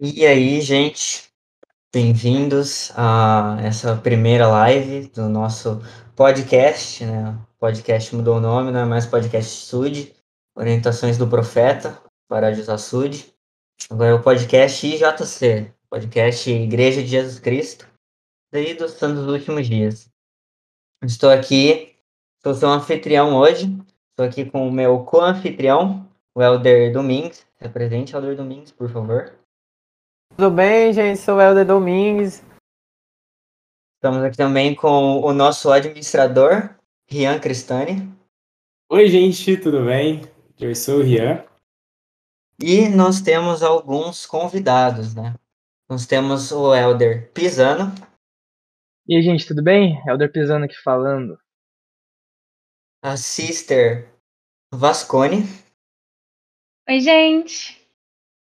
E 0.00 0.26
aí, 0.26 0.60
gente, 0.60 1.30
bem-vindos 1.92 2.92
a 2.96 3.58
essa 3.62 3.96
primeira 3.96 4.48
live 4.48 5.06
do 5.08 5.28
nosso 5.28 5.80
podcast, 6.16 7.04
né? 7.04 7.30
O 7.30 7.58
podcast 7.60 8.14
mudou 8.14 8.38
o 8.38 8.40
nome, 8.40 8.72
não 8.72 8.80
é 8.80 8.84
mais 8.84 9.06
podcast 9.06 9.50
Sud, 9.50 10.12
Orientações 10.56 11.16
do 11.16 11.28
Profeta, 11.28 11.96
para 12.28 12.52
José 12.52 12.76
Sud. 12.76 13.32
Agora 13.88 14.10
é 14.10 14.14
o 14.14 14.22
podcast 14.22 14.84
IJC, 14.86 15.72
podcast 15.88 16.50
Igreja 16.50 17.02
de 17.02 17.08
Jesus 17.08 17.38
Cristo, 17.38 17.93
daí 18.54 18.72
dos 18.72 18.92
Santos 18.92 19.26
Últimos 19.26 19.66
Dias. 19.66 20.08
Estou 21.02 21.28
aqui, 21.28 21.96
sou 22.40 22.54
seu 22.54 22.68
anfitrião 22.68 23.34
hoje, 23.34 23.66
estou 24.10 24.24
aqui 24.24 24.48
com 24.48 24.68
o 24.68 24.72
meu 24.72 25.04
co-anfitrião, 25.04 26.08
o 26.32 26.40
Helder 26.40 26.92
Domingues. 26.92 27.44
Se 27.58 27.66
apresente, 27.66 28.14
Helder 28.14 28.36
Domingues, 28.36 28.70
por 28.70 28.88
favor. 28.88 29.36
Tudo 30.36 30.52
bem, 30.52 30.92
gente? 30.92 31.18
Sou 31.18 31.38
o 31.38 31.40
Helder 31.40 31.66
Domingues. 31.66 32.44
Estamos 33.96 34.22
aqui 34.22 34.36
também 34.36 34.72
com 34.72 35.20
o 35.20 35.32
nosso 35.32 35.72
administrador, 35.72 36.70
Rian 37.08 37.40
Cristani. 37.40 38.08
Oi, 38.88 39.08
gente, 39.08 39.56
tudo 39.56 39.84
bem? 39.86 40.22
Eu 40.60 40.72
sou 40.76 41.00
o 41.00 41.02
Rian. 41.02 41.44
E 42.62 42.88
nós 42.88 43.20
temos 43.20 43.64
alguns 43.64 44.24
convidados, 44.24 45.12
né? 45.12 45.34
Nós 45.88 46.06
temos 46.06 46.52
o 46.52 46.72
Helder 46.72 47.32
Pisano. 47.32 47.92
E 49.06 49.16
aí, 49.16 49.22
gente, 49.22 49.46
tudo 49.46 49.62
bem? 49.62 50.02
Helder 50.08 50.32
Pisano 50.32 50.64
aqui 50.64 50.76
falando. 50.82 51.38
A 53.02 53.18
Sister 53.18 54.10
Vascone. 54.72 55.42
Oi, 56.88 57.00
gente. 57.00 57.86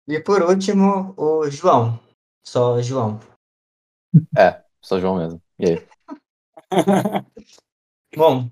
E 0.08 0.18
por 0.18 0.40
último, 0.40 1.12
o 1.18 1.50
João. 1.50 2.00
Só 2.46 2.80
João. 2.80 3.20
É, 4.34 4.64
só 4.82 4.98
João 4.98 5.18
mesmo. 5.18 5.42
E 5.58 5.66
aí? 5.66 5.88
Bom, 8.16 8.50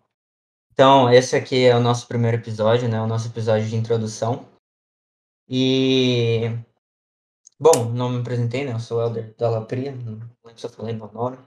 então 0.70 1.10
esse 1.10 1.34
aqui 1.34 1.64
é 1.64 1.74
o 1.74 1.80
nosso 1.80 2.06
primeiro 2.06 2.36
episódio, 2.36 2.90
né? 2.90 3.00
O 3.00 3.06
nosso 3.06 3.28
episódio 3.28 3.66
de 3.66 3.74
introdução. 3.74 4.46
E. 5.48 6.42
Bom, 7.58 7.90
não 7.90 8.10
me 8.10 8.20
apresentei, 8.20 8.66
né? 8.66 8.74
Eu 8.74 8.80
sou 8.80 8.98
o 8.98 9.00
Helder 9.00 9.34
Dalapria, 9.38 9.92
não 9.92 10.20
lembro 10.44 10.60
se 10.60 10.66
eu 10.66 10.70
falei 10.70 10.94
meu 10.94 11.10
nome. 11.10 11.38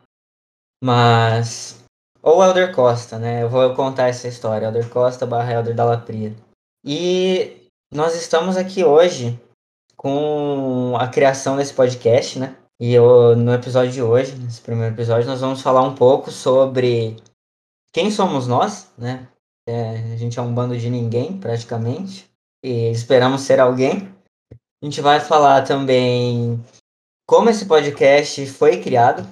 Mas. 0.83 1.83
Ou 2.21 2.43
Helder 2.43 2.73
Costa, 2.73 3.17
né? 3.17 3.43
Eu 3.43 3.49
vou 3.49 3.73
contar 3.75 4.07
essa 4.07 4.27
história. 4.27 4.65
Helder 4.65 4.89
Costa 4.89 5.25
barra 5.25 5.53
Helder 5.53 5.75
Dalapria. 5.75 6.35
E 6.85 7.67
nós 7.93 8.15
estamos 8.15 8.57
aqui 8.57 8.83
hoje 8.83 9.39
com 9.97 10.95
a 10.97 11.07
criação 11.07 11.57
desse 11.57 11.73
podcast, 11.73 12.39
né? 12.39 12.55
E 12.79 12.93
eu, 12.93 13.35
no 13.35 13.53
episódio 13.53 13.91
de 13.91 14.01
hoje, 14.01 14.37
nesse 14.37 14.61
primeiro 14.61 14.95
episódio, 14.95 15.27
nós 15.27 15.41
vamos 15.41 15.61
falar 15.61 15.81
um 15.81 15.95
pouco 15.95 16.31
sobre 16.31 17.17
quem 17.91 18.09
somos 18.09 18.47
nós, 18.47 18.89
né? 18.97 19.27
É, 19.67 20.13
a 20.13 20.15
gente 20.15 20.39
é 20.39 20.41
um 20.41 20.53
bando 20.53 20.77
de 20.77 20.89
ninguém, 20.89 21.37
praticamente, 21.37 22.29
e 22.63 22.89
esperamos 22.91 23.41
ser 23.41 23.59
alguém. 23.59 24.09
A 24.81 24.85
gente 24.85 25.01
vai 25.01 25.19
falar 25.19 25.63
também 25.63 26.63
como 27.27 27.49
esse 27.49 27.65
podcast 27.65 28.45
foi 28.47 28.81
criado, 28.81 29.27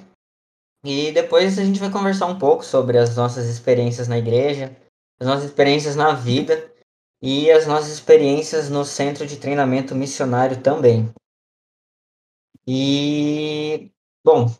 e 0.88 1.12
depois 1.12 1.58
a 1.58 1.64
gente 1.64 1.78
vai 1.78 1.90
conversar 1.90 2.24
um 2.24 2.38
pouco 2.38 2.64
sobre 2.64 2.96
as 2.96 3.14
nossas 3.14 3.44
experiências 3.44 4.08
na 4.08 4.16
igreja, 4.16 4.74
as 5.20 5.26
nossas 5.26 5.44
experiências 5.44 5.94
na 5.94 6.14
vida 6.14 6.72
e 7.20 7.50
as 7.50 7.66
nossas 7.66 7.90
experiências 7.92 8.70
no 8.70 8.86
centro 8.86 9.26
de 9.26 9.36
treinamento 9.36 9.94
missionário 9.94 10.62
também. 10.62 11.12
E, 12.66 13.92
bom, 14.24 14.50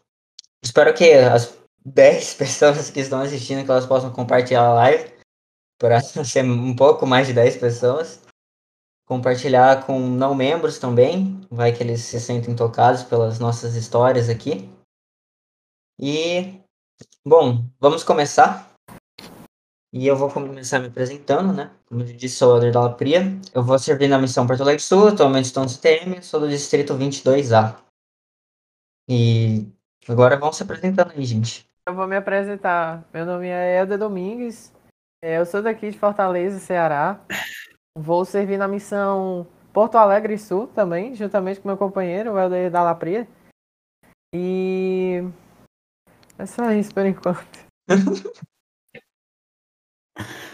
espero 0.62 0.93
que 0.93 1.15
as 1.15 1.56
10 1.83 2.34
pessoas 2.37 2.91
que 2.91 3.00
estão 3.00 3.22
assistindo 3.22 3.65
que 3.65 3.71
elas 3.71 3.87
possam 3.87 4.12
compartilhar 4.12 4.67
a 4.67 4.75
live 4.75 5.11
para 5.78 5.99
ser 6.27 6.44
um 6.44 6.77
pouco 6.77 7.06
mais 7.06 7.27
de 7.27 7.33
10 7.33 7.56
pessoas. 7.56 8.21
Compartilhar 9.06 9.87
com 9.87 9.99
não 9.99 10.34
membros 10.34 10.78
também, 10.78 11.41
vai 11.50 11.72
que 11.72 11.83
eles 11.83 12.03
se 12.03 12.21
sentem 12.21 12.55
tocados 12.55 13.03
pelas 13.03 13.38
nossas 13.38 13.75
histórias 13.75 14.28
aqui. 14.28 14.71
E, 16.00 16.60
bom, 17.25 17.64
vamos 17.81 18.04
começar. 18.04 18.72
E 19.92 20.06
eu 20.06 20.14
vou 20.14 20.31
começar 20.31 20.78
me 20.78 20.86
apresentando, 20.86 21.53
né? 21.53 21.75
Como 21.86 22.03
eu 22.03 22.06
disse, 22.06 22.36
sou 22.36 22.53
o 22.53 22.56
Helder 22.56 22.72
Dalla 22.72 22.94
Pria. 22.94 23.22
Eu 23.53 23.64
vou 23.64 23.78
servir 23.78 24.06
na 24.06 24.19
missão 24.19 24.47
Porto 24.47 24.60
Alegre 24.60 24.82
Sul, 24.82 25.08
atualmente 25.08 25.47
estou 25.47 25.64
no 25.64 25.69
CTM, 25.69 26.22
sou 26.22 26.41
do 26.41 26.48
distrito 26.48 26.94
22A. 26.94 27.75
E 29.08 29.66
agora 30.06 30.37
vão 30.37 30.53
se 30.53 30.62
apresentando 30.62 31.12
aí, 31.12 31.25
gente. 31.25 31.66
Eu 31.88 31.94
vou 31.94 32.06
me 32.06 32.16
apresentar. 32.16 33.03
Meu 33.12 33.25
nome 33.25 33.48
é 33.48 33.81
Helder 33.81 33.98
Domingues. 33.98 34.72
É, 35.25 35.38
eu 35.38 35.47
sou 35.47 35.62
daqui 35.62 35.91
de 35.91 35.98
Fortaleza, 35.98 36.60
Ceará. 36.60 37.20
Vou 37.97 38.25
servir 38.25 38.56
na 38.56 38.69
missão 38.69 39.47
Porto 39.72 39.97
Alegre 39.97 40.38
Sul 40.38 40.69
também, 40.69 41.14
juntamente 41.14 41.60
com 41.60 41.69
meu 41.69 41.76
companheiro, 41.76 42.34
o 42.34 42.38
Helder 42.38 42.70
Dalla 42.70 42.94
Pria. 42.94 43.26
E 44.34 45.25
é 46.38 46.47
só 46.47 46.72
isso 46.72 46.94
por 46.94 47.04
enquanto. 47.04 47.66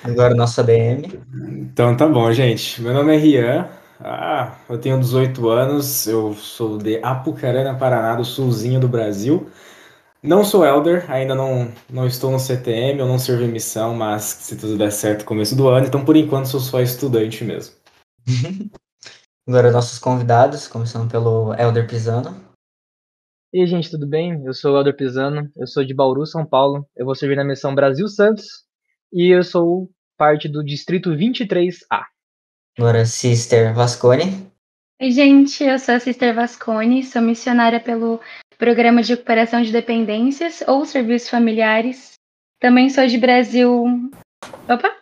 Agora 0.03 0.35
nossa 0.35 0.63
DM. 0.63 1.21
Então 1.63 1.97
tá 1.97 2.07
bom, 2.07 2.31
gente. 2.33 2.83
Meu 2.83 2.93
nome 2.93 3.15
é 3.15 3.19
Rian. 3.19 3.71
Ah, 4.01 4.59
eu 4.69 4.79
tenho 4.79 5.01
18 5.01 5.49
anos, 5.49 6.07
eu 6.07 6.35
sou 6.35 6.77
de 6.77 7.01
Apucarana, 7.03 7.79
Paraná, 7.79 8.15
do 8.17 8.25
sulzinho 8.25 8.79
do 8.79 8.89
Brasil. 8.89 9.49
Não 10.23 10.45
sou 10.45 10.65
elder, 10.65 11.11
ainda 11.11 11.35
não, 11.35 11.73
não 11.89 12.07
estou 12.07 12.31
no 12.31 12.39
CTM, 12.39 12.99
eu 12.99 13.07
não 13.07 13.19
servi 13.19 13.47
missão, 13.47 13.95
mas 13.95 14.23
se 14.25 14.57
tudo 14.57 14.77
der 14.77 14.91
certo, 14.91 15.25
começo 15.25 15.55
do 15.55 15.69
ano, 15.69 15.87
então 15.87 16.05
por 16.05 16.17
enquanto 16.17 16.49
sou 16.49 16.61
só 16.61 16.81
estudante 16.81 17.45
mesmo. 17.45 17.75
Agora 19.47 19.71
nossos 19.71 19.99
convidados, 19.99 20.67
começando 20.67 21.11
pelo 21.11 21.55
Elder 21.55 21.87
Pisano. 21.87 22.54
E 23.55 23.61
aí, 23.61 23.69
gente, 23.69 23.89
tudo 23.89 24.05
bem? 24.05 24.43
Eu 24.45 24.53
sou 24.53 24.73
o 24.73 24.77
Helder 24.77 24.97
Pisano, 24.97 25.49
eu 25.57 25.65
sou 25.65 25.85
de 25.85 25.95
Bauru, 25.95 26.27
São 26.27 26.45
Paulo. 26.45 26.85
Eu 26.97 27.07
vou 27.07 27.15
servir 27.15 27.37
na 27.37 27.45
missão 27.45 27.73
Brasil 27.73 28.09
Santos 28.09 28.45
e 29.13 29.33
eu 29.33 29.45
sou 29.45 29.89
parte 30.19 30.49
do 30.49 30.65
distrito 30.65 31.11
23A. 31.11 32.03
Agora 32.77 33.07
Sister 33.07 33.73
Vascone. 33.73 34.51
Oi, 35.01 35.13
gente. 35.13 35.63
Eu 35.63 35.79
sou 35.79 35.95
a 35.95 36.01
Sister 36.01 36.35
Vascone, 36.35 37.05
sou 37.05 37.23
missionária 37.23 37.79
pelo 37.79 38.21
Programa 38.59 39.05
de 39.05 39.13
Recuperação 39.13 39.63
de 39.63 39.71
Dependências 39.71 40.65
ou 40.67 40.85
Serviços 40.85 41.31
Familiares. 41.31 42.15
Também 42.59 42.91
sou 42.91 43.07
de 43.07 43.19
Brasil. 43.19 43.85
Opa! 44.69 44.97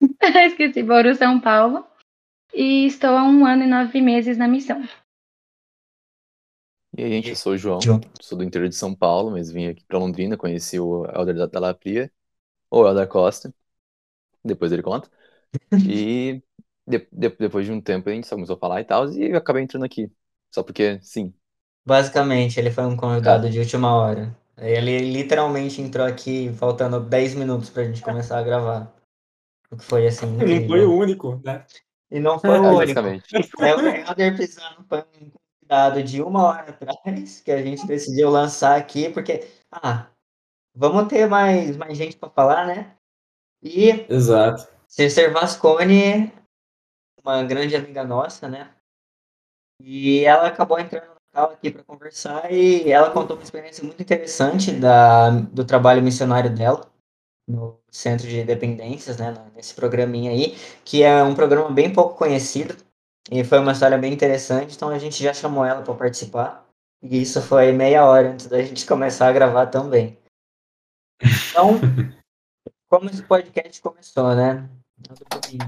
Esqueci, 0.46 0.80
Bauru, 0.84 1.12
São 1.16 1.40
Paulo. 1.40 1.84
E 2.54 2.86
estou 2.86 3.16
há 3.16 3.24
um 3.24 3.44
ano 3.44 3.64
e 3.64 3.66
nove 3.66 4.00
meses 4.00 4.38
na 4.38 4.46
missão. 4.46 4.80
E 6.96 7.04
aí, 7.04 7.10
gente, 7.10 7.28
eu 7.30 7.36
sou 7.36 7.52
o 7.54 7.58
João, 7.58 7.82
João. 7.82 8.00
sou 8.22 8.38
do 8.38 8.44
interior 8.44 8.68
de 8.68 8.74
São 8.76 8.94
Paulo, 8.94 9.30
mas 9.32 9.50
vim 9.50 9.66
aqui 9.68 9.84
pra 9.84 9.98
Londrina, 9.98 10.36
conheci 10.36 10.80
o 10.80 11.04
Helder 11.06 11.36
da 11.36 11.48
Talapria, 11.48 12.10
ou 12.70 12.86
Helder 12.86 13.08
Costa, 13.08 13.54
depois 14.44 14.72
ele 14.72 14.82
conta. 14.82 15.10
E 15.86 16.42
de- 16.86 17.08
de- 17.12 17.30
depois 17.38 17.66
de 17.66 17.72
um 17.72 17.80
tempo 17.82 18.08
a 18.10 18.12
gente 18.14 18.26
só 18.28 18.36
começou 18.36 18.56
a 18.56 18.60
falar 18.60 18.80
e 18.82 18.84
tal, 18.84 19.10
e 19.12 19.30
eu 19.32 19.38
acabei 19.38 19.62
entrando 19.64 19.84
aqui. 19.84 20.12
Só 20.54 20.62
porque, 20.62 21.00
sim. 21.02 21.34
Basicamente, 21.86 22.58
ele 22.58 22.70
foi 22.70 22.84
um 22.84 22.96
convidado 22.96 23.48
de 23.48 23.58
última 23.60 23.94
hora. 23.94 24.36
Ele 24.58 24.98
literalmente 25.12 25.80
entrou 25.80 26.04
aqui 26.06 26.52
faltando 26.54 26.98
10 27.00 27.34
minutos 27.34 27.70
pra 27.70 27.84
gente 27.84 28.02
começar 28.02 28.38
a 28.38 28.42
gravar. 28.42 28.92
O 29.70 29.76
que 29.76 29.84
foi 29.84 30.06
assim. 30.06 30.26
Não 30.36 30.66
foi 30.66 30.84
o 30.86 30.94
único, 30.96 31.40
né? 31.44 31.66
E 32.10 32.20
não 32.20 32.38
foi 32.40 32.60
o 32.60 32.68
É, 32.68 32.74
único. 32.74 33.02
basicamente. 33.02 33.36
É 33.60 33.74
o 33.74 33.80
Helder 33.80 34.36
Pisano 34.36 34.84
foi 34.88 35.04
convidado 35.66 36.02
de 36.02 36.22
uma 36.22 36.44
hora 36.44 36.70
atrás 36.70 37.40
que 37.40 37.50
a 37.50 37.62
gente 37.62 37.86
decidiu 37.86 38.30
lançar 38.30 38.78
aqui, 38.78 39.10
porque, 39.10 39.46
ah, 39.70 40.06
vamos 40.74 41.08
ter 41.08 41.28
mais, 41.28 41.76
mais 41.76 41.98
gente 41.98 42.16
para 42.16 42.30
falar, 42.30 42.66
né? 42.66 42.94
E 43.62 44.06
Exato. 44.08 44.68
Sister 44.86 45.32
Vascone, 45.32 46.32
uma 47.22 47.42
grande 47.42 47.74
amiga 47.74 48.04
nossa, 48.04 48.48
né? 48.48 48.70
E 49.82 50.24
ela 50.24 50.46
acabou 50.48 50.78
entrando 50.78 51.08
no 51.08 51.20
canal 51.32 51.50
aqui 51.50 51.70
para 51.70 51.82
conversar 51.82 52.50
e 52.52 52.90
ela 52.90 53.10
contou 53.10 53.36
uma 53.36 53.42
experiência 53.42 53.84
muito 53.84 54.00
interessante 54.00 54.72
da, 54.72 55.30
do 55.30 55.64
trabalho 55.64 56.02
missionário 56.02 56.54
dela 56.54 56.88
no 57.46 57.78
Centro 57.90 58.26
de 58.28 58.44
Dependências, 58.44 59.18
né? 59.18 59.34
Nesse 59.54 59.74
programinha 59.74 60.30
aí, 60.30 60.56
que 60.84 61.02
é 61.02 61.22
um 61.22 61.34
programa 61.34 61.70
bem 61.70 61.92
pouco 61.92 62.16
conhecido 62.16 62.85
e 63.30 63.42
foi 63.42 63.58
uma 63.58 63.72
história 63.72 63.98
bem 63.98 64.12
interessante, 64.12 64.76
então 64.76 64.88
a 64.88 64.98
gente 64.98 65.22
já 65.22 65.34
chamou 65.34 65.64
ela 65.64 65.82
para 65.82 65.94
participar. 65.94 66.64
E 67.02 67.20
isso 67.20 67.42
foi 67.42 67.72
meia 67.72 68.04
hora 68.04 68.30
antes 68.30 68.46
da 68.46 68.62
gente 68.62 68.86
começar 68.86 69.28
a 69.28 69.32
gravar 69.32 69.66
também. 69.66 70.18
Então, 71.50 71.72
como 72.88 73.10
esse 73.10 73.22
podcast 73.22 73.80
começou, 73.82 74.34
né? 74.34 74.68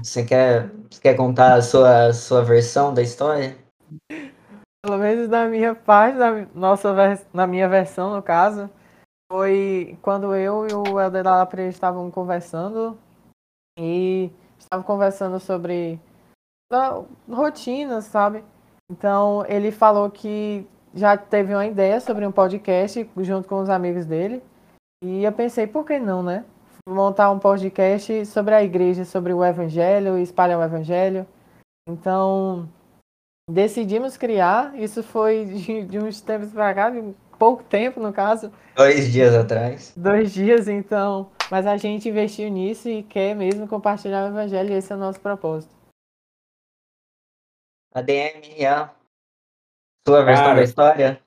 Você 0.01 0.25
quer, 0.25 0.69
você 0.89 1.01
quer 1.01 1.15
contar 1.15 1.55
a 1.55 1.61
sua, 1.61 2.13
sua 2.13 2.43
versão 2.43 2.93
da 2.93 3.01
história? 3.01 3.57
Pelo 4.83 4.97
menos 4.97 5.29
na 5.29 5.47
minha 5.47 5.75
parte, 5.75 6.17
na, 6.17 6.47
nossa, 6.55 6.93
na 7.33 7.45
minha 7.45 7.67
versão, 7.67 8.15
no 8.15 8.23
caso, 8.23 8.69
foi 9.31 9.99
quando 10.01 10.33
eu 10.33 10.67
e 10.67 10.73
o 10.73 10.99
Helder 10.99 11.25
Lapre 11.25 11.67
estavam 11.67 12.09
conversando 12.09 12.97
e 13.77 14.31
estavam 14.57 14.83
conversando 14.83 15.39
sobre 15.39 15.99
rotinas, 17.29 18.05
sabe? 18.05 18.43
Então 18.91 19.45
ele 19.47 19.71
falou 19.71 20.09
que 20.09 20.67
já 20.93 21.15
teve 21.17 21.53
uma 21.53 21.65
ideia 21.65 21.99
sobre 21.99 22.25
um 22.25 22.31
podcast 22.31 23.09
junto 23.17 23.47
com 23.47 23.59
os 23.61 23.69
amigos 23.69 24.05
dele. 24.05 24.41
E 25.03 25.23
eu 25.23 25.31
pensei, 25.31 25.65
por 25.65 25.85
que 25.85 25.99
não, 25.99 26.21
né? 26.21 26.43
Montar 26.87 27.31
um 27.31 27.39
podcast 27.39 28.25
sobre 28.25 28.53
a 28.53 28.63
igreja, 28.63 29.05
sobre 29.05 29.33
o 29.33 29.43
evangelho, 29.43 30.17
espalhar 30.17 30.59
o 30.59 30.63
evangelho. 30.63 31.25
Então, 31.87 32.67
decidimos 33.49 34.17
criar. 34.17 34.77
Isso 34.77 35.03
foi 35.03 35.45
de, 35.45 35.85
de 35.85 35.99
uns 35.99 36.19
tempos 36.19 36.51
para 36.51 36.73
cá, 36.73 36.89
de 36.89 37.03
pouco 37.37 37.63
tempo, 37.63 37.99
no 37.99 38.11
caso. 38.11 38.51
Dois 38.75 39.11
dias 39.11 39.33
atrás. 39.35 39.93
Dois 39.95 40.33
dias, 40.33 40.67
então. 40.67 41.29
Mas 41.49 41.65
a 41.65 41.77
gente 41.77 42.09
investiu 42.09 42.49
nisso 42.49 42.89
e 42.89 43.03
quer 43.03 43.35
mesmo 43.35 43.67
compartilhar 43.67 44.25
o 44.25 44.29
evangelho, 44.29 44.71
e 44.71 44.73
esse 44.73 44.91
é 44.91 44.95
o 44.95 44.99
nosso 44.99 45.19
propósito. 45.19 45.78
A 47.93 48.01
DM, 48.01 48.65
a 48.65 48.89
sua 50.07 50.23
versão 50.23 50.45
cara, 50.45 50.55
da 50.55 50.63
história? 50.63 51.21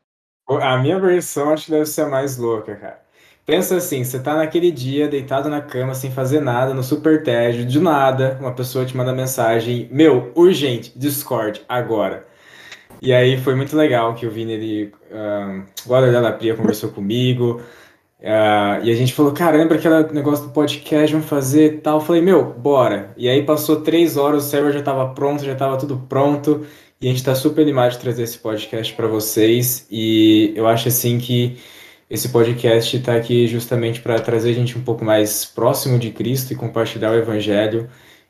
A 0.49 0.79
minha 0.79 0.99
versão 0.99 1.53
acho 1.53 1.67
que 1.67 1.71
deve 1.73 1.87
ser 1.87 2.03
a 2.03 2.09
mais 2.09 2.37
louca, 2.37 2.77
cara. 2.77 3.03
Pensa 3.45 3.77
assim, 3.77 4.05
você 4.05 4.21
tá 4.21 4.37
naquele 4.37 4.71
dia 4.71 5.09
deitado 5.09 5.49
na 5.49 5.61
cama 5.61 5.95
sem 5.95 6.13
fazer 6.13 6.41
nada, 6.41 6.73
no 6.73 6.83
super 6.83 7.25
tédio, 7.25 7.67
de 7.67 7.81
nada, 7.81 8.39
uma 8.41 8.55
pessoa 8.55 8.87
te 8.87 8.97
manda 8.97 9.13
mensagem, 9.13 9.89
meu, 9.91 10.31
urgente, 10.37 10.97
Discord, 10.97 11.65
agora. 11.69 12.25
E 13.01 13.13
aí 13.13 13.37
foi 13.37 13.57
muito 13.57 13.77
legal 13.77 14.15
que 14.15 14.25
o 14.25 14.31
Vini, 14.31 14.53
ele, 14.53 14.95
uh, 15.11 15.65
o 15.87 15.95
Adler 15.95 16.23
da 16.23 16.31
Pria 16.31 16.55
conversou 16.55 16.91
comigo, 16.91 17.61
uh, 18.23 18.85
e 18.85 18.91
a 18.91 18.95
gente 18.95 19.13
falou, 19.13 19.33
cara, 19.33 19.57
lembra 19.57 19.77
aquele 19.77 20.13
negócio 20.13 20.47
do 20.47 20.53
podcast, 20.53 21.13
vamos 21.13 21.29
fazer 21.29 21.81
tal? 21.81 21.99
Eu 21.99 22.05
falei, 22.05 22.23
meu, 22.23 22.53
bora. 22.53 23.13
E 23.17 23.29
aí 23.29 23.43
passou 23.45 23.83
três 23.83 24.17
horas, 24.17 24.47
o 24.47 24.49
server 24.49 24.73
já 24.73 24.83
tava 24.83 25.09
pronto, 25.15 25.45
já 25.45 25.55
tava 25.55 25.77
tudo 25.77 25.97
pronto, 26.09 26.67
e 27.01 27.09
a 27.09 27.11
gente 27.11 27.25
tá 27.25 27.35
super 27.35 27.63
animado 27.63 27.93
de 27.93 27.99
trazer 27.99 28.23
esse 28.23 28.39
podcast 28.39 28.95
para 28.95 29.07
vocês, 29.07 29.87
e 29.91 30.53
eu 30.57 30.67
acho 30.67 30.89
assim 30.89 31.19
que 31.19 31.59
esse 32.13 32.29
podcast 32.29 32.95
está 32.95 33.17
aqui 33.17 33.47
justamente 33.47 34.01
para 34.03 34.21
trazer 34.21 34.51
a 34.51 34.55
gente 34.55 34.77
um 34.77 34.83
pouco 34.83 35.03
mais 35.03 35.47
próximo 35.47 35.99
de 35.99 36.11
Cristo 36.11 36.53
e 36.53 36.57
compartilhar 36.57 37.11
o 37.11 37.15
Evangelho 37.15 37.89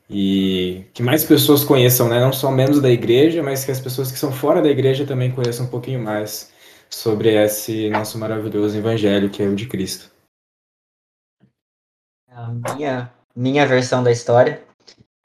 e 0.09 0.85
que 0.95 1.03
mais 1.03 1.25
pessoas 1.25 1.65
conheçam, 1.65 2.09
né? 2.09 2.21
não 2.21 2.33
só 2.33 2.49
membros 2.50 2.81
da 2.81 2.88
igreja, 2.88 3.43
mas 3.43 3.65
que 3.65 3.73
as 3.73 3.81
pessoas 3.81 4.12
que 4.12 4.19
são 4.19 4.31
fora 4.31 4.62
da 4.62 4.69
igreja 4.69 5.05
também 5.05 5.33
conheçam 5.33 5.67
um 5.67 5.69
pouquinho 5.69 5.99
mais 5.99 6.51
sobre 6.93 7.35
esse 7.35 7.89
nosso 7.89 8.19
maravilhoso 8.19 8.77
evangelho 8.77 9.31
que 9.31 9.43
é 9.43 9.47
o 9.47 9.56
de 9.56 9.67
Cristo. 9.67 10.11
A 12.29 12.49
minha, 12.49 13.12
minha 13.35 13.67
versão 13.67 14.03
da 14.03 14.12
história. 14.12 14.62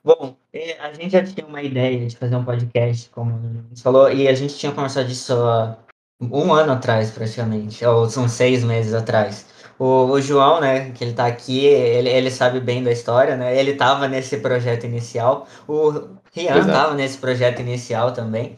Bom, 0.03 0.35
é, 0.53 0.79
a 0.79 0.93
gente 0.93 1.11
já 1.11 1.23
tinha 1.23 1.45
uma 1.45 1.61
ideia 1.61 2.07
de 2.07 2.15
fazer 2.15 2.35
um 2.35 2.45
podcast, 2.45 3.09
como 3.09 3.37
gente 3.69 3.81
falou, 3.81 4.11
e 4.11 4.27
a 4.27 4.33
gente 4.33 4.57
tinha 4.57 4.71
conversado 4.71 5.07
disso 5.07 5.33
há 5.33 5.77
um 6.21 6.53
ano 6.53 6.73
atrás, 6.73 7.11
praticamente, 7.11 7.85
ou 7.85 8.09
são 8.09 8.27
seis 8.27 8.63
meses 8.63 8.93
atrás. 8.93 9.45
O, 9.77 10.05
o, 10.05 10.21
João, 10.21 10.59
né, 10.59 10.91
que 10.91 11.03
ele 11.03 11.13
tá 11.13 11.27
aqui, 11.27 11.65
ele, 11.65 12.09
ele 12.09 12.31
sabe 12.31 12.59
bem 12.59 12.83
da 12.83 12.91
história, 12.91 13.35
né? 13.35 13.55
Ele 13.55 13.75
tava 13.75 14.07
nesse 14.07 14.37
projeto 14.37 14.85
inicial. 14.85 15.47
O 15.67 15.91
Rian 16.33 16.57
Exato. 16.57 16.71
tava 16.71 16.95
nesse 16.95 17.17
projeto 17.19 17.59
inicial 17.59 18.11
também. 18.11 18.57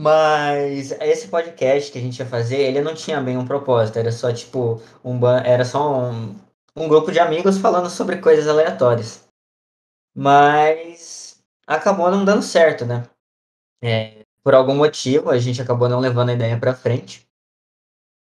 Mas 0.00 0.92
esse 1.00 1.26
podcast 1.26 1.90
que 1.90 1.98
a 1.98 2.00
gente 2.00 2.20
ia 2.20 2.26
fazer, 2.26 2.58
ele 2.58 2.80
não 2.80 2.94
tinha 2.94 3.20
bem 3.20 3.36
um 3.36 3.44
propósito, 3.44 3.98
era 3.98 4.12
só 4.12 4.32
tipo 4.32 4.80
um 5.04 5.18
era 5.44 5.64
só 5.64 5.92
um, 5.92 6.36
um 6.76 6.86
grupo 6.86 7.10
de 7.10 7.18
amigos 7.18 7.58
falando 7.58 7.90
sobre 7.90 8.18
coisas 8.18 8.46
aleatórias. 8.46 9.28
Mas 10.14 11.42
acabou 11.66 12.12
não 12.12 12.24
dando 12.24 12.42
certo, 12.42 12.86
né? 12.86 13.08
É, 13.82 14.24
por 14.44 14.54
algum 14.54 14.76
motivo, 14.76 15.30
a 15.30 15.38
gente 15.38 15.60
acabou 15.60 15.88
não 15.88 15.98
levando 15.98 16.28
a 16.28 16.34
ideia 16.34 16.56
para 16.56 16.74
frente. 16.74 17.28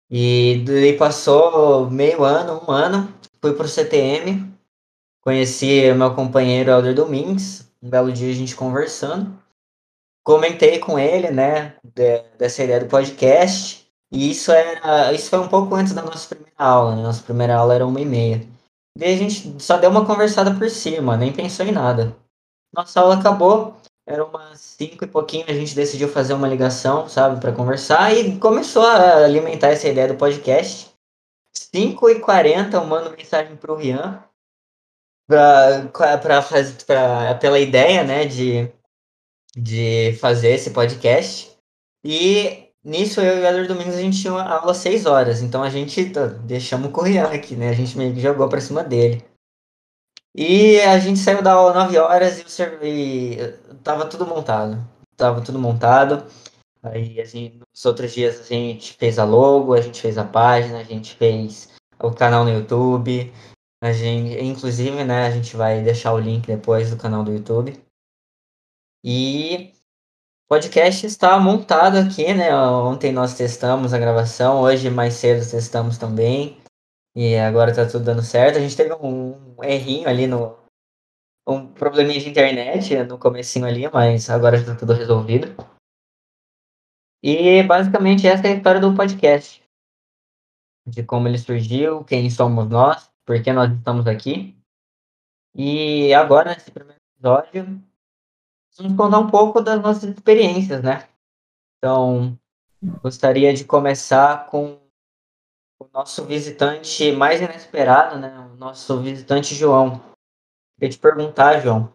E 0.09 0.63
daí 0.65 0.97
passou 0.97 1.91
meio 1.91 2.23
ano, 2.23 2.63
um 2.69 2.71
ano, 2.71 3.13
fui 3.41 3.53
pro 3.53 3.67
CTM, 3.67 4.49
conheci 5.21 5.93
meu 5.93 6.15
companheiro 6.15 6.71
Helder 6.71 6.95
Domingues, 6.95 7.69
um 7.83 7.91
belo 7.91 8.13
dia 8.13 8.31
a 8.31 8.35
gente 8.35 8.55
conversando. 8.55 9.43
Comentei 10.25 10.79
com 10.79 10.99
ele, 10.99 11.31
né, 11.31 11.77
de, 11.85 12.23
dessa 12.39 12.65
ideia 12.65 12.81
do 12.81 12.87
podcast, 12.87 13.87
e 14.11 14.31
isso 14.31 14.51
era, 14.51 15.13
isso 15.13 15.29
foi 15.29 15.39
um 15.39 15.49
pouco 15.49 15.75
antes 15.75 15.93
da 15.93 16.03
nossa 16.03 16.29
primeira 16.29 16.55
aula, 16.57 16.97
né? 16.97 17.03
Nossa 17.03 17.23
primeira 17.23 17.57
aula 17.57 17.75
era 17.75 17.87
uma 17.87 18.01
e 18.01 18.07
meia. 18.07 18.47
Daí 18.97 19.15
a 19.15 19.19
gente 19.19 19.63
só 19.63 19.77
deu 19.77 19.91
uma 19.91 20.07
conversada 20.07 20.55
por 20.55 20.71
cima, 20.71 21.17
nem 21.17 21.33
pensou 21.33 21.67
em 21.67 21.73
nada. 21.73 22.17
Nossa 22.73 23.01
aula 23.01 23.19
acabou, 23.19 23.77
era 24.07 24.25
umas 24.25 24.61
cinco 24.61 25.05
e 25.05 25.09
pouquinho, 25.09 25.45
a 25.49 25.53
gente 25.53 25.75
decidiu 25.75 26.09
fazer 26.09 26.35
uma 26.35 26.49
ligação, 26.49 27.09
sabe, 27.09 27.41
para 27.41 27.53
conversar 27.53 28.15
e 28.15 28.39
começou 28.39 28.87
a 28.87 29.25
alimentar 29.25 29.69
essa 29.69 29.89
ideia 29.89 30.09
do 30.09 30.17
podcast. 30.17 30.95
5 31.57 32.11
e 32.11 32.21
40 32.21 32.77
eu 32.77 32.85
mando 32.85 33.11
mensagem 33.11 33.57
pro 33.57 33.77
Rian 33.77 34.23
pra, 35.27 36.19
pra, 36.19 36.43
fazer, 36.43 36.85
pra, 36.85 37.35
pela 37.37 37.59
ideia, 37.59 38.05
né, 38.05 38.27
de, 38.27 38.71
de 39.57 40.17
fazer 40.21 40.51
esse 40.51 40.71
podcast. 40.71 41.53
E 42.05 42.69
nisso 42.85 43.21
eu 43.21 43.39
e 43.39 43.41
o 43.41 43.47
Eder 43.47 43.67
Domingos 43.67 43.95
a 43.95 44.01
gente 44.01 44.21
tinha 44.21 44.33
aula 44.33 44.73
às 44.73 44.79
6 44.79 45.07
horas, 45.07 45.43
então 45.43 45.63
a 45.63 45.71
gente 45.71 46.11
tá, 46.11 46.27
deixamos 46.27 46.93
Rian 47.03 47.29
aqui, 47.29 47.57
né, 47.57 47.71
a 47.71 47.73
gente 47.73 47.97
meio 47.97 48.13
que 48.13 48.21
jogou 48.21 48.49
pra 48.49 48.61
cima 48.61 48.85
dele. 48.85 49.25
E 50.37 50.81
a 50.81 50.99
gente 50.99 51.21
saiu 51.21 51.43
da 51.43 51.53
aula 51.53 51.73
9 51.73 51.97
horas 51.99 52.41
e 52.41 52.43
o 52.43 52.49
servi... 52.49 53.39
tava 53.85 54.05
tudo 54.07 54.27
montado. 54.27 54.85
Tava 55.17 55.41
tudo 55.41 55.61
montado. 55.61 56.25
Aí, 56.83 57.21
assim, 57.21 57.61
nos 57.61 57.85
outros 57.85 58.13
dias 58.13 58.41
a 58.41 58.43
gente 58.43 58.95
fez 58.95 59.19
a 59.19 59.25
logo, 59.25 59.75
a 59.75 59.81
gente 59.81 60.03
fez 60.03 60.19
a 60.19 60.25
página, 60.25 60.79
a 60.79 60.83
gente 60.83 61.15
fez 61.15 61.71
o 62.03 62.11
canal 62.11 62.45
no 62.45 62.51
YouTube. 62.51 63.33
A 63.81 63.93
gente, 63.93 64.43
inclusive, 64.43 65.05
né, 65.05 65.27
a 65.27 65.31
gente 65.31 65.57
vai 65.57 65.83
deixar 65.83 66.13
o 66.13 66.19
link 66.19 66.47
depois 66.47 66.91
do 66.91 66.97
canal 66.97 67.23
do 67.23 67.33
YouTube. 67.33 67.84
E 69.07 69.71
o 70.47 70.49
podcast 70.49 71.05
está 71.05 71.39
montado 71.39 71.99
aqui, 71.99 72.33
né? 72.33 72.57
Ontem 72.57 73.13
nós 73.13 73.37
testamos 73.37 73.93
a 73.93 73.99
gravação, 73.99 74.63
hoje 74.63 74.89
mais 74.89 75.13
cedo 75.13 75.49
testamos 75.51 75.99
também. 75.99 76.59
E 77.15 77.37
agora 77.37 77.75
tá 77.75 77.87
tudo 77.87 78.03
dando 78.03 78.23
certo. 78.23 78.57
A 78.57 78.61
gente 78.61 78.75
teve 78.75 78.95
um 78.95 79.63
errinho 79.63 80.09
ali 80.09 80.27
no. 80.27 80.57
Um 81.47 81.71
probleminha 81.71 82.19
de 82.19 82.31
internet 82.31 82.97
no 83.05 83.19
comecinho 83.19 83.67
ali, 83.67 83.87
mas 83.93 84.31
agora 84.31 84.57
já 84.57 84.73
tá 84.73 84.75
tudo 84.75 84.95
resolvido. 84.95 85.55
E 87.23 87.63
basicamente 87.65 88.27
essa 88.27 88.47
é 88.47 88.53
a 88.53 88.57
história 88.57 88.81
do 88.81 88.95
podcast. 88.95 89.63
De 90.89 91.03
como 91.03 91.29
ele 91.29 91.37
surgiu, 91.37 92.03
quem 92.05 92.31
somos 92.31 92.71
nós, 92.71 93.13
por 93.27 93.43
que 93.43 93.53
nós 93.53 93.71
estamos 93.71 94.07
aqui. 94.07 94.57
E 95.55 96.15
agora, 96.15 96.55
nesse 96.55 96.71
primeiro 96.71 96.99
episódio, 97.15 97.83
vamos 98.77 98.97
contar 98.97 99.19
um 99.19 99.31
pouco 99.31 99.61
das 99.61 99.81
nossas 99.81 100.05
experiências, 100.05 100.83
né? 100.83 101.09
Então, 101.79 102.39
gostaria 103.03 103.53
de 103.53 103.65
começar 103.65 104.47
com 104.47 104.79
o 105.81 105.87
nosso 105.93 106.25
visitante 106.25 107.13
mais 107.13 107.41
inesperado, 107.41 108.19
né? 108.19 108.37
O 108.53 108.57
nosso 108.57 109.01
visitante 109.01 109.55
João. 109.55 110.01
Queria 110.79 110.91
te 110.91 110.99
perguntar, 110.99 111.61
João, 111.61 111.93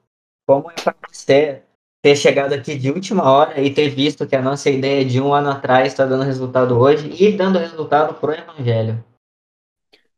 como 0.48 0.72
é 0.72 0.76
para 0.76 0.96
você 1.12 1.64
ter 2.02 2.16
chegado 2.16 2.54
aqui 2.54 2.78
de 2.78 2.90
última 2.92 3.30
hora 3.30 3.60
e 3.62 3.74
ter 3.74 3.90
visto 3.90 4.26
que 4.26 4.36
a 4.36 4.42
nossa 4.42 4.70
ideia 4.70 5.04
de 5.04 5.20
um 5.20 5.34
ano 5.34 5.50
atrás 5.50 5.90
está 5.90 6.06
dando 6.06 6.24
resultado 6.24 6.78
hoje 6.80 7.12
e 7.22 7.36
dando 7.36 7.60
resultado 7.60 8.14
pro 8.14 8.32
Evangelho? 8.32 9.04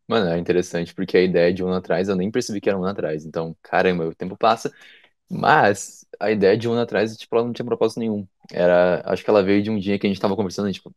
Mano, 0.07 0.29
é 0.29 0.37
interessante 0.37 0.93
porque 0.93 1.17
a 1.17 1.23
ideia 1.23 1.53
de 1.53 1.63
um 1.63 1.67
ano 1.67 1.77
atrás 1.77 2.09
eu 2.09 2.15
nem 2.15 2.29
percebi 2.29 2.59
que 2.59 2.69
era 2.69 2.77
um 2.77 2.83
ano 2.83 2.91
atrás. 2.91 3.25
Então, 3.25 3.55
caramba, 3.63 4.05
o 4.05 4.13
tempo 4.13 4.37
passa. 4.37 4.71
Mas 5.29 6.00
a 6.25 6.31
ideia 6.31 6.57
de 6.57 6.67
um 6.69 6.73
ano 6.73 6.81
atrás, 6.81 7.15
tipo, 7.17 7.35
ela 7.35 7.45
não 7.45 7.53
tinha 7.53 7.65
propósito 7.65 7.99
nenhum. 7.99 8.27
Era, 8.51 9.01
acho 9.11 9.23
que 9.23 9.29
ela 9.29 9.43
veio 9.43 9.63
de 9.63 9.69
um 9.71 9.79
dia 9.79 9.99
que 9.99 10.07
a 10.07 10.09
gente 10.09 10.19
tava 10.21 10.35
conversando, 10.35 10.71
tipo, 10.71 10.93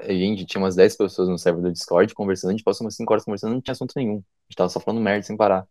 a 0.00 0.12
gente 0.12 0.46
tinha 0.46 0.62
umas 0.62 0.76
10 0.76 0.96
pessoas 0.96 1.28
no 1.28 1.38
server 1.38 1.62
do 1.62 1.72
Discord 1.72 2.14
conversando, 2.14 2.50
a 2.50 2.54
gente 2.54 2.64
passou 2.64 2.84
umas 2.86 2.96
5 2.96 3.12
horas 3.12 3.24
conversando, 3.24 3.54
não 3.54 3.62
tinha 3.62 3.72
assunto 3.72 3.94
nenhum. 3.96 4.18
A 4.18 4.20
gente 4.50 4.56
tava 4.56 4.68
só 4.70 4.80
falando 4.80 5.02
merda 5.02 5.22
sem 5.24 5.36
parar. 5.36 5.66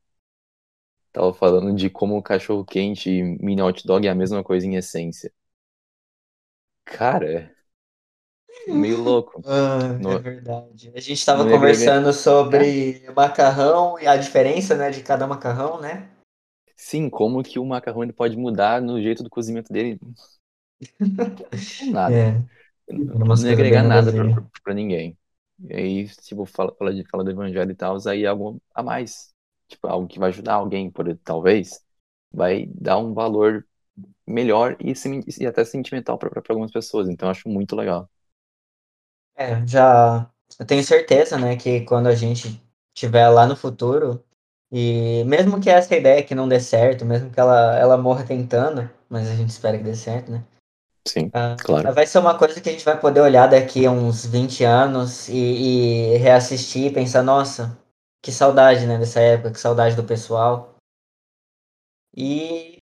Tava 1.12 1.34
falando 1.34 1.75
de 1.75 1.90
como 1.90 2.22
cachorro 2.22 2.64
quente 2.64 3.10
e 3.10 3.24
mini 3.24 3.60
hot 3.60 3.84
dog 3.88 4.06
é 4.06 4.12
a 4.12 4.14
mesma 4.16 4.44
coisa 4.44 4.68
em 4.68 4.75
essência. 4.75 5.32
Cara. 6.86 7.54
meio 8.72 8.98
louco. 9.02 9.46
Ah, 9.46 10.00
No- 10.00 10.12
é 10.12 10.18
verdade. 10.20 10.92
A 10.96 11.00
gente 11.00 11.14
estava 11.14 11.46
não 11.46 11.50
ia 11.50 11.60
conversando 11.60 12.12
sobre 12.14 13.04
macarrão 13.16 14.00
e 14.00 14.08
a 14.08 14.18
diferença, 14.18 14.75
né, 14.75 14.90
de 14.90 15.02
cada 15.04 15.28
macarrão, 15.28 15.80
né? 15.80 16.10
Sim, 16.86 17.10
como 17.10 17.42
que 17.44 17.58
o 17.60 17.65
macarrão 17.65 18.04
ele 18.04 18.13
pode 18.13 18.38
mudar 18.38 18.80
no 18.82 19.01
jeito 19.01 19.24
do 19.24 19.30
cozimento 19.30 19.74
dele? 19.74 20.00
Nada. 21.80 22.24
É. 22.24 22.44
Não 22.89 23.36
ia 23.46 23.54
coisas 23.54 23.54
agregar 23.54 23.84
nada 23.84 24.00
a 24.00 24.04
nada 24.04 24.12
ver. 24.12 24.24
pra, 24.25 24.46
pra 24.63 24.74
ninguém. 24.74 25.18
E 25.60 25.74
aí, 25.75 26.10
tipo, 26.10 26.46
fala, 26.46 26.75
fala, 26.77 26.94
de, 26.94 27.06
fala 27.10 27.24
do 27.24 27.32
evangelho 27.32 27.72
e 27.72 27.75
tal, 27.75 27.98
aí 28.08 28.25
algo 28.25 28.62
a 28.74 28.84
mais. 28.84 29.34
Tipo, 29.68 29.88
algo 29.88 30.08
que 30.08 30.20
vai 30.20 30.30
ajudar 30.30 30.56
alguém, 30.56 30.92
por, 30.92 31.15
talvez, 31.20 31.84
vai 32.32 32.68
dar 32.68 32.98
um 33.00 33.13
valor 33.13 33.68
melhor 34.27 34.77
e, 34.82 34.94
e 35.42 35.48
até 35.48 35.65
sentimental 35.65 36.18
pra 36.20 36.32
algumas 36.50 36.72
pessoas. 36.72 37.10
Então, 37.10 37.27
eu 37.30 37.32
acho 37.32 37.50
muito 37.50 37.75
legal. 37.75 38.10
É, 39.36 39.65
já 39.68 40.30
eu 40.60 40.65
tenho 40.65 40.84
certeza, 40.84 41.38
né, 41.38 41.56
que 41.58 41.82
quando 41.82 42.08
a 42.08 42.15
gente 42.15 42.62
estiver 42.96 43.27
lá 43.30 43.46
no 43.48 43.56
futuro, 43.56 44.24
e 44.77 45.24
mesmo 45.24 45.62
que 45.62 45.70
essa 45.70 45.96
ideia 45.96 46.22
que 46.22 46.36
não 46.36 46.50
dê 46.50 46.60
certo, 46.60 47.05
mesmo 47.05 47.29
que 47.29 47.39
ela, 47.39 47.79
ela 47.79 47.98
morra 47.98 48.25
tentando, 48.25 48.89
mas 49.08 49.29
a 49.29 49.34
gente 49.34 49.50
espera 49.50 49.77
que 49.77 49.86
dê 49.86 49.96
certo, 49.96 50.29
né? 50.29 50.44
Sim, 51.08 51.32
Ah, 51.34 51.55
claro. 51.58 51.94
Vai 51.94 52.05
ser 52.05 52.20
uma 52.20 52.38
coisa 52.38 52.60
que 52.60 52.67
a 52.67 52.72
gente 52.74 52.84
vai 52.84 53.00
poder 53.00 53.22
olhar 53.22 53.48
daqui 53.48 53.86
a 53.86 53.91
uns 53.91 54.25
20 54.25 54.65
anos 54.65 55.29
e, 55.29 55.38
e 55.38 56.17
reassistir 56.17 56.88
e 56.88 56.94
pensar, 56.94 57.24
nossa, 57.24 57.79
que 58.22 58.34
saudade, 58.34 58.86
né, 58.86 58.98
dessa 58.98 59.22
época, 59.22 59.51
que 59.51 59.60
saudade 59.62 59.96
do 59.96 60.03
pessoal. 60.03 60.75
E 62.13 62.79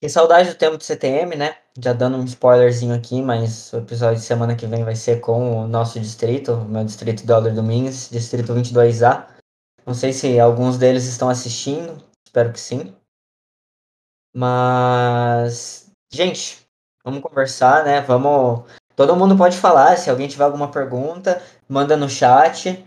que 0.00 0.08
saudade 0.08 0.48
do 0.48 0.54
tempo 0.54 0.78
do 0.78 0.84
CTM, 0.84 1.36
né? 1.36 1.58
Já 1.78 1.92
dando 1.92 2.16
um 2.16 2.24
spoilerzinho 2.24 2.94
aqui, 2.94 3.20
mas 3.20 3.70
o 3.74 3.76
episódio 3.76 4.20
de 4.20 4.24
semana 4.24 4.56
que 4.56 4.66
vem 4.66 4.84
vai 4.84 4.96
ser 4.96 5.20
com 5.20 5.64
o 5.64 5.68
nosso 5.68 6.00
distrito, 6.00 6.54
o 6.54 6.64
meu 6.64 6.82
distrito 6.82 7.26
do 7.26 7.32
Elder 7.34 7.54
Domingues, 7.54 8.08
distrito 8.08 8.54
22A. 8.54 9.39
Não 9.90 9.94
sei 9.94 10.12
se 10.12 10.38
alguns 10.38 10.78
deles 10.78 11.06
estão 11.06 11.28
assistindo, 11.28 12.00
espero 12.24 12.52
que 12.52 12.60
sim. 12.60 12.94
Mas, 14.32 15.90
gente, 16.12 16.64
vamos 17.02 17.20
conversar, 17.20 17.84
né? 17.84 18.00
Vamos. 18.00 18.70
Todo 18.94 19.16
mundo 19.16 19.36
pode 19.36 19.58
falar, 19.58 19.96
se 19.96 20.08
alguém 20.08 20.28
tiver 20.28 20.44
alguma 20.44 20.70
pergunta, 20.70 21.42
manda 21.68 21.96
no 21.96 22.08
chat. 22.08 22.86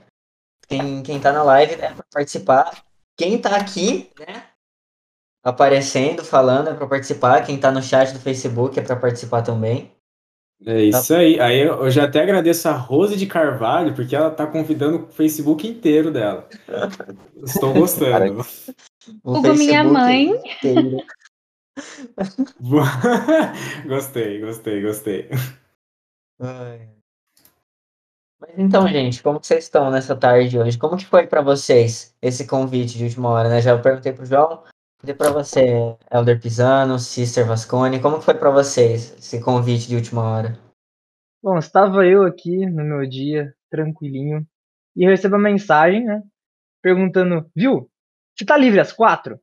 Quem, 0.66 1.04
quem 1.04 1.20
tá 1.20 1.34
na 1.34 1.44
live 1.44 1.74
é 1.74 1.94
para 1.94 2.06
participar. 2.10 2.86
Quem 3.18 3.38
tá 3.38 3.58
aqui, 3.58 4.10
né? 4.18 4.52
Aparecendo, 5.44 6.24
falando, 6.24 6.70
é 6.70 6.74
para 6.74 6.88
participar. 6.88 7.46
Quem 7.46 7.60
tá 7.60 7.70
no 7.70 7.84
chat 7.84 8.14
do 8.14 8.20
Facebook 8.22 8.80
é 8.80 8.82
para 8.82 8.96
participar 8.96 9.42
também. 9.42 9.93
É 10.66 10.84
isso 10.84 11.14
aí. 11.14 11.40
Aí 11.40 11.62
eu 11.62 11.90
já 11.92 12.06
até 12.06 12.22
agradeço 12.22 12.70
a 12.70 12.74
Rose 12.74 13.18
de 13.18 13.26
Carvalho, 13.26 13.94
porque 13.94 14.16
ela 14.16 14.32
tá 14.32 14.48
convidando 14.48 15.04
o 15.04 15.08
Facebook 15.08 15.68
inteiro 15.68 16.12
dela. 16.12 16.48
Estou 17.44 17.74
gostando. 17.74 18.46
O 19.24 19.38
Hugo, 19.38 19.54
minha 19.56 19.84
mãe. 19.84 20.32
gostei, 23.86 24.40
gostei, 24.40 24.82
gostei. 24.82 25.30
Ai. 26.40 26.90
Mas 28.40 28.52
então, 28.58 28.88
gente, 28.88 29.24
como 29.24 29.40
que 29.40 29.48
vocês 29.48 29.64
estão 29.64 29.90
nessa 29.90 30.16
tarde 30.16 30.50
de 30.50 30.60
hoje? 30.60 30.78
Como 30.78 30.98
que 30.98 31.06
foi 31.06 31.28
pra 31.28 31.42
vocês 31.42 32.16
esse 32.22 32.46
convite 32.46 32.98
de 32.98 33.06
última 33.06 33.30
hora, 33.30 33.50
né? 33.50 33.62
Já 33.62 33.78
perguntei 33.78 34.12
pro 34.12 34.26
João, 34.26 34.64
perguntei 35.04 35.14
pra 35.14 35.32
você, 35.32 35.98
Elder 36.10 36.40
Pisano, 36.40 36.98
Sister 36.98 37.46
Vasconi, 37.46 38.02
como 38.02 38.22
foi 38.22 38.34
pra 38.36 38.50
vocês 38.50 39.14
esse 39.18 39.42
convite 39.42 39.90
de 39.90 39.98
última 39.98 40.22
hora? 40.22 40.58
Bom, 41.42 41.58
estava 41.58 42.06
eu 42.06 42.24
aqui 42.24 42.66
no 42.66 42.86
meu 42.86 43.06
dia, 43.08 43.54
tranquilinho, 43.70 44.48
e 44.96 45.06
recebo 45.06 45.36
uma 45.36 45.50
mensagem, 45.50 46.06
né? 46.06 46.22
Perguntando, 46.82 47.46
viu? 47.54 47.90
Você 48.34 48.46
tá 48.46 48.56
livre 48.56 48.80
às 48.80 48.94
quatro? 48.94 49.38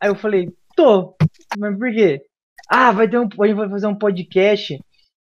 Aí 0.00 0.08
eu 0.08 0.16
falei, 0.16 0.52
tô. 0.74 1.16
Mas 1.56 1.78
por 1.78 1.92
quê? 1.92 2.20
Ah, 2.68 2.90
vai 2.90 3.08
ter 3.08 3.18
um, 3.18 3.28
a 3.40 3.46
gente 3.46 3.56
vai 3.56 3.70
fazer 3.70 3.86
um 3.86 3.96
podcast 3.96 4.76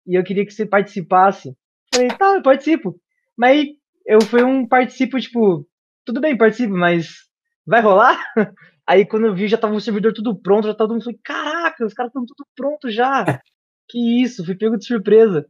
e 0.06 0.14
eu 0.14 0.22
queria 0.22 0.46
que 0.46 0.52
você 0.52 0.64
participasse. 0.64 1.52
Falei, 1.92 2.08
tá, 2.10 2.36
eu 2.36 2.42
participo. 2.42 2.94
Mas 3.36 3.50
aí 3.50 3.76
eu 4.06 4.20
fui 4.22 4.44
um 4.44 4.68
participo, 4.68 5.18
tipo, 5.18 5.66
tudo 6.04 6.20
bem, 6.20 6.36
participo, 6.36 6.74
mas 6.74 7.08
vai 7.66 7.80
rolar? 7.80 8.16
Aí 8.90 9.06
quando 9.06 9.26
eu 9.26 9.34
vi, 9.34 9.46
já 9.46 9.56
tava 9.56 9.74
o 9.74 9.80
servidor 9.80 10.12
tudo 10.12 10.34
pronto, 10.34 10.66
já 10.66 10.74
tava 10.74 10.88
todo 10.88 10.94
mundo, 10.94 11.04
falei, 11.04 11.20
caraca, 11.22 11.86
os 11.86 11.94
caras 11.94 12.10
estão 12.10 12.26
tudo 12.26 12.44
pronto 12.56 12.90
já. 12.90 13.24
Que 13.88 14.22
isso, 14.22 14.44
fui 14.44 14.54
pego 14.54 14.76
de 14.76 14.86
surpresa. 14.86 15.44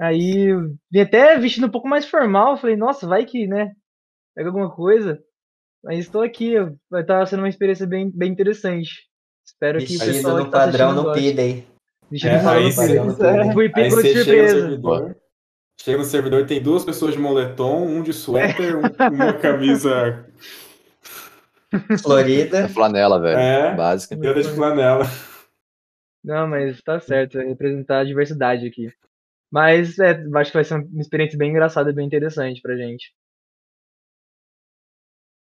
Aí 0.00 0.48
eu 0.52 0.74
vim 0.90 1.00
até 1.00 1.36
vestindo 1.38 1.66
um 1.66 1.70
pouco 1.70 1.86
mais 1.86 2.06
formal, 2.06 2.56
falei, 2.56 2.76
nossa, 2.76 3.06
vai 3.06 3.26
que, 3.26 3.46
né, 3.46 3.72
pega 4.34 4.48
alguma 4.48 4.70
coisa. 4.74 5.18
Mas 5.84 5.98
estou 6.00 6.22
aqui, 6.22 6.54
vai 6.90 7.02
estar 7.02 7.26
sendo 7.26 7.40
uma 7.40 7.48
experiência 7.48 7.86
bem, 7.86 8.10
bem 8.10 8.32
interessante. 8.32 9.06
Espero 9.46 9.78
que 9.78 9.84
o 9.84 9.88
Vestido 9.98 10.12
pessoal 10.14 10.38
no 10.38 10.44
que 10.46 10.50
tá 10.50 10.58
padrão 10.60 11.02
goste. 11.02 11.22
Pidey. 11.22 11.66
Vestido 12.10 12.30
É, 12.32 12.38
no 12.38 12.74
padrão 12.74 13.34
aí. 13.34 13.48
É, 13.48 13.52
Fui 13.52 13.68
pego 13.68 14.02
de 14.02 14.14
surpresa. 14.14 15.16
chega 15.78 15.98
no 15.98 16.04
servidor, 16.04 16.46
tem 16.46 16.62
duas 16.62 16.84
pessoas 16.84 17.12
de 17.12 17.18
moletom, 17.18 17.86
um 17.86 18.02
de 18.02 18.12
suéter, 18.14 18.76
um- 18.78 19.14
uma 19.14 19.32
camisa 19.34 20.26
Florida. 22.02 22.60
É 22.60 22.68
flanela, 22.68 23.20
velho. 23.20 23.38
É. 23.38 23.74
Básica. 23.74 24.16
outra 24.16 24.42
de 24.42 24.48
flanela. 24.48 25.04
Não, 26.22 26.46
mas 26.46 26.80
tá 26.82 27.00
certo, 27.00 27.38
é 27.38 27.44
representar 27.44 28.00
a 28.00 28.04
diversidade 28.04 28.66
aqui. 28.66 28.92
Mas 29.50 29.98
é, 29.98 30.10
acho 30.36 30.50
que 30.50 30.56
vai 30.56 30.64
ser 30.64 30.74
uma 30.74 31.00
experiência 31.00 31.38
bem 31.38 31.50
engraçada 31.50 31.90
e 31.90 31.94
bem 31.94 32.06
interessante 32.06 32.60
pra 32.60 32.76
gente. 32.76 33.12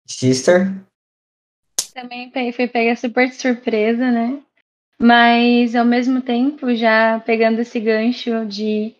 Sister. 0.08 0.74
Também 1.94 2.32
fui 2.52 2.68
pega 2.68 2.96
super 2.96 3.28
de 3.28 3.36
surpresa, 3.36 4.12
né? 4.12 4.42
Mas 5.00 5.76
ao 5.76 5.86
mesmo 5.86 6.22
tempo, 6.22 6.74
já 6.74 7.20
pegando 7.20 7.60
esse 7.60 7.80
gancho 7.80 8.46
de 8.46 8.96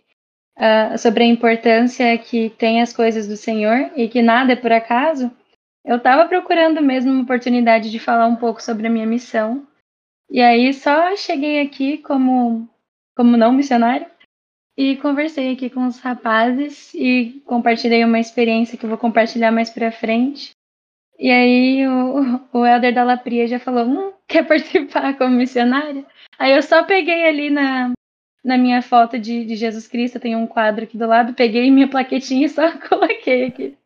ah, 0.56 0.98
sobre 0.98 1.24
a 1.24 1.28
importância 1.28 2.18
que 2.18 2.50
tem 2.52 2.82
as 2.82 2.94
coisas 2.94 3.28
do 3.28 3.36
Senhor 3.36 3.92
e 3.96 4.08
que 4.08 4.22
nada 4.22 4.54
é 4.54 4.56
por 4.56 4.72
acaso, 4.72 5.32
eu 5.86 5.98
estava 5.98 6.28
procurando 6.28 6.82
mesmo 6.82 7.12
uma 7.12 7.24
oportunidade 7.24 7.92
de 7.92 8.00
falar 8.00 8.28
um 8.28 8.36
pouco 8.36 8.62
sobre 8.62 8.88
a 8.88 8.90
minha 8.90 9.06
missão. 9.06 9.68
E 10.30 10.42
aí 10.42 10.74
só 10.74 11.16
cheguei 11.16 11.62
aqui 11.62 11.98
como, 11.98 12.68
como 13.16 13.38
não 13.38 13.52
missionário 13.52 14.08
e 14.78 14.96
conversei 14.98 15.54
aqui 15.54 15.70
com 15.70 15.86
os 15.86 16.00
rapazes 16.00 16.94
e 16.94 17.42
compartilhei 17.46 18.04
uma 18.04 18.20
experiência 18.20 18.78
que 18.78 18.86
eu 18.86 18.90
vou 18.90 18.98
compartilhar 18.98 19.52
mais 19.52 19.70
pra 19.70 19.92
frente. 19.92 20.52
E 21.20 21.30
aí 21.30 21.88
o, 21.88 22.40
o 22.54 22.66
Helder 22.66 22.94
da 22.94 23.04
Lapria 23.04 23.48
já 23.48 23.60
falou, 23.60 23.86
hum, 23.86 24.14
quer 24.28 24.46
participar 24.48 25.18
como 25.18 25.36
missionária? 25.36 26.06
Aí 26.40 26.54
eu 26.54 26.62
só 26.62 26.84
peguei 26.84 27.28
ali 27.28 27.50
na, 27.50 27.92
na 28.44 28.58
minha 28.58 28.82
foto 28.82 29.20
de, 29.20 29.46
de 29.46 29.56
Jesus 29.56 29.88
Cristo, 29.88 30.20
tem 30.20 30.36
um 30.36 30.48
quadro 30.48 30.86
aqui 30.86 30.98
do 30.98 31.06
lado, 31.06 31.34
peguei 31.34 31.70
minha 31.70 31.88
plaquetinha 31.88 32.46
e 32.46 32.50
só 32.50 32.72
coloquei 32.90 33.46
aqui. 33.46 33.78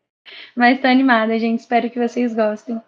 Mas 0.56 0.80
tô 0.80 0.86
animada, 0.86 1.38
gente, 1.38 1.60
espero 1.60 1.90
que 1.90 1.98
vocês 1.98 2.34
gostem. 2.34 2.80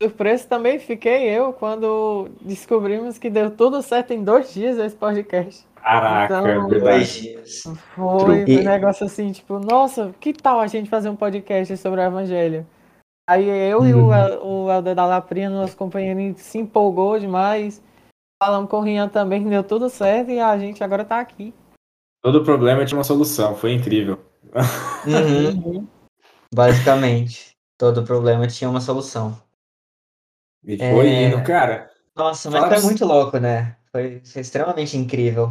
Surpresa 0.00 0.46
também 0.46 0.78
fiquei 0.78 1.28
eu 1.28 1.52
quando 1.52 2.28
descobrimos 2.42 3.18
que 3.18 3.28
deu 3.30 3.50
tudo 3.50 3.82
certo 3.82 4.12
em 4.12 4.22
dois 4.22 4.52
dias 4.52 4.78
esse 4.78 4.94
podcast. 4.94 5.66
Caraca, 5.76 6.24
Então, 6.40 6.46
é 6.46 6.68
verdade. 6.68 7.20
dias. 7.22 7.62
Foi, 7.62 7.74
foi 8.20 8.44
um 8.44 8.46
E- 8.48 8.62
negócio 8.64 9.06
assim, 9.06 9.32
tipo, 9.32 9.58
nossa, 9.58 10.14
que 10.20 10.32
tal 10.32 10.60
a 10.60 10.66
gente 10.66 10.90
fazer 10.90 11.08
um 11.08 11.16
podcast 11.16 11.76
sobre 11.78 12.00
o 12.00 12.04
Evangelho? 12.04 12.66
Aí 13.28 13.48
eu 13.48 13.84
e 13.86 13.94
o, 13.94 14.06
Uhum. 14.08 14.64
O 14.66 14.70
Helder 14.72 14.94
da 14.94 15.04
Laprinha, 15.06 15.50
nosso 15.50 15.76
companheiro, 15.76 16.38
se 16.38 16.58
empolgou 16.58 17.18
demais. 17.18 17.82
Falamos 18.42 18.70
com 18.70 18.78
o 18.78 18.82
Rian 18.82 19.08
também, 19.08 19.48
deu 19.48 19.64
tudo 19.64 19.90
certo 19.90 20.30
e 20.30 20.38
a 20.38 20.56
gente 20.56 20.82
agora 20.84 21.04
tá 21.04 21.18
aqui. 21.18 21.52
Todo 22.22 22.44
problema 22.44 22.84
tinha 22.84 22.96
uma 22.98 23.04
solução, 23.04 23.54
foi 23.56 23.72
incrível. 23.72 24.18
Uhum. 25.06 25.86
Basicamente, 26.52 27.56
todo 27.76 28.04
problema 28.04 28.46
tinha 28.46 28.68
uma 28.70 28.80
solução. 28.80 29.40
E 30.64 30.76
foi 30.76 31.08
É. 31.08 31.28
indo, 31.28 31.42
cara. 31.44 31.90
Nossa, 32.16 32.50
mas 32.50 32.60
Fala 32.60 32.74
foi 32.76 32.84
muito 32.84 33.04
louco, 33.04 33.38
né? 33.38 33.76
Foi, 33.92 34.20
foi 34.24 34.42
extremamente 34.42 34.96
incrível. 34.96 35.50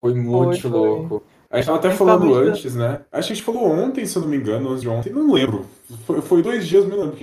Foi 0.00 0.14
muito 0.14 0.60
foi. 0.60 0.70
louco. 0.70 1.22
A 1.50 1.56
gente 1.56 1.66
tava 1.66 1.78
até 1.78 1.90
falando 1.90 2.34
antes, 2.34 2.74
né? 2.74 3.04
Acho 3.12 3.28
que 3.28 3.32
a 3.32 3.36
gente 3.36 3.42
falou 3.44 3.66
ontem, 3.70 4.06
se 4.06 4.16
eu 4.16 4.22
não 4.22 4.28
me 4.28 4.36
engano, 4.36 4.70
antes 4.70 4.80
de 4.82 4.88
ontem, 4.88 5.12
não 5.12 5.32
lembro. 5.32 5.66
Foi, 6.06 6.22
foi 6.22 6.42
dois 6.42 6.66
dias, 6.66 6.86
não 6.88 6.96
lembro. 6.98 7.18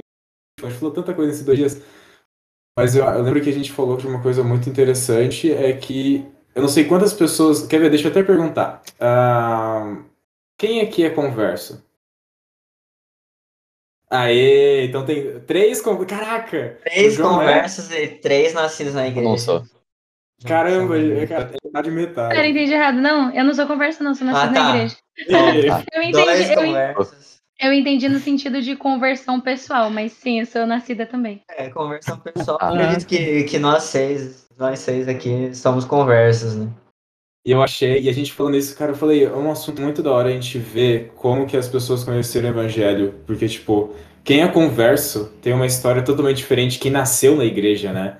A 0.62 0.70
gente 0.70 0.78
falou 0.80 0.94
tanta 0.94 1.14
coisa 1.14 1.32
nesses 1.32 1.46
dois 1.46 1.58
dias. 1.58 1.82
Mas 2.78 2.96
eu, 2.96 3.04
eu 3.04 3.24
lembro 3.24 3.42
que 3.42 3.50
a 3.50 3.54
gente 3.54 3.72
falou 3.72 3.98
de 3.98 4.08
uma 4.08 4.22
coisa 4.22 4.44
muito 4.44 4.70
interessante, 4.70 5.52
é 5.52 5.74
que 5.74 6.26
eu 6.54 6.62
não 6.62 6.70
sei 6.70 6.86
quantas 6.86 7.14
pessoas. 7.14 7.66
Quer 7.66 7.80
ver? 7.80 7.90
Deixa 7.90 8.08
eu 8.08 8.12
até 8.12 8.22
perguntar. 8.22 8.84
Ah, 9.00 9.98
quem 10.60 10.82
aqui 10.82 11.04
é 11.06 11.10
converso? 11.10 11.84
Aê, 14.12 14.86
então 14.86 15.06
tem 15.06 15.40
três 15.42 15.82
con... 15.82 16.04
Caraca! 16.06 16.80
Três 16.84 17.14
O 17.14 17.18
João 17.18 17.42
é? 17.42 17.46
conversas 17.46 17.92
e 17.92 18.08
três 18.08 18.54
nascidos 18.54 18.94
na 18.96 19.04
Eu 19.06 19.12
igreja. 19.12 19.30
não 19.30 19.38
sou. 19.38 19.64
Caramba, 20.46 20.98
Nossa, 20.98 21.22
é, 21.24 21.28
cara, 21.28 21.44
é 21.44 21.68
metade 21.68 21.92
metade. 21.92 22.36
Pera, 22.36 22.48
entendi 22.48 22.74
errado. 22.74 22.96
Não, 22.96 23.34
eu 23.36 23.44
não 23.44 23.54
sou 23.54 23.68
conversa, 23.68 24.04
não, 24.04 24.16
sou 24.16 24.26
nascida 24.26 24.48
Ah, 24.48 24.52
na 24.52 24.72
tá. 24.72 24.76
igreja. 24.78 24.98
É, 25.28 25.28
Eu 26.08 26.12
Dois 26.12 26.40
entendi, 26.40 26.52
eu, 26.54 26.56
conversas. 26.66 27.42
eu 27.60 27.74
entendi 27.74 28.10
no 28.10 28.20
sentido 28.20 28.62
de 28.62 28.76
conversão 28.76 29.40
pessoal, 29.42 29.90
mas 29.90 30.14
sim, 30.14 30.40
eu 30.40 30.46
sou 30.46 30.66
nascida 30.66 31.06
também. 31.06 31.44
É, 31.52 31.70
conversão 31.70 32.18
pessoal. 32.20 32.58
Ah. 32.62 32.70
Acredito 32.70 33.06
que, 33.06 33.44
que 33.44 33.60
nós 33.60 33.84
seis, 33.84 34.48
nós 34.58 34.80
seis 34.80 35.08
aqui 35.08 35.54
somos 35.54 35.84
conversas, 35.86 36.56
né? 36.56 36.68
E 37.50 37.52
eu 37.52 37.64
achei, 37.64 38.00
e 38.02 38.08
a 38.08 38.14
gente 38.14 38.32
falando 38.32 38.58
isso, 38.58 38.78
cara, 38.78 38.92
eu 38.92 38.96
falei, 38.96 39.26
é 39.26 39.32
um 39.32 39.50
assunto 39.50 39.82
muito 39.82 40.04
da 40.04 40.12
hora 40.12 40.30
a 40.30 40.32
gente 40.32 40.60
ver 40.60 41.12
como 41.16 41.48
que 41.48 41.58
as 41.58 41.68
pessoas 41.68 42.04
conheceram 42.04 42.48
o 42.48 42.52
evangelho, 42.52 43.16
porque, 43.26 43.48
tipo, 43.48 43.90
quem 44.24 44.44
é 44.44 44.48
converso 44.48 45.32
tem 45.42 45.52
uma 45.52 45.66
história 45.66 46.04
totalmente 46.04 46.38
diferente 46.38 46.74
de 46.74 46.78
quem 46.78 46.92
nasceu 46.92 47.36
na 47.36 47.44
igreja, 47.44 47.92
né? 47.92 48.18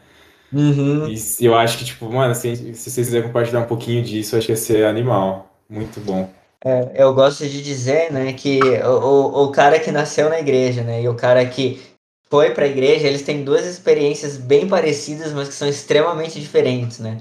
Uhum. 0.52 1.08
E 1.08 1.46
eu 1.46 1.54
acho 1.54 1.78
que, 1.78 1.86
tipo, 1.86 2.12
mano, 2.12 2.34
se, 2.34 2.56
se 2.56 2.90
vocês 2.90 3.06
quiserem 3.06 3.28
compartilhar 3.28 3.60
um 3.60 3.68
pouquinho 3.68 4.02
disso, 4.02 4.34
eu 4.34 4.40
acho 4.40 4.48
que 4.48 4.54
ia 4.54 4.58
ser 4.58 4.86
animal. 4.86 5.56
Muito 5.70 6.00
bom. 6.00 6.28
É, 6.66 6.94
eu 6.96 7.14
gosto 7.14 7.48
de 7.48 7.62
dizer, 7.62 8.12
né, 8.12 8.34
que 8.34 8.60
o, 8.84 8.90
o, 8.90 9.44
o 9.44 9.52
cara 9.52 9.80
que 9.80 9.92
nasceu 9.92 10.28
na 10.28 10.40
igreja, 10.40 10.82
né, 10.82 11.04
e 11.04 11.08
o 11.08 11.14
cara 11.14 11.46
que 11.46 11.80
foi 12.30 12.52
para 12.52 12.66
a 12.66 12.68
igreja, 12.68 13.08
eles 13.08 13.24
têm 13.24 13.44
duas 13.44 13.66
experiências 13.66 14.38
bem 14.38 14.68
parecidas, 14.68 15.34
mas 15.34 15.48
que 15.50 15.54
são 15.56 15.68
extremamente 15.68 16.40
diferentes, 16.40 17.00
né? 17.00 17.18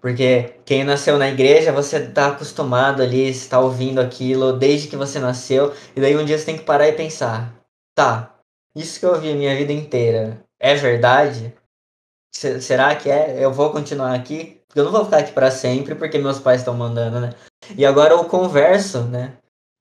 Porque 0.00 0.54
quem 0.64 0.84
nasceu 0.84 1.16
na 1.18 1.28
igreja, 1.28 1.72
você 1.72 2.00
tá 2.08 2.28
acostumado 2.28 3.02
ali, 3.02 3.28
está 3.28 3.60
ouvindo 3.60 4.00
aquilo 4.00 4.52
desde 4.52 4.88
que 4.88 4.96
você 4.96 5.18
nasceu, 5.18 5.72
e 5.96 6.00
daí 6.00 6.16
um 6.16 6.24
dia 6.24 6.36
você 6.38 6.44
tem 6.44 6.58
que 6.58 6.64
parar 6.64 6.88
e 6.88 6.92
pensar, 6.92 7.54
tá, 7.94 8.34
isso 8.76 8.98
que 8.98 9.06
eu 9.06 9.12
ouvi 9.12 9.30
a 9.30 9.34
minha 9.36 9.56
vida 9.56 9.72
inteira 9.72 10.42
é 10.60 10.74
verdade? 10.74 11.54
Se- 12.34 12.60
será 12.60 12.94
que 12.96 13.10
é? 13.10 13.44
Eu 13.44 13.52
vou 13.52 13.70
continuar 13.70 14.14
aqui? 14.14 14.60
Porque 14.66 14.80
eu 14.80 14.84
não 14.84 14.92
vou 14.92 15.04
ficar 15.04 15.18
aqui 15.18 15.32
para 15.32 15.50
sempre, 15.50 15.94
porque 15.94 16.18
meus 16.18 16.38
pais 16.38 16.60
estão 16.60 16.74
mandando, 16.74 17.20
né? 17.20 17.30
E 17.76 17.84
agora 17.84 18.16
o 18.16 18.24
converso, 18.24 19.02
né? 19.02 19.34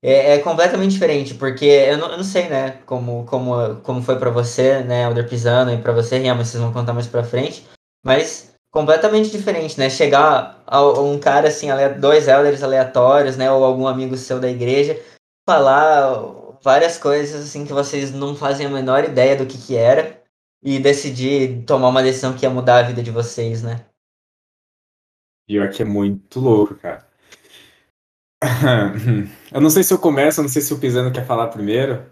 É, 0.04 0.34
é 0.34 0.40
completamente 0.40 0.94
diferente, 0.94 1.36
porque 1.36 1.66
eu 1.66 1.98
não, 1.98 2.12
eu 2.12 2.18
não 2.18 2.24
sei, 2.24 2.50
né, 2.50 2.82
como, 2.88 3.24
como, 3.26 3.76
como 3.84 4.02
foi 4.02 4.18
pra 4.18 4.32
você, 4.32 4.84
né, 4.84 5.06
Alder 5.06 5.30
Pisano, 5.30 5.72
e 5.72 5.78
pra 5.78 5.94
você, 5.94 6.18
Rian, 6.18 6.34
mas 6.34 6.48
vocês 6.48 6.62
vão 6.62 6.74
contar 6.74 6.94
mais 6.94 7.06
pra 7.06 7.24
frente, 7.24 7.68
mas 8.04 8.52
completamente 8.72 9.30
diferente, 9.30 9.78
né? 9.78 9.90
Chegar 9.90 10.64
a, 10.66 10.78
a 10.78 11.02
um 11.02 11.20
cara 11.20 11.50
assim, 11.50 11.68
dois 12.00 12.28
elders 12.28 12.64
aleatórios, 12.64 13.38
né, 13.38 13.52
ou 13.52 13.64
algum 13.64 13.86
amigo 13.86 14.18
seu 14.18 14.40
da 14.40 14.50
igreja, 14.50 15.00
falar 15.48 16.14
várias 16.64 16.98
coisas 16.98 17.44
assim 17.44 17.66
que 17.66 17.74
vocês 17.74 18.12
não 18.12 18.36
fazem 18.36 18.66
a 18.66 18.70
menor 18.70 19.04
ideia 19.04 19.36
do 19.36 19.46
que 19.46 19.58
que 19.58 19.76
era 19.76 20.20
e 20.64 20.80
decidir 20.80 21.64
tomar 21.66 21.90
uma 21.90 22.04
decisão 22.04 22.36
que 22.36 22.46
ia 22.46 22.50
mudar 22.50 22.80
a 22.80 22.88
vida 22.88 23.04
de 23.04 23.12
vocês, 23.12 23.62
né? 23.62 23.86
Pior 25.48 25.70
que 25.70 25.82
é 25.82 25.86
muito 25.86 26.40
louco, 26.40 26.76
cara. 26.76 27.11
Eu 29.52 29.62
não 29.62 29.70
sei 29.70 29.84
se 29.84 29.94
eu 29.94 30.00
começo, 30.00 30.40
eu 30.40 30.44
não 30.44 30.50
sei 30.50 30.62
se 30.62 30.74
o 30.74 30.80
Pisano 30.80 31.12
quer 31.12 31.26
falar 31.26 31.48
primeiro. 31.48 32.06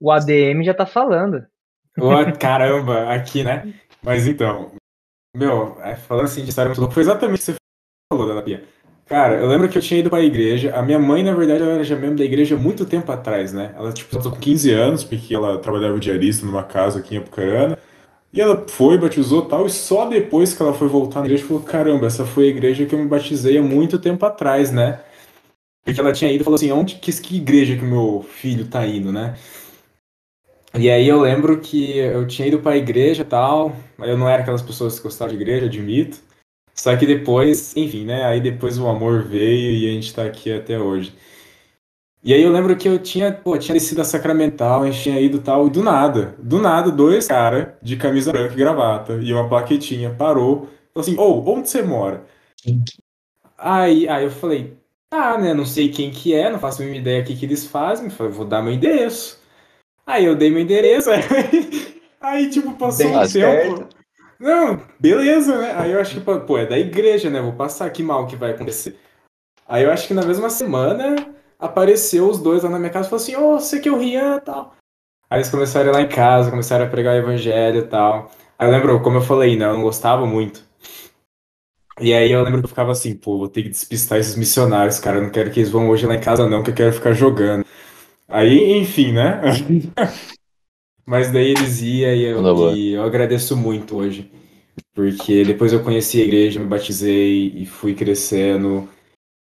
O 0.00 0.10
ADM 0.10 0.62
já 0.64 0.72
tá 0.72 0.86
falando. 0.86 1.44
Ô, 1.98 2.10
caramba, 2.38 3.12
aqui, 3.12 3.42
né? 3.42 3.74
Mas 4.02 4.26
então, 4.26 4.72
meu, 5.36 5.76
é, 5.82 5.96
falando 5.96 6.26
assim 6.26 6.42
de 6.42 6.48
história 6.48 6.68
muito 6.68 6.80
louca, 6.80 6.94
foi 6.94 7.02
exatamente 7.02 7.34
o 7.34 7.38
que 7.38 7.44
você 7.52 7.54
falou, 8.10 8.26
Dona 8.26 8.42
Pia. 8.42 8.64
Cara, 9.06 9.34
eu 9.36 9.46
lembro 9.46 9.68
que 9.68 9.78
eu 9.78 9.82
tinha 9.82 10.00
ido 10.00 10.10
pra 10.10 10.20
igreja. 10.20 10.74
A 10.74 10.82
minha 10.82 10.98
mãe, 10.98 11.22
na 11.22 11.34
verdade, 11.34 11.62
ela 11.62 11.74
era 11.74 11.84
já 11.84 11.94
membro 11.94 12.16
da 12.16 12.24
igreja 12.24 12.56
há 12.56 12.58
muito 12.58 12.84
tempo 12.84 13.10
atrás, 13.12 13.52
né? 13.52 13.72
Ela, 13.76 13.92
tipo, 13.92 14.18
com 14.18 14.30
15 14.30 14.72
anos, 14.72 15.04
porque 15.04 15.34
ela 15.34 15.58
trabalhava 15.58 15.98
diarista 16.00 16.44
numa 16.44 16.64
casa 16.64 16.98
aqui 16.98 17.14
em 17.14 17.18
Apucarana. 17.18 17.78
E 18.32 18.40
ela 18.40 18.66
foi, 18.68 18.98
batizou 18.98 19.44
e 19.44 19.48
tal, 19.48 19.66
e 19.66 19.70
só 19.70 20.06
depois 20.08 20.54
que 20.54 20.62
ela 20.62 20.74
foi 20.74 20.88
voltar 20.88 21.20
na 21.20 21.26
igreja, 21.26 21.46
falou: 21.46 21.62
caramba, 21.62 22.06
essa 22.06 22.24
foi 22.24 22.46
a 22.46 22.48
igreja 22.48 22.84
que 22.84 22.94
eu 22.94 22.98
me 22.98 23.06
batizei 23.06 23.58
há 23.58 23.62
muito 23.62 23.98
tempo 23.98 24.26
atrás, 24.26 24.72
né? 24.72 25.00
Porque 25.86 26.00
ela 26.00 26.12
tinha 26.12 26.32
ido 26.32 26.40
e 26.40 26.44
falou 26.44 26.56
assim: 26.56 26.72
onde 26.72 26.96
que, 26.96 27.12
que 27.22 27.36
igreja 27.36 27.76
que 27.76 27.84
o 27.84 27.88
meu 27.88 28.22
filho 28.28 28.66
tá 28.66 28.84
indo, 28.84 29.12
né? 29.12 29.36
E 30.74 30.90
aí 30.90 31.06
eu 31.06 31.20
lembro 31.20 31.60
que 31.60 31.96
eu 31.96 32.26
tinha 32.26 32.48
ido 32.48 32.58
pra 32.58 32.76
igreja 32.76 33.22
e 33.22 33.24
tal, 33.24 33.74
mas 33.96 34.10
eu 34.10 34.18
não 34.18 34.28
era 34.28 34.42
aquelas 34.42 34.60
pessoas 34.60 34.98
que 34.98 35.04
gostavam 35.04 35.34
de 35.34 35.40
igreja, 35.40 35.66
admito. 35.66 36.18
Só 36.74 36.94
que 36.96 37.06
depois, 37.06 37.74
enfim, 37.76 38.04
né? 38.04 38.24
Aí 38.24 38.40
depois 38.40 38.78
o 38.78 38.88
amor 38.88 39.22
veio 39.22 39.72
e 39.72 39.88
a 39.88 39.92
gente 39.92 40.12
tá 40.12 40.24
aqui 40.24 40.52
até 40.52 40.78
hoje. 40.78 41.14
E 42.22 42.34
aí 42.34 42.42
eu 42.42 42.50
lembro 42.52 42.76
que 42.76 42.88
eu 42.88 42.98
tinha, 42.98 43.32
pô, 43.32 43.56
tinha 43.56 43.74
descido 43.74 44.00
a 44.00 44.04
Sacramental, 44.04 44.82
a 44.82 44.90
gente 44.90 45.02
tinha 45.04 45.20
ido 45.20 45.40
tal, 45.40 45.68
e 45.68 45.70
do 45.70 45.82
nada, 45.82 46.34
do 46.38 46.58
nada, 46.60 46.90
dois 46.90 47.28
caras 47.28 47.68
de 47.80 47.96
camisa 47.96 48.32
branca 48.32 48.52
e 48.52 48.56
gravata 48.56 49.14
e 49.22 49.32
uma 49.32 49.48
plaquetinha 49.48 50.12
parou, 50.12 50.68
falou 50.92 51.02
assim, 51.02 51.16
ô, 51.16 51.40
onde 51.48 51.70
você 51.70 51.82
mora? 51.82 52.26
Aí, 53.56 54.08
aí 54.08 54.24
eu 54.24 54.30
falei, 54.30 54.76
tá, 55.10 55.38
né, 55.38 55.54
não 55.54 55.64
sei 55.66 55.90
quem 55.90 56.10
que 56.10 56.34
é, 56.34 56.50
não 56.50 56.58
faço 56.58 56.82
a 56.82 56.84
mínima 56.84 57.00
ideia 57.00 57.22
do 57.22 57.26
que 57.26 57.36
que 57.36 57.46
eles 57.46 57.66
fazem, 57.66 58.10
falei, 58.10 58.32
vou 58.32 58.46
dar 58.46 58.62
meu 58.62 58.72
endereço. 58.72 59.40
Aí 60.06 60.24
eu 60.24 60.36
dei 60.36 60.50
meu 60.50 60.60
endereço, 60.60 61.10
aí, 61.10 61.22
aí 62.20 62.50
tipo, 62.50 62.72
passou 62.74 63.06
Bem 63.06 63.18
um 63.18 63.28
tempo. 63.28 63.88
Não, 64.38 64.80
beleza, 65.00 65.56
né? 65.58 65.72
Aí 65.76 65.92
eu 65.92 66.00
acho 66.00 66.14
que, 66.14 66.20
pô, 66.20 66.58
é 66.58 66.66
da 66.66 66.78
igreja, 66.78 67.30
né? 67.30 67.40
Vou 67.40 67.54
passar 67.54 67.90
que 67.90 68.02
mal 68.02 68.26
que 68.26 68.36
vai 68.36 68.50
acontecer. 68.50 68.98
Aí 69.66 69.82
eu 69.82 69.90
acho 69.90 70.06
que 70.06 70.14
na 70.14 70.22
mesma 70.22 70.50
semana 70.50 71.16
apareceu 71.58 72.28
os 72.28 72.38
dois 72.38 72.62
lá 72.62 72.70
na 72.70 72.78
minha 72.78 72.90
casa 72.90 73.06
e 73.06 73.10
falou 73.10 73.22
assim, 73.22 73.36
ô, 73.36 73.58
você 73.58 73.80
que 73.80 73.88
é 73.88 73.92
o 73.92 73.98
Rian 73.98 74.36
e 74.36 74.40
tal. 74.40 74.76
Aí 75.28 75.38
eles 75.38 75.50
começaram 75.50 75.88
a 75.88 75.92
ir 75.92 75.94
lá 75.94 76.02
em 76.02 76.08
casa, 76.08 76.50
começaram 76.50 76.84
a 76.84 76.88
pregar 76.88 77.14
o 77.14 77.18
evangelho 77.18 77.80
e 77.80 77.88
tal. 77.88 78.30
Aí 78.58 78.68
eu 78.68 78.72
lembro, 78.72 79.02
como 79.02 79.16
eu 79.16 79.22
falei, 79.22 79.56
né? 79.56 79.64
Eu 79.64 79.74
não 79.74 79.82
gostava 79.82 80.26
muito. 80.26 80.65
E 82.00 82.12
aí 82.12 82.30
eu 82.30 82.42
lembro 82.42 82.60
que 82.60 82.66
eu 82.66 82.68
ficava 82.68 82.92
assim, 82.92 83.14
pô, 83.14 83.38
vou 83.38 83.48
ter 83.48 83.62
que 83.62 83.70
despistar 83.70 84.18
esses 84.18 84.36
missionários, 84.36 84.98
cara. 84.98 85.18
Eu 85.18 85.22
não 85.22 85.30
quero 85.30 85.50
que 85.50 85.60
eles 85.60 85.70
vão 85.70 85.88
hoje 85.88 86.06
lá 86.06 86.14
em 86.14 86.20
casa, 86.20 86.48
não, 86.48 86.62
que 86.62 86.70
eu 86.70 86.74
quero 86.74 86.92
ficar 86.92 87.12
jogando. 87.12 87.64
Aí, 88.28 88.78
enfim, 88.78 89.12
né? 89.12 89.40
Mas 91.06 91.30
daí 91.32 91.52
eles 91.52 91.80
iam 91.80 92.14
e 92.14 92.24
eu, 92.24 92.76
e 92.76 92.92
eu 92.92 93.02
agradeço 93.02 93.56
muito 93.56 93.96
hoje. 93.96 94.30
Porque 94.92 95.44
depois 95.44 95.72
eu 95.72 95.82
conheci 95.82 96.20
a 96.20 96.24
igreja, 96.24 96.60
me 96.60 96.66
batizei 96.66 97.52
e 97.54 97.64
fui 97.64 97.94
crescendo. 97.94 98.88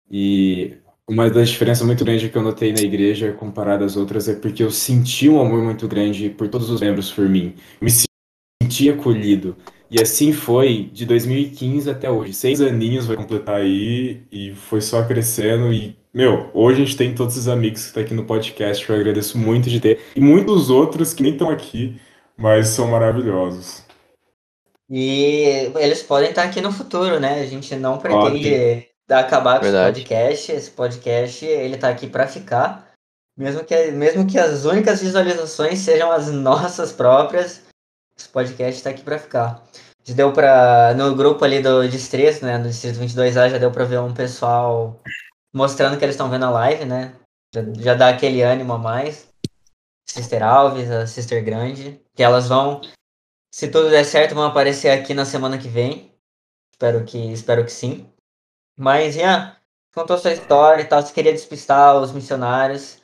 E 0.09 0.77
uma 1.09 1.29
das 1.29 1.49
diferenças 1.49 1.85
muito 1.85 2.05
grandes 2.05 2.29
que 2.29 2.37
eu 2.37 2.41
notei 2.41 2.71
na 2.71 2.81
igreja 2.81 3.33
comparada 3.33 3.83
às 3.83 3.97
outras 3.97 4.29
é 4.29 4.35
porque 4.35 4.63
eu 4.63 4.69
senti 4.69 5.27
um 5.27 5.41
amor 5.41 5.63
muito 5.63 5.87
grande 5.87 6.29
por 6.29 6.47
todos 6.47 6.69
os 6.69 6.79
membros 6.79 7.11
por 7.11 7.27
mim. 7.27 7.55
Me 7.81 7.89
senti 8.61 8.89
acolhido. 8.89 9.57
E 9.89 10.01
assim 10.01 10.33
foi 10.33 10.89
de 10.91 11.05
2015 11.05 11.89
até 11.89 12.09
hoje. 12.09 12.33
Seis 12.33 12.59
aninhos 12.61 13.05
vai 13.05 13.15
completar 13.15 13.55
aí 13.55 14.23
e 14.31 14.53
foi 14.53 14.81
só 14.81 15.03
crescendo. 15.03 15.71
E, 15.71 15.97
meu, 16.13 16.49
hoje 16.53 16.81
a 16.81 16.85
gente 16.85 16.97
tem 16.97 17.15
todos 17.15 17.37
os 17.37 17.47
amigos 17.47 17.81
que 17.81 17.87
estão 17.87 18.03
aqui 18.03 18.13
no 18.13 18.25
podcast, 18.25 18.85
que 18.85 18.91
eu 18.91 18.95
agradeço 18.95 19.37
muito 19.37 19.69
de 19.69 19.79
ter. 19.79 20.01
E 20.15 20.19
muitos 20.19 20.69
outros 20.69 21.13
que 21.13 21.23
nem 21.23 21.31
estão 21.31 21.49
aqui, 21.49 21.99
mas 22.37 22.67
são 22.67 22.87
maravilhosos. 22.87 23.83
E 24.89 25.71
eles 25.75 26.03
podem 26.03 26.29
estar 26.29 26.43
aqui 26.43 26.61
no 26.61 26.71
futuro, 26.71 27.19
né? 27.19 27.41
A 27.41 27.45
gente 27.45 27.75
não 27.75 27.97
pretende 27.97 28.87
acabar 29.09 29.57
com 29.57 29.63
Verdade. 29.63 29.99
esse 29.99 30.07
podcast. 30.07 30.51
Esse 30.51 30.71
podcast, 30.71 31.45
ele 31.45 31.77
tá 31.77 31.89
aqui 31.89 32.07
para 32.07 32.27
ficar. 32.27 32.87
Mesmo 33.37 33.63
que, 33.63 33.91
mesmo 33.91 34.25
que 34.25 34.37
as 34.37 34.65
únicas 34.65 35.01
visualizações 35.01 35.79
sejam 35.79 36.11
as 36.11 36.27
nossas 36.31 36.91
próprias, 36.91 37.66
esse 38.17 38.29
podcast 38.29 38.83
tá 38.83 38.89
aqui 38.89 39.01
para 39.01 39.19
ficar. 39.19 39.63
Já 40.03 40.13
deu 40.13 40.31
para 40.31 40.93
no 40.95 41.15
grupo 41.15 41.43
ali 41.43 41.61
do 41.61 41.87
Distrito, 41.87 42.45
né, 42.45 42.57
no 42.57 42.69
Distrito 42.69 42.99
22A, 42.99 43.49
já 43.49 43.57
deu 43.57 43.71
para 43.71 43.85
ver 43.85 43.99
um 43.99 44.13
pessoal 44.13 44.99
mostrando 45.53 45.97
que 45.97 46.05
eles 46.05 46.15
estão 46.15 46.29
vendo 46.29 46.45
a 46.45 46.49
live, 46.49 46.85
né? 46.85 47.15
Já, 47.53 47.61
já 47.79 47.93
dá 47.93 48.09
aquele 48.09 48.41
ânimo 48.41 48.73
a 48.73 48.77
mais. 48.77 49.27
Sister 50.09 50.41
Alves, 50.41 50.89
a 50.89 51.05
Sister 51.05 51.43
Grande, 51.43 52.01
que 52.15 52.23
elas 52.23 52.47
vão 52.47 52.81
se 53.57 53.69
tudo 53.69 53.89
der 53.89 54.05
certo, 54.05 54.35
vão 54.35 54.45
aparecer 54.45 54.89
aqui 54.89 55.15
na 55.15 55.25
semana 55.25 55.57
que 55.57 55.67
vem. 55.67 56.13
Espero 56.71 57.03
que, 57.03 57.17
espero 57.33 57.65
que 57.65 57.71
sim. 57.71 58.07
Mas, 58.77 59.15
Ian, 59.15 59.55
contou 59.95 60.15
sua 60.17 60.31
história 60.31 60.83
e 60.83 60.85
tal, 60.85 61.01
você 61.01 61.11
queria 61.11 61.33
despistar 61.33 61.99
os 61.99 62.11
missionários. 62.11 63.01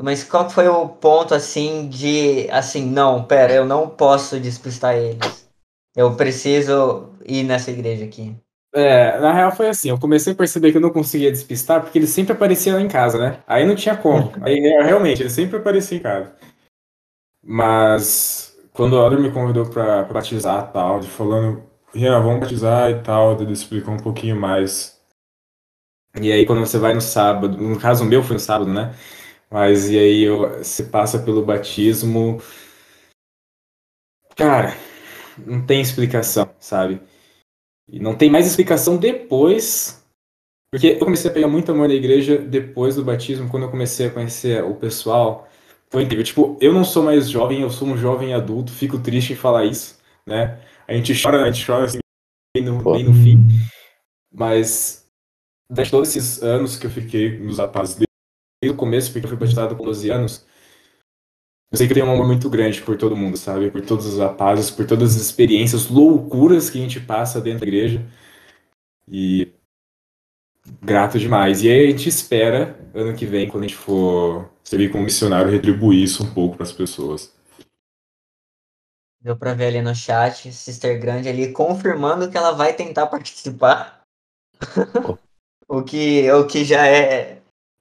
Mas 0.00 0.22
qual 0.22 0.48
foi 0.48 0.68
o 0.68 0.88
ponto, 0.88 1.34
assim, 1.34 1.88
de, 1.88 2.48
assim, 2.50 2.86
não, 2.86 3.24
pera, 3.24 3.52
eu 3.52 3.66
não 3.66 3.88
posso 3.88 4.38
despistar 4.38 4.94
eles. 4.94 5.48
Eu 5.96 6.14
preciso 6.14 7.10
ir 7.26 7.42
nessa 7.42 7.70
igreja 7.70 8.04
aqui. 8.04 8.36
É, 8.72 9.18
na 9.18 9.32
real 9.32 9.50
foi 9.50 9.68
assim, 9.68 9.88
eu 9.88 9.98
comecei 9.98 10.32
a 10.32 10.36
perceber 10.36 10.70
que 10.70 10.76
eu 10.76 10.82
não 10.82 10.90
conseguia 10.90 11.32
despistar 11.32 11.80
porque 11.80 11.98
ele 11.98 12.06
sempre 12.06 12.32
aparecia 12.32 12.74
lá 12.74 12.80
em 12.80 12.88
casa, 12.88 13.18
né? 13.18 13.42
Aí 13.46 13.66
não 13.66 13.74
tinha 13.74 13.96
como. 13.96 14.32
Aí 14.42 14.58
é, 14.58 14.82
realmente, 14.84 15.22
ele 15.22 15.30
sempre 15.30 15.56
aparecia 15.56 15.98
em 15.98 16.02
casa. 16.02 16.32
Mas 17.42 18.56
quando 18.72 18.92
o 18.92 19.02
Elder 19.02 19.18
me 19.18 19.32
convidou 19.32 19.66
pra 19.68 20.04
batizar 20.04 20.70
tal, 20.70 21.00
de 21.00 21.08
falando, 21.08 21.64
Rian, 21.92 22.20
vamos 22.20 22.40
batizar 22.40 22.90
e 22.90 23.00
tal, 23.02 23.40
ele 23.40 23.52
explicou 23.52 23.94
um 23.94 23.98
pouquinho 23.98 24.36
mais. 24.36 25.00
E 26.20 26.30
aí 26.30 26.46
quando 26.46 26.60
você 26.60 26.78
vai 26.78 26.94
no 26.94 27.00
sábado, 27.00 27.56
no 27.56 27.80
caso 27.80 28.04
meu 28.04 28.22
foi 28.22 28.34
no 28.34 28.40
sábado, 28.40 28.72
né? 28.72 28.94
Mas 29.50 29.88
e 29.88 29.98
aí 29.98 30.28
você 30.28 30.84
passa 30.84 31.18
pelo 31.18 31.44
batismo. 31.44 32.40
Cara, 34.36 34.76
não 35.46 35.64
tem 35.64 35.80
explicação, 35.80 36.54
sabe? 36.60 37.00
E 37.88 37.98
não 37.98 38.14
tem 38.14 38.30
mais 38.30 38.46
explicação 38.46 38.96
depois. 38.96 40.04
Porque 40.70 40.88
eu 40.88 40.98
comecei 40.98 41.30
a 41.30 41.34
pegar 41.34 41.48
muito 41.48 41.72
amor 41.72 41.88
na 41.88 41.94
igreja 41.94 42.36
depois 42.36 42.96
do 42.96 43.04
batismo, 43.04 43.48
quando 43.48 43.62
eu 43.62 43.70
comecei 43.70 44.06
a 44.06 44.10
conhecer 44.10 44.62
o 44.62 44.74
pessoal. 44.74 45.48
Foi 45.90 46.02
incrível. 46.02 46.24
Tipo, 46.24 46.58
eu 46.60 46.72
não 46.72 46.84
sou 46.84 47.02
mais 47.02 47.30
jovem, 47.30 47.62
eu 47.62 47.70
sou 47.70 47.88
um 47.88 47.96
jovem 47.96 48.34
adulto, 48.34 48.70
fico 48.70 48.98
triste 48.98 49.32
em 49.32 49.36
falar 49.36 49.64
isso, 49.64 49.98
né? 50.26 50.60
A 50.86 50.92
gente 50.92 51.14
chora, 51.20 51.42
a 51.42 51.50
gente 51.50 51.64
chora 51.64 51.86
assim, 51.86 51.98
bem 52.54 52.64
no, 52.64 52.82
bem 52.82 53.04
no 53.04 53.14
fim. 53.14 53.46
Mas, 54.30 55.08
durante 55.70 55.90
todos 55.90 56.14
esses 56.14 56.42
anos 56.42 56.76
que 56.76 56.86
eu 56.86 56.90
fiquei 56.90 57.38
nos 57.38 57.58
rapazes, 57.58 57.98
desde 58.60 58.74
o 58.74 58.78
começo, 58.78 59.12
porque 59.12 59.26
eu 59.26 59.28
fui 59.30 59.38
batizado 59.38 59.76
com 59.76 59.84
12 59.84 60.10
anos, 60.10 60.46
eu 61.70 61.76
sei 61.76 61.86
que 61.86 61.92
eu 61.92 61.96
tenho 61.96 62.06
um 62.06 62.12
amor 62.12 62.26
muito 62.26 62.48
grande 62.48 62.80
por 62.80 62.96
todo 62.96 63.16
mundo, 63.16 63.36
sabe? 63.36 63.70
Por 63.70 63.82
todos 63.82 64.06
os 64.06 64.18
rapazes, 64.18 64.70
por 64.70 64.86
todas 64.86 65.14
as 65.14 65.20
experiências, 65.20 65.88
loucuras 65.88 66.70
que 66.70 66.78
a 66.78 66.80
gente 66.80 66.98
passa 66.98 67.40
dentro 67.40 67.60
da 67.60 67.66
igreja. 67.66 68.06
E 69.06 69.52
grato 70.80 71.18
demais. 71.18 71.62
E 71.62 71.70
aí 71.70 71.86
a 71.86 71.90
gente 71.90 72.08
espera, 72.08 72.78
ano 72.94 73.14
que 73.14 73.26
vem, 73.26 73.48
quando 73.48 73.64
a 73.64 73.66
gente 73.66 73.76
for 73.76 74.50
servir 74.64 74.90
como 74.90 75.04
missionário, 75.04 75.50
retribuir 75.50 76.02
isso 76.02 76.24
um 76.24 76.32
pouco 76.32 76.56
para 76.56 76.64
as 76.64 76.72
pessoas. 76.72 77.34
Deu 79.20 79.36
pra 79.36 79.52
ver 79.52 79.66
ali 79.66 79.82
no 79.82 79.94
chat, 79.94 80.50
Sister 80.50 80.98
Grande 80.98 81.28
ali 81.28 81.52
confirmando 81.52 82.30
que 82.30 82.36
ela 82.36 82.52
vai 82.52 82.72
tentar 82.72 83.08
participar. 83.08 84.02
o, 85.68 85.82
que, 85.82 86.30
o 86.32 86.46
que 86.46 86.64
já 86.64 86.86
é 86.86 87.37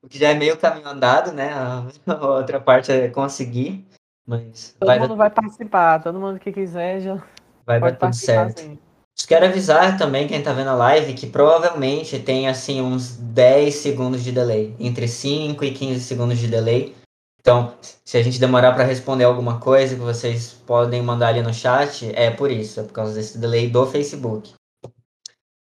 o 0.07 0.09
que 0.09 0.17
já 0.17 0.29
é 0.29 0.33
meio 0.33 0.57
caminho 0.57 0.87
andado, 0.87 1.33
né? 1.33 1.51
A, 1.53 1.85
outra 2.25 2.61
parte 2.61 2.91
é 2.91 3.09
conseguir. 3.09 3.85
Mas 4.25 4.75
Todo 4.79 4.87
vai 4.87 4.99
mundo 4.99 5.15
vai 5.15 5.29
participar, 5.29 6.01
todo 6.01 6.19
mundo 6.19 6.39
que 6.39 6.51
quiser 6.51 7.01
já 7.01 7.23
vai 7.65 7.79
dar 7.79 7.95
tudo 7.95 8.13
certo. 8.13 8.61
Sim. 8.61 8.79
Quero 9.27 9.45
avisar 9.45 9.97
também 9.97 10.27
quem 10.27 10.41
tá 10.41 10.53
vendo 10.53 10.69
a 10.69 10.75
live 10.75 11.13
que 11.13 11.27
provavelmente 11.27 12.19
tem 12.19 12.47
assim 12.47 12.81
uns 12.81 13.17
10 13.17 13.73
segundos 13.75 14.23
de 14.23 14.31
delay, 14.31 14.75
entre 14.79 15.07
5 15.07 15.63
e 15.65 15.71
15 15.71 15.99
segundos 16.01 16.37
de 16.37 16.47
delay. 16.47 16.95
Então, 17.39 17.73
se 17.81 18.17
a 18.17 18.23
gente 18.23 18.39
demorar 18.39 18.73
para 18.73 18.83
responder 18.83 19.23
alguma 19.23 19.59
coisa 19.59 19.95
que 19.95 20.01
vocês 20.01 20.53
podem 20.53 21.01
mandar 21.01 21.29
ali 21.29 21.41
no 21.41 21.53
chat, 21.53 22.11
é 22.13 22.29
por 22.29 22.51
isso, 22.51 22.79
é 22.79 22.83
por 22.83 22.93
causa 22.93 23.13
desse 23.13 23.37
delay 23.37 23.69
do 23.69 23.85
Facebook. 23.87 24.53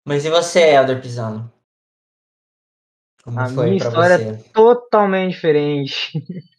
Mas 0.07 0.25
e 0.25 0.31
você, 0.31 0.75
Elder 0.75 1.01
Pisano? 1.01 1.53
Como 3.23 3.39
A 3.39 3.49
minha 3.49 3.77
história 3.77 4.19
você? 4.19 4.51
totalmente 4.53 5.33
diferente. 5.33 6.13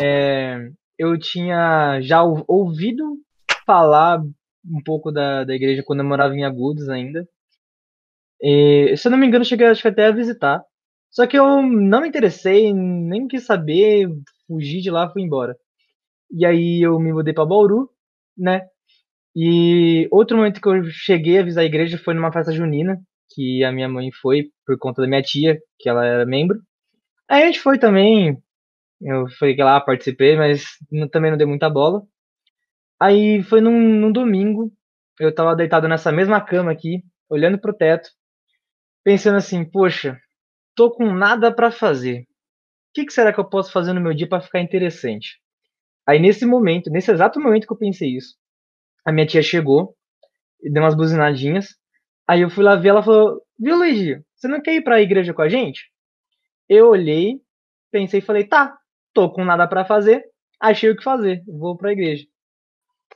É, 0.00 0.70
eu 0.98 1.18
tinha 1.18 2.00
já 2.00 2.22
ou- 2.22 2.44
ouvido 2.48 3.18
falar 3.66 4.20
um 4.64 4.82
pouco 4.84 5.12
da, 5.12 5.44
da 5.44 5.54
igreja 5.54 5.82
quando 5.84 6.00
eu 6.00 6.06
morava 6.06 6.34
em 6.34 6.44
Agudos 6.44 6.88
ainda. 6.88 7.28
E, 8.40 8.96
se 8.96 9.06
eu 9.06 9.12
não 9.12 9.18
me 9.18 9.26
engano, 9.26 9.44
cheguei 9.44 9.66
acho 9.66 9.82
que 9.82 9.88
até 9.88 10.06
a 10.06 10.10
visitar. 10.12 10.62
Só 11.10 11.26
que 11.26 11.38
eu 11.38 11.62
não 11.62 12.00
me 12.00 12.08
interessei, 12.08 12.72
nem 12.72 13.28
quis 13.28 13.44
saber, 13.44 14.08
fugi 14.46 14.80
de 14.80 14.90
lá, 14.90 15.10
fui 15.10 15.22
embora. 15.22 15.56
E 16.30 16.46
aí 16.46 16.80
eu 16.82 16.98
me 16.98 17.12
mudei 17.12 17.34
pra 17.34 17.44
Bauru, 17.44 17.90
né? 18.36 18.62
E 19.36 20.08
outro 20.10 20.36
momento 20.36 20.60
que 20.60 20.68
eu 20.68 20.84
cheguei 20.90 21.38
a 21.38 21.42
visitar 21.42 21.62
a 21.62 21.66
igreja 21.66 21.98
foi 21.98 22.14
numa 22.14 22.32
festa 22.32 22.52
junina, 22.52 22.98
que 23.34 23.64
a 23.64 23.72
minha 23.72 23.88
mãe 23.88 24.10
foi 24.20 24.50
por 24.66 24.78
conta 24.78 25.02
da 25.02 25.08
minha 25.08 25.22
tia, 25.22 25.58
que 25.78 25.88
ela 25.88 26.04
era 26.06 26.26
membro. 26.26 26.58
Aí 27.28 27.42
a 27.44 27.46
gente 27.46 27.60
foi 27.60 27.78
também, 27.78 28.36
eu 29.00 29.28
fui 29.38 29.56
lá, 29.56 29.80
participei, 29.80 30.36
mas 30.36 30.64
também 31.10 31.30
não 31.30 31.38
dei 31.38 31.46
muita 31.46 31.70
bola. 31.70 32.02
Aí 33.00 33.42
foi 33.42 33.60
num, 33.60 33.72
num 33.72 34.12
domingo, 34.12 34.72
eu 35.18 35.34
tava 35.34 35.56
deitado 35.56 35.88
nessa 35.88 36.12
mesma 36.12 36.40
cama 36.40 36.70
aqui, 36.70 37.02
olhando 37.28 37.58
pro 37.58 37.74
teto, 37.74 38.10
pensando 39.04 39.36
assim, 39.36 39.64
poxa, 39.64 40.20
tô 40.76 40.90
com 40.90 41.12
nada 41.12 41.54
pra 41.54 41.70
fazer. 41.70 42.20
O 42.20 42.26
que, 42.94 43.06
que 43.06 43.12
será 43.12 43.32
que 43.32 43.40
eu 43.40 43.48
posso 43.48 43.72
fazer 43.72 43.92
no 43.92 44.00
meu 44.00 44.14
dia 44.14 44.28
pra 44.28 44.40
ficar 44.40 44.60
interessante? 44.60 45.40
Aí 46.06 46.18
nesse 46.18 46.44
momento, 46.44 46.90
nesse 46.90 47.10
exato 47.10 47.40
momento 47.40 47.66
que 47.66 47.72
eu 47.72 47.78
pensei 47.78 48.16
isso, 48.16 48.36
a 49.04 49.12
minha 49.12 49.26
tia 49.26 49.42
chegou 49.42 49.96
e 50.62 50.70
deu 50.70 50.82
umas 50.82 50.94
buzinadinhas. 50.94 51.76
Aí 52.26 52.42
eu 52.42 52.50
fui 52.50 52.64
lá 52.64 52.76
ver, 52.76 52.88
ela 52.90 53.02
falou, 53.02 53.42
viu 53.58 53.76
Luigi, 53.76 54.22
você 54.34 54.48
não 54.48 54.60
quer 54.60 54.74
ir 54.74 54.82
pra 54.82 55.00
igreja 55.00 55.34
com 55.34 55.42
a 55.42 55.48
gente? 55.48 55.90
Eu 56.68 56.88
olhei, 56.88 57.40
pensei 57.90 58.20
e 58.20 58.22
falei, 58.22 58.44
tá, 58.44 58.76
tô 59.12 59.30
com 59.30 59.44
nada 59.44 59.66
pra 59.66 59.84
fazer, 59.84 60.24
achei 60.60 60.90
o 60.90 60.96
que 60.96 61.02
fazer, 61.02 61.42
vou 61.46 61.76
pra 61.76 61.92
igreja. 61.92 62.26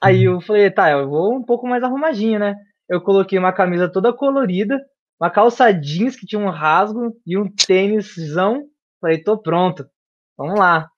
Aí 0.01 0.25
eu 0.25 0.41
falei, 0.41 0.71
tá, 0.71 0.91
eu 0.91 1.09
vou 1.09 1.35
um 1.35 1.43
pouco 1.43 1.67
mais 1.67 1.83
arrumadinho, 1.83 2.39
né? 2.39 2.55
Eu 2.89 3.01
coloquei 3.01 3.39
uma 3.39 3.53
camisa 3.53 3.91
toda 3.91 4.13
colorida, 4.13 4.79
uma 5.19 5.31
calça 5.31 5.73
jeans 5.73 6.17
que 6.17 6.27
tinha 6.27 6.41
um 6.41 6.51
rasgo 6.51 7.17
e 7.27 7.37
um 7.39 7.51
têniszão. 7.51 8.69
Falei, 9.01 9.23
tô 9.23 9.39
pronto, 9.39 9.89
vamos 10.37 10.59
lá. 10.59 10.89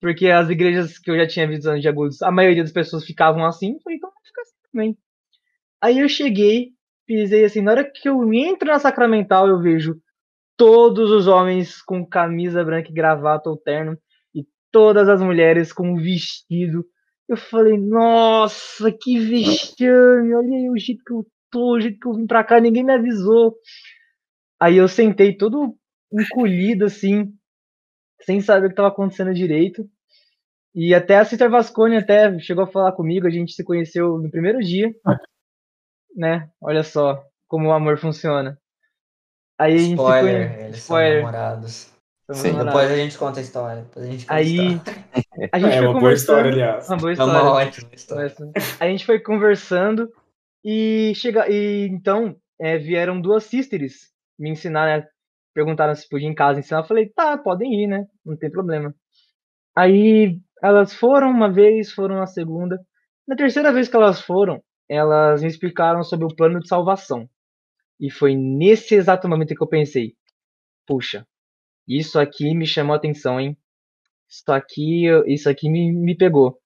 Porque 0.00 0.28
as 0.28 0.48
igrejas 0.48 0.98
que 0.98 1.10
eu 1.10 1.16
já 1.16 1.26
tinha 1.26 1.48
visto 1.48 1.66
antes 1.66 1.82
de 1.82 1.88
Agudos, 1.88 2.22
a 2.22 2.30
maioria 2.30 2.62
das 2.62 2.72
pessoas 2.72 3.04
ficavam 3.04 3.44
assim, 3.44 3.78
falei, 3.82 3.96
então 3.96 4.10
vou 4.10 4.20
ficar 4.24 4.42
assim 4.42 4.56
também. 4.70 4.98
Aí 5.80 5.98
eu 5.98 6.08
cheguei, 6.08 6.72
pisei 7.06 7.44
assim, 7.44 7.60
na 7.60 7.72
hora 7.72 7.84
que 7.84 8.08
eu 8.08 8.32
entro 8.32 8.68
na 8.68 8.78
Sacramental, 8.78 9.48
eu 9.48 9.60
vejo 9.60 9.96
todos 10.56 11.10
os 11.10 11.26
homens 11.26 11.82
com 11.82 12.06
camisa 12.06 12.64
branca 12.64 12.90
e 12.90 12.94
gravata 12.94 13.50
ou 13.50 13.56
terno, 13.56 13.98
e 14.34 14.46
todas 14.70 15.08
as 15.08 15.20
mulheres 15.20 15.72
com 15.72 15.96
vestido. 15.96 16.84
Eu 17.28 17.36
falei, 17.36 17.78
nossa, 17.78 18.92
que 18.92 19.18
vexame, 19.18 20.34
olha 20.34 20.56
aí 20.56 20.70
o 20.70 20.78
jeito 20.78 21.02
que 21.04 21.12
eu 21.12 21.26
tô, 21.50 21.76
o 21.76 21.80
jeito 21.80 21.98
que 21.98 22.06
eu 22.06 22.14
vim 22.14 22.26
pra 22.26 22.44
cá, 22.44 22.60
ninguém 22.60 22.84
me 22.84 22.92
avisou. 22.92 23.56
Aí 24.60 24.76
eu 24.76 24.86
sentei 24.86 25.36
todo 25.36 25.74
encolhido 26.12 26.84
assim, 26.84 27.32
sem 28.22 28.40
saber 28.40 28.66
o 28.66 28.68
que 28.70 28.76
tava 28.76 28.88
acontecendo 28.88 29.34
direito. 29.34 29.88
E 30.74 30.94
até 30.94 31.18
a 31.18 31.24
Sister 31.24 31.48
Vasconi 31.48 31.96
até 31.96 32.38
chegou 32.40 32.64
a 32.64 32.70
falar 32.70 32.92
comigo, 32.92 33.26
a 33.26 33.30
gente 33.30 33.52
se 33.52 33.64
conheceu 33.64 34.18
no 34.18 34.30
primeiro 34.30 34.58
dia, 34.58 34.92
né? 36.14 36.48
Olha 36.60 36.82
só 36.82 37.22
como 37.48 37.68
o 37.68 37.72
amor 37.72 37.98
funciona. 37.98 38.58
Aí 39.58 39.74
a 39.74 39.78
gente 39.78 39.90
Spoiler, 39.94 40.50
conhe- 40.50 40.64
eles 40.66 40.78
Spoiler. 40.78 41.12
são 41.22 41.32
namorados. 41.32 41.94
Sim. 42.32 42.48
namorados. 42.52 42.72
Depois 42.72 42.90
a 42.90 42.96
gente 42.96 43.18
conta 43.18 43.38
a 43.38 43.42
história. 43.42 43.82
Depois 43.82 44.06
a 44.06 44.10
gente 44.10 44.26
conta 44.26 44.34
Aí 44.34 44.58
a 44.58 44.64
história. 44.72 45.04
a 45.52 45.58
gente 45.58 45.72
É 45.74 45.78
foi 45.78 45.86
uma 45.86 46.00
boa 46.00 46.12
história, 46.12 46.42
conversando. 46.50 46.62
aliás. 46.62 46.88
Uma 46.88 46.96
boa 46.96 47.12
É 47.12 47.14
uma 47.14 47.24
história. 47.24 47.50
ótima 47.68 47.90
história. 47.94 48.34
A 48.80 48.86
gente 48.88 49.06
foi 49.06 49.20
conversando 49.20 50.10
e 50.64 51.12
chega 51.14 51.48
e 51.48 51.86
então 51.88 52.36
é, 52.60 52.78
vieram 52.78 53.20
duas 53.20 53.44
sisters 53.44 54.10
me 54.38 54.50
ensinar, 54.50 54.86
né? 55.00 55.06
Perguntaram 55.54 55.94
se 55.94 56.08
podia 56.08 56.26
ir 56.26 56.32
em 56.32 56.34
casa 56.34 56.58
ensinar. 56.58 56.80
Eu 56.80 56.84
falei, 56.84 57.08
tá, 57.10 57.38
podem 57.38 57.82
ir, 57.84 57.86
né? 57.86 58.06
Não 58.24 58.36
tem 58.36 58.50
problema. 58.50 58.92
Aí 59.76 60.40
elas 60.62 60.94
foram 60.94 61.30
uma 61.30 61.50
vez, 61.52 61.92
foram 61.92 62.20
a 62.22 62.26
segunda. 62.26 62.80
Na 63.28 63.36
terceira 63.36 63.72
vez 63.72 63.88
que 63.88 63.94
elas 63.96 64.20
foram, 64.20 64.62
elas 64.88 65.42
me 65.42 65.48
explicaram 65.48 66.02
sobre 66.02 66.26
o 66.26 66.34
plano 66.34 66.60
de 66.60 66.68
salvação. 66.68 67.28
E 67.98 68.10
foi 68.10 68.34
nesse 68.34 68.94
exato 68.94 69.28
momento 69.28 69.54
que 69.54 69.62
eu 69.62 69.68
pensei, 69.68 70.14
puxa, 70.86 71.26
isso 71.86 72.18
aqui 72.18 72.54
me 72.54 72.66
chamou 72.66 72.94
a 72.94 72.96
atenção, 72.96 73.40
hein? 73.40 73.56
Isso 74.28 74.52
aqui, 74.52 75.04
isso 75.26 75.48
aqui 75.48 75.70
me, 75.70 75.92
me 75.92 76.16
pegou. 76.16 76.58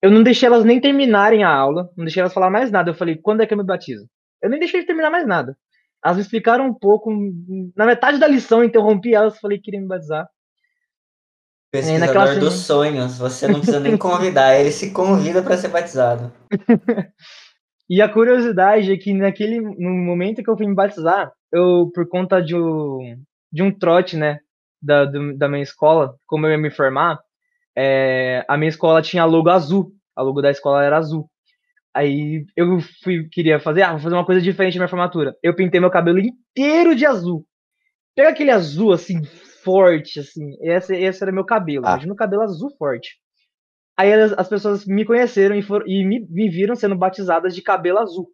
Eu 0.00 0.10
não 0.10 0.22
deixei 0.22 0.46
elas 0.46 0.64
nem 0.64 0.80
terminarem 0.80 1.44
a 1.44 1.50
aula, 1.50 1.90
não 1.96 2.04
deixei 2.04 2.20
elas 2.20 2.32
falar 2.32 2.50
mais 2.50 2.70
nada. 2.70 2.90
Eu 2.90 2.94
falei, 2.94 3.16
quando 3.16 3.42
é 3.42 3.46
que 3.46 3.54
eu 3.54 3.58
me 3.58 3.64
batizo? 3.64 4.08
Eu 4.42 4.50
nem 4.50 4.58
deixei 4.58 4.80
de 4.80 4.86
terminar 4.86 5.10
mais 5.10 5.26
nada. 5.26 5.56
Elas 6.04 6.18
me 6.18 6.22
explicaram 6.22 6.66
um 6.66 6.74
pouco. 6.74 7.10
Na 7.74 7.86
metade 7.86 8.18
da 8.18 8.28
lição, 8.28 8.62
interrompi 8.62 9.14
elas, 9.14 9.38
falei 9.38 9.58
que 9.58 9.64
queria 9.64 9.80
me 9.80 9.86
batizar. 9.86 10.28
Pesquisador 11.72 12.06
naquela 12.06 12.38
dos 12.38 12.54
sonhos. 12.54 13.18
Você 13.18 13.48
não 13.48 13.54
precisa 13.54 13.80
nem 13.80 13.96
convidar, 13.96 14.54
ele 14.54 14.70
se 14.70 14.92
convida 14.92 15.42
para 15.42 15.56
ser 15.56 15.68
batizado. 15.68 16.32
E 17.88 18.00
a 18.00 18.08
curiosidade 18.08 18.92
é 18.92 18.96
que 18.96 19.12
naquele 19.12 19.60
no 19.60 19.90
momento 19.90 20.42
que 20.42 20.48
eu 20.50 20.56
fui 20.56 20.66
me 20.66 20.74
batizar, 20.74 21.30
eu, 21.52 21.90
por 21.94 22.08
conta 22.08 22.40
de 22.42 22.56
um, 22.56 23.16
de 23.52 23.62
um 23.62 23.70
trote, 23.70 24.16
né, 24.16 24.38
da, 24.80 25.04
do- 25.04 25.36
da 25.36 25.48
minha 25.48 25.62
escola, 25.62 26.14
como 26.26 26.46
eu 26.46 26.52
ia 26.52 26.58
me 26.58 26.70
formar, 26.70 27.20
é, 27.76 28.44
a 28.48 28.56
minha 28.56 28.68
escola 28.68 29.02
tinha 29.02 29.24
logo 29.24 29.50
azul. 29.50 29.92
A 30.16 30.22
logo 30.22 30.40
da 30.40 30.50
escola 30.50 30.82
era 30.84 30.96
azul. 30.96 31.28
Aí 31.94 32.44
eu 32.56 32.78
fui, 33.02 33.28
queria 33.30 33.60
fazer, 33.60 33.82
ah, 33.82 33.92
vou 33.92 34.00
fazer 34.00 34.14
uma 34.14 34.24
coisa 34.26 34.40
diferente 34.40 34.74
na 34.74 34.80
minha 34.82 34.88
formatura. 34.88 35.36
Eu 35.42 35.54
pintei 35.54 35.80
meu 35.80 35.90
cabelo 35.90 36.18
inteiro 36.20 36.94
de 36.94 37.04
azul. 37.06 37.46
Pega 38.16 38.30
aquele 38.30 38.50
azul, 38.50 38.92
assim, 38.92 39.22
forte, 39.64 40.20
assim. 40.20 40.56
Esse, 40.60 40.96
esse 40.96 41.22
era 41.22 41.32
meu 41.32 41.44
cabelo. 41.44 41.86
Ah. 41.86 41.92
Imagina 41.92 42.12
um 42.12 42.16
cabelo 42.16 42.42
azul 42.42 42.70
forte. 42.78 43.16
Aí 43.96 44.12
as, 44.12 44.32
as 44.32 44.48
pessoas 44.48 44.84
me 44.84 45.04
conheceram 45.04 45.54
e, 45.54 45.62
foram, 45.62 45.86
e 45.86 46.04
me, 46.04 46.26
me 46.28 46.48
viram 46.48 46.74
sendo 46.74 46.96
batizadas 46.96 47.54
de 47.54 47.62
cabelo 47.62 47.98
azul. 47.98 48.28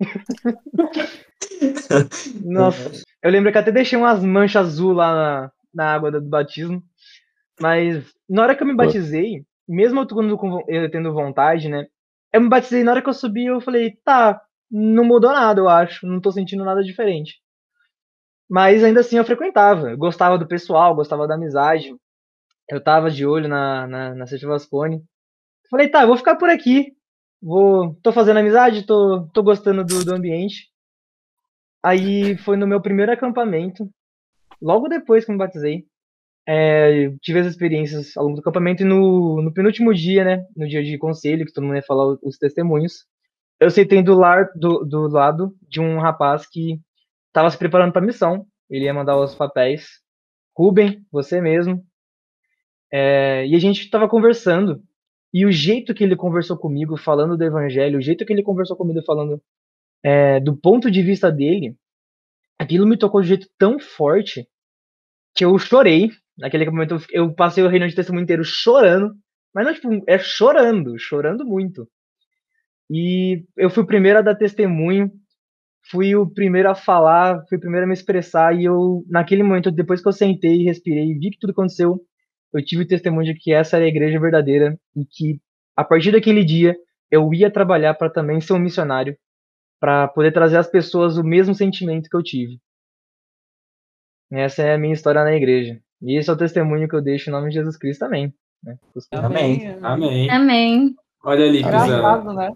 Nossa, 2.44 2.92
eu 3.22 3.30
lembro 3.30 3.50
que 3.50 3.58
até 3.58 3.72
deixei 3.72 3.98
umas 3.98 4.22
manchas 4.22 4.66
azul 4.66 4.92
lá 4.92 5.14
na, 5.14 5.52
na 5.74 5.94
água 5.94 6.10
do 6.10 6.20
batismo. 6.20 6.82
Mas 7.60 8.04
na 8.28 8.42
hora 8.42 8.54
que 8.54 8.62
eu 8.62 8.66
me 8.66 8.74
batizei, 8.74 9.44
mesmo 9.68 10.00
eu, 10.00 10.06
tendo, 10.06 10.64
eu 10.68 10.90
tendo 10.90 11.12
vontade, 11.12 11.68
né? 11.68 11.86
Eu 12.32 12.40
me 12.40 12.48
batizei 12.48 12.84
na 12.84 12.92
hora 12.92 13.02
que 13.02 13.08
eu 13.08 13.14
subi, 13.14 13.46
eu 13.46 13.60
falei, 13.60 13.96
tá, 14.04 14.40
não 14.70 15.04
mudou 15.04 15.32
nada, 15.32 15.60
eu 15.60 15.68
acho. 15.68 16.06
Não 16.06 16.20
tô 16.20 16.30
sentindo 16.30 16.64
nada 16.64 16.82
diferente. 16.82 17.40
Mas 18.48 18.84
ainda 18.84 19.00
assim 19.00 19.16
eu 19.16 19.24
frequentava. 19.24 19.90
Eu 19.90 19.98
gostava 19.98 20.38
do 20.38 20.46
pessoal, 20.46 20.94
gostava 20.94 21.26
da 21.26 21.34
amizade. 21.34 21.94
Eu 22.68 22.82
tava 22.82 23.10
de 23.10 23.26
olho 23.26 23.48
na, 23.48 23.86
na, 23.86 24.14
na 24.14 24.26
Sete 24.26 24.46
Vascone. 24.46 25.02
Falei, 25.70 25.88
tá, 25.88 26.02
eu 26.02 26.08
vou 26.08 26.16
ficar 26.16 26.36
por 26.36 26.50
aqui. 26.50 26.92
Vou, 27.40 27.94
tô 28.02 28.12
fazendo 28.12 28.38
amizade, 28.38 28.86
tô, 28.86 29.28
tô 29.32 29.42
gostando 29.42 29.84
do, 29.84 30.04
do 30.04 30.14
ambiente. 30.14 30.70
Aí 31.82 32.36
foi 32.38 32.56
no 32.56 32.66
meu 32.66 32.80
primeiro 32.80 33.12
acampamento, 33.12 33.88
logo 34.60 34.88
depois 34.88 35.24
que 35.24 35.30
me 35.30 35.38
batizei. 35.38 35.86
É, 36.48 37.10
tive 37.20 37.40
as 37.40 37.46
experiências 37.46 38.16
ao 38.16 38.24
longo 38.24 38.36
do 38.36 38.40
acampamento 38.40 38.82
e 38.82 38.86
no, 38.86 39.42
no 39.42 39.52
penúltimo 39.52 39.94
dia, 39.94 40.24
né, 40.24 40.46
no 40.56 40.66
dia 40.68 40.82
de 40.82 40.98
conselho, 40.98 41.44
que 41.44 41.52
todo 41.52 41.64
mundo 41.64 41.76
ia 41.76 41.82
falar 41.82 42.16
os 42.22 42.38
testemunhos, 42.38 43.04
eu 43.60 43.70
sentei 43.70 44.02
do, 44.02 44.14
lar, 44.14 44.50
do, 44.54 44.84
do 44.84 45.08
lado 45.08 45.56
de 45.62 45.80
um 45.80 45.98
rapaz 45.98 46.46
que 46.46 46.80
estava 47.28 47.50
se 47.50 47.56
preparando 47.58 47.92
para 47.92 48.04
missão. 48.04 48.46
Ele 48.68 48.84
ia 48.84 48.94
mandar 48.94 49.16
os 49.16 49.34
papéis. 49.34 50.00
Ruben, 50.56 51.06
você 51.10 51.40
mesmo. 51.40 51.85
É, 52.92 53.46
e 53.46 53.54
a 53.54 53.58
gente 53.58 53.82
estava 53.82 54.08
conversando. 54.08 54.82
E 55.32 55.44
o 55.44 55.52
jeito 55.52 55.94
que 55.94 56.04
ele 56.04 56.16
conversou 56.16 56.56
comigo, 56.56 56.96
falando 56.96 57.36
do 57.36 57.44
evangelho, 57.44 57.98
o 57.98 58.02
jeito 58.02 58.24
que 58.24 58.32
ele 58.32 58.42
conversou 58.42 58.76
comigo, 58.76 59.02
falando 59.04 59.42
é, 60.02 60.40
do 60.40 60.56
ponto 60.56 60.90
de 60.90 61.02
vista 61.02 61.30
dele, 61.30 61.76
aquilo 62.58 62.86
me 62.86 62.96
tocou 62.96 63.20
de 63.20 63.26
um 63.26 63.28
jeito 63.28 63.48
tão 63.58 63.78
forte 63.78 64.48
que 65.34 65.44
eu 65.44 65.58
chorei. 65.58 66.10
Naquele 66.38 66.64
momento 66.70 66.96
eu 67.10 67.32
passei 67.34 67.62
o 67.64 67.68
reino 67.68 67.88
de 67.88 67.94
testemunho 67.94 68.24
inteiro 68.24 68.44
chorando. 68.44 69.14
Mas 69.54 69.66
não, 69.66 69.74
tipo, 69.74 70.04
é 70.06 70.18
chorando, 70.18 70.98
chorando 70.98 71.44
muito. 71.44 71.88
E 72.90 73.44
eu 73.56 73.70
fui 73.70 73.82
o 73.82 73.86
primeiro 73.86 74.18
a 74.18 74.22
dar 74.22 74.34
testemunho, 74.36 75.10
fui 75.90 76.14
o 76.14 76.28
primeiro 76.28 76.70
a 76.70 76.74
falar, 76.74 77.44
fui 77.48 77.58
o 77.58 77.60
primeiro 77.60 77.84
a 77.84 77.86
me 77.88 77.94
expressar. 77.94 78.54
E 78.54 78.64
eu, 78.64 79.04
naquele 79.08 79.42
momento, 79.42 79.70
depois 79.70 80.00
que 80.00 80.08
eu 80.08 80.12
sentei, 80.12 80.62
respirei 80.62 81.10
e 81.10 81.18
vi 81.18 81.30
que 81.30 81.38
tudo 81.38 81.50
aconteceu, 81.50 82.00
eu 82.52 82.64
tive 82.64 82.82
o 82.82 82.88
testemunho 82.88 83.32
de 83.32 83.38
que 83.38 83.52
essa 83.52 83.76
era 83.76 83.84
a 83.84 83.88
igreja 83.88 84.18
verdadeira 84.18 84.78
e 84.94 85.04
que, 85.04 85.40
a 85.76 85.84
partir 85.84 86.12
daquele 86.12 86.44
dia, 86.44 86.76
eu 87.10 87.32
ia 87.32 87.50
trabalhar 87.50 87.94
para 87.94 88.10
também 88.10 88.40
ser 88.40 88.52
um 88.52 88.58
missionário, 88.58 89.16
para 89.80 90.08
poder 90.08 90.32
trazer 90.32 90.56
às 90.56 90.68
pessoas 90.68 91.16
o 91.16 91.24
mesmo 91.24 91.54
sentimento 91.54 92.08
que 92.08 92.16
eu 92.16 92.22
tive. 92.22 92.58
Essa 94.30 94.62
é 94.62 94.74
a 94.74 94.78
minha 94.78 94.94
história 94.94 95.22
na 95.22 95.34
igreja. 95.34 95.80
E 96.02 96.18
esse 96.18 96.28
é 96.28 96.32
o 96.32 96.36
testemunho 96.36 96.88
que 96.88 96.94
eu 96.94 97.02
deixo 97.02 97.30
em 97.30 97.32
nome 97.32 97.48
de 97.48 97.54
Jesus 97.54 97.76
Cristo 97.76 98.00
também. 98.00 98.34
Né? 98.62 98.78
Amém. 99.12 99.78
Amém. 99.82 100.30
Amém. 100.30 100.96
Olha 101.24 101.44
ali. 101.44 101.60
Engraçado, 101.60 102.32
né? 102.32 102.50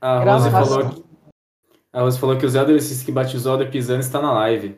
A 0.00 0.18
Rose 0.24 0.50
falou 0.50 0.90
que, 0.90 1.04
a 1.92 2.00
Rose 2.00 2.18
falou 2.18 2.38
que 2.38 2.46
o 2.46 2.48
Zé 2.48 2.58
Aldercis 2.58 3.02
que 3.02 3.12
batizou 3.12 3.60
o 3.60 3.70
Pisano 3.70 4.00
está 4.00 4.20
na 4.20 4.32
live. 4.32 4.76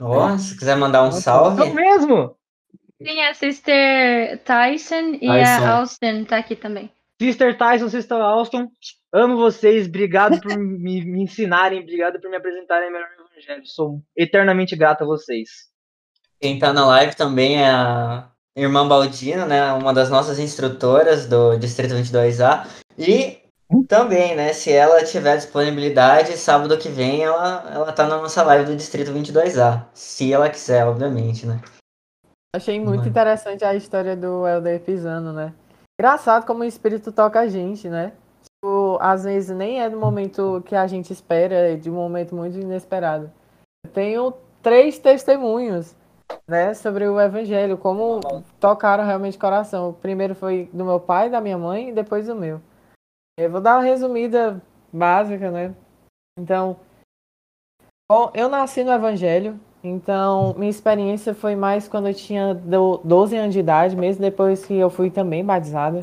Ó, 0.00 0.36
se 0.38 0.56
quiser 0.56 0.76
mandar 0.76 1.02
um 1.02 1.06
Nossa, 1.06 1.20
salve. 1.20 1.58
Não 1.58 1.74
mesmo! 1.74 2.36
Sim, 3.04 3.20
a 3.22 3.34
Sister 3.34 4.38
Tyson 4.44 5.18
e 5.20 5.26
Tyson. 5.26 5.64
a 5.64 5.70
Austin 5.78 6.24
tá 6.24 6.38
aqui 6.38 6.56
também. 6.56 6.90
Sister 7.20 7.56
Tyson, 7.56 7.88
Sister 7.88 8.18
Alston, 8.18 8.68
amo 9.12 9.36
vocês, 9.36 9.86
obrigado 9.86 10.40
por 10.40 10.56
me, 10.58 11.04
me 11.04 11.22
ensinarem, 11.22 11.80
obrigado 11.80 12.20
por 12.20 12.28
me 12.28 12.36
apresentarem 12.36 12.90
melhor 12.90 13.08
Evangelho. 13.42 13.66
Sou 13.66 14.00
eternamente 14.16 14.76
grato 14.76 15.02
a 15.02 15.06
vocês. 15.06 15.48
Quem 16.40 16.58
tá 16.58 16.72
na 16.72 16.86
live 16.86 17.14
também 17.16 17.60
é 17.60 17.70
a 17.70 18.30
irmã 18.56 18.86
Baldina, 18.86 19.46
né? 19.46 19.72
Uma 19.72 19.92
das 19.92 20.10
nossas 20.10 20.38
instrutoras 20.38 21.26
do 21.26 21.56
Distrito 21.56 21.94
22A. 21.94 22.66
E 22.98 23.38
também, 23.88 24.36
né? 24.36 24.52
Se 24.52 24.70
ela 24.72 25.02
tiver 25.04 25.36
disponibilidade, 25.36 26.36
sábado 26.36 26.76
que 26.78 26.88
vem 26.88 27.22
ela, 27.22 27.70
ela 27.72 27.92
tá 27.92 28.06
na 28.06 28.18
nossa 28.18 28.42
live 28.42 28.66
do 28.66 28.76
Distrito 28.76 29.12
22A. 29.12 29.86
Se 29.94 30.32
ela 30.32 30.50
quiser, 30.50 30.84
obviamente, 30.84 31.46
né? 31.46 31.60
Achei 32.54 32.78
muito 32.78 33.08
interessante 33.08 33.64
a 33.64 33.74
história 33.74 34.14
do 34.14 34.46
Helder 34.46 34.80
pisando, 34.80 35.32
né? 35.32 35.54
Engraçado 35.98 36.44
como 36.44 36.60
o 36.60 36.64
espírito 36.64 37.10
toca 37.10 37.40
a 37.40 37.48
gente, 37.48 37.88
né? 37.88 38.12
Tipo, 38.44 38.98
às 39.00 39.24
vezes 39.24 39.56
nem 39.56 39.80
é 39.80 39.88
do 39.88 39.98
momento 39.98 40.62
que 40.66 40.76
a 40.76 40.86
gente 40.86 41.12
espera, 41.12 41.54
é 41.54 41.76
de 41.76 41.90
um 41.90 41.94
momento 41.94 42.34
muito 42.34 42.58
inesperado. 42.58 43.32
Eu 43.84 43.90
tenho 43.90 44.34
três 44.62 44.98
testemunhos, 44.98 45.96
né, 46.46 46.74
sobre 46.74 47.06
o 47.08 47.20
evangelho, 47.20 47.78
como 47.78 48.20
tocaram 48.60 49.04
realmente 49.04 49.36
o 49.36 49.40
coração. 49.40 49.90
O 49.90 49.94
primeiro 49.94 50.34
foi 50.34 50.68
do 50.72 50.84
meu 50.84 51.00
pai, 51.00 51.30
da 51.30 51.40
minha 51.40 51.56
mãe 51.56 51.88
e 51.88 51.92
depois 51.92 52.28
o 52.28 52.34
meu. 52.34 52.60
Eu 53.38 53.50
vou 53.50 53.60
dar 53.60 53.76
uma 53.76 53.82
resumida 53.82 54.62
básica, 54.92 55.50
né? 55.50 55.74
Então, 56.38 56.76
bom, 58.10 58.30
eu 58.34 58.48
nasci 58.48 58.84
no 58.84 58.92
evangelho, 58.92 59.58
então, 59.82 60.54
minha 60.56 60.70
experiência 60.70 61.34
foi 61.34 61.56
mais 61.56 61.88
quando 61.88 62.08
eu 62.08 62.14
tinha 62.14 62.54
do- 62.54 63.00
12 63.02 63.36
anos 63.36 63.52
de 63.52 63.60
idade, 63.60 63.96
mesmo 63.96 64.22
depois 64.22 64.64
que 64.64 64.74
eu 64.74 64.88
fui 64.88 65.10
também 65.10 65.44
batizada. 65.44 65.98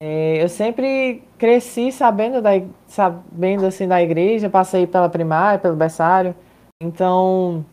É, 0.00 0.40
eu 0.40 0.48
sempre 0.48 1.24
cresci 1.36 1.90
sabendo 1.90 2.40
da, 2.40 2.50
sabendo 2.86 3.66
assim 3.66 3.88
da 3.88 4.00
igreja, 4.00 4.48
passei 4.48 4.86
pela 4.86 5.08
primária, 5.08 5.58
pelo 5.58 5.74
berçário. 5.74 6.34
Então, 6.80 7.64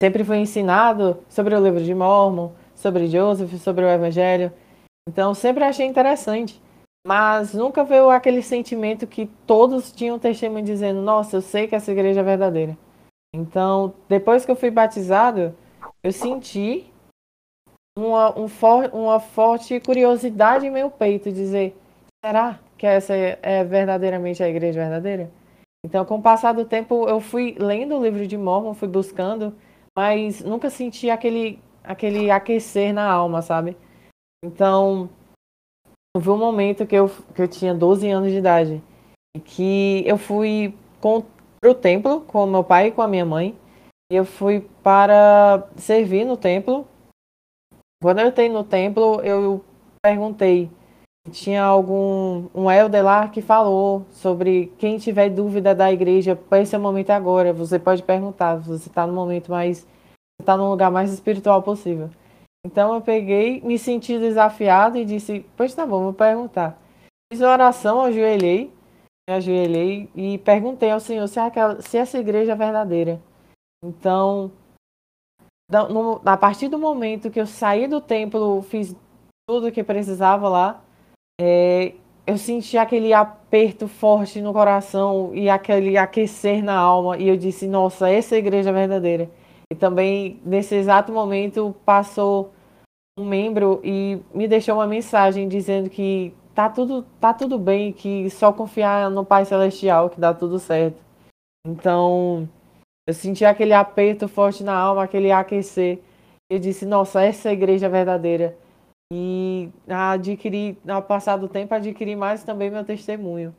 sempre 0.00 0.22
fui 0.22 0.36
ensinado 0.38 1.18
sobre 1.28 1.54
o 1.56 1.60
livro 1.60 1.82
de 1.82 1.94
Mormon, 1.94 2.52
sobre 2.76 3.08
Joseph, 3.08 3.52
sobre 3.54 3.84
o 3.84 3.88
evangelho. 3.88 4.52
Então, 5.08 5.34
sempre 5.34 5.64
achei 5.64 5.86
interessante. 5.86 6.62
Mas 7.04 7.52
nunca 7.52 7.82
veio 7.84 8.10
aquele 8.10 8.42
sentimento 8.42 9.06
que 9.06 9.26
todos 9.46 9.92
tinham 9.92 10.18
testemunho 10.18 10.64
dizendo: 10.64 11.00
Nossa, 11.00 11.36
eu 11.36 11.40
sei 11.40 11.66
que 11.66 11.74
essa 11.74 11.90
igreja 11.90 12.20
é 12.20 12.24
verdadeira. 12.24 12.76
Então, 13.36 13.92
depois 14.08 14.46
que 14.46 14.50
eu 14.50 14.56
fui 14.56 14.70
batizado, 14.70 15.54
eu 16.02 16.10
senti 16.10 16.90
uma, 17.94 18.38
um 18.38 18.48
for, 18.48 18.88
uma 18.94 19.20
forte 19.20 19.78
curiosidade 19.78 20.66
em 20.66 20.70
meu 20.70 20.90
peito, 20.90 21.30
dizer, 21.30 21.76
será 22.24 22.58
que 22.78 22.86
essa 22.86 23.14
é, 23.14 23.38
é 23.42 23.62
verdadeiramente 23.62 24.42
a 24.42 24.48
igreja 24.48 24.80
verdadeira? 24.80 25.30
Então, 25.84 26.02
com 26.06 26.16
o 26.16 26.22
passar 26.22 26.54
do 26.54 26.64
tempo, 26.64 27.06
eu 27.06 27.20
fui 27.20 27.54
lendo 27.58 27.96
o 27.96 28.02
livro 28.02 28.26
de 28.26 28.38
Mormon, 28.38 28.72
fui 28.72 28.88
buscando, 28.88 29.54
mas 29.94 30.42
nunca 30.42 30.70
senti 30.70 31.10
aquele, 31.10 31.62
aquele 31.84 32.30
aquecer 32.30 32.94
na 32.94 33.04
alma, 33.04 33.42
sabe? 33.42 33.76
Então, 34.42 35.10
houve 36.16 36.30
um 36.30 36.38
momento 36.38 36.86
que 36.86 36.96
eu, 36.96 37.10
que 37.34 37.42
eu 37.42 37.48
tinha 37.48 37.74
12 37.74 38.08
anos 38.08 38.32
de 38.32 38.38
idade, 38.38 38.82
e 39.36 39.40
que 39.40 40.02
eu 40.06 40.16
fui 40.16 40.74
com 41.02 41.22
para 41.66 41.70
o 41.72 41.74
templo 41.74 42.20
com 42.20 42.46
meu 42.46 42.62
pai 42.62 42.88
e 42.88 42.90
com 42.92 43.02
a 43.02 43.08
minha 43.08 43.24
mãe. 43.24 43.58
E 44.10 44.14
eu 44.14 44.24
fui 44.24 44.60
para 44.84 45.66
servir 45.76 46.24
no 46.24 46.36
templo. 46.36 46.86
Quando 48.00 48.20
eu 48.20 48.28
entrei 48.28 48.48
no 48.48 48.62
templo, 48.62 49.20
eu 49.22 49.64
perguntei 50.00 50.70
tinha 51.32 51.64
algum 51.64 52.46
um 52.54 52.70
elder 52.70 53.04
lá 53.04 53.28
que 53.28 53.42
falou 53.42 54.06
sobre 54.12 54.72
quem 54.78 54.96
tiver 54.96 55.28
dúvida 55.28 55.74
da 55.74 55.92
igreja, 55.92 56.38
esse 56.52 56.72
é 56.72 56.78
o 56.78 56.80
momento 56.80 57.10
agora. 57.10 57.52
Você 57.52 57.80
pode 57.80 58.00
perguntar, 58.04 58.54
você 58.54 58.88
está 58.88 59.04
no 59.04 59.12
momento 59.12 59.50
mais 59.50 59.84
está 60.40 60.56
no 60.56 60.70
lugar 60.70 60.88
mais 60.88 61.12
espiritual 61.12 61.64
possível. 61.64 62.10
Então 62.64 62.94
eu 62.94 63.00
peguei, 63.00 63.60
me 63.62 63.76
senti 63.76 64.16
desafiado 64.20 64.98
e 64.98 65.04
disse, 65.04 65.44
pois 65.56 65.74
tá 65.74 65.84
bom, 65.84 66.04
vou 66.04 66.12
perguntar. 66.12 66.80
Fiz 67.32 67.40
uma 67.40 67.50
oração, 67.50 68.02
ajoelhei 68.02 68.72
me 69.28 69.34
ajoelhei 69.36 70.08
e 70.14 70.38
perguntei 70.38 70.90
ao 70.90 71.00
Senhor 71.00 71.26
se, 71.26 71.40
aquela, 71.40 71.82
se 71.82 71.98
essa 71.98 72.18
igreja 72.18 72.52
é 72.52 72.56
verdadeira. 72.56 73.20
Então, 73.84 74.52
no- 75.90 76.20
a 76.24 76.36
partir 76.36 76.68
do 76.68 76.78
momento 76.78 77.30
que 77.30 77.40
eu 77.40 77.46
saí 77.46 77.88
do 77.88 78.00
templo, 78.00 78.62
fiz 78.62 78.94
tudo 79.48 79.66
o 79.68 79.72
que 79.72 79.82
precisava 79.82 80.48
lá, 80.48 80.82
é, 81.40 81.94
eu 82.26 82.38
senti 82.38 82.78
aquele 82.78 83.12
aperto 83.12 83.88
forte 83.88 84.40
no 84.40 84.52
coração 84.52 85.34
e 85.34 85.50
aquele 85.50 85.96
aquecer 85.96 86.62
na 86.62 86.76
alma. 86.76 87.16
E 87.18 87.28
eu 87.28 87.36
disse: 87.36 87.66
Nossa, 87.66 88.08
essa 88.08 88.34
é 88.34 88.36
a 88.36 88.38
igreja 88.38 88.72
verdadeira. 88.72 89.28
E 89.72 89.74
também, 89.76 90.40
nesse 90.44 90.76
exato 90.76 91.12
momento, 91.12 91.74
passou 91.84 92.52
um 93.18 93.24
membro 93.24 93.80
e 93.82 94.20
me 94.32 94.46
deixou 94.46 94.76
uma 94.76 94.86
mensagem 94.86 95.48
dizendo 95.48 95.90
que 95.90 96.32
tá 96.56 96.70
tudo, 96.70 97.02
tá 97.20 97.34
tudo 97.34 97.58
bem, 97.58 97.92
que 97.92 98.30
só 98.30 98.50
confiar 98.50 99.10
no 99.10 99.26
Pai 99.26 99.44
Celestial 99.44 100.08
que 100.08 100.18
dá 100.18 100.32
tudo 100.32 100.58
certo. 100.58 100.96
Então, 101.66 102.48
eu 103.06 103.12
senti 103.12 103.44
aquele 103.44 103.74
aperto 103.74 104.26
forte 104.26 104.64
na 104.64 104.74
alma, 104.74 105.04
aquele 105.04 105.30
aquecer. 105.30 106.00
Eu 106.50 106.58
disse, 106.58 106.86
nossa, 106.86 107.22
essa 107.22 107.48
é 107.48 107.50
a 107.50 107.52
igreja 107.52 107.90
verdadeira. 107.90 108.56
E 109.12 109.68
adquiri, 109.86 110.78
ao 110.88 111.02
passar 111.02 111.36
do 111.36 111.46
tempo, 111.46 111.74
adquiri 111.74 112.16
mais 112.16 112.42
também 112.42 112.70
meu 112.70 112.84
testemunho. 112.84 113.54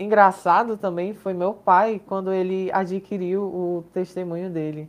Engraçado 0.00 0.76
também 0.76 1.12
foi 1.12 1.34
meu 1.34 1.52
pai 1.52 2.00
quando 2.06 2.32
ele 2.32 2.70
adquiriu 2.72 3.42
o 3.42 3.84
testemunho 3.92 4.48
dele. 4.48 4.88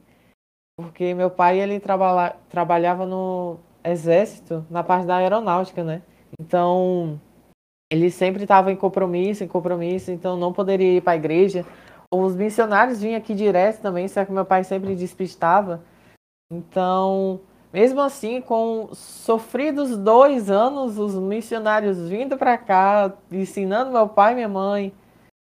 Porque 0.77 1.13
meu 1.15 1.31
pai, 1.31 1.59
ele 1.59 1.79
trabalha, 1.79 2.35
trabalhava 2.49 3.05
no 3.05 3.57
exército, 3.83 4.65
na 4.69 4.83
parte 4.83 5.07
da 5.07 5.17
aeronáutica, 5.17 5.83
né? 5.83 6.03
Então, 6.39 7.19
ele 7.91 8.09
sempre 8.09 8.43
estava 8.43 8.71
em 8.71 8.75
compromisso, 8.77 9.43
em 9.43 9.47
compromisso, 9.49 10.11
então 10.11 10.37
não 10.37 10.53
poderia 10.53 10.95
ir 10.95 11.01
para 11.01 11.11
a 11.11 11.17
igreja. 11.17 11.65
Os 12.09 12.33
missionários 12.37 13.01
vinham 13.01 13.17
aqui 13.17 13.33
direto 13.33 13.81
também, 13.81 14.07
só 14.07 14.23
que 14.23 14.31
meu 14.31 14.45
pai 14.45 14.63
sempre 14.63 14.95
despistava. 14.95 15.83
Então, 16.49 17.41
mesmo 17.73 17.99
assim, 17.99 18.39
com 18.39 18.89
sofridos 18.93 19.97
dois 19.97 20.49
anos, 20.49 20.97
os 20.97 21.15
missionários 21.15 22.07
vindo 22.07 22.37
para 22.37 22.57
cá, 22.57 23.13
ensinando 23.29 23.91
meu 23.91 24.07
pai 24.07 24.31
e 24.31 24.35
minha 24.35 24.49
mãe, 24.49 24.93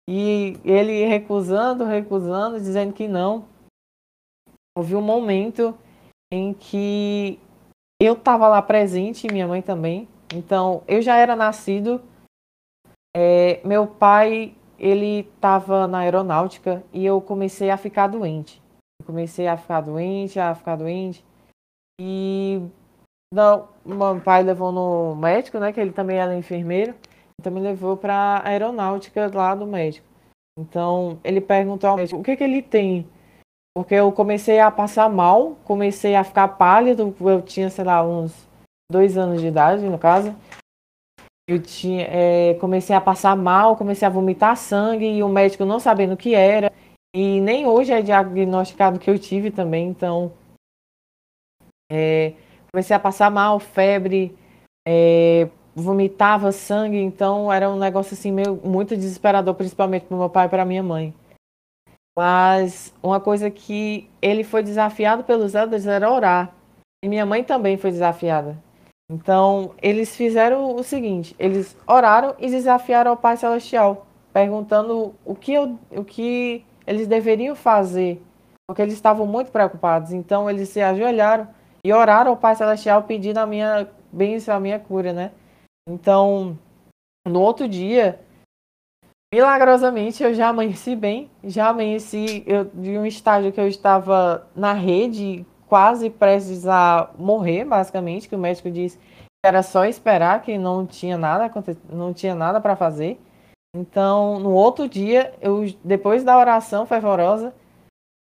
e 0.10 0.58
ele 0.65 1.06
recusando, 1.06 1.86
recusando, 1.86 2.60
dizendo 2.60 2.91
que 2.91 3.08
não. 3.08 3.45
Houve 4.75 4.95
um 4.95 5.01
momento 5.01 5.77
em 6.34 6.54
que 6.54 7.39
eu 8.01 8.13
estava 8.13 8.47
lá 8.47 8.63
presente, 8.63 9.32
minha 9.32 9.47
mãe 9.47 9.62
também. 9.62 10.08
Então, 10.34 10.82
eu 10.88 11.04
já 11.04 11.17
era 11.17 11.36
nascido. 11.36 12.01
É, 13.15 13.60
meu 13.65 13.86
pai, 13.88 14.56
ele 14.80 15.19
estava 15.36 15.88
na 15.88 16.00
aeronáutica 16.00 16.84
e 16.93 17.06
eu 17.06 17.21
comecei 17.21 17.69
a 17.69 17.78
ficar 17.78 18.08
doente. 18.08 18.62
Eu 19.00 19.06
comecei 19.06 19.47
a 19.47 19.58
ficar 19.58 19.82
doente, 19.82 20.39
a 20.39 20.56
ficar 20.56 20.76
doente. 20.76 21.24
E 22.00 22.62
não, 23.34 23.69
meu 23.86 24.21
pai 24.21 24.43
levou 24.43 24.71
no 24.71 25.15
médico, 25.15 25.60
né? 25.60 25.71
Que 25.71 25.80
ele 25.80 25.91
também 25.91 26.17
era 26.17 26.36
enfermeiro. 26.36 26.95
Então 27.39 27.52
me 27.52 27.60
levou 27.60 27.97
para 27.97 28.41
aeronáutica 28.45 29.30
lá 29.34 29.56
do 29.56 29.65
médico. 29.65 30.08
Então 30.58 31.19
ele 31.24 31.41
perguntou 31.41 31.89
ao 31.89 31.97
médico 31.97 32.19
o 32.19 32.24
que, 32.24 32.36
que 32.36 32.43
ele 32.43 32.62
tem. 32.62 33.08
Porque 33.76 33.95
eu 33.95 34.12
comecei 34.12 34.60
a 34.60 34.69
passar 34.69 35.10
mal, 35.10 35.56
comecei 35.63 36.15
a 36.15 36.24
ficar 36.24 36.47
pálido. 36.50 37.15
Eu 37.21 37.41
tinha, 37.41 37.69
sei 37.69 37.86
lá, 37.86 38.04
uns 38.04 38.47
dois 38.91 39.17
anos 39.17 39.41
de 39.41 39.47
idade, 39.47 39.88
no 39.88 39.97
caso. 39.97 40.36
Eu 41.52 41.62
tinha, 41.62 42.08
é, 42.10 42.54
comecei 42.62 42.96
a 42.96 43.02
passar 43.02 43.36
mal, 43.36 43.76
comecei 43.76 44.08
a 44.08 44.10
vomitar 44.10 44.56
sangue 44.56 45.06
e 45.06 45.22
o 45.22 45.28
médico 45.28 45.66
não 45.66 45.82
sabendo 45.82 46.14
o 46.14 46.18
que 46.18 46.34
era. 46.34 46.72
E 47.14 47.42
nem 47.42 47.68
hoje 47.68 47.92
é 47.92 48.02
diagnosticado 48.02 48.98
que 48.98 49.10
eu 49.10 49.20
tive 49.20 49.52
também. 49.52 49.90
Então 49.90 50.32
é, 51.92 52.36
comecei 52.72 52.96
a 52.96 53.00
passar 53.00 53.30
mal, 53.30 53.60
febre, 53.60 54.34
é, 54.88 55.50
vomitava 55.76 56.54
sangue, 56.54 56.96
então 56.96 57.52
era 57.52 57.70
um 57.70 57.78
negócio 57.78 58.14
assim 58.14 58.32
meio 58.32 58.56
muito 58.64 58.96
desesperador, 58.96 59.54
principalmente 59.54 60.06
para 60.06 60.18
meu 60.18 60.30
pai 60.30 60.46
e 60.46 60.50
para 60.50 60.64
minha 60.64 60.82
mãe. 60.82 61.14
Mas 62.18 62.94
uma 63.04 63.20
coisa 63.20 63.52
que 63.52 64.10
ele 64.22 64.46
foi 64.46 64.64
desafiado 64.64 65.26
pelos 65.26 65.54
elders 65.54 65.86
era 65.86 66.10
orar. 66.10 66.56
E 67.04 67.10
minha 67.10 67.26
mãe 67.26 67.44
também 67.44 67.76
foi 67.76 67.92
desafiada. 67.92 68.58
Então, 69.12 69.76
eles 69.82 70.15
fizeram 70.15 70.74
o 70.74 70.82
seguinte: 70.84 71.36
eles 71.38 71.76
oraram 71.86 72.34
e 72.39 72.50
desafiaram 72.50 73.12
ao 73.12 73.17
Pai 73.17 73.36
Celestial, 73.36 74.08
perguntando 74.32 75.13
o 75.26 75.36
que, 75.36 75.54
eu, 75.54 75.78
o 75.91 76.06
que 76.06 76.63
eles 76.88 77.08
deveriam 77.08 77.54
fazer, 77.54 78.21
porque 78.65 78.82
eles 78.82 78.93
estavam 78.93 79.28
muito 79.28 79.52
preocupados. 79.52 80.13
Então, 80.13 80.50
eles 80.50 80.69
se 80.69 80.80
ajoelharam 80.82 81.45
e 81.84 81.91
oraram 81.91 82.32
ao 82.32 82.38
Pai 82.38 82.56
Celestial 82.56 83.04
pedindo 83.04 83.39
a 83.39 83.45
minha 83.45 83.86
bênção, 84.13 84.56
a 84.56 84.60
minha 84.62 84.80
cura, 84.80 85.12
né? 85.12 85.32
Então, 85.89 86.58
no 87.28 87.41
outro 87.41 87.67
dia, 87.67 88.17
milagrosamente, 89.34 90.24
eu 90.24 90.34
já 90.34 90.47
amanheci 90.47 90.95
bem, 90.95 91.30
já 91.43 91.67
amanheci 91.67 92.43
eu, 92.47 92.63
de 92.63 92.97
um 92.97 93.06
estágio 93.06 93.52
que 93.52 93.60
eu 93.60 93.67
estava 93.67 94.47
na 94.56 94.71
rede, 94.71 95.45
quase 95.72 96.10
prestes 96.10 96.68
a 96.68 97.10
morrer, 97.18 97.64
basicamente, 97.64 98.28
que 98.28 98.36
o 98.36 98.38
médico 98.38 98.70
disse 98.70 98.98
que 98.98 99.48
era 99.48 99.64
só 99.64 99.86
esperar, 99.86 100.42
que 100.42 100.58
não 100.58 100.86
tinha 100.86 101.18
nada, 101.18 101.50
não 101.90 102.14
tinha 102.14 102.36
nada 102.36 102.60
para 102.60 102.76
fazer. 102.76 103.18
Então, 103.74 104.38
no 104.38 104.52
outro 104.52 104.90
dia, 104.90 105.34
eu 105.40 105.64
depois 105.82 106.26
da 106.26 106.38
oração 106.38 106.86
fervorosa, 106.86 107.54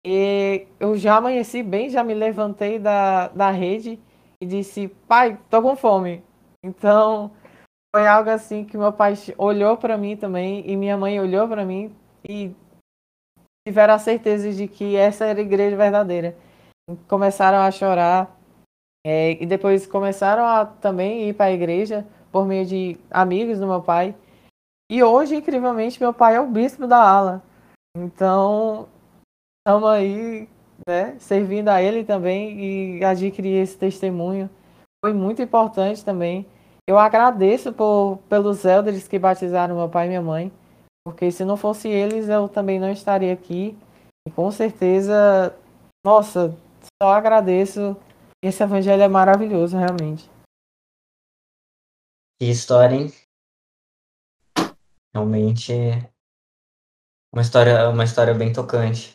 e 0.07 0.67
eu 0.81 0.97
já 0.97 1.17
amanheci 1.17 1.63
bem, 1.63 1.91
já 1.91 2.03
me 2.03 2.15
levantei 2.15 2.79
da, 2.79 3.29
da 3.29 3.51
rede 3.51 4.01
e 4.41 4.47
disse: 4.47 4.89
"Pai, 5.07 5.39
tô 5.51 5.61
com 5.61 5.77
fome". 5.77 6.25
Então, 6.65 7.31
foi 7.95 8.07
algo 8.07 8.31
assim 8.31 8.65
que 8.65 8.79
meu 8.79 8.91
pai 8.91 9.13
olhou 9.37 9.77
para 9.77 9.99
mim 9.99 10.17
também 10.17 10.65
e 10.67 10.75
minha 10.79 10.97
mãe 10.97 11.21
olhou 11.21 11.47
para 11.47 11.67
mim 11.67 11.95
e 12.27 12.55
tiveram 13.69 13.93
a 13.93 13.99
certeza 13.99 14.51
de 14.51 14.67
que 14.67 14.97
essa 14.97 15.27
era 15.27 15.41
a 15.41 15.43
igreja 15.43 15.77
verdadeira. 15.77 16.35
Começaram 17.09 17.59
a 17.59 17.71
chorar 17.71 18.39
é, 19.07 19.43
e 19.43 19.47
depois 19.47 19.87
começaram 19.87 20.45
a 20.45 20.67
também 20.67 21.29
ir 21.29 21.35
para 21.35 21.47
a 21.47 21.53
igreja 21.53 22.07
por 22.31 22.47
meio 22.47 22.67
de 22.67 22.99
amigos 23.11 23.59
do 23.59 23.67
meu 23.67 23.83
pai. 23.83 24.15
E 24.91 25.03
hoje, 25.03 25.37
incrivelmente, 25.37 26.01
meu 26.01 26.13
pai 26.13 26.37
é 26.37 26.41
o 26.41 26.47
bispo 26.47 26.87
da 26.87 26.99
ala. 26.99 27.43
Então, 27.97 28.89
estamos 29.61 29.89
aí, 29.89 30.49
né, 30.87 31.17
servindo 31.19 31.69
a 31.69 31.83
ele 31.83 32.05
também 32.05 32.99
e 32.99 33.05
adquirir 33.05 33.63
esse 33.63 33.77
testemunho. 33.77 34.51
Foi 35.05 35.13
muito 35.13 35.41
importante 35.43 36.05
também 36.05 36.47
eu 36.87 36.99
agradeço 36.99 37.73
por, 37.73 38.19
pelos 38.29 38.65
elders 38.65 39.09
que 39.09 39.19
batizaram 39.19 39.77
meu 39.77 39.89
pai 39.89 40.05
e 40.05 40.09
minha 40.09 40.21
mãe, 40.21 40.53
porque 41.03 41.31
se 41.31 41.43
não 41.45 41.57
fosse 41.57 41.89
eles, 41.89 42.29
eu 42.29 42.47
também 42.47 42.79
não 42.79 42.91
estaria 42.91 43.33
aqui. 43.33 43.77
E 44.29 44.31
com 44.31 44.51
certeza, 44.51 45.55
nossa, 46.05 46.55
só 47.05 47.13
agradeço. 47.13 47.95
Esse 48.43 48.63
evangelho 48.63 49.03
é 49.03 49.09
maravilhoso, 49.09 49.77
realmente. 49.77 50.31
Que 52.41 52.47
história, 52.51 52.97
hein? 52.97 53.13
Realmente 55.15 55.73
uma 57.31 57.43
história, 57.43 57.91
uma 57.91 58.05
história 58.05 58.33
bem 58.33 58.53
tocante. 58.53 59.15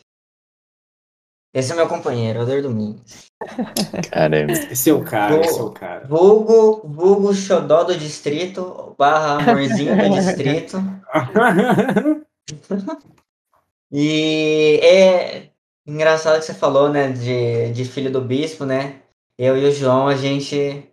Esse 1.52 1.72
é 1.72 1.74
meu 1.74 1.88
companheiro, 1.88 2.40
Alder 2.40 2.62
Domingos. 2.62 3.26
Caramba. 4.12 4.52
Esse 4.52 4.90
é 4.90 4.92
o 4.92 5.04
cara, 5.04 5.40
esse 5.40 5.58
é 5.58 5.62
o 5.62 5.72
cara. 5.72 6.06
Vulgo, 6.06 6.86
vulgo 6.86 7.34
xodó 7.34 7.82
do 7.82 7.98
distrito, 7.98 8.94
barra 8.96 9.42
amorzinho 9.42 9.96
do 9.96 10.14
distrito. 10.14 10.76
e 13.90 14.78
é 14.80 15.49
engraçado 15.90 16.38
que 16.38 16.46
você 16.46 16.54
falou, 16.54 16.88
né, 16.90 17.12
de, 17.12 17.72
de 17.72 17.84
filho 17.84 18.10
do 18.12 18.20
bispo, 18.20 18.64
né? 18.64 19.02
Eu 19.38 19.56
e 19.56 19.64
o 19.66 19.72
João, 19.72 20.08
a 20.08 20.16
gente, 20.16 20.84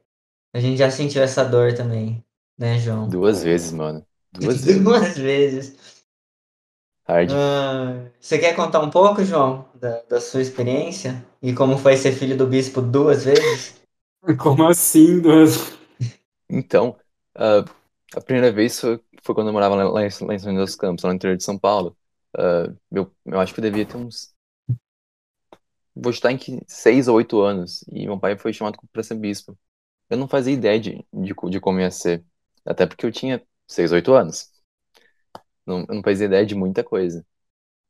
a 0.53 0.59
gente 0.59 0.77
já 0.77 0.91
sentiu 0.91 1.21
essa 1.23 1.45
dor 1.45 1.73
também, 1.75 2.23
né, 2.57 2.79
João? 2.79 3.09
Duas 3.09 3.43
vezes, 3.43 3.71
mano. 3.71 4.05
Duas 4.31 4.61
vezes. 4.63 4.83
Duas 4.83 5.17
vezes. 5.17 5.77
Hard. 7.07 7.39
Ah, 7.39 8.09
você 8.19 8.37
quer 8.39 8.55
contar 8.55 8.79
um 8.79 8.89
pouco, 8.89 9.23
João, 9.23 9.65
da, 9.75 10.01
da 10.03 10.21
sua 10.21 10.41
experiência? 10.41 11.25
E 11.41 11.53
como 11.53 11.77
foi 11.77 11.97
ser 11.97 12.13
filho 12.13 12.37
do 12.37 12.47
bispo 12.47 12.81
duas 12.81 13.25
vezes? 13.25 13.75
Como 14.39 14.67
assim, 14.67 15.19
duas? 15.21 15.77
Então, 16.49 16.97
ah, 17.35 17.63
a 18.15 18.21
primeira 18.21 18.51
vez 18.51 18.79
foi, 18.79 19.01
foi 19.21 19.35
quando 19.35 19.47
eu 19.47 19.53
morava 19.53 19.75
lá, 19.75 19.83
lá 19.89 20.01
em, 20.05 20.09
lá 20.25 20.33
em 20.33 20.39
São 20.39 20.51
José 20.53 20.65
dos 20.65 20.75
Campos, 20.75 21.03
lá 21.03 21.09
no 21.11 21.15
interior 21.15 21.37
de 21.37 21.43
São 21.43 21.57
Paulo. 21.59 21.97
Ah, 22.37 22.73
meu, 22.91 23.13
eu 23.25 23.39
acho 23.39 23.53
que 23.53 23.59
eu 23.59 23.63
devia 23.63 23.85
ter 23.85 23.97
uns. 23.97 24.35
Vou 26.01 26.11
estar 26.11 26.31
em 26.31 26.37
que, 26.37 26.59
seis 26.67 27.07
ou 27.07 27.15
oito 27.17 27.41
anos. 27.41 27.83
E 27.91 28.05
meu 28.05 28.19
pai 28.19 28.37
foi 28.37 28.53
chamado 28.53 28.77
para 28.91 29.03
ser 29.03 29.15
bispo. 29.15 29.57
Eu 30.09 30.17
não 30.17 30.27
fazia 30.27 30.53
ideia 30.53 30.79
de, 30.79 31.05
de, 31.13 31.33
de 31.51 31.59
como 31.61 31.79
ia 31.79 31.91
ser. 31.91 32.25
Até 32.65 32.85
porque 32.87 33.05
eu 33.05 33.11
tinha 33.11 33.43
seis, 33.67 33.91
oito 33.91 34.13
anos. 34.13 34.51
Não, 35.65 35.81
eu 35.81 35.95
não 35.95 36.01
fazia 36.03 36.25
ideia 36.27 36.45
de 36.45 36.55
muita 36.55 36.83
coisa. 36.83 37.25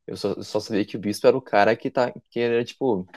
Eu 0.07 0.17
só, 0.17 0.41
só 0.43 0.59
sabia 0.59 0.85
que 0.85 0.97
o 0.97 1.01
bispo 1.01 1.27
era 1.27 1.37
o 1.37 1.41
cara 1.41 1.75
que, 1.77 1.91
tá, 1.91 2.13
que 2.29 2.39
era, 2.39 2.63
tipo, 2.65 3.07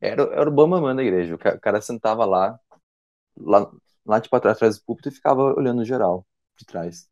era, 0.00 0.22
era 0.24 0.50
o 0.50 0.52
bambamã 0.54 0.94
da 0.96 1.02
igreja. 1.04 1.34
O 1.34 1.38
cara, 1.38 1.56
o 1.56 1.60
cara 1.60 1.82
sentava 1.82 2.24
lá, 2.26 2.58
lá, 3.36 3.70
lá, 4.06 4.20
tipo, 4.20 4.36
atrás, 4.36 4.56
atrás 4.58 4.78
do 4.78 4.84
púlpito 4.84 5.10
e 5.10 5.12
ficava 5.12 5.42
olhando 5.54 5.84
geral, 5.84 6.26
de 6.58 6.66
trás. 6.66 7.08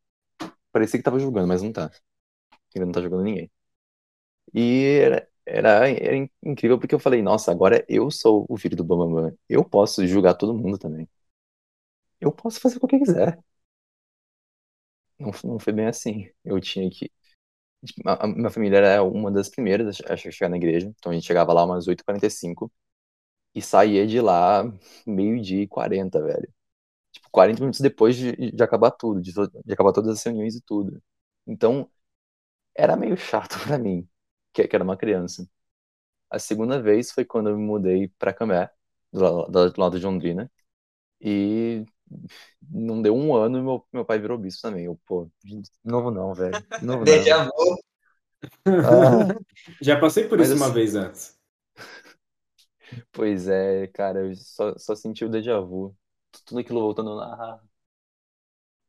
Parecia 0.73 0.99
que 1.01 1.05
tava 1.05 1.21
julgando, 1.21 1.49
mas 1.49 1.63
não 1.63 1.73
tá. 1.73 1.91
Ele 2.75 2.87
não 2.87 2.93
tá 2.93 3.01
julgando 3.03 3.25
ninguém. 3.25 3.51
E 4.55 4.85
era, 5.05 5.29
era, 5.59 5.89
era 5.91 6.17
incrível 6.45 6.79
porque 6.79 6.95
eu 6.95 6.99
falei, 6.99 7.23
nossa, 7.23 7.51
agora 7.53 7.85
eu 7.89 8.11
sou 8.11 8.47
o 8.49 8.57
filho 8.59 8.77
do 8.77 8.85
bambamã. 8.85 9.33
Eu 9.49 9.65
posso 9.65 10.07
julgar 10.07 10.35
todo 10.35 10.55
mundo 10.55 10.79
também. 10.79 11.09
Eu 12.21 12.33
posso 12.33 12.61
fazer 12.61 12.79
o 12.83 12.87
que 12.87 12.99
quiser. 12.99 13.39
Não, 15.19 15.31
não 15.45 15.59
foi 15.59 15.73
bem 15.73 15.87
assim. 15.87 16.29
Eu 16.45 16.61
tinha 16.61 16.89
que. 16.91 17.11
A, 18.07 18.25
a 18.27 18.29
minha 18.29 18.51
família 18.51 18.79
era 18.79 19.03
uma 19.05 19.31
das 19.33 19.49
primeiras 19.49 20.01
a 20.09 20.17
chegar 20.17 20.49
na 20.51 20.57
igreja. 20.57 20.89
Então 20.99 21.13
a 21.13 21.17
gente 21.17 21.27
chegava 21.27 21.53
lá 21.53 21.65
umas 21.65 21.89
8h45 21.89 22.73
e 23.55 23.63
saía 23.63 24.07
de 24.07 24.21
lá 24.21 24.65
meio-dia 25.07 25.63
e 25.65 25.69
40, 25.69 26.23
velho. 26.23 26.49
Tipo, 27.13 27.31
40 27.33 27.61
minutos 27.61 27.81
depois 27.81 28.17
de, 28.17 28.53
de 28.53 28.65
acabar 28.65 28.91
tudo, 28.93 29.21
de, 29.23 29.33
de, 29.33 29.75
acabar 29.75 29.93
todas 29.93 30.13
as 30.19 30.25
reuniões 30.25 30.57
e 30.57 30.63
tudo. 30.63 31.03
Então, 31.47 31.91
era 32.77 32.97
meio 32.97 33.17
chato 33.17 33.59
para 33.67 33.79
mim, 33.79 34.09
que, 34.53 34.67
que, 34.69 34.77
era 34.77 34.85
uma 34.85 34.97
criança. 34.97 35.49
A 36.31 36.39
segunda 36.39 36.81
vez 36.83 37.13
foi 37.13 37.25
quando 37.25 37.51
eu 37.51 37.59
me 37.59 37.65
mudei 37.65 38.09
pra 38.19 38.33
Cambé, 38.35 38.71
do, 39.13 39.45
do, 39.47 39.71
do 39.73 39.81
lado 39.81 39.99
de 40.01 40.07
Londrina. 40.07 40.51
E 41.21 41.85
não 42.63 43.03
deu 43.03 43.15
um 43.17 43.35
ano 43.37 43.59
e 43.59 43.63
meu, 43.63 43.87
meu 43.93 44.05
pai 44.05 44.19
virou 44.21 44.39
bispo 44.39 44.63
também. 44.63 44.87
Eu, 44.87 45.01
pô, 45.07 45.31
de 45.45 45.63
novo 45.85 46.11
não, 46.11 46.35
velho. 46.35 46.67
De 46.79 46.87
novo 46.87 47.05
vu. 47.07 47.15
Ah, 48.83 49.35
Já 49.81 49.99
passei 49.99 50.29
por 50.29 50.39
Mas 50.39 50.49
isso 50.49 50.57
uma 50.57 50.67
assim- 50.67 50.75
vez 50.75 50.95
antes. 50.95 51.39
pois 53.13 53.49
é, 53.49 53.87
cara, 53.89 54.21
eu 54.27 54.35
só, 54.37 54.77
só 54.79 54.95
senti 54.95 55.25
o 55.25 55.29
déjà 55.29 55.61
vu. 55.61 55.97
Tudo 56.47 56.61
aquilo 56.61 56.81
voltando 56.81 57.15
lá. 57.15 57.61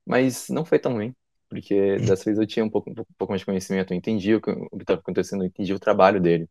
Mas 0.05 0.49
não 0.49 0.65
foi 0.65 0.79
tão 0.79 0.93
ruim, 0.93 1.15
porque 1.51 1.99
dessa 2.01 2.25
vez 2.25 2.39
eu 2.39 2.47
tinha 2.47 2.65
um 2.65 2.71
pouco, 2.71 2.91
um 2.91 2.95
pouco, 2.95 3.31
mais 3.33 3.41
de 3.41 3.45
conhecimento, 3.47 3.93
eu 3.93 3.97
entendi 3.97 4.35
o 4.35 4.41
que 4.41 4.51
estava 4.81 5.01
acontecendo, 5.01 5.43
eu 5.43 5.47
entendi 5.49 5.73
o 5.75 5.79
trabalho 5.81 6.21
dele. 6.21 6.49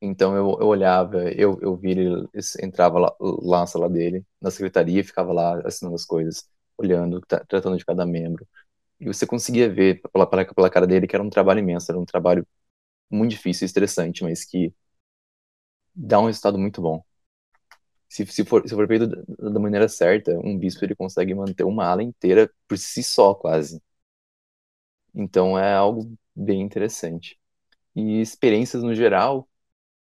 Então 0.00 0.36
eu, 0.36 0.58
eu 0.60 0.66
olhava, 0.66 1.16
eu, 1.32 1.58
eu 1.62 1.76
via 1.76 1.92
ele, 1.92 2.28
entrava 2.62 2.98
lá, 2.98 3.14
lá 3.20 3.60
na 3.60 3.66
sala 3.66 3.88
dele, 3.88 4.24
na 4.40 4.50
secretaria, 4.50 5.02
ficava 5.04 5.32
lá 5.32 5.60
assinando 5.66 5.94
as 5.96 6.04
coisas, 6.04 6.46
olhando, 6.76 7.20
tra- 7.22 7.44
tratando 7.46 7.78
de 7.78 7.84
cada 7.86 8.04
membro. 8.04 8.46
E 9.00 9.06
você 9.06 9.26
conseguia 9.26 9.70
ver 9.72 10.02
pela, 10.12 10.26
pela, 10.28 10.44
pela 10.54 10.70
cara 10.70 10.86
dele 10.86 11.06
que 11.08 11.16
era 11.16 11.22
um 11.24 11.30
trabalho 11.30 11.60
imenso, 11.60 11.90
era 11.92 12.00
um 12.00 12.04
trabalho 12.06 12.46
muito 13.10 13.32
difícil 13.32 13.64
e 13.66 13.68
estressante, 13.68 14.24
mas 14.24 14.44
que 14.44 14.74
dá 15.94 16.20
um 16.20 16.26
resultado 16.26 16.58
muito 16.58 16.80
bom. 16.80 17.04
Se, 18.14 18.24
se 18.26 18.44
for, 18.44 18.62
se 18.68 18.74
for 18.74 18.86
feito 18.86 19.06
da, 19.08 19.50
da 19.50 19.58
maneira 19.60 19.88
certa, 19.88 20.32
um 20.38 20.56
bispo 20.58 20.84
ele 20.84 20.94
consegue 20.94 21.34
manter 21.34 21.64
uma 21.64 21.84
ala 21.86 22.02
inteira 22.02 22.48
por 22.68 22.78
si 22.78 23.02
só, 23.02 23.34
quase. 23.34 23.82
Então 25.14 25.58
é 25.58 25.74
algo 25.74 26.12
bem 26.34 26.60
interessante. 26.60 27.38
E 27.96 28.20
experiências 28.20 28.82
no 28.82 28.94
geral, 28.94 29.48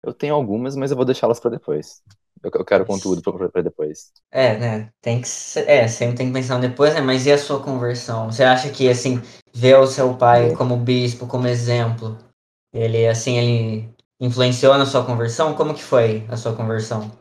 eu 0.03 0.13
tenho 0.13 0.35
algumas, 0.35 0.75
mas 0.75 0.91
eu 0.91 0.97
vou 0.97 1.05
deixá-las 1.05 1.39
para 1.39 1.51
depois. 1.51 2.03
Eu, 2.43 2.51
eu 2.53 2.65
quero 2.65 2.85
conteúdo 2.85 3.21
para 3.23 3.63
depois. 3.63 4.13
É, 4.31 4.57
né? 4.57 4.93
Tem 5.01 5.21
que 5.21 5.27
ser, 5.27 5.67
é, 5.69 5.87
sempre 5.87 6.17
tem 6.17 6.27
que 6.27 6.33
pensar 6.33 6.59
depois, 6.59 6.93
né? 6.93 7.01
Mas 7.01 7.25
e 7.25 7.31
a 7.31 7.37
sua 7.37 7.63
conversão? 7.63 8.27
Você 8.31 8.43
acha 8.43 8.71
que 8.71 8.89
assim, 8.89 9.21
ver 9.53 9.77
o 9.77 9.87
seu 9.87 10.15
pai 10.17 10.55
como 10.55 10.77
bispo, 10.77 11.27
como 11.27 11.47
exemplo, 11.47 12.17
ele 12.73 13.07
assim, 13.07 13.37
ele 13.37 13.89
influenciou 14.19 14.77
na 14.77 14.85
sua 14.85 15.05
conversão? 15.05 15.55
Como 15.55 15.73
que 15.73 15.83
foi 15.83 16.25
a 16.29 16.37
sua 16.37 16.55
conversão? 16.55 17.11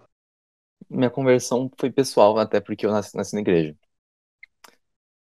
Minha 0.91 1.11
conversão 1.11 1.71
foi 1.79 1.93
pessoal, 1.93 2.37
até 2.39 2.61
porque 2.61 2.85
eu 2.87 2.91
nasci, 2.91 3.17
nasci 3.17 3.35
na 3.37 3.41
igreja. 3.41 3.77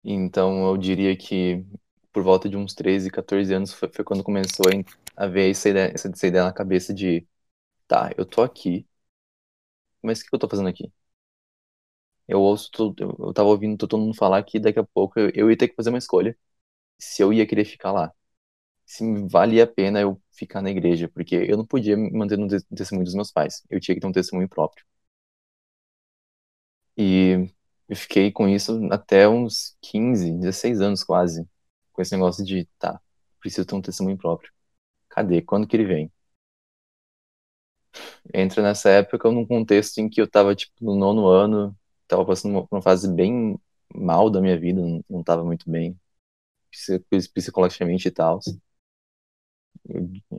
Então 0.04 0.66
eu 0.66 0.76
diria 0.78 1.16
que 1.16 1.64
por 2.12 2.22
volta 2.22 2.48
de 2.48 2.56
uns 2.56 2.74
13, 2.74 3.10
14 3.10 3.52
anos 3.54 3.72
foi, 3.72 3.88
foi 3.92 4.04
quando 4.04 4.24
começou 4.24 4.64
a, 5.16 5.26
ver 5.26 5.50
essa 5.50 5.68
ideia, 5.68 5.92
essa, 5.94 6.08
essa 6.08 6.26
ideia 6.26 6.44
na 6.44 6.52
cabeça 6.52 6.92
de, 6.94 7.26
tá, 7.88 8.12
eu 8.18 8.26
tô 8.26 8.42
aqui, 8.42 8.86
mas 10.02 10.20
o 10.20 10.24
que 10.26 10.34
eu 10.34 10.38
tô 10.38 10.48
fazendo 10.48 10.68
aqui? 10.68 10.92
Eu 12.28 12.40
ouço, 12.40 12.70
eu, 12.98 13.32
tava 13.34 13.48
ouvindo 13.48 13.76
todo 13.76 13.98
mundo 13.98 14.14
falar 14.16 14.42
que 14.44 14.60
daqui 14.60 14.78
a 14.78 14.84
pouco 14.84 15.18
eu, 15.18 15.30
eu 15.34 15.50
ia 15.50 15.56
ter 15.56 15.68
que 15.68 15.74
fazer 15.74 15.90
uma 15.90 15.98
escolha 15.98 16.36
se 16.98 17.22
eu 17.22 17.32
ia 17.32 17.46
querer 17.46 17.64
ficar 17.66 17.92
lá. 17.92 18.12
Se 18.86 19.04
valia 19.28 19.64
a 19.64 19.68
pena 19.68 20.00
eu 20.00 20.20
ficar 20.32 20.62
na 20.62 20.70
igreja, 20.70 21.08
porque 21.08 21.36
eu 21.36 21.56
não 21.58 21.66
podia 21.66 21.96
manter 21.96 22.38
no 22.38 22.48
te- 22.48 22.64
testemunho 22.76 23.04
dos 23.06 23.14
meus 23.14 23.32
pais. 23.32 23.62
Eu 23.70 23.80
tinha 23.80 23.94
que 23.96 24.02
ter 24.02 24.08
um 24.08 24.12
testemunho 24.12 24.48
próprio. 24.48 24.84
E 27.00 27.50
eu 27.88 27.96
fiquei 27.96 28.32
com 28.32 28.48
isso 28.48 28.80
até 28.92 29.28
uns 29.28 29.76
15, 29.82 30.32
16 30.32 30.80
anos 30.82 31.04
quase. 31.04 31.48
Com 31.92 32.02
esse 32.02 32.12
negócio 32.14 32.44
de, 32.44 32.66
tá, 32.78 33.00
preciso 33.40 33.66
ter 33.66 33.74
um 33.76 33.82
testemunho 33.82 34.18
próprio. 34.18 34.52
Cadê? 35.10 35.42
Quando 35.42 35.66
que 35.68 35.76
ele 35.76 35.86
vem? 35.86 36.12
Entra 38.34 38.62
nessa 38.62 38.90
época 38.90 39.30
num 39.30 39.46
contexto 39.46 39.98
em 39.98 40.08
que 40.08 40.20
eu 40.20 40.28
tava, 40.30 40.54
tipo, 40.54 40.72
no 40.80 40.94
nono 40.96 41.26
ano, 41.28 41.76
tava 42.08 42.24
passando 42.24 42.52
uma, 42.52 42.66
uma 42.70 42.82
fase 42.82 43.12
bem 43.12 43.58
mal 43.94 44.30
da 44.30 44.40
minha 44.40 44.58
vida, 44.58 44.80
não, 44.80 45.04
não 45.08 45.22
tava 45.22 45.44
muito 45.44 45.68
bem 45.70 45.98
psi- 46.72 47.00
psicologicamente 47.34 48.08
e 48.08 48.12
tal. 48.12 48.40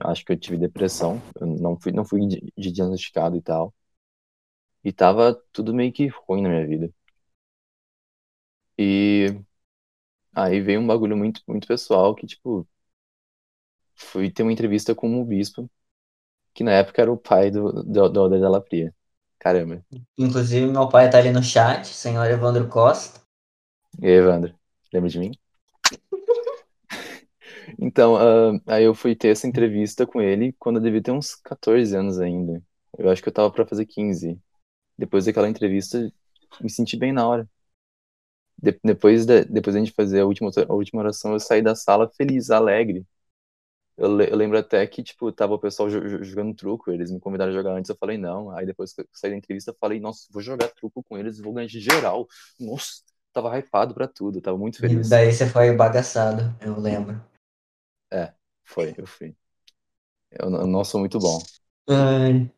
Acho 0.01 0.25
que 0.25 0.33
eu 0.33 0.37
tive 0.39 0.57
depressão, 0.57 1.21
eu 1.39 1.47
não 1.47 1.79
fui, 1.79 1.91
não 1.91 2.05
fui 2.05 2.27
di- 2.27 2.53
di- 2.57 2.71
diagnosticado 2.71 3.35
e 3.37 3.41
tal. 3.41 3.73
E 4.83 4.91
tava 4.93 5.35
tudo 5.51 5.73
meio 5.73 5.91
que 5.93 6.07
ruim 6.07 6.41
na 6.43 6.49
minha 6.49 6.67
vida. 6.67 6.93
E 8.77 9.41
aí 10.35 10.59
veio 10.61 10.79
um 10.81 10.87
bagulho 10.87 11.15
muito, 11.17 11.41
muito 11.47 11.67
pessoal 11.67 12.13
que, 12.15 12.27
tipo, 12.27 12.67
fui 13.95 14.29
ter 14.31 14.43
uma 14.43 14.51
entrevista 14.51 14.93
com 14.95 15.21
o 15.21 15.25
bispo, 15.25 15.69
que 16.53 16.63
na 16.63 16.73
época 16.73 17.01
era 17.01 17.11
o 17.11 17.17
pai 17.17 17.51
do, 17.51 17.71
do, 17.83 18.09
do 18.09 18.21
Alder 18.21 18.41
Della 18.41 18.61
Pria. 18.61 18.93
Caramba. 19.39 19.85
Inclusive, 20.17 20.67
meu 20.67 20.87
pai 20.87 21.09
tá 21.09 21.17
ali 21.17 21.31
no 21.31 21.43
chat, 21.43 21.85
senhor 21.87 22.25
Evandro 22.25 22.65
Costa. 22.69 23.19
E 24.01 24.05
aí, 24.07 24.13
Evandro, 24.13 24.53
lembra 24.93 25.09
de 25.09 25.19
mim? 25.19 25.31
Então, 27.79 28.15
ah, 28.17 28.59
aí 28.67 28.83
eu 28.83 28.93
fui 28.93 29.15
ter 29.15 29.29
essa 29.29 29.47
entrevista 29.47 30.05
com 30.05 30.21
ele 30.21 30.53
quando 30.59 30.77
eu 30.77 30.83
devia 30.83 31.01
ter 31.01 31.11
uns 31.11 31.35
14 31.35 31.95
anos 31.95 32.19
ainda. 32.19 32.61
Eu 32.97 33.09
acho 33.09 33.21
que 33.21 33.29
eu 33.29 33.33
tava 33.33 33.51
pra 33.51 33.65
fazer 33.65 33.85
15. 33.85 34.39
Depois 35.01 35.25
daquela 35.25 35.49
entrevista, 35.49 36.11
me 36.61 36.69
senti 36.69 36.97
bem 36.97 37.11
na 37.13 37.27
hora. 37.27 37.49
De- 38.61 38.79
depois 38.83 39.25
da, 39.25 39.43
depois 39.43 39.73
da 39.75 39.79
gente 39.79 39.91
fazer 39.93 40.21
a 40.21 40.25
última, 40.25 40.51
a 40.69 40.73
última 40.73 41.01
oração, 41.01 41.33
eu 41.33 41.39
saí 41.39 41.61
da 41.61 41.75
sala 41.75 42.09
feliz, 42.15 42.51
alegre. 42.51 43.05
Eu, 43.97 44.15
le- 44.15 44.29
eu 44.31 44.35
lembro 44.37 44.57
até 44.57 44.85
que, 44.87 45.03
tipo, 45.03 45.31
tava 45.31 45.53
o 45.55 45.59
pessoal 45.59 45.89
jo- 45.89 46.01
jo- 46.07 46.23
jogando 46.23 46.55
truco, 46.55 46.91
eles 46.91 47.11
me 47.11 47.19
convidaram 47.19 47.51
a 47.51 47.55
jogar 47.55 47.73
antes, 47.73 47.89
eu 47.89 47.97
falei 47.99 48.17
não. 48.17 48.51
Aí 48.51 48.65
depois 48.65 48.93
que 48.93 49.01
eu 49.01 49.07
saí 49.13 49.31
da 49.31 49.37
entrevista, 49.37 49.71
eu 49.71 49.77
falei, 49.79 49.99
nossa, 49.99 50.27
vou 50.31 50.41
jogar 50.41 50.69
truco 50.69 51.03
com 51.03 51.17
eles, 51.17 51.39
vou 51.39 51.53
ganhar 51.53 51.67
de 51.67 51.79
geral. 51.79 52.27
Nossa, 52.59 53.01
tava 53.33 53.57
hypado 53.59 53.93
pra 53.93 54.07
tudo, 54.07 54.41
tava 54.41 54.57
muito 54.57 54.79
E 54.79 54.81
feliz. 54.87 55.09
daí 55.09 55.31
você 55.31 55.47
foi 55.47 55.71
bagaçado, 55.75 56.53
eu 56.61 56.79
lembro. 56.79 57.19
Foi, 58.63 58.93
eu 58.97 59.05
fui. 59.05 59.35
Eu 60.31 60.49
não 60.49 60.61
eu 60.61 60.67
não 60.67 60.83
sou 60.83 60.99
muito 60.99 61.19
bom. 61.19 61.39
Ai, 61.87 62.51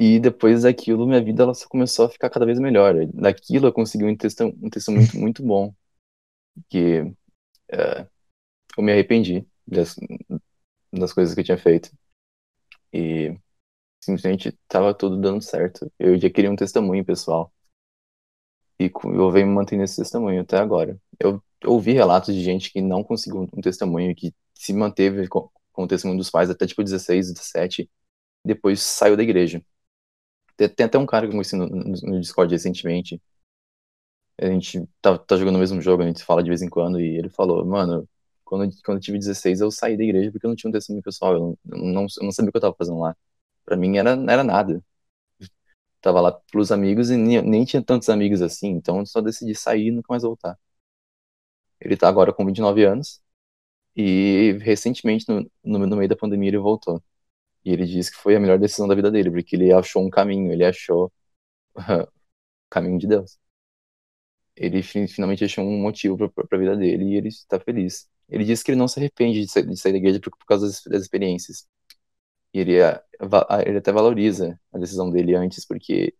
E 0.00 0.20
depois 0.20 0.62
daquilo, 0.62 1.08
minha 1.08 1.20
vida 1.20 1.42
ela 1.42 1.52
só 1.54 1.68
começou 1.68 2.06
a 2.06 2.08
ficar 2.08 2.30
cada 2.30 2.46
vez 2.46 2.60
melhor. 2.60 2.94
Daquilo 3.08 3.66
eu 3.66 3.72
consegui 3.72 4.04
um 4.04 4.16
texto, 4.16 4.44
um 4.44 4.70
texto 4.70 4.92
muito, 4.92 5.16
muito 5.18 5.42
bom. 5.42 5.74
Que 6.68 7.12
é, 7.70 8.06
eu 8.76 8.84
me 8.84 8.92
arrependi 8.92 9.46
das, 9.66 9.96
das 10.92 11.12
coisas 11.12 11.34
que 11.34 11.40
eu 11.40 11.44
tinha 11.44 11.58
feito. 11.58 11.90
E 12.92 13.36
simplesmente 14.00 14.48
estava 14.50 14.94
tudo 14.94 15.20
dando 15.20 15.42
certo. 15.42 15.90
Eu 15.98 16.18
já 16.18 16.30
queria 16.30 16.50
um 16.50 16.56
testemunho 16.56 17.04
pessoal. 17.04 17.52
E 18.80 18.90
eu 19.04 19.30
venho 19.32 19.48
mantendo 19.48 19.82
esse 19.82 19.96
testemunho 19.96 20.42
até 20.42 20.58
agora. 20.58 21.00
Eu 21.18 21.42
ouvi 21.66 21.92
relatos 21.92 22.34
de 22.34 22.42
gente 22.42 22.72
que 22.72 22.80
não 22.80 23.02
conseguiu 23.02 23.48
um 23.52 23.60
testemunho, 23.60 24.14
que 24.14 24.32
se 24.54 24.72
manteve 24.72 25.26
com, 25.28 25.50
com 25.72 25.84
o 25.84 25.88
testemunho 25.88 26.18
dos 26.18 26.30
pais 26.30 26.50
até 26.50 26.66
tipo 26.66 26.84
16, 26.84 27.32
17, 27.32 27.90
depois 28.44 28.80
saiu 28.80 29.16
da 29.16 29.22
igreja. 29.24 29.60
Tem, 30.58 30.86
até 30.86 30.98
um 30.98 31.06
cara 31.06 31.26
que 31.26 31.28
eu 31.30 31.32
conheci 31.32 31.56
no, 31.56 31.66
no, 31.68 32.20
Discord 32.20 32.52
recentemente. 32.54 33.20
A 34.40 34.46
gente 34.46 34.88
tá, 35.00 35.18
tá 35.18 35.36
jogando 35.36 35.56
o 35.56 35.58
mesmo 35.58 35.80
jogo, 35.80 36.02
a 36.02 36.06
gente 36.06 36.22
fala 36.24 36.42
de 36.42 36.48
vez 36.48 36.62
em 36.62 36.68
quando, 36.68 37.00
e 37.00 37.16
ele 37.18 37.28
falou, 37.28 37.64
mano, 37.66 38.08
quando, 38.44 38.70
quando 38.84 38.98
eu 38.98 39.02
tive 39.02 39.18
16 39.18 39.60
eu 39.60 39.70
saí 39.70 39.96
da 39.96 40.04
igreja 40.04 40.30
porque 40.30 40.46
eu 40.46 40.48
não 40.48 40.56
tinha 40.56 40.68
um 40.70 40.72
testemunho 40.72 41.02
pessoal, 41.02 41.34
eu 41.34 41.40
não, 41.64 41.92
não, 41.92 42.02
eu 42.02 42.24
não 42.24 42.32
sabia 42.32 42.48
o 42.50 42.52
que 42.52 42.56
eu 42.58 42.60
tava 42.62 42.74
fazendo 42.78 43.00
lá. 43.00 43.16
Pra 43.64 43.76
mim 43.76 43.96
era, 43.98 44.12
era 44.12 44.44
nada. 44.44 44.82
Tava 46.00 46.20
lá 46.20 46.32
pelos 46.52 46.72
amigos 46.72 47.10
e 47.10 47.16
nem, 47.16 47.42
nem 47.42 47.64
tinha 47.64 47.82
tantos 47.84 48.08
amigos 48.08 48.42
assim, 48.42 48.68
então 48.70 49.00
eu 49.00 49.06
só 49.06 49.20
decidi 49.20 49.54
sair 49.54 49.88
e 49.88 49.90
nunca 49.92 50.08
mais 50.10 50.22
voltar. 50.22 50.58
Ele 51.80 51.96
tá 51.96 52.08
agora 52.08 52.32
com 52.32 52.44
29 52.44 52.84
anos, 52.84 53.20
e 53.96 54.58
recentemente, 54.62 55.26
no, 55.28 55.50
no, 55.64 55.86
no 55.86 55.96
meio 55.96 56.08
da 56.08 56.16
pandemia, 56.16 56.50
ele 56.50 56.58
voltou. 56.58 57.02
E 57.64 57.72
ele 57.72 57.86
disse 57.86 58.10
que 58.12 58.18
foi 58.18 58.36
a 58.36 58.40
melhor 58.40 58.58
decisão 58.58 58.88
da 58.88 58.94
vida 58.94 59.10
dele, 59.10 59.30
porque 59.30 59.56
ele 59.56 59.72
achou 59.72 60.04
um 60.06 60.10
caminho, 60.10 60.52
ele 60.52 60.64
achou 60.64 61.12
o 61.74 61.76
caminho 62.70 62.98
de 62.98 63.06
Deus. 63.08 63.38
Ele 64.56 64.82
fi- 64.82 65.06
finalmente 65.08 65.44
achou 65.44 65.64
um 65.64 65.80
motivo 65.80 66.16
para 66.30 66.46
a 66.52 66.58
vida 66.58 66.76
dele 66.76 67.04
e 67.12 67.16
ele 67.16 67.28
está 67.28 67.60
feliz. 67.60 68.08
Ele 68.28 68.44
disse 68.44 68.64
que 68.64 68.70
ele 68.72 68.78
não 68.78 68.88
se 68.88 68.98
arrepende 68.98 69.40
de 69.44 69.50
sair, 69.50 69.66
de 69.66 69.76
sair 69.76 69.92
da 69.92 69.98
igreja 69.98 70.20
por, 70.20 70.30
por 70.36 70.44
causa 70.46 70.66
das, 70.66 70.82
das 70.84 71.02
experiências. 71.02 71.66
E 72.54 72.60
ele, 72.60 72.78
é- 72.78 73.02
va- 73.22 73.46
ele 73.66 73.78
até 73.78 73.92
valoriza 73.92 74.60
a 74.72 74.78
decisão 74.78 75.10
dele 75.10 75.34
antes, 75.36 75.66
porque 75.66 76.14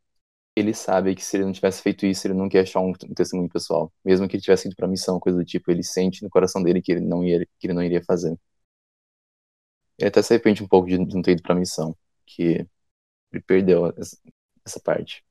ele 0.56 0.74
sabe 0.74 1.14
que 1.16 1.24
se 1.24 1.36
ele 1.38 1.44
não 1.46 1.52
tivesse 1.52 1.82
feito 1.82 2.06
isso, 2.06 2.26
ele 2.26 2.34
não 2.34 2.48
quer 2.48 2.60
achar 2.62 2.80
um, 2.80 2.90
um 2.90 3.14
testemunho 3.14 3.48
pessoal. 3.50 3.92
Mesmo 4.04 4.28
que 4.28 4.36
ele 4.36 4.42
tivesse 4.42 4.68
ido 4.68 4.76
para 4.76 4.88
missão, 4.88 5.20
coisa 5.20 5.38
do 5.38 5.44
tipo, 5.44 5.70
ele 5.70 5.82
sente 5.84 6.22
no 6.24 6.30
coração 6.30 6.62
dele 6.62 6.82
que 6.82 6.92
ele 6.92 7.00
não, 7.02 7.24
ia, 7.24 7.46
que 7.58 7.66
ele 7.68 7.74
não 7.74 7.82
iria 7.82 8.02
fazer. 8.04 8.36
Ele 9.98 10.08
até 10.08 10.22
se 10.22 10.32
arrepende 10.32 10.62
um 10.62 10.68
pouco 10.68 10.88
de 10.88 10.98
não 10.98 11.22
ter 11.22 11.32
ido 11.32 11.42
pra 11.42 11.54
missão, 11.54 11.96
que 12.24 12.66
ele 13.32 13.42
perdeu 13.46 13.92
essa, 13.96 14.80
parte. 14.80 15.24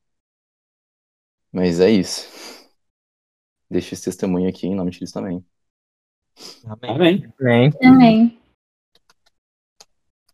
Mas 1.52 1.80
é 1.80 1.90
isso. 1.90 2.28
Deixo 3.70 3.94
esse 3.94 4.04
testemunho 4.06 4.50
aqui 4.50 4.68
em 4.68 4.76
nome 4.76 4.92
de 4.92 4.98
Cristo 4.98 5.14
também. 5.14 5.46
amém. 6.66 6.92
Amém. 6.92 7.34
Bem, 7.40 7.72
Também. 7.72 8.42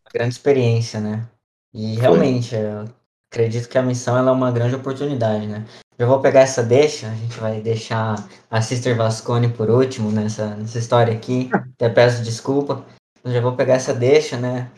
Uma 0.00 0.10
grande 0.12 0.34
experiência, 0.34 1.00
né? 1.00 1.30
E 1.72 1.94
realmente, 1.94 2.54
eu 2.54 2.84
acredito 3.30 3.68
que 3.68 3.78
a 3.78 3.82
missão 3.82 4.16
ela 4.16 4.30
é 4.30 4.34
uma 4.34 4.52
grande 4.52 4.74
oportunidade, 4.74 5.46
né? 5.46 5.66
já 5.98 6.06
vou 6.06 6.20
pegar 6.20 6.40
essa 6.40 6.62
deixa, 6.62 7.08
a 7.08 7.14
gente 7.14 7.38
vai 7.38 7.60
deixar 7.60 8.16
a 8.50 8.60
Sister 8.60 8.96
Vascone 8.96 9.52
por 9.52 9.70
último 9.70 10.10
nessa, 10.10 10.56
nessa 10.56 10.78
história 10.78 11.14
aqui. 11.14 11.48
Até 11.74 11.88
peço 11.88 12.22
desculpa. 12.22 12.84
Eu 13.24 13.32
já 13.32 13.40
vou 13.40 13.56
pegar 13.56 13.74
essa 13.74 13.94
deixa, 13.94 14.36
né? 14.36 14.70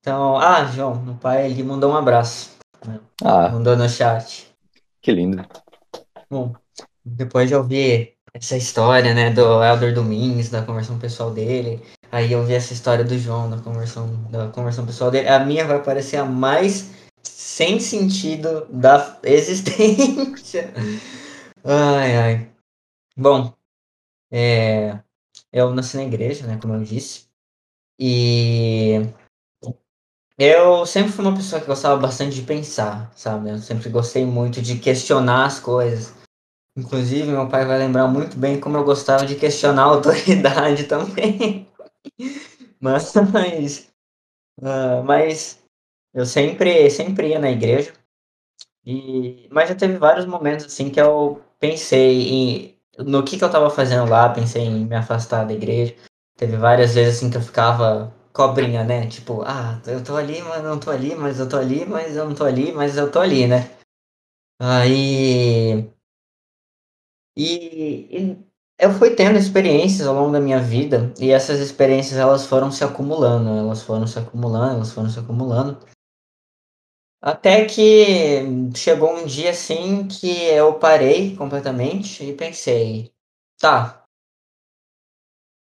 Então, 0.00 0.36
ah, 0.38 0.64
João, 0.66 1.02
meu 1.02 1.14
pai 1.16 1.50
ele 1.50 1.62
mandou 1.62 1.90
um 1.90 1.96
abraço. 1.96 2.56
Ah, 3.22 3.48
Mandou 3.50 3.76
no 3.76 3.88
chat. 3.88 4.48
que 5.02 5.12
lindo. 5.12 5.44
Bom, 6.30 6.54
depois 7.04 7.48
de 7.48 7.54
ouvir 7.54 8.14
essa 8.32 8.56
história, 8.56 9.12
né, 9.12 9.30
do 9.30 9.62
Elder 9.62 9.92
Domingues, 9.92 10.48
da 10.48 10.62
conversão 10.62 10.98
pessoal 10.98 11.32
dele, 11.32 11.82
aí 12.12 12.32
eu 12.32 12.44
vi 12.44 12.54
essa 12.54 12.72
história 12.72 13.04
do 13.04 13.18
João, 13.18 13.50
da 13.50 13.58
conversão, 13.58 14.06
da 14.30 14.48
conversão 14.48 14.86
pessoal 14.86 15.10
dele, 15.10 15.28
a 15.28 15.40
minha 15.40 15.66
vai 15.66 15.82
parecer 15.82 16.16
a 16.16 16.24
mais 16.24 16.90
sem 17.24 17.80
sentido 17.80 18.66
da 18.70 19.18
existência. 19.24 20.72
Ai, 21.64 22.16
ai. 22.16 22.50
Bom, 23.16 23.52
é, 24.30 25.00
eu 25.52 25.74
nasci 25.74 25.96
na 25.96 26.04
igreja, 26.04 26.46
né, 26.46 26.58
como 26.62 26.74
eu 26.74 26.82
disse, 26.84 27.29
e 28.00 29.12
eu 30.38 30.86
sempre 30.86 31.12
fui 31.12 31.22
uma 31.22 31.36
pessoa 31.36 31.60
que 31.60 31.66
gostava 31.66 32.00
bastante 32.00 32.36
de 32.36 32.42
pensar, 32.42 33.12
sabe? 33.14 33.50
Eu 33.50 33.58
sempre 33.58 33.90
gostei 33.90 34.24
muito 34.24 34.62
de 34.62 34.78
questionar 34.78 35.44
as 35.44 35.60
coisas. 35.60 36.14
Inclusive, 36.74 37.30
meu 37.30 37.46
pai 37.46 37.66
vai 37.66 37.78
lembrar 37.78 38.08
muito 38.08 38.38
bem 38.38 38.58
como 38.58 38.78
eu 38.78 38.84
gostava 38.84 39.26
de 39.26 39.36
questionar 39.36 39.82
a 39.82 39.86
autoridade 39.96 40.84
também. 40.84 41.68
Mas, 42.80 43.12
ah, 44.62 45.02
mas 45.04 45.62
eu 46.14 46.24
sempre, 46.24 46.88
sempre 46.88 47.28
ia 47.28 47.38
na 47.38 47.50
igreja. 47.50 47.92
E, 48.86 49.46
mas 49.52 49.68
já 49.68 49.74
teve 49.74 49.98
vários 49.98 50.24
momentos 50.24 50.64
assim 50.64 50.88
que 50.88 50.98
eu 51.00 51.42
pensei 51.58 52.28
em, 52.30 52.78
no 52.98 53.22
que, 53.22 53.36
que 53.36 53.44
eu 53.44 53.48
estava 53.48 53.68
fazendo 53.68 54.08
lá, 54.08 54.30
pensei 54.30 54.62
em 54.62 54.86
me 54.86 54.96
afastar 54.96 55.44
da 55.44 55.52
igreja. 55.52 55.94
Teve 56.40 56.56
várias 56.56 56.94
vezes 56.94 57.18
assim 57.18 57.30
que 57.30 57.36
eu 57.36 57.42
ficava 57.42 58.10
cobrinha, 58.32 58.82
né? 58.82 59.06
Tipo, 59.06 59.42
ah, 59.42 59.78
eu 59.86 60.02
tô 60.02 60.16
ali, 60.16 60.40
mas 60.40 60.64
não 60.64 60.80
tô 60.80 60.90
ali, 60.90 61.14
mas 61.14 61.38
eu 61.38 61.46
tô 61.46 61.58
ali, 61.58 61.84
mas 61.84 62.16
eu 62.16 62.26
não 62.26 62.34
tô 62.34 62.44
ali, 62.44 62.72
mas 62.72 62.96
eu 62.96 63.12
tô 63.12 63.20
ali, 63.20 63.46
né? 63.46 63.68
Aí. 64.58 65.86
E, 67.36 68.08
e 68.10 68.38
eu 68.78 68.90
fui 68.90 69.14
tendo 69.14 69.38
experiências 69.38 70.08
ao 70.08 70.14
longo 70.14 70.32
da 70.32 70.40
minha 70.40 70.58
vida, 70.58 71.12
e 71.20 71.30
essas 71.30 71.60
experiências 71.60 72.18
elas 72.18 72.46
foram 72.46 72.72
se 72.72 72.82
acumulando, 72.82 73.50
elas 73.50 73.82
foram 73.82 74.06
se 74.06 74.18
acumulando, 74.18 74.76
elas 74.76 74.92
foram 74.92 75.10
se 75.10 75.18
acumulando. 75.18 75.78
Até 77.20 77.66
que 77.66 78.72
chegou 78.74 79.14
um 79.14 79.26
dia 79.26 79.50
assim 79.50 80.08
que 80.08 80.46
eu 80.46 80.78
parei 80.78 81.36
completamente 81.36 82.24
e 82.24 82.34
pensei, 82.34 83.12
tá, 83.58 84.06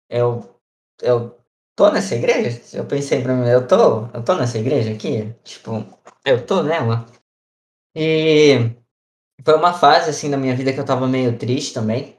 eu, 0.08 0.57
eu 1.02 1.38
tô 1.76 1.90
nessa 1.90 2.14
igreja? 2.14 2.60
Eu 2.76 2.86
pensei 2.86 3.22
pra 3.22 3.34
mim, 3.34 3.48
eu 3.48 3.66
tô, 3.66 4.06
eu 4.08 4.24
tô 4.24 4.34
nessa 4.34 4.58
igreja 4.58 4.92
aqui? 4.92 5.34
Tipo, 5.44 5.84
eu 6.24 6.44
tô 6.46 6.62
nela. 6.62 7.06
E 7.94 8.70
foi 9.44 9.54
uma 9.56 9.72
fase 9.72 10.10
assim 10.10 10.30
da 10.30 10.36
minha 10.36 10.54
vida 10.54 10.72
que 10.72 10.80
eu 10.80 10.84
tava 10.84 11.06
meio 11.06 11.38
triste 11.38 11.74
também. 11.74 12.16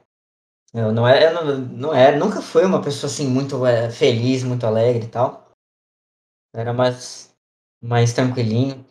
Eu 0.72 0.92
não 0.92 1.06
era, 1.06 1.32
eu 1.32 1.44
não, 1.44 1.58
não 1.58 1.94
era, 1.94 2.16
nunca 2.16 2.40
fui 2.40 2.64
uma 2.64 2.80
pessoa 2.80 3.10
assim 3.10 3.26
muito 3.26 3.66
é, 3.66 3.90
feliz, 3.90 4.44
muito 4.44 4.64
alegre 4.66 5.04
e 5.04 5.08
tal. 5.08 5.50
Era 6.54 6.72
mais, 6.72 7.34
mais 7.82 8.12
tranquilinho. 8.12 8.84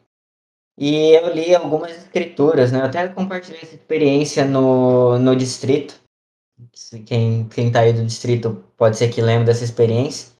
E 0.78 1.12
eu 1.12 1.34
li 1.34 1.54
algumas 1.54 1.92
escrituras, 1.92 2.72
né? 2.72 2.80
Eu 2.80 2.86
até 2.86 3.08
compartilhei 3.10 3.62
essa 3.62 3.76
experiência 3.76 4.46
no, 4.46 5.20
no 5.20 5.36
distrito. 5.36 6.00
Quem, 7.06 7.48
quem 7.48 7.72
tá 7.72 7.82
aí 7.82 7.94
do 7.94 8.06
distrito 8.06 8.64
pode 8.76 8.98
ser 8.98 9.10
que 9.10 9.22
lembre 9.22 9.46
dessa 9.46 9.64
experiência. 9.64 10.34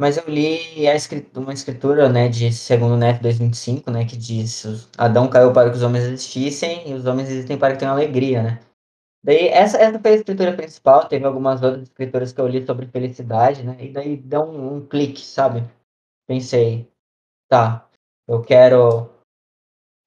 Mas 0.00 0.16
eu 0.16 0.24
li 0.26 0.88
a 0.88 0.96
uma 1.38 1.52
escritura, 1.52 2.08
né, 2.08 2.28
de 2.28 2.52
segundo 2.52 2.96
Nef 2.96 3.20
225, 3.20 3.90
né, 3.90 4.04
que 4.04 4.16
diz 4.16 4.88
Adão 4.98 5.28
caiu 5.28 5.52
para 5.52 5.70
que 5.70 5.76
os 5.76 5.82
homens 5.82 6.04
existissem 6.04 6.90
e 6.90 6.94
os 6.94 7.06
homens 7.06 7.28
existem 7.30 7.56
para 7.56 7.74
que 7.74 7.78
tenham 7.78 7.94
alegria, 7.94 8.42
né? 8.42 8.60
Daí, 9.24 9.46
essa, 9.46 9.78
essa 9.78 10.00
foi 10.00 10.10
a 10.10 10.14
escritura 10.16 10.56
principal, 10.56 11.06
teve 11.06 11.24
algumas 11.24 11.62
outras 11.62 11.84
escrituras 11.84 12.32
que 12.32 12.40
eu 12.40 12.48
li 12.48 12.66
sobre 12.66 12.86
felicidade, 12.86 13.62
né? 13.62 13.76
E 13.78 13.92
daí 13.92 14.16
deu 14.16 14.42
um, 14.42 14.78
um 14.78 14.86
clique, 14.86 15.20
sabe? 15.20 15.62
Pensei, 16.26 16.90
tá, 17.48 17.88
eu 18.26 18.42
quero 18.42 19.08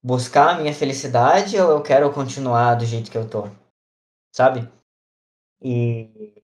buscar 0.04 0.56
a 0.56 0.60
minha 0.60 0.74
felicidade 0.74 1.58
ou 1.58 1.72
eu 1.72 1.82
quero 1.82 2.12
continuar 2.12 2.76
do 2.76 2.86
jeito 2.86 3.10
que 3.10 3.18
eu 3.18 3.30
tô, 3.30 3.50
sabe? 4.36 4.70
E, 5.66 6.44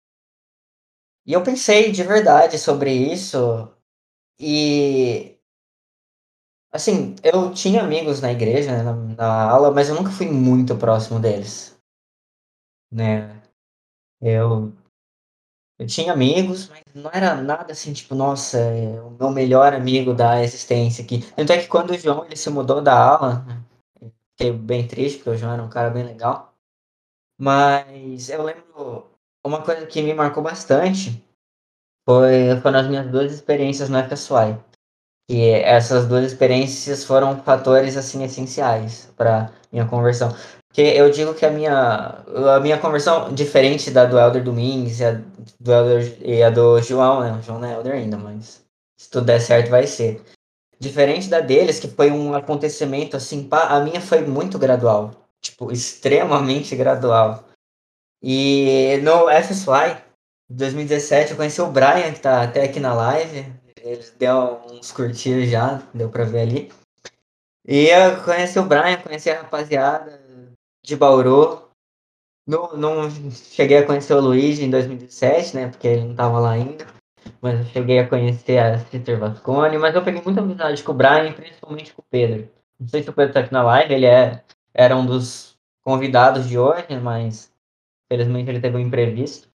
e 1.25 1.33
eu 1.33 1.43
pensei 1.43 1.91
de 1.91 2.03
verdade 2.03 2.57
sobre 2.57 2.91
isso 2.91 3.69
e 4.39 5.37
assim, 6.71 7.15
eu 7.23 7.53
tinha 7.53 7.81
amigos 7.81 8.19
na 8.21 8.31
igreja, 8.31 8.71
né, 8.71 8.83
na, 8.83 8.93
na 8.93 9.49
aula, 9.49 9.71
mas 9.71 9.87
eu 9.89 9.95
nunca 9.95 10.11
fui 10.11 10.27
muito 10.27 10.75
próximo 10.77 11.17
deles, 11.19 11.77
né? 12.91 13.41
Eu 14.21 14.73
eu 15.79 15.87
tinha 15.87 16.13
amigos, 16.13 16.69
mas 16.69 16.83
não 16.93 17.09
era 17.11 17.35
nada 17.41 17.71
assim, 17.73 17.91
tipo, 17.91 18.13
nossa, 18.13 18.57
é 18.57 19.01
o 19.01 19.09
meu 19.11 19.31
melhor 19.31 19.73
amigo 19.73 20.13
da 20.13 20.41
existência 20.43 21.03
aqui. 21.03 21.21
Tanto 21.35 21.51
é 21.51 21.57
que 21.61 21.67
quando 21.67 21.91
o 21.91 21.97
João 21.97 22.23
ele 22.25 22.35
se 22.35 22.49
mudou 22.49 22.81
da 22.81 22.93
aula, 22.97 23.45
fiquei 24.37 24.51
bem 24.51 24.87
triste, 24.87 25.17
porque 25.17 25.31
o 25.31 25.37
João 25.37 25.53
era 25.53 25.63
um 25.63 25.69
cara 25.69 25.89
bem 25.89 26.03
legal. 26.03 26.53
Mas 27.39 28.29
eu 28.29 28.43
lembro 28.43 29.10
uma 29.45 29.61
coisa 29.61 29.85
que 29.85 30.01
me 30.01 30.13
marcou 30.13 30.43
bastante 30.43 31.23
foi, 32.07 32.59
foram 32.61 32.79
as 32.79 32.87
minhas 32.87 33.09
duas 33.09 33.31
experiências 33.31 33.89
no 33.89 33.97
FSY. 34.03 34.57
E 35.29 35.49
essas 35.49 36.07
duas 36.07 36.25
experiências 36.25 37.05
foram 37.05 37.41
fatores 37.41 37.95
assim 37.95 38.23
essenciais 38.23 39.11
para 39.15 39.51
minha 39.71 39.85
conversão. 39.85 40.35
Porque 40.67 40.81
eu 40.81 41.09
digo 41.09 41.33
que 41.33 41.45
a 41.45 41.51
minha, 41.51 42.23
a 42.55 42.59
minha 42.59 42.77
conversão, 42.77 43.33
diferente 43.33 43.91
da 43.91 44.05
do 44.05 44.17
Elder 44.17 44.43
Domingues 44.43 44.99
e 44.99 45.05
a 45.05 45.21
do, 45.59 45.71
Elder, 45.71 46.17
e 46.21 46.43
a 46.43 46.49
do 46.49 46.81
João, 46.81 47.21
né? 47.21 47.33
O 47.33 47.41
João 47.41 47.59
não 47.59 47.67
é 47.67 47.73
Elder 47.73 47.93
ainda, 47.93 48.17
mas 48.17 48.63
se 48.97 49.09
tudo 49.09 49.25
der 49.25 49.39
certo 49.39 49.69
vai 49.69 49.85
ser. 49.85 50.21
Diferente 50.79 51.29
da 51.29 51.41
deles, 51.41 51.79
que 51.79 51.87
foi 51.87 52.09
um 52.09 52.33
acontecimento 52.33 53.17
assim, 53.17 53.43
pá, 53.47 53.67
a 53.67 53.81
minha 53.81 54.01
foi 54.01 54.21
muito 54.21 54.57
gradual. 54.57 55.11
Tipo, 55.41 55.71
extremamente 55.71 56.75
gradual. 56.75 57.43
E 58.23 58.97
no 59.03 59.29
FSY, 59.29 59.97
2017, 60.49 61.31
eu 61.31 61.37
conheci 61.37 61.61
o 61.61 61.71
Brian, 61.71 62.13
que 62.13 62.19
tá 62.19 62.43
até 62.43 62.63
aqui 62.63 62.79
na 62.79 62.93
live. 62.93 63.51
Ele 63.81 64.03
deu 64.19 64.61
uns 64.69 64.91
curtir 64.91 65.47
já, 65.47 65.81
deu 65.93 66.09
pra 66.09 66.23
ver 66.23 66.41
ali. 66.41 66.71
E 67.67 67.87
eu 67.87 68.21
conheci 68.23 68.59
o 68.59 68.65
Brian, 68.65 68.97
conheci 68.97 69.29
a 69.29 69.41
rapaziada, 69.41 70.21
de 70.83 70.95
Bauru. 70.95 71.69
Não, 72.47 72.75
não 72.75 73.09
cheguei 73.31 73.77
a 73.77 73.85
conhecer 73.85 74.13
o 74.13 74.19
Luigi 74.19 74.63
em 74.63 74.69
2017, 74.69 75.55
né? 75.55 75.67
Porque 75.69 75.87
ele 75.87 76.05
não 76.05 76.15
tava 76.15 76.39
lá 76.39 76.51
ainda. 76.51 76.85
Mas 77.41 77.59
eu 77.59 77.65
cheguei 77.65 77.99
a 77.99 78.07
conhecer 78.07 78.57
a 78.59 78.79
Sister 78.79 79.19
Vascone. 79.19 79.77
Mas 79.77 79.95
eu 79.95 80.03
peguei 80.03 80.21
muita 80.21 80.41
amizade 80.41 80.83
com 80.83 80.91
o 80.91 80.95
Brian, 80.95 81.33
principalmente 81.33 81.93
com 81.93 82.01
o 82.01 82.05
Pedro. 82.09 82.49
Não 82.79 82.87
sei 82.87 83.03
se 83.03 83.09
o 83.09 83.13
Pedro 83.13 83.33
tá 83.33 83.41
aqui 83.41 83.53
na 83.53 83.63
live, 83.63 83.93
ele 83.93 84.07
é, 84.07 84.43
era 84.73 84.95
um 84.95 85.05
dos 85.05 85.55
convidados 85.83 86.47
de 86.47 86.57
hoje, 86.57 86.99
mas 87.01 87.50
felizmente 88.11 88.49
ele 88.49 88.59
teve 88.59 88.75
um 88.75 88.79
imprevisto. 88.81 89.47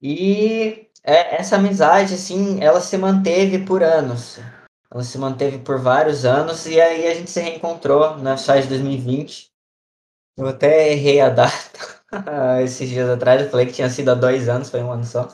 E 0.00 0.88
é, 1.04 1.36
essa 1.36 1.56
amizade, 1.56 2.14
assim, 2.14 2.58
ela 2.62 2.80
se 2.80 2.96
manteve 2.96 3.66
por 3.66 3.82
anos. 3.82 4.38
Ela 4.90 5.04
se 5.04 5.18
manteve 5.18 5.58
por 5.58 5.78
vários 5.78 6.24
anos 6.24 6.66
e 6.66 6.80
aí 6.80 7.06
a 7.06 7.14
gente 7.14 7.30
se 7.30 7.38
reencontrou 7.38 8.16
na 8.16 8.38
FSI 8.38 8.62
de 8.62 8.68
2020. 8.68 9.50
Eu 10.38 10.48
até 10.48 10.92
errei 10.92 11.20
a 11.20 11.28
data 11.28 12.02
esses 12.64 12.88
dias 12.88 13.10
atrás, 13.10 13.42
eu 13.42 13.50
falei 13.50 13.66
que 13.66 13.74
tinha 13.74 13.90
sido 13.90 14.10
há 14.10 14.14
dois 14.14 14.48
anos, 14.48 14.70
foi 14.70 14.82
um 14.82 14.90
ano 14.90 15.04
só. 15.04 15.28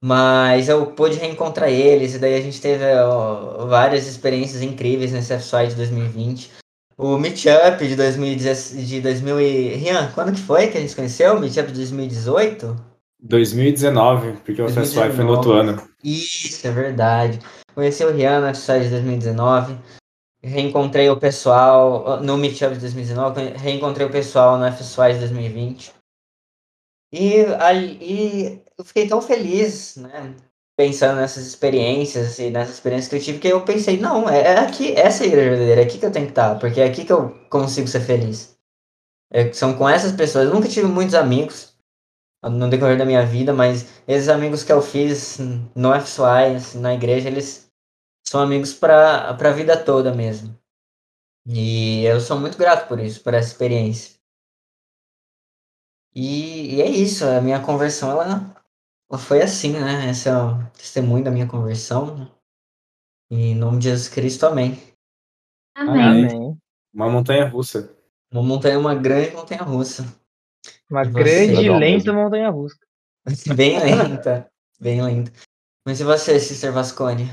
Mas 0.00 0.68
eu 0.68 0.94
pude 0.94 1.16
reencontrar 1.16 1.68
eles 1.68 2.14
e 2.14 2.18
daí 2.20 2.36
a 2.36 2.40
gente 2.40 2.60
teve 2.60 2.84
ó, 3.02 3.66
várias 3.66 4.06
experiências 4.06 4.62
incríveis 4.62 5.10
nesse 5.10 5.36
FSI 5.36 5.68
de 5.68 5.74
2020. 5.74 6.63
O 6.96 7.18
Meetup 7.18 7.86
de 7.86 7.96
2010, 7.96 8.86
de 8.86 9.00
2000 9.00 9.40
e... 9.40 9.74
Rian, 9.74 10.12
quando 10.12 10.32
que 10.32 10.40
foi 10.40 10.68
que 10.68 10.78
a 10.78 10.80
gente 10.80 10.94
conheceu? 10.94 11.36
O 11.36 11.40
Meetup 11.40 11.68
de 11.68 11.78
2018? 11.78 12.94
2019, 13.20 14.32
porque 14.44 14.62
o 14.62 14.68
FSI 14.68 15.10
foi 15.12 15.24
no 15.24 15.30
outro 15.32 15.52
ano. 15.52 15.82
Isso, 16.02 16.66
é 16.66 16.70
verdade. 16.70 17.38
Conheci 17.74 18.04
o 18.04 18.12
Rian 18.12 18.40
na 18.40 18.54
FSI 18.54 18.80
de 18.80 18.90
2019. 18.90 19.78
Reencontrei 20.42 21.08
o 21.08 21.16
pessoal 21.16 22.22
no 22.22 22.36
Meetup 22.36 22.74
de 22.74 22.80
2019. 22.80 23.54
Reencontrei 23.56 24.06
o 24.06 24.10
pessoal 24.10 24.58
no 24.58 24.70
FSI 24.70 25.14
de 25.14 25.18
2020. 25.20 25.92
E, 27.12 27.44
e 28.00 28.62
eu 28.76 28.84
fiquei 28.84 29.08
tão 29.08 29.22
feliz, 29.22 29.96
né? 29.96 30.34
Pensando 30.76 31.16
nessas 31.20 31.46
experiências 31.46 32.38
e 32.38 32.50
nessas 32.50 32.74
experiências 32.74 33.08
que 33.08 33.16
eu 33.16 33.20
tive, 33.22 33.38
que 33.38 33.48
eu 33.48 33.64
pensei, 33.64 33.98
não, 33.98 34.28
é, 34.28 34.40
é 34.40 34.58
aqui, 34.58 34.92
essa 34.92 35.22
é 35.22 35.26
a 35.26 35.28
igreja 35.28 35.50
verdadeira, 35.50 35.80
é 35.82 35.84
aqui 35.84 35.98
que 35.98 36.06
eu 36.06 36.12
tenho 36.12 36.26
que 36.26 36.32
estar, 36.32 36.58
porque 36.58 36.80
é 36.80 36.84
aqui 36.86 37.04
que 37.04 37.12
eu 37.12 37.30
consigo 37.48 37.86
ser 37.88 38.00
feliz. 38.00 38.56
é, 39.30 39.52
são 39.52 39.76
com 39.76 39.88
essas 39.88 40.12
pessoas. 40.12 40.46
Eu 40.46 40.54
nunca 40.54 40.68
tive 40.68 40.86
muitos 40.88 41.14
amigos 41.14 41.76
no 42.44 42.68
decorrer 42.70 42.98
da 42.98 43.04
minha 43.06 43.24
vida, 43.26 43.52
mas 43.52 43.86
esses 44.06 44.28
amigos 44.28 44.62
que 44.64 44.72
eu 44.72 44.82
fiz 44.82 45.38
no 45.74 45.92
FSY, 46.00 46.56
assim, 46.56 46.80
na 46.80 46.94
igreja, 46.94 47.28
eles 47.28 47.70
são 48.26 48.40
amigos 48.40 48.74
para 48.74 49.30
a 49.30 49.50
vida 49.52 49.76
toda 49.82 50.14
mesmo. 50.14 50.56
E 51.46 52.04
eu 52.04 52.20
sou 52.20 52.38
muito 52.40 52.58
grato 52.58 52.88
por 52.88 53.00
isso, 53.00 53.22
por 53.22 53.34
essa 53.34 53.48
experiência. 53.48 54.14
E, 56.14 56.76
e 56.76 56.82
é 56.82 56.88
isso, 56.88 57.24
a 57.26 57.40
minha 57.40 57.60
conversão, 57.60 58.10
ela 58.10 58.53
foi 59.18 59.42
assim, 59.42 59.72
né? 59.72 60.10
Esse 60.10 60.28
é 60.28 60.36
o 60.36 60.64
testemunho 60.72 61.24
da 61.24 61.30
minha 61.30 61.46
conversão. 61.46 62.16
Né? 62.16 62.30
Em 63.30 63.54
nome 63.54 63.78
de 63.78 63.84
Jesus 63.84 64.08
Cristo, 64.08 64.46
amém. 64.46 64.78
Amém. 65.76 66.26
Amém. 66.26 66.58
Uma 66.92 67.10
montanha 67.10 67.48
russa. 67.48 67.94
Uma 68.32 68.42
montanha, 68.42 68.78
uma 68.78 68.94
grande 68.94 69.32
montanha 69.32 69.62
russa. 69.62 70.04
Uma 70.90 71.02
E 71.02 71.10
grande 71.10 71.64
e 71.64 71.70
lenta 71.70 72.12
montanha 72.12 72.50
russa. 72.50 72.78
Bem 73.56 73.78
lenta, 73.78 74.50
bem 74.78 75.02
lenta. 75.02 75.32
Mas 75.86 76.00
e 76.00 76.04
você, 76.04 76.38
Sister 76.38 76.72
Vascone? 76.72 77.24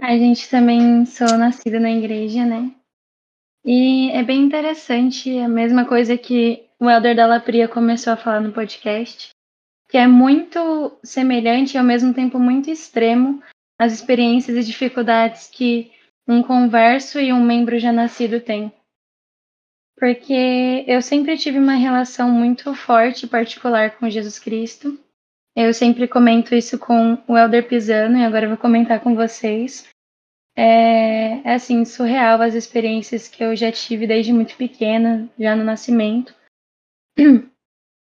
A 0.00 0.16
gente 0.16 0.48
também 0.48 1.06
sou 1.06 1.28
nascida 1.38 1.78
na 1.78 1.90
igreja, 1.90 2.44
né? 2.44 2.74
E 3.64 4.10
é 4.10 4.22
bem 4.22 4.42
interessante, 4.42 5.38
a 5.38 5.48
mesma 5.48 5.86
coisa 5.86 6.16
que 6.16 6.68
o 6.80 6.88
Elder 6.88 7.14
da 7.14 7.26
Lapria 7.26 7.68
começou 7.68 8.14
a 8.14 8.16
falar 8.16 8.40
no 8.40 8.52
podcast, 8.52 9.30
que 9.90 9.96
é 9.96 10.06
muito 10.06 10.96
semelhante 11.02 11.74
e 11.74 11.78
ao 11.78 11.84
mesmo 11.84 12.14
tempo 12.14 12.38
muito 12.38 12.70
extremo 12.70 13.42
as 13.78 13.92
experiências 13.92 14.56
e 14.56 14.64
dificuldades 14.64 15.48
que 15.48 15.90
um 16.28 16.42
converso 16.42 17.18
e 17.18 17.32
um 17.32 17.42
membro 17.42 17.78
já 17.78 17.92
nascido 17.92 18.40
têm. 18.40 18.72
Porque 19.98 20.84
eu 20.86 21.02
sempre 21.02 21.36
tive 21.36 21.58
uma 21.58 21.74
relação 21.74 22.30
muito 22.30 22.74
forte 22.74 23.26
e 23.26 23.28
particular 23.28 23.98
com 23.98 24.08
Jesus 24.08 24.38
Cristo. 24.38 24.98
Eu 25.56 25.74
sempre 25.74 26.06
comento 26.06 26.54
isso 26.54 26.78
com 26.78 27.18
o 27.26 27.36
Elder 27.36 27.66
Pisano 27.68 28.16
e 28.16 28.24
agora 28.24 28.48
vou 28.48 28.56
comentar 28.56 29.00
com 29.00 29.14
vocês. 29.14 29.88
É, 30.56 31.40
é 31.42 31.54
assim, 31.54 31.84
surreal 31.84 32.40
as 32.40 32.54
experiências 32.54 33.28
que 33.28 33.42
eu 33.42 33.56
já 33.56 33.72
tive 33.72 34.06
desde 34.06 34.32
muito 34.32 34.56
pequena, 34.56 35.28
já 35.38 35.56
no 35.56 35.64
nascimento. 35.64 36.34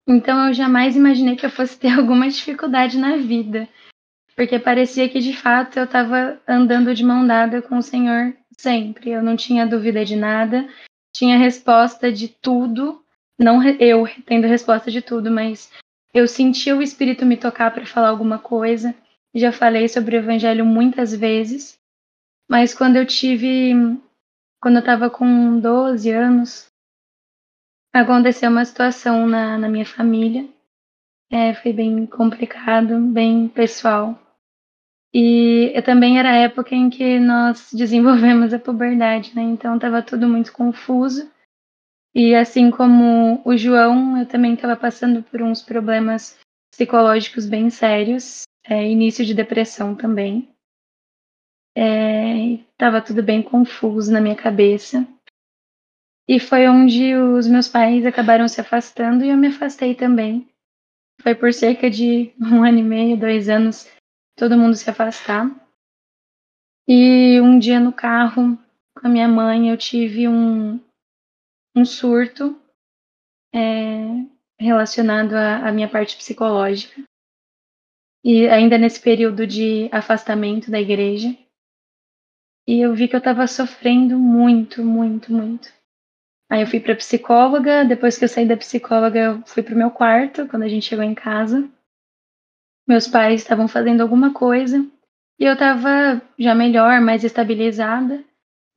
Então 0.07 0.47
eu 0.47 0.53
jamais 0.53 0.95
imaginei 0.95 1.35
que 1.35 1.45
eu 1.45 1.49
fosse 1.49 1.79
ter 1.79 1.89
alguma 1.97 2.29
dificuldade 2.29 2.97
na 2.97 3.17
vida, 3.17 3.67
porque 4.35 4.59
parecia 4.59 5.09
que 5.09 5.19
de 5.19 5.35
fato 5.35 5.77
eu 5.77 5.85
estava 5.85 6.39
andando 6.47 6.93
de 6.93 7.03
mão 7.03 7.25
dada 7.25 7.61
com 7.61 7.77
o 7.77 7.83
Senhor 7.83 8.35
sempre. 8.57 9.11
Eu 9.11 9.23
não 9.23 9.35
tinha 9.35 9.65
dúvida 9.65 10.05
de 10.05 10.15
nada, 10.15 10.67
tinha 11.13 11.37
resposta 11.37 12.11
de 12.11 12.27
tudo, 12.27 13.01
não 13.39 13.63
eu 13.63 14.07
tendo 14.25 14.47
resposta 14.47 14.91
de 14.91 15.01
tudo, 15.01 15.31
mas 15.31 15.71
eu 16.13 16.27
sentia 16.27 16.75
o 16.75 16.81
Espírito 16.81 17.25
me 17.25 17.37
tocar 17.37 17.71
para 17.73 17.85
falar 17.85 18.09
alguma 18.09 18.39
coisa. 18.39 18.95
Já 19.33 19.51
falei 19.51 19.87
sobre 19.89 20.15
o 20.15 20.19
Evangelho 20.19 20.65
muitas 20.65 21.13
vezes, 21.13 21.77
mas 22.49 22.73
quando 22.73 22.95
eu 22.95 23.05
tive, 23.05 23.73
quando 24.61 24.75
eu 24.75 24.79
estava 24.79 25.09
com 25.09 25.59
12 25.59 26.09
anos, 26.11 26.67
aconteceu 28.01 28.49
uma 28.49 28.65
situação 28.65 29.25
na, 29.25 29.57
na 29.57 29.69
minha 29.69 29.85
família. 29.85 30.47
É, 31.31 31.53
foi 31.53 31.73
bem 31.73 32.05
complicado, 32.05 32.99
bem 32.99 33.47
pessoal. 33.47 34.19
E 35.13 35.71
eu 35.73 35.81
também 35.81 36.19
era 36.19 36.29
a 36.31 36.35
época 36.35 36.75
em 36.75 36.89
que 36.89 37.19
nós 37.19 37.71
desenvolvemos 37.73 38.53
a 38.53 38.59
puberdade, 38.59 39.33
né? 39.33 39.41
Então 39.41 39.75
estava 39.75 40.01
tudo 40.01 40.27
muito 40.27 40.51
confuso. 40.51 41.31
E 42.13 42.35
assim 42.35 42.69
como 42.69 43.41
o 43.45 43.57
João, 43.57 44.17
eu 44.17 44.25
também 44.25 44.53
estava 44.53 44.75
passando 44.75 45.23
por 45.23 45.41
uns 45.41 45.61
problemas 45.61 46.37
psicológicos 46.71 47.45
bem 47.45 47.69
sérios, 47.69 48.43
é, 48.65 48.89
início 48.89 49.25
de 49.25 49.33
depressão 49.33 49.95
também. 49.95 50.49
Estava 52.71 53.01
tudo 53.01 53.23
bem 53.23 53.41
confuso 53.41 54.11
na 54.11 54.21
minha 54.21 54.35
cabeça. 54.35 55.05
E 56.27 56.39
foi 56.39 56.67
onde 56.67 57.15
os 57.15 57.47
meus 57.47 57.67
pais 57.67 58.05
acabaram 58.05 58.47
se 58.47 58.59
afastando 58.59 59.23
e 59.23 59.29
eu 59.29 59.37
me 59.37 59.47
afastei 59.47 59.93
também. 59.93 60.49
Foi 61.21 61.35
por 61.35 61.53
cerca 61.53 61.89
de 61.89 62.33
um 62.39 62.63
ano 62.63 62.79
e 62.79 62.83
meio, 62.83 63.17
dois 63.17 63.47
anos, 63.47 63.87
todo 64.35 64.57
mundo 64.57 64.75
se 64.75 64.89
afastar. 64.89 65.49
E 66.87 67.39
um 67.41 67.57
dia 67.59 67.79
no 67.79 67.93
carro 67.93 68.57
com 68.97 69.07
a 69.07 69.09
minha 69.09 69.27
mãe 69.27 69.69
eu 69.69 69.77
tive 69.77 70.27
um, 70.27 70.79
um 71.75 71.85
surto 71.85 72.59
é, 73.53 74.25
relacionado 74.59 75.33
à, 75.33 75.67
à 75.67 75.71
minha 75.71 75.89
parte 75.89 76.15
psicológica. 76.15 77.03
E 78.23 78.47
ainda 78.47 78.77
nesse 78.77 78.99
período 78.99 79.45
de 79.45 79.89
afastamento 79.91 80.71
da 80.71 80.79
igreja. 80.79 81.35
E 82.67 82.79
eu 82.79 82.95
vi 82.95 83.07
que 83.07 83.15
eu 83.15 83.19
estava 83.19 83.45
sofrendo 83.45 84.17
muito, 84.17 84.83
muito, 84.83 85.31
muito. 85.31 85.74
Aí 86.49 86.61
eu 86.61 86.67
fui 86.67 86.79
para 86.79 86.95
psicóloga, 86.95 87.83
depois 87.83 88.17
que 88.17 88.23
eu 88.23 88.29
saí 88.29 88.47
da 88.47 88.55
psicóloga, 88.55 89.19
eu 89.19 89.41
fui 89.45 89.63
pro 89.63 89.75
meu 89.75 89.89
quarto, 89.89 90.47
quando 90.47 90.63
a 90.63 90.67
gente 90.67 90.85
chegou 90.85 91.03
em 91.03 91.15
casa. 91.15 91.67
Meus 92.87 93.07
pais 93.07 93.41
estavam 93.41 93.67
fazendo 93.67 94.01
alguma 94.01 94.31
coisa 94.31 94.85
e 95.39 95.43
eu 95.43 95.53
estava 95.53 96.21
já 96.37 96.53
melhor, 96.53 97.01
mais 97.01 97.23
estabilizada. 97.23 98.23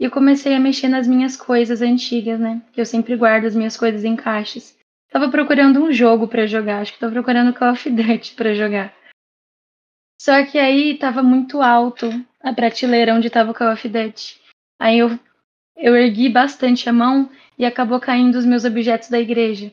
E 0.01 0.05
eu 0.05 0.11
comecei 0.11 0.55
a 0.55 0.61
mexer 0.61 0.89
nas 0.89 1.07
minhas 1.07 1.37
coisas 1.37 1.83
antigas, 1.83 2.39
né? 2.39 2.63
Que 2.73 2.81
eu 2.81 2.87
sempre 2.87 3.17
guardo 3.17 3.47
as 3.47 3.55
minhas 3.55 3.77
coisas 3.77 4.05
em 4.05 4.17
caixas. 4.17 4.77
Tava 5.11 5.31
procurando 5.31 5.83
um 5.83 5.93
jogo 5.93 6.29
para 6.29 6.47
jogar, 6.47 6.81
acho 6.81 6.93
que 6.93 7.01
tava 7.01 7.13
procurando 7.13 7.55
Call 7.55 7.73
of 7.73 7.91
Duty 7.91 8.35
para 8.37 8.55
jogar. 8.55 8.95
Só 10.21 10.45
que 10.45 10.59
aí 10.59 10.99
tava 10.99 11.23
muito 11.23 11.63
alto 11.63 12.09
a 12.41 12.53
prateleira 12.53 13.15
onde 13.15 13.31
tava 13.31 13.51
o 13.51 13.55
Call 13.55 13.73
of 13.73 13.89
Duty. 13.89 14.41
Aí 14.81 14.99
eu, 14.99 15.19
eu 15.79 15.97
ergui 15.97 16.29
bastante 16.29 16.89
a 16.89 16.93
mão 16.93 17.31
e 17.57 17.65
acabou 17.65 18.01
caindo 18.01 18.35
os 18.37 18.45
meus 18.45 18.65
objetos 18.65 19.09
da 19.09 19.19
igreja. 19.19 19.73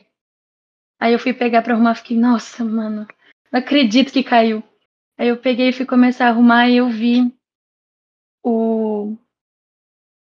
Aí 0.98 1.12
eu 1.12 1.18
fui 1.18 1.34
pegar 1.34 1.62
pra 1.62 1.74
arrumar, 1.74 1.96
fiquei, 1.96 2.16
nossa, 2.16 2.64
mano, 2.64 3.06
não 3.52 3.58
acredito 3.58 4.12
que 4.12 4.22
caiu. 4.22 4.62
Aí 5.18 5.28
eu 5.28 5.36
peguei 5.36 5.68
e 5.68 5.72
fui 5.72 5.84
começar 5.84 6.26
a 6.26 6.28
arrumar 6.28 6.68
e 6.68 6.76
eu 6.76 6.88
vi 6.88 7.34
o, 8.42 9.16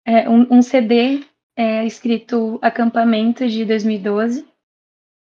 é, 0.05 0.29
um, 0.29 0.59
um 0.59 0.63
CD 0.63 1.25
é, 1.57 1.85
escrito 1.85 2.59
Acampamento 2.63 3.47
de 3.47 3.65
2012. 3.65 4.47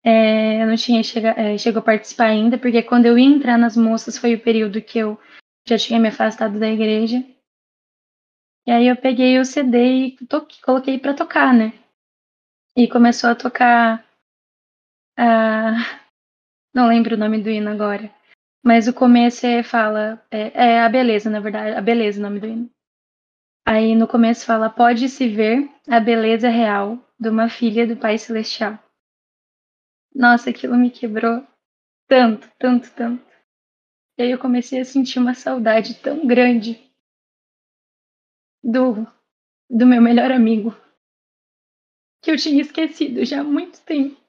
É, 0.04 0.62
eu 0.62 0.66
não 0.66 0.76
tinha 0.76 1.02
chega, 1.02 1.30
é, 1.30 1.56
chegado 1.56 1.82
a 1.82 1.86
participar 1.86 2.26
ainda, 2.26 2.58
porque 2.58 2.82
quando 2.82 3.06
eu 3.06 3.16
ia 3.16 3.26
entrar 3.26 3.56
nas 3.56 3.76
moças 3.76 4.18
foi 4.18 4.34
o 4.34 4.40
período 4.40 4.82
que 4.82 4.98
eu 4.98 5.18
já 5.66 5.78
tinha 5.78 6.00
me 6.00 6.08
afastado 6.08 6.58
da 6.58 6.68
igreja. 6.68 7.24
E 8.66 8.70
aí 8.70 8.86
eu 8.86 8.96
peguei 8.96 9.38
o 9.38 9.44
CD 9.44 10.06
e 10.06 10.18
coloquei 10.64 10.98
pra 10.98 11.14
tocar, 11.14 11.52
né? 11.52 11.72
E 12.76 12.88
começou 12.88 13.30
a 13.30 13.34
tocar. 13.34 14.04
a 15.18 15.72
não 16.72 16.88
lembro 16.88 17.16
o 17.16 17.18
nome 17.18 17.42
do 17.42 17.50
hino 17.50 17.70
agora. 17.70 18.12
Mas 18.64 18.86
o 18.86 18.94
começo 18.94 19.44
é, 19.44 19.62
fala. 19.62 20.24
É, 20.30 20.66
é 20.66 20.80
a 20.80 20.88
beleza, 20.88 21.28
na 21.28 21.40
verdade. 21.40 21.76
A 21.76 21.80
beleza 21.80 22.18
é 22.18 22.20
o 22.20 22.22
nome 22.22 22.40
do 22.40 22.46
hino. 22.46 22.70
Aí 23.66 23.96
no 23.96 24.06
começo 24.06 24.46
fala: 24.46 24.70
Pode-se 24.70 25.28
ver 25.28 25.68
a 25.88 25.98
beleza 25.98 26.48
real 26.48 26.98
de 27.18 27.28
uma 27.28 27.48
filha 27.48 27.86
do 27.86 27.96
Pai 27.96 28.16
Celestial. 28.16 28.78
Nossa, 30.14 30.50
aquilo 30.50 30.76
me 30.76 30.90
quebrou 30.90 31.44
tanto, 32.08 32.48
tanto, 32.58 32.90
tanto. 32.92 33.24
E 34.18 34.22
aí 34.22 34.30
eu 34.30 34.38
comecei 34.38 34.80
a 34.80 34.84
sentir 34.84 35.18
uma 35.18 35.34
saudade 35.34 35.94
tão 35.94 36.26
grande 36.26 36.91
do, 38.62 39.06
do 39.68 39.86
meu 39.86 40.00
melhor 40.00 40.30
amigo 40.30 40.74
que 42.22 42.30
eu 42.30 42.36
tinha 42.36 42.62
esquecido 42.62 43.24
já 43.24 43.40
há 43.40 43.44
muito 43.44 43.80
tempo. 43.82 44.20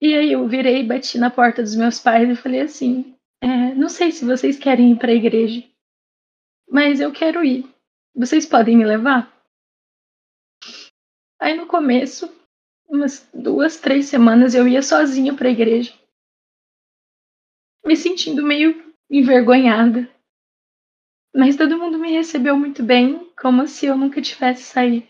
E 0.00 0.14
aí 0.14 0.32
eu 0.32 0.46
virei 0.46 0.82
bati 0.84 1.16
na 1.16 1.30
porta 1.30 1.62
dos 1.62 1.74
meus 1.74 1.98
pais 1.98 2.28
e 2.28 2.36
falei 2.36 2.60
assim: 2.60 3.16
é, 3.40 3.74
não 3.74 3.88
sei 3.88 4.12
se 4.12 4.24
vocês 4.24 4.58
querem 4.58 4.92
ir 4.92 4.98
para 4.98 5.10
a 5.10 5.14
igreja, 5.14 5.66
mas 6.68 7.00
eu 7.00 7.10
quero 7.10 7.42
ir. 7.42 7.64
Vocês 8.14 8.46
podem 8.46 8.76
me 8.76 8.84
levar? 8.84 9.32
Aí 11.40 11.56
no 11.56 11.66
começo, 11.66 12.30
umas 12.86 13.28
duas, 13.32 13.78
três 13.78 14.06
semanas, 14.06 14.54
eu 14.54 14.68
ia 14.68 14.82
sozinha 14.82 15.34
para 15.34 15.48
a 15.48 15.52
igreja, 15.52 15.92
me 17.84 17.96
sentindo 17.96 18.42
meio 18.42 18.92
envergonhada. 19.10 20.08
Mas 21.34 21.56
todo 21.56 21.76
mundo 21.76 21.98
me 21.98 22.12
recebeu 22.12 22.56
muito 22.56 22.82
bem, 22.82 23.28
como 23.34 23.66
se 23.66 23.86
eu 23.86 23.96
nunca 23.96 24.22
tivesse 24.22 24.62
saído. 24.62 25.06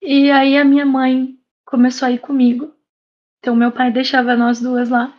E 0.00 0.30
aí 0.30 0.56
a 0.56 0.64
minha 0.64 0.86
mãe 0.86 1.36
começou 1.64 2.06
a 2.06 2.12
ir 2.12 2.20
comigo. 2.20 2.72
Então 3.38 3.56
meu 3.56 3.72
pai 3.72 3.90
deixava 3.90 4.36
nós 4.36 4.60
duas 4.60 4.88
lá. 4.88 5.12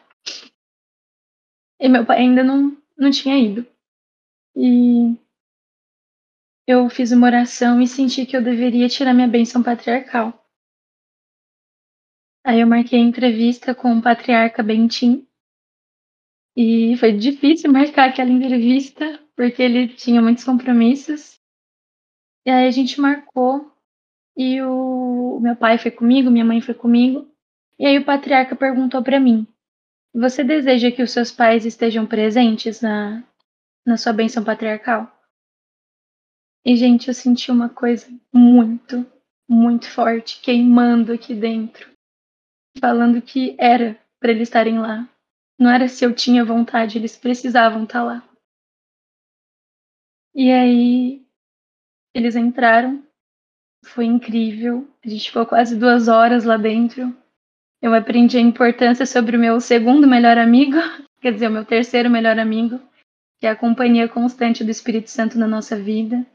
E 1.79 1.89
meu 1.89 2.05
pai 2.05 2.19
ainda 2.19 2.43
não, 2.43 2.81
não 2.97 3.11
tinha 3.11 3.37
ido. 3.37 3.67
E 4.55 5.17
eu 6.65 6.89
fiz 6.89 7.11
uma 7.11 7.27
oração 7.27 7.81
e 7.81 7.87
senti 7.87 8.25
que 8.25 8.37
eu 8.37 8.43
deveria 8.43 8.87
tirar 8.87 9.13
minha 9.13 9.27
bênção 9.27 9.61
patriarcal. 9.61 10.33
Aí 12.43 12.61
eu 12.61 12.67
marquei 12.67 12.99
entrevista 12.99 13.75
com 13.75 13.97
o 13.97 14.01
patriarca 14.01 14.63
Bentim. 14.63 15.27
E 16.55 16.95
foi 16.97 17.11
difícil 17.11 17.71
marcar 17.71 18.09
aquela 18.09 18.29
entrevista, 18.29 19.19
porque 19.35 19.61
ele 19.61 19.89
tinha 19.89 20.21
muitos 20.21 20.43
compromissos. 20.43 21.39
E 22.45 22.49
aí 22.49 22.67
a 22.67 22.71
gente 22.71 22.99
marcou, 23.01 23.71
e 24.37 24.61
o 24.61 25.39
meu 25.41 25.55
pai 25.55 25.77
foi 25.77 25.91
comigo, 25.91 26.31
minha 26.31 26.45
mãe 26.45 26.61
foi 26.61 26.73
comigo. 26.73 27.27
E 27.77 27.85
aí 27.85 27.97
o 27.97 28.05
patriarca 28.05 28.55
perguntou 28.55 29.03
para 29.03 29.19
mim: 29.19 29.47
Você 30.13 30.43
deseja 30.43 30.91
que 30.91 31.03
os 31.03 31.11
seus 31.11 31.31
pais 31.31 31.65
estejam 31.65 32.05
presentes 32.05 32.81
na, 32.81 33.23
na 33.85 33.97
sua 33.97 34.13
bênção 34.13 34.43
patriarcal? 34.43 35.11
E, 36.65 36.75
gente, 36.75 37.09
eu 37.09 37.13
senti 37.13 37.51
uma 37.51 37.69
coisa 37.69 38.07
muito, 38.33 39.05
muito 39.47 39.87
forte 39.89 40.41
queimando 40.41 41.13
aqui 41.13 41.35
dentro 41.35 41.95
falando 42.79 43.21
que 43.21 43.55
era 43.57 43.97
para 44.19 44.31
eles 44.31 44.47
estarem 44.47 44.79
lá. 44.79 45.07
Não 45.57 45.71
era 45.71 45.87
se 45.87 46.03
eu 46.03 46.13
tinha 46.13 46.43
vontade, 46.43 46.97
eles 46.97 47.17
precisavam 47.17 47.83
estar 47.83 48.03
lá. 48.03 48.27
E 50.33 50.51
aí 50.51 51.25
eles 52.13 52.35
entraram, 52.35 53.03
foi 53.85 54.05
incrível. 54.05 54.87
A 55.03 55.09
gente 55.09 55.27
ficou 55.27 55.45
quase 55.45 55.77
duas 55.77 56.07
horas 56.07 56.43
lá 56.43 56.57
dentro. 56.57 57.15
Eu 57.81 57.93
aprendi 57.93 58.37
a 58.37 58.41
importância 58.41 59.05
sobre 59.05 59.37
o 59.37 59.39
meu 59.39 59.61
segundo 59.61 60.07
melhor 60.07 60.37
amigo, 60.37 60.77
quer 61.21 61.33
dizer, 61.33 61.47
o 61.47 61.51
meu 61.51 61.65
terceiro 61.65 62.09
melhor 62.09 62.39
amigo, 62.39 62.81
que 63.39 63.47
é 63.47 63.49
a 63.49 63.55
companhia 63.55 64.09
constante 64.09 64.63
do 64.63 64.71
Espírito 64.71 65.09
Santo 65.09 65.37
na 65.37 65.47
nossa 65.47 65.77
vida, 65.77 66.25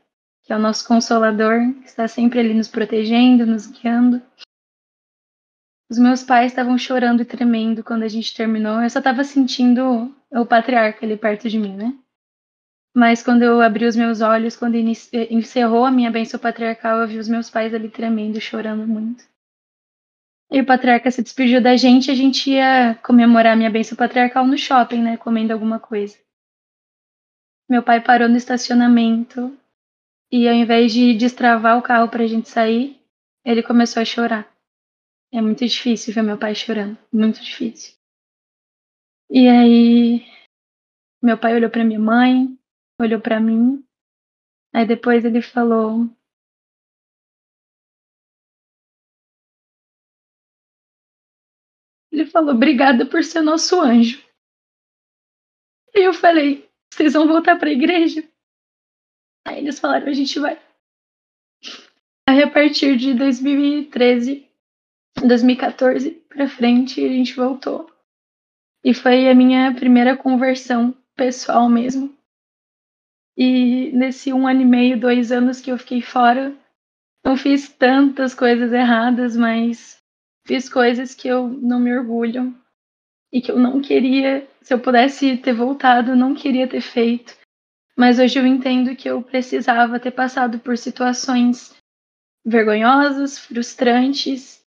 que 0.45 0.53
é 0.53 0.57
o 0.57 0.61
nosso 0.61 0.87
consolador, 0.87 1.59
que 1.81 1.89
está 1.89 2.07
sempre 2.09 2.41
ali 2.41 2.55
nos 2.55 2.69
protegendo, 2.69 3.45
nos 3.45 3.67
guiando. 3.67 4.23
Os 5.91 5.99
meus 5.99 6.23
pais 6.23 6.53
estavam 6.53 6.79
chorando 6.79 7.23
e 7.23 7.25
tremendo 7.25 7.83
quando 7.83 8.05
a 8.05 8.09
gente 8.09 8.33
terminou. 8.33 8.81
Eu 8.81 8.89
só 8.89 9.01
estava 9.01 9.25
sentindo 9.25 10.15
o 10.31 10.47
patriarca 10.47 11.05
ali 11.05 11.17
perto 11.17 11.49
de 11.49 11.59
mim, 11.59 11.75
né? 11.75 11.99
Mas 12.95 13.25
quando 13.25 13.43
eu 13.43 13.61
abri 13.61 13.85
os 13.87 13.97
meus 13.97 14.21
olhos, 14.21 14.57
quando 14.57 14.77
encerrou 14.77 15.85
a 15.85 15.91
minha 15.91 16.11
bênção 16.11 16.39
patriarcal, 16.39 17.01
eu 17.01 17.09
vi 17.09 17.19
os 17.19 17.29
meus 17.29 17.51
pais 17.51 17.75
ali 17.75 17.89
tremendo, 17.89 18.41
chorando 18.41 18.87
muito. 18.87 19.25
E 20.53 20.61
o 20.61 20.67
patriarca 20.67 21.11
se 21.11 21.23
despediu 21.23 21.61
da 21.61 21.77
gente 21.77 22.11
a 22.11 22.15
gente 22.15 22.51
ia 22.51 22.95
comemorar 23.03 23.55
a 23.55 23.57
minha 23.57 23.71
bênção 23.71 23.97
patriarcal 23.97 24.47
no 24.47 24.57
shopping, 24.57 25.03
né? 25.03 25.17
Comendo 25.17 25.53
alguma 25.53 25.81
coisa. 25.81 26.17
Meu 27.69 27.83
pai 27.83 28.01
parou 28.01 28.29
no 28.29 28.37
estacionamento 28.37 29.57
e 30.31 30.49
ao 30.49 30.55
invés 30.55 30.93
de 30.93 31.15
destravar 31.15 31.77
o 31.77 31.83
carro 31.83 32.09
pra 32.09 32.27
gente 32.29 32.49
sair, 32.49 33.01
ele 33.45 33.63
começou 33.63 34.01
a 34.01 34.05
chorar. 34.05 34.49
É 35.33 35.41
muito 35.41 35.65
difícil 35.65 36.13
ver 36.13 36.23
meu 36.23 36.39
pai 36.39 36.55
chorando. 36.55 36.99
Muito 37.13 37.41
difícil. 37.41 37.97
E 39.31 39.47
aí, 39.47 40.27
meu 41.23 41.39
pai 41.39 41.55
olhou 41.55 41.71
para 41.71 41.85
minha 41.85 42.01
mãe, 42.01 42.59
olhou 43.01 43.21
para 43.21 43.39
mim. 43.39 43.85
Aí 44.75 44.85
depois 44.85 45.25
ele 45.25 45.41
falou: 45.41 46.11
Ele 52.11 52.27
falou: 52.27 52.55
Obrigada 52.55 53.07
por 53.07 53.23
ser 53.23 53.41
nosso 53.41 53.81
anjo. 53.81 54.21
E 55.95 56.01
eu 56.01 56.13
falei: 56.13 56.69
Vocês 56.93 57.13
vão 57.13 57.29
voltar 57.29 57.57
para 57.57 57.69
a 57.69 57.73
igreja? 57.73 58.29
Aí 59.47 59.59
eles 59.59 59.79
falaram: 59.79 60.09
A 60.09 60.13
gente 60.13 60.39
vai. 60.41 60.61
Aí 62.29 62.43
a 62.43 62.51
partir 62.51 62.97
de 62.97 63.15
2013, 63.15 64.50
2014 65.17 66.11
para 66.29 66.49
frente 66.49 67.05
a 67.05 67.09
gente 67.09 67.35
voltou. 67.35 67.91
E 68.85 68.95
foi 68.95 69.29
a 69.29 69.35
minha 69.35 69.75
primeira 69.75 70.17
conversão 70.17 70.95
pessoal 71.15 71.69
mesmo. 71.69 72.15
E 73.37 73.91
nesse 73.93 74.33
um 74.33 74.47
ano 74.47 74.63
e 74.63 74.65
meio, 74.65 74.99
dois 74.99 75.31
anos 75.33 75.61
que 75.61 75.71
eu 75.71 75.79
fiquei 75.79 76.01
fora, 76.01 76.55
não 77.25 77.37
fiz 77.37 77.69
tantas 77.69 78.35
coisas 78.35 78.73
erradas, 78.73 79.37
mas 79.37 80.03
fiz 80.47 80.69
coisas 80.69 81.15
que 81.15 81.29
eu 81.29 81.49
não 81.49 81.79
me 81.79 81.97
orgulho 81.97 82.55
e 83.33 83.41
que 83.41 83.51
eu 83.51 83.59
não 83.59 83.81
queria, 83.81 84.49
se 84.63 84.75
eu 84.75 84.81
pudesse 84.81 85.37
ter 85.37 85.53
voltado, 85.53 86.17
não 86.17 86.35
queria 86.35 86.67
ter 86.67 86.81
feito. 86.81 87.37
Mas 87.97 88.19
hoje 88.19 88.39
eu 88.39 88.47
entendo 88.47 88.97
que 88.97 89.09
eu 89.09 89.23
precisava 89.23 90.01
ter 90.01 90.11
passado 90.11 90.59
por 90.59 90.77
situações 90.77 91.77
vergonhosas, 92.45 93.39
frustrantes, 93.39 94.60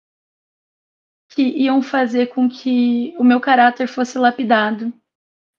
que 1.34 1.42
iam 1.42 1.82
fazer 1.82 2.26
com 2.28 2.48
que 2.48 3.14
o 3.18 3.24
meu 3.24 3.40
caráter 3.40 3.86
fosse 3.86 4.18
lapidado. 4.18 4.92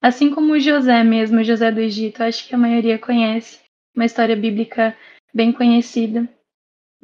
Assim 0.01 0.29
como 0.29 0.59
José 0.59 1.03
mesmo, 1.03 1.43
José 1.43 1.71
do 1.71 1.79
Egito, 1.79 2.21
acho 2.23 2.47
que 2.47 2.53
a 2.53 2.57
maioria 2.57 2.99
conhece, 2.99 3.59
uma 3.95 4.05
história 4.05 4.35
bíblica 4.35 4.95
bem 5.33 5.51
conhecida. 5.51 6.27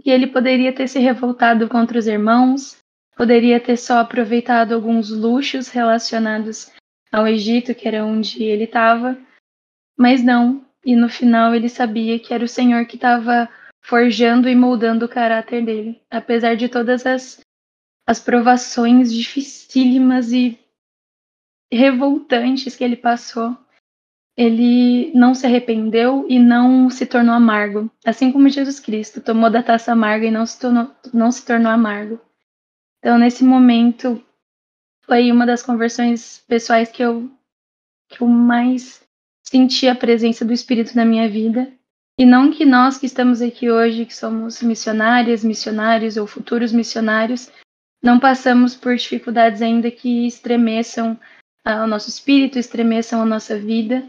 E 0.05 0.11
ele 0.11 0.27
poderia 0.27 0.73
ter 0.73 0.87
se 0.87 0.99
revoltado 0.99 1.67
contra 1.67 1.97
os 1.97 2.07
irmãos, 2.07 2.77
poderia 3.15 3.59
ter 3.59 3.77
só 3.77 3.99
aproveitado 3.99 4.73
alguns 4.73 5.09
luxos 5.09 5.69
relacionados 5.69 6.71
ao 7.11 7.27
Egito, 7.27 7.73
que 7.73 7.87
era 7.87 8.05
onde 8.05 8.43
ele 8.43 8.65
estava, 8.65 9.17
mas 9.97 10.23
não. 10.23 10.65
E 10.85 10.95
no 10.95 11.09
final 11.09 11.53
ele 11.53 11.67
sabia 11.67 12.17
que 12.19 12.33
era 12.33 12.43
o 12.43 12.47
Senhor 12.47 12.85
que 12.85 12.95
estava 12.95 13.49
forjando 13.81 14.47
e 14.47 14.55
moldando 14.55 15.05
o 15.05 15.09
caráter 15.09 15.65
dele, 15.65 16.01
apesar 16.09 16.55
de 16.55 16.69
todas 16.69 17.05
as 17.05 17.39
as 18.09 18.19
provações 18.19 19.13
dificílimas 19.13 20.31
e 20.33 20.57
revoltantes 21.71 22.75
que 22.75 22.83
ele 22.83 22.95
passou, 22.95 23.55
ele 24.35 25.13
não 25.13 25.35
se 25.35 25.45
arrependeu 25.45 26.25
e 26.27 26.39
não 26.39 26.89
se 26.89 27.05
tornou 27.05 27.35
amargo, 27.35 27.87
assim 28.03 28.31
como 28.31 28.49
Jesus 28.49 28.79
Cristo 28.79 29.21
tomou 29.21 29.51
da 29.51 29.61
taça 29.61 29.91
amarga 29.91 30.25
e 30.25 30.31
não 30.31 30.43
se 30.43 30.59
tornou, 30.59 30.89
não 31.13 31.31
se 31.31 31.45
tornou 31.45 31.71
amargo. 31.71 32.19
Então, 32.97 33.19
nesse 33.19 33.43
momento, 33.43 34.19
foi 35.05 35.31
uma 35.31 35.45
das 35.45 35.61
conversões 35.61 36.43
pessoais 36.47 36.89
que 36.89 37.03
eu, 37.03 37.29
que 38.09 38.23
eu 38.23 38.27
mais 38.27 39.03
senti 39.43 39.87
a 39.87 39.93
presença 39.93 40.43
do 40.43 40.51
Espírito 40.51 40.95
na 40.95 41.05
minha 41.05 41.29
vida. 41.29 41.71
E 42.17 42.25
não 42.25 42.49
que 42.49 42.65
nós 42.65 42.97
que 42.97 43.05
estamos 43.05 43.39
aqui 43.39 43.69
hoje, 43.69 44.07
que 44.07 44.15
somos 44.15 44.63
missionárias, 44.63 45.43
missionários 45.43 46.17
ou 46.17 46.25
futuros 46.25 46.73
missionários, 46.73 47.51
não 48.01 48.19
passamos 48.19 48.75
por 48.75 48.95
dificuldades 48.95 49.61
ainda 49.61 49.91
que 49.91 50.25
estremeçam 50.25 51.19
o 51.65 51.87
nosso 51.87 52.09
espírito, 52.09 52.57
estremeçam 52.57 53.21
a 53.21 53.25
nossa 53.25 53.57
vida, 53.57 54.03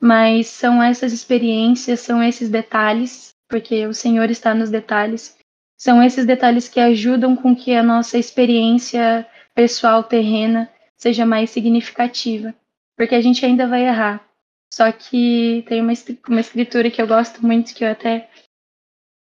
mas 0.00 0.48
são 0.48 0.82
essas 0.82 1.12
experiências, 1.12 2.00
são 2.00 2.22
esses 2.22 2.48
detalhes, 2.48 3.34
porque 3.48 3.86
o 3.86 3.94
Senhor 3.94 4.30
está 4.30 4.54
nos 4.54 4.70
detalhes, 4.70 5.38
são 5.78 6.02
esses 6.02 6.24
detalhes 6.24 6.68
que 6.68 6.80
ajudam 6.80 7.36
com 7.36 7.54
que 7.54 7.74
a 7.74 7.82
nossa 7.82 8.18
experiência 8.18 9.26
pessoal 9.54 10.02
terrena 10.02 10.70
seja 10.96 11.26
mais 11.26 11.50
significativa, 11.50 12.54
porque 12.96 13.14
a 13.14 13.20
gente 13.20 13.44
ainda 13.44 13.66
vai 13.66 13.86
errar. 13.86 14.26
Só 14.72 14.90
que 14.90 15.64
tem 15.68 15.80
uma, 15.80 15.92
uma 16.28 16.40
escritura 16.40 16.90
que 16.90 17.00
eu 17.00 17.06
gosto 17.06 17.44
muito, 17.46 17.74
que 17.74 17.84
eu 17.84 17.90
até 17.90 18.28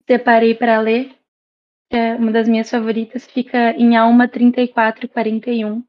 separei 0.08 0.56
para 0.56 0.80
ler, 0.80 1.16
é 1.90 2.16
uma 2.16 2.32
das 2.32 2.48
minhas 2.48 2.70
favoritas, 2.70 3.26
fica 3.26 3.72
em 3.72 3.96
Alma 3.96 4.28
34, 4.28 5.08
41. 5.08 5.84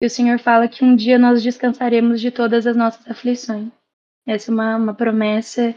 E 0.00 0.06
o 0.06 0.10
Senhor 0.10 0.38
fala 0.38 0.68
que 0.68 0.84
um 0.84 0.96
dia 0.96 1.18
nós 1.18 1.42
descansaremos 1.42 2.20
de 2.20 2.30
todas 2.30 2.66
as 2.66 2.74
nossas 2.74 3.06
aflições. 3.08 3.70
Essa 4.26 4.50
é 4.50 4.54
uma, 4.54 4.76
uma 4.76 4.94
promessa 4.94 5.74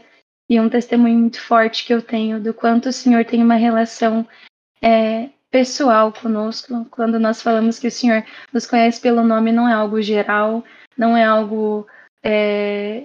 e 0.48 0.60
um 0.60 0.68
testemunho 0.68 1.18
muito 1.18 1.40
forte 1.40 1.84
que 1.84 1.92
eu 1.92 2.00
tenho 2.02 2.40
do 2.40 2.54
quanto 2.54 2.88
o 2.88 2.92
Senhor 2.92 3.24
tem 3.24 3.42
uma 3.42 3.56
relação 3.56 4.26
é, 4.80 5.30
pessoal 5.50 6.12
conosco. 6.12 6.84
Quando 6.90 7.18
nós 7.18 7.42
falamos 7.42 7.78
que 7.78 7.88
o 7.88 7.90
Senhor 7.90 8.24
nos 8.52 8.66
conhece 8.66 9.00
pelo 9.00 9.22
nome, 9.22 9.52
não 9.52 9.68
é 9.68 9.72
algo 9.72 10.00
geral, 10.00 10.64
não 10.96 11.16
é 11.16 11.24
algo 11.24 11.86
é, 12.22 13.04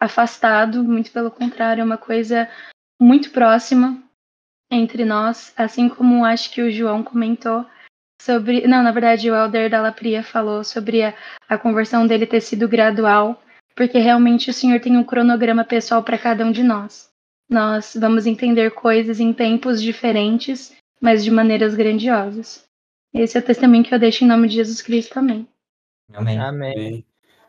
afastado, 0.00 0.84
muito 0.84 1.10
pelo 1.10 1.30
contrário, 1.30 1.80
é 1.80 1.84
uma 1.84 1.98
coisa 1.98 2.48
muito 3.00 3.30
próxima 3.30 4.02
entre 4.70 5.04
nós, 5.04 5.52
assim 5.56 5.88
como 5.88 6.24
acho 6.24 6.50
que 6.52 6.62
o 6.62 6.70
João 6.70 7.02
comentou 7.02 7.64
sobre. 8.20 8.66
Não, 8.66 8.82
na 8.82 8.90
verdade, 8.92 9.30
o 9.30 9.34
Elder 9.34 9.70
da 9.70 9.80
Lapria 9.80 10.22
falou 10.22 10.64
sobre 10.64 11.02
a, 11.02 11.14
a 11.48 11.56
conversão 11.58 12.06
dele 12.06 12.26
ter 12.26 12.40
sido 12.40 12.68
gradual, 12.68 13.40
porque 13.74 13.98
realmente 13.98 14.50
o 14.50 14.54
Senhor 14.54 14.80
tem 14.80 14.96
um 14.96 15.04
cronograma 15.04 15.64
pessoal 15.64 16.02
para 16.02 16.18
cada 16.18 16.44
um 16.44 16.52
de 16.52 16.62
nós. 16.62 17.08
Nós 17.48 17.96
vamos 17.98 18.26
entender 18.26 18.72
coisas 18.72 19.20
em 19.20 19.32
tempos 19.32 19.80
diferentes, 19.80 20.74
mas 21.00 21.22
de 21.22 21.30
maneiras 21.30 21.74
grandiosas. 21.74 22.64
Esse 23.14 23.36
é 23.38 23.40
o 23.40 23.44
testemunho 23.44 23.84
que 23.84 23.94
eu 23.94 23.98
deixo 23.98 24.24
em 24.24 24.26
nome 24.26 24.48
de 24.48 24.56
Jesus 24.56 24.82
Cristo. 24.82 25.18
Amém. 25.18 25.46
Amém. 26.12 26.38
Amém. 26.38 27.04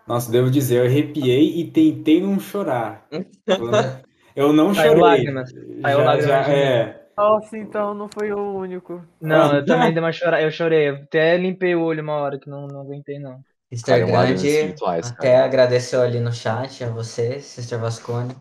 Nossa, 0.08 0.32
devo 0.32 0.50
dizer, 0.50 0.78
eu 0.82 0.86
arrepiei 0.86 1.60
e 1.60 1.70
tentei 1.70 2.22
não 2.22 2.40
chorar. 2.40 3.06
Eu 4.36 4.54
não 4.54 4.72
Saiu 4.72 4.90
chorei. 4.92 5.04
lágrimas. 5.04 5.50
Saiu 5.50 5.82
Já- 5.82 6.04
lágrimas 6.06 6.46
já- 6.46 6.54
é. 6.54 7.07
Nossa, 7.18 7.58
então 7.58 7.94
não 7.96 8.08
foi 8.08 8.32
o 8.32 8.58
único. 8.58 9.04
Não, 9.20 9.56
eu 9.56 9.66
também 9.66 9.92
dei 9.92 10.02
uma 10.02 10.12
chorada. 10.12 10.44
Eu 10.44 10.52
chorei. 10.52 10.90
Eu 10.90 10.96
até 10.98 11.36
limpei 11.36 11.76
o 11.76 11.82
olho 11.82 12.04
uma 12.04 12.14
hora 12.14 12.40
que 12.40 12.50
não, 12.50 12.68
não 12.68 12.82
aguentei, 12.82 13.18
não. 13.20 13.44
Lágrimas 13.88 14.42
Grande 14.42 14.76
até 15.10 15.38
agradeceu 15.38 16.02
ali 16.02 16.20
no 16.20 16.32
chat 16.32 16.84
a 16.84 16.90
você, 16.90 17.40
Sister 17.42 17.80
Vascone. 17.80 18.36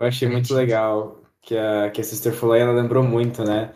Eu 0.00 0.06
achei 0.06 0.28
muito 0.28 0.54
legal 0.54 1.18
que 1.42 1.56
a, 1.56 1.90
que 1.90 2.00
a 2.00 2.04
Sister 2.04 2.32
falou 2.32 2.56
e 2.56 2.60
ela 2.60 2.72
lembrou 2.72 3.02
muito, 3.02 3.44
né? 3.44 3.74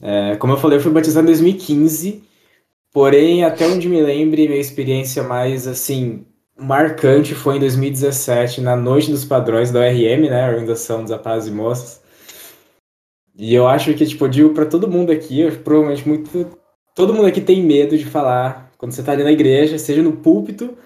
É, 0.00 0.36
como 0.36 0.52
eu 0.52 0.56
falei, 0.58 0.78
eu 0.78 0.82
fui 0.82 0.92
batizado 0.92 1.26
em 1.26 1.30
2015, 1.30 2.24
porém, 2.92 3.44
até 3.44 3.66
onde 3.66 3.88
me 3.88 4.02
lembre, 4.02 4.48
minha 4.48 4.60
experiência 4.60 5.22
mais, 5.22 5.66
assim, 5.66 6.26
marcante 6.56 7.34
foi 7.34 7.56
em 7.56 7.60
2017, 7.60 8.60
na 8.60 8.76
Noite 8.76 9.10
dos 9.10 9.24
Padrões 9.24 9.70
da 9.70 9.80
ORM, 9.80 10.28
né? 10.28 10.48
Organização 10.48 11.02
dos 11.02 11.10
Rapazes 11.10 11.48
e 11.48 11.52
Moças. 11.52 12.02
E 13.38 13.54
eu 13.54 13.68
acho 13.68 13.94
que, 13.94 14.04
tipo, 14.04 14.24
eu 14.24 14.28
digo 14.28 14.52
pra 14.52 14.66
todo 14.66 14.90
mundo 14.90 15.12
aqui, 15.12 15.40
eu, 15.40 15.56
provavelmente 15.62 16.06
muito... 16.08 16.58
Todo 16.94 17.14
mundo 17.14 17.26
aqui 17.28 17.40
tem 17.40 17.62
medo 17.62 17.96
de 17.96 18.04
falar 18.04 18.72
quando 18.76 18.92
você 18.92 19.02
tá 19.02 19.12
ali 19.12 19.22
na 19.22 19.30
igreja, 19.30 19.78
seja 19.78 20.02
no 20.02 20.16
púlpito 20.16 20.76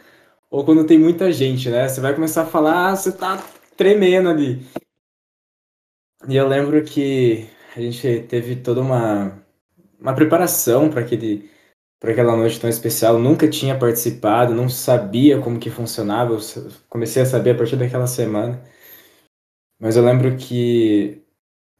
ou 0.51 0.65
quando 0.65 0.87
tem 0.87 0.99
muita 0.99 1.33
gente, 1.33 1.71
né? 1.71 1.89
Você 1.89 2.01
vai 2.01 2.15
começar 2.15 2.43
a 2.43 2.47
falar, 2.47 2.91
ah, 2.91 2.97
você 2.97 3.11
tá 3.11 3.43
tremendo 3.77 4.29
ali. 4.29 4.63
E 6.29 6.37
eu 6.37 6.47
lembro 6.47 6.85
que 6.85 7.49
a 7.75 7.81
gente 7.81 8.27
teve 8.29 8.57
toda 8.57 8.83
uma, 8.83 9.43
uma 9.99 10.15
preparação 10.15 10.91
para 10.91 11.01
aquele 11.01 11.51
para 11.99 12.13
aquela 12.13 12.37
noite 12.37 12.61
tão 12.61 12.69
especial. 12.69 13.15
Eu 13.15 13.21
nunca 13.21 13.49
tinha 13.49 13.79
participado, 13.79 14.55
não 14.55 14.69
sabia 14.69 15.41
como 15.41 15.61
que 15.61 15.71
funcionava. 15.71 16.35
Eu 16.35 16.41
comecei 16.89 17.23
a 17.23 17.27
saber 17.27 17.53
a 17.53 17.55
partir 17.55 17.77
daquela 17.77 18.09
semana. 18.09 18.61
Mas 19.81 19.97
eu 19.97 20.05
lembro 20.05 20.37
que 20.37 21.22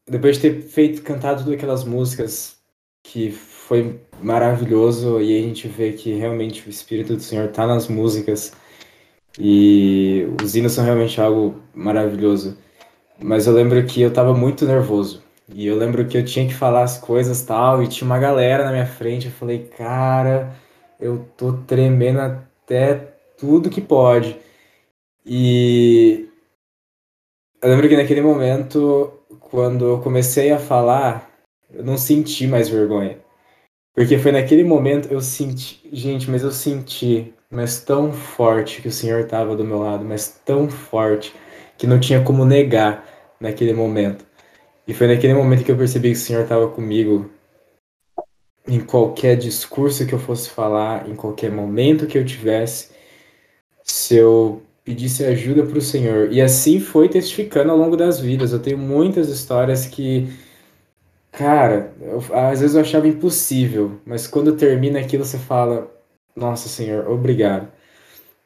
depois 0.07 0.37
de 0.37 0.41
ter 0.41 0.61
feito 0.61 1.01
cantado 1.01 1.43
todas 1.43 1.53
aquelas 1.57 1.83
músicas 1.83 2.57
que 3.03 3.31
foi 3.31 3.99
maravilhoso 4.21 5.21
e 5.21 5.37
a 5.37 5.41
gente 5.41 5.67
vê 5.67 5.93
que 5.93 6.13
realmente 6.13 6.67
o 6.67 6.69
Espírito 6.69 7.15
do 7.15 7.21
Senhor 7.21 7.49
tá 7.49 7.67
nas 7.67 7.87
músicas 7.87 8.53
e 9.39 10.27
os 10.43 10.55
hinos 10.55 10.73
são 10.73 10.85
realmente 10.85 11.19
algo 11.19 11.61
maravilhoso. 11.73 12.57
Mas 13.21 13.47
eu 13.47 13.53
lembro 13.53 13.85
que 13.85 14.01
eu 14.01 14.13
tava 14.13 14.33
muito 14.33 14.65
nervoso. 14.65 15.23
E 15.49 15.67
eu 15.67 15.75
lembro 15.77 16.07
que 16.07 16.17
eu 16.17 16.25
tinha 16.25 16.47
que 16.47 16.53
falar 16.53 16.83
as 16.83 16.97
coisas 16.97 17.43
tal, 17.43 17.83
e 17.83 17.87
tinha 17.87 18.05
uma 18.05 18.19
galera 18.19 18.65
na 18.65 18.71
minha 18.71 18.85
frente. 18.85 19.27
Eu 19.27 19.31
falei, 19.33 19.67
cara, 19.77 20.55
eu 20.99 21.27
tô 21.37 21.53
tremendo 21.53 22.19
até 22.19 22.95
tudo 23.37 23.69
que 23.69 23.81
pode. 23.81 24.37
E 25.25 26.29
eu 27.61 27.69
lembro 27.69 27.87
que 27.87 27.95
naquele 27.97 28.21
momento, 28.21 29.22
quando 29.53 29.85
eu 29.85 30.01
comecei 30.01 30.51
a 30.51 30.57
falar, 30.57 31.29
eu 31.71 31.83
não 31.83 31.95
senti 31.95 32.47
mais 32.47 32.67
vergonha. 32.69 33.19
Porque 33.93 34.17
foi 34.17 34.31
naquele 34.31 34.63
momento 34.63 35.09
eu 35.11 35.21
senti, 35.21 35.79
gente, 35.93 36.27
mas 36.27 36.41
eu 36.41 36.51
senti, 36.51 37.31
mas 37.51 37.79
tão 37.79 38.11
forte 38.11 38.81
que 38.81 38.87
o 38.87 38.91
Senhor 38.91 39.27
tava 39.27 39.55
do 39.55 39.63
meu 39.63 39.77
lado, 39.77 40.03
mas 40.03 40.41
tão 40.43 40.67
forte 40.67 41.35
que 41.77 41.85
não 41.85 41.99
tinha 41.99 42.23
como 42.23 42.43
negar 42.43 43.07
naquele 43.39 43.73
momento. 43.73 44.25
E 44.87 44.93
foi 44.93 45.05
naquele 45.05 45.35
momento 45.35 45.63
que 45.63 45.71
eu 45.71 45.77
percebi 45.77 46.09
que 46.09 46.17
o 46.17 46.19
Senhor 46.19 46.41
estava 46.41 46.67
comigo 46.67 47.29
em 48.67 48.79
qualquer 48.79 49.35
discurso 49.37 50.07
que 50.07 50.13
eu 50.13 50.19
fosse 50.19 50.49
falar, 50.49 51.07
em 51.07 51.15
qualquer 51.15 51.51
momento 51.51 52.07
que 52.07 52.17
eu 52.17 52.25
tivesse, 52.25 52.89
se 53.83 54.15
eu 54.15 54.63
pedisse 54.83 55.23
ajuda 55.25 55.65
para 55.65 55.77
o 55.77 55.81
Senhor. 55.81 56.31
E 56.31 56.41
assim 56.41 56.79
foi 56.79 57.09
testificando 57.09 57.71
ao 57.71 57.77
longo 57.77 57.97
das 57.97 58.19
vidas. 58.19 58.53
Eu 58.53 58.59
tenho 58.59 58.77
muitas 58.77 59.29
histórias 59.29 59.85
que, 59.87 60.27
cara, 61.31 61.93
eu- 62.01 62.19
às 62.35 62.59
vezes 62.61 62.75
eu 62.75 62.81
achava 62.81 63.07
impossível, 63.07 63.99
mas 64.05 64.27
quando 64.27 64.55
termina 64.55 64.99
aquilo 64.99 65.25
você 65.25 65.37
fala: 65.37 65.89
Nossa, 66.35 66.67
Senhor, 66.69 67.07
obrigado. 67.09 67.67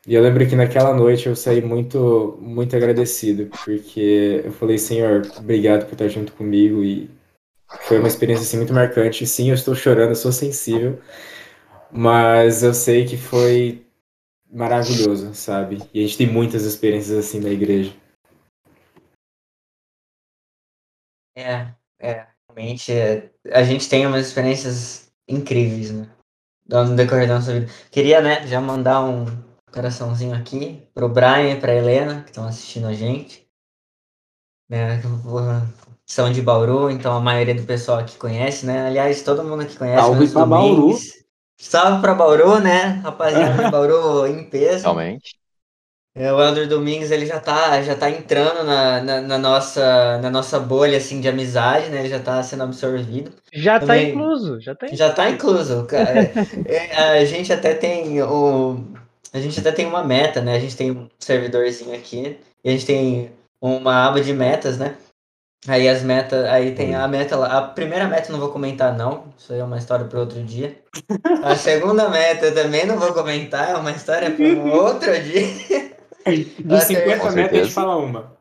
E 0.07 0.15
eu 0.15 0.23
lembro 0.23 0.47
que 0.47 0.55
naquela 0.55 0.93
noite 0.95 1.27
eu 1.27 1.35
saí 1.35 1.61
muito, 1.61 2.37
muito 2.41 2.75
agradecido, 2.75 3.47
porque 3.47 4.41
eu 4.45 4.51
falei, 4.53 4.77
Senhor, 4.79 5.23
obrigado 5.37 5.85
por 5.85 5.93
estar 5.93 6.07
junto 6.09 6.33
comigo 6.33 6.83
e 6.83 7.09
foi 7.81 7.99
uma 7.99 8.07
experiência 8.09 8.43
assim 8.43 8.57
muito 8.57 8.73
marcante. 8.73 9.27
Sim, 9.27 9.49
eu 9.49 9.55
estou 9.55 9.75
chorando, 9.75 10.09
eu 10.11 10.15
sou 10.15 10.31
sensível, 10.31 10.99
mas 11.91 12.63
eu 12.63 12.73
sei 12.73 13.05
que 13.05 13.17
foi 13.17 13.85
maravilhoso, 14.49 15.33
sabe? 15.33 15.77
E 15.93 15.99
a 15.99 16.07
gente 16.07 16.17
tem 16.17 16.31
muitas 16.31 16.63
experiências 16.63 17.17
assim 17.17 17.39
na 17.39 17.49
igreja. 17.49 17.93
É, 21.35 21.73
é, 21.99 22.27
realmente, 22.49 22.91
é, 22.91 23.29
a 23.51 23.63
gente 23.63 23.87
tem 23.87 24.07
umas 24.07 24.27
experiências 24.27 25.11
incríveis, 25.27 25.91
né? 25.91 26.09
No 26.67 26.95
decorrer 26.95 27.27
da 27.27 27.35
nossa 27.35 27.53
vida. 27.53 27.71
Queria, 27.91 28.21
né, 28.21 28.45
já 28.47 28.59
mandar 28.59 29.03
um 29.03 29.25
coraçãozinho 29.71 30.35
aqui 30.35 30.83
pro 30.93 31.07
Brian 31.07 31.53
e 31.53 31.59
pra 31.59 31.75
Helena, 31.75 32.23
que 32.23 32.29
estão 32.29 32.45
assistindo 32.45 32.87
a 32.87 32.93
gente. 32.93 33.47
Né, 34.69 35.01
são 36.05 36.31
de 36.31 36.41
Bauru, 36.41 36.89
então 36.89 37.15
a 37.15 37.21
maioria 37.21 37.53
do 37.53 37.63
pessoal 37.63 37.99
aqui 37.99 38.17
conhece, 38.17 38.65
né? 38.65 38.87
Aliás, 38.87 39.21
todo 39.21 39.43
mundo 39.43 39.63
aqui 39.63 39.77
conhece. 39.77 40.01
Salve 40.01 40.27
pra 40.29 40.45
Bauru. 40.45 40.97
Salve 41.57 42.01
pra 42.01 42.13
Bauru, 42.13 42.59
né? 42.59 43.01
Rapaziada 43.03 43.63
de 43.63 43.71
Bauru 43.71 44.27
em 44.27 44.43
peso. 44.43 44.83
Realmente. 44.83 45.37
É, 46.15 46.33
o 46.33 46.41
Elder 46.41 46.67
Domingues 46.67 47.11
ele 47.11 47.27
já 47.27 47.39
tá, 47.39 47.79
já 47.83 47.95
tá 47.95 48.09
entrando 48.09 48.63
na, 48.63 49.01
na, 49.03 49.21
na 49.21 49.37
nossa, 49.37 50.17
na 50.17 50.31
nossa 50.31 50.59
bolha 50.59 50.97
assim, 50.97 51.21
de 51.21 51.27
amizade, 51.29 51.89
né? 51.89 51.99
Ele 51.99 52.09
já 52.09 52.19
tá 52.19 52.41
sendo 52.41 52.63
absorvido. 52.63 53.31
Já 53.53 53.79
tá 53.79 53.85
Também- 53.85 54.09
incluso, 54.09 54.59
já 54.59 54.73
tá 54.73 54.87
incluso. 54.87 54.97
Já 55.03 55.13
tá 55.13 55.29
incluso, 55.29 55.85
cara. 55.85 56.21
É, 56.65 57.19
a 57.19 57.25
gente 57.25 57.53
até 57.53 57.75
tem 57.75 58.21
o. 58.23 58.83
A 59.31 59.39
gente 59.39 59.59
até 59.59 59.71
tem 59.71 59.85
uma 59.85 60.03
meta, 60.03 60.41
né? 60.41 60.55
A 60.55 60.59
gente 60.59 60.75
tem 60.75 60.89
um 60.89 61.07
servidorzinho 61.19 61.93
aqui. 61.95 62.39
E 62.63 62.69
a 62.69 62.71
gente 62.71 62.85
tem 62.87 63.31
uma 63.61 64.07
aba 64.07 64.19
de 64.19 64.33
metas, 64.33 64.79
né? 64.79 64.95
Aí 65.67 65.87
as 65.87 66.03
metas. 66.03 66.45
Aí 66.45 66.73
tem 66.75 66.93
a 66.95 67.07
meta 67.07 67.35
lá. 67.35 67.57
A 67.57 67.61
primeira 67.61 68.07
meta 68.07 68.27
eu 68.29 68.33
não 68.33 68.39
vou 68.39 68.49
comentar, 68.51 68.95
não. 68.95 69.25
Isso 69.37 69.53
aí 69.53 69.59
é 69.59 69.63
uma 69.63 69.77
história 69.77 70.05
para 70.05 70.19
outro 70.19 70.41
dia. 70.43 70.77
A 71.43 71.55
segunda 71.55 72.09
meta 72.09 72.47
eu 72.47 72.53
também 72.53 72.85
não 72.85 72.97
vou 72.97 73.13
comentar, 73.13 73.71
é 73.71 73.75
uma 73.75 73.91
história 73.91 74.29
para 74.31 74.45
um 74.45 74.71
outro 74.71 75.11
dia. 75.21 75.47
De 76.27 76.75
Ah, 76.75 76.81
50 76.81 77.19
com 77.19 77.31
metros 77.31 77.59
a 77.59 77.63
gente 77.63 77.73
fala 77.73 77.95
uma. 77.97 78.35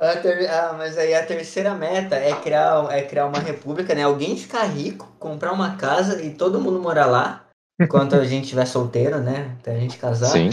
A 0.00 0.16
ter- 0.16 0.50
Ah, 0.50 0.74
mas 0.76 0.98
aí 0.98 1.14
a 1.14 1.24
terceira 1.24 1.72
meta 1.74 2.14
é 2.16 2.32
criar, 2.34 2.86
é 2.90 3.02
criar 3.02 3.26
uma 3.26 3.38
república, 3.38 3.94
né? 3.94 4.02
Alguém 4.02 4.36
ficar 4.36 4.64
rico, 4.64 5.08
comprar 5.18 5.52
uma 5.52 5.76
casa 5.76 6.20
e 6.22 6.30
todo 6.30 6.60
mundo 6.60 6.78
morar 6.80 7.06
lá, 7.06 7.44
enquanto 7.80 8.16
a 8.16 8.24
gente 8.24 8.44
estiver 8.44 8.66
solteiro, 8.66 9.18
né? 9.18 9.52
Até 9.60 9.72
a 9.76 9.78
gente 9.78 9.98
casar. 9.98 10.26
Sim. 10.28 10.50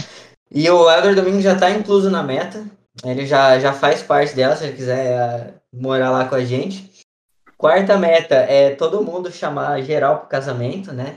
E 0.50 0.70
o 0.70 0.88
Elder 0.90 1.14
Domingo 1.16 1.40
já 1.40 1.54
tá 1.56 1.70
incluso 1.70 2.08
na 2.10 2.22
meta. 2.22 2.64
Ele 3.02 3.26
já, 3.26 3.58
já 3.58 3.72
faz 3.72 4.02
parte 4.02 4.36
dela, 4.36 4.54
se 4.54 4.64
ele 4.64 4.76
quiser 4.76 5.18
ah, 5.18 5.50
morar 5.72 6.10
lá 6.10 6.26
com 6.26 6.34
a 6.34 6.44
gente. 6.44 6.92
Quarta 7.56 7.96
meta 7.96 8.34
é 8.34 8.70
todo 8.70 9.02
mundo 9.02 9.32
chamar 9.32 9.80
geral 9.82 10.18
pro 10.18 10.28
casamento, 10.28 10.92
né? 10.92 11.16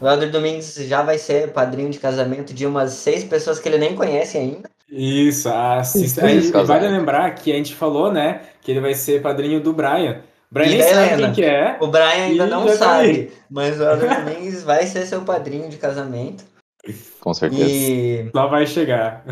O 0.00 0.06
Elder 0.06 0.30
Domingues 0.30 0.74
já 0.74 1.02
vai 1.02 1.18
ser 1.18 1.52
padrinho 1.52 1.90
de 1.90 1.98
casamento 1.98 2.52
de 2.52 2.66
umas 2.66 2.92
seis 2.92 3.24
pessoas 3.24 3.58
que 3.58 3.68
ele 3.68 3.78
nem 3.78 3.94
conhece 3.94 4.36
ainda. 4.36 4.68
Isso, 4.90 5.48
a. 5.48 5.80
Isso, 5.80 6.66
vale 6.66 6.88
lembrar 6.88 7.30
que 7.34 7.52
a 7.52 7.54
gente 7.54 7.74
falou, 7.74 8.12
né, 8.12 8.40
que 8.60 8.70
ele 8.72 8.80
vai 8.80 8.94
ser 8.94 9.22
padrinho 9.22 9.60
do 9.60 9.72
Brian. 9.72 10.22
Brian 10.50 10.66
E 10.66 10.78
nem 10.78 10.82
sabe 10.82 11.12
Helena. 11.12 11.26
quem 11.26 11.32
que 11.32 11.44
é. 11.44 11.76
O 11.80 11.86
Brian 11.86 12.24
ainda 12.24 12.46
não 12.46 12.66
tá 12.66 12.72
sabe, 12.72 13.32
mas 13.48 13.78
o 13.78 13.84
Elder 13.84 14.24
Domingues 14.24 14.64
vai 14.64 14.84
ser 14.86 15.06
seu 15.06 15.22
padrinho 15.22 15.68
de 15.68 15.76
casamento. 15.76 16.44
Com 17.20 17.32
certeza. 17.32 17.70
E, 17.70 18.28
Só 18.34 18.48
vai 18.48 18.66
chegar. 18.66 19.24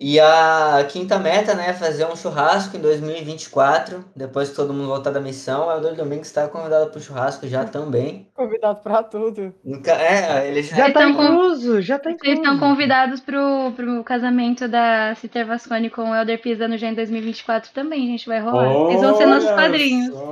E 0.00 0.18
a 0.18 0.84
quinta 0.90 1.18
meta, 1.18 1.54
né, 1.54 1.70
é 1.70 1.72
fazer 1.72 2.04
um 2.06 2.16
churrasco 2.16 2.76
em 2.76 2.80
2024, 2.80 4.04
depois 4.14 4.50
que 4.50 4.56
todo 4.56 4.74
mundo 4.74 4.88
voltar 4.88 5.10
da 5.12 5.20
missão. 5.20 5.68
O 5.68 5.70
Elder 5.72 5.94
Domingues 5.94 6.26
está 6.26 6.48
convidado 6.48 6.90
para 6.90 6.98
o 6.98 7.02
churrasco 7.02 7.46
já 7.46 7.64
também. 7.64 8.28
Convidado 8.34 8.80
pra 8.82 9.02
tudo. 9.04 9.54
É, 9.86 10.48
ele 10.48 10.62
já, 10.62 10.76
Já 10.76 10.92
tá 10.92 11.04
com- 11.04 11.08
incluso, 11.10 11.80
já 11.80 11.98
tá 11.98 12.10
Vocês 12.10 12.16
incluso. 12.16 12.34
estão 12.42 12.58
convidados 12.58 13.20
pro, 13.20 13.72
pro 13.76 14.02
casamento 14.04 14.66
da 14.68 15.14
Citer 15.14 15.46
Vasconi 15.46 15.88
com 15.88 16.10
o 16.10 16.14
Elder 16.14 16.40
Pisano 16.42 16.76
já 16.76 16.88
em 16.88 16.94
2024 16.94 17.70
também, 17.72 18.06
gente. 18.08 18.26
Vai 18.26 18.40
rolar. 18.40 18.68
Vocês 18.68 19.00
vão 19.00 19.16
ser 19.16 19.26
nossos 19.26 19.48
Olha 19.48 19.56
padrinhos. 19.56 20.14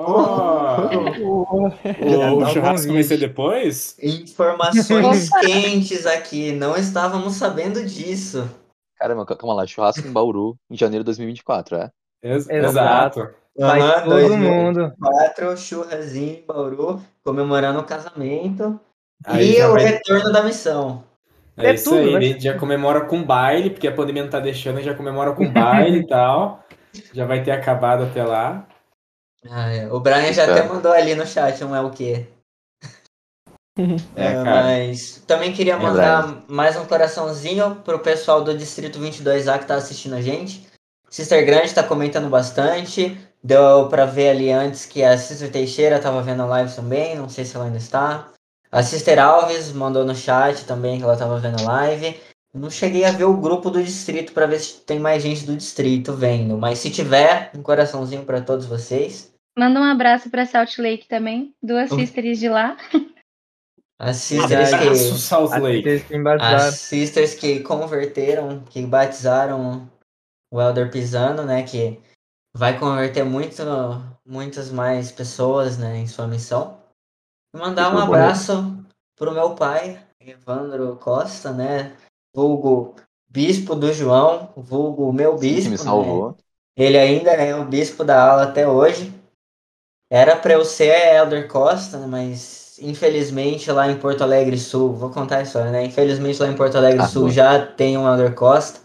O, 1.22 1.68
o 2.42 2.46
churrasco 2.46 2.92
vai 2.92 3.02
ser 3.02 3.18
depois? 3.18 3.96
Informações 4.02 5.28
quentes 5.40 6.06
aqui, 6.06 6.52
não 6.52 6.76
estávamos 6.76 7.34
sabendo 7.34 7.84
disso. 7.84 8.48
Caramba, 9.03 9.26
calma 9.26 9.55
lá. 9.55 9.66
Churrasco 9.66 10.07
em 10.07 10.12
Bauru 10.12 10.57
em 10.70 10.76
janeiro 10.76 11.03
de 11.03 11.07
2024, 11.07 11.76
é? 11.76 11.90
Ex- 12.22 12.48
Exato. 12.48 13.20
Exato. 13.20 13.34
Vai 13.59 14.05
todo 14.05 14.36
mundo. 14.36 14.92
2024, 14.96 15.57
churrasinho 15.57 16.38
em 16.38 16.46
Bauru, 16.46 17.03
comemorando 17.24 17.80
o 17.80 17.84
casamento 17.84 18.78
Aí 19.26 19.59
e 19.59 19.62
o 19.64 19.72
vai- 19.72 19.84
retorno 19.84 20.32
da 20.32 20.42
missão. 20.42 21.03
É, 21.57 21.66
É 21.70 21.74
isso 21.74 21.90
tudo, 21.90 22.16
aí, 22.16 22.22
gente 22.32 22.44
já 22.44 22.57
comemora 22.57 23.03
com 23.03 23.22
baile, 23.22 23.70
porque 23.70 23.86
a 23.88 23.92
pandemia 23.92 24.22
não 24.22 24.30
tá 24.30 24.40
deixando, 24.40 24.80
já 24.80 24.94
comemora 24.94 25.32
com 25.32 25.50
baile 25.53 25.98
e 25.98 26.07
tal. 26.07 26.64
Já 27.12 27.26
vai 27.26 27.42
ter 27.42 27.50
acabado 27.50 28.05
até 28.05 28.22
lá. 28.24 28.66
Ah, 29.50 29.68
é. 29.70 29.92
O 29.92 29.98
Brian 30.00 30.32
já 30.32 30.44
Espero. 30.44 30.53
até 30.53 30.68
mandou 30.68 30.92
ali 30.92 31.14
no 31.16 31.26
chat 31.26 31.62
um 31.64 31.74
é 31.74 31.80
o 31.80 31.90
quê? 31.90 32.26
É, 34.14 34.26
É, 34.26 34.32
cara. 34.34 34.44
mas 34.64 35.22
também 35.26 35.52
queria 35.52 35.74
É 35.74 35.76
mandar 35.78 36.42
mais 36.46 36.76
um 36.76 36.84
coraçãozinho 36.84 37.76
pro 37.76 37.98
pessoal 38.00 38.44
do 38.44 38.56
Distrito 38.56 38.98
22A 38.98 39.58
que 39.58 39.66
tá 39.66 39.76
assistindo 39.76 40.14
a 40.14 40.20
gente. 40.20 40.66
Sister 41.08 41.44
Grande 41.44 41.74
tá 41.74 41.82
comentando 41.82 42.28
bastante. 42.28 43.16
Deu 43.42 43.88
pra 43.88 44.04
ver 44.04 44.30
ali 44.30 44.50
antes 44.50 44.86
que 44.86 45.02
a 45.02 45.16
Sister 45.16 45.50
Teixeira 45.50 45.98
tava 45.98 46.22
vendo 46.22 46.42
a 46.42 46.46
live 46.46 46.74
também. 46.74 47.16
Não 47.16 47.28
sei 47.28 47.44
se 47.44 47.56
ela 47.56 47.64
ainda 47.64 47.78
está. 47.78 48.28
A 48.70 48.82
Sister 48.82 49.18
Alves 49.18 49.72
mandou 49.72 50.04
no 50.04 50.14
chat 50.14 50.64
também 50.64 50.98
que 50.98 51.04
ela 51.04 51.16
tava 51.16 51.38
vendo 51.38 51.60
a 51.60 51.64
live. 51.64 52.18
Não 52.54 52.70
cheguei 52.70 53.04
a 53.04 53.10
ver 53.10 53.24
o 53.24 53.36
grupo 53.36 53.70
do 53.70 53.82
distrito 53.82 54.32
pra 54.32 54.46
ver 54.46 54.60
se 54.60 54.80
tem 54.82 54.98
mais 54.98 55.22
gente 55.22 55.44
do 55.46 55.56
distrito 55.56 56.12
vendo. 56.12 56.56
Mas 56.58 56.78
se 56.78 56.90
tiver, 56.90 57.50
um 57.56 57.62
coraçãozinho 57.62 58.24
pra 58.24 58.42
todos 58.42 58.66
vocês. 58.66 59.32
Manda 59.58 59.80
um 59.80 59.84
abraço 59.84 60.28
pra 60.30 60.44
Salt 60.46 60.78
Lake 60.78 61.08
também. 61.08 61.54
Duas 61.62 61.90
Uhum. 61.90 61.98
sisters 61.98 62.38
de 62.38 62.48
lá. 62.50 62.76
As 64.03 64.16
sisters 64.16 64.70
que. 64.70 64.88
As 66.40 66.74
sisters 66.74 67.34
que 67.34 67.61
converteram, 67.61 68.64
que 68.64 68.84
batizaram 68.84 69.88
o 70.53 70.61
Elder 70.61 70.90
Pisano, 70.90 71.44
né? 71.44 71.62
Que 71.62 72.00
vai 72.53 72.76
converter 72.76 73.22
muito, 73.22 73.62
muitas 74.26 74.72
mais 74.72 75.12
pessoas 75.12 75.78
né, 75.78 75.98
em 75.98 76.09
sua 76.09 76.26
missão. 76.26 76.82
E 77.55 77.59
mandar 77.59 77.94
um 77.94 77.98
abraço 77.98 78.84
pro 79.16 79.30
meu 79.30 79.55
pai, 79.55 80.05
Evandro 80.20 80.96
Costa, 80.96 81.53
né? 81.53 81.96
Vulgo 82.34 82.96
Bispo 83.30 83.76
do 83.76 83.92
João, 83.92 84.53
vulgo 84.57 85.12
meu 85.12 85.38
Sim, 85.38 85.48
bispo. 85.48 85.70
me 85.70 85.76
né? 85.76 85.82
salvou. 85.82 86.36
Ele 86.76 86.98
ainda 86.98 87.30
é 87.30 87.55
o 87.55 87.64
bispo 87.64 88.03
da 88.03 88.30
aula 88.30 88.42
até 88.42 88.66
hoje. 88.66 89.14
Era 90.11 90.34
para 90.34 90.55
eu 90.55 90.64
ser 90.64 91.14
Elder 91.14 91.46
Costa, 91.46 91.98
né, 91.98 92.07
mas 92.09 92.61
infelizmente 92.82 93.70
lá 93.70 93.90
em 93.90 93.98
Porto 93.98 94.22
Alegre 94.22 94.58
Sul, 94.58 94.94
vou 94.94 95.10
contar 95.10 95.38
a 95.38 95.42
história, 95.42 95.70
né? 95.70 95.84
Infelizmente 95.84 96.40
lá 96.40 96.48
em 96.48 96.56
Porto 96.56 96.76
Alegre 96.76 97.02
Ah, 97.02 97.08
Sul 97.08 97.22
boa. 97.22 97.32
já 97.32 97.66
tem 97.66 97.96
um 97.96 98.06
Elder 98.06 98.34
Costa. 98.34 98.80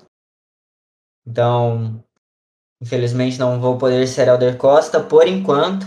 Então, 1.26 2.04
infelizmente 2.82 3.38
não 3.40 3.60
vou 3.60 3.78
poder 3.78 4.08
ser 4.08 4.28
Elder 4.28 4.58
Costa 4.58 5.02
por 5.02 5.28
enquanto, 5.28 5.86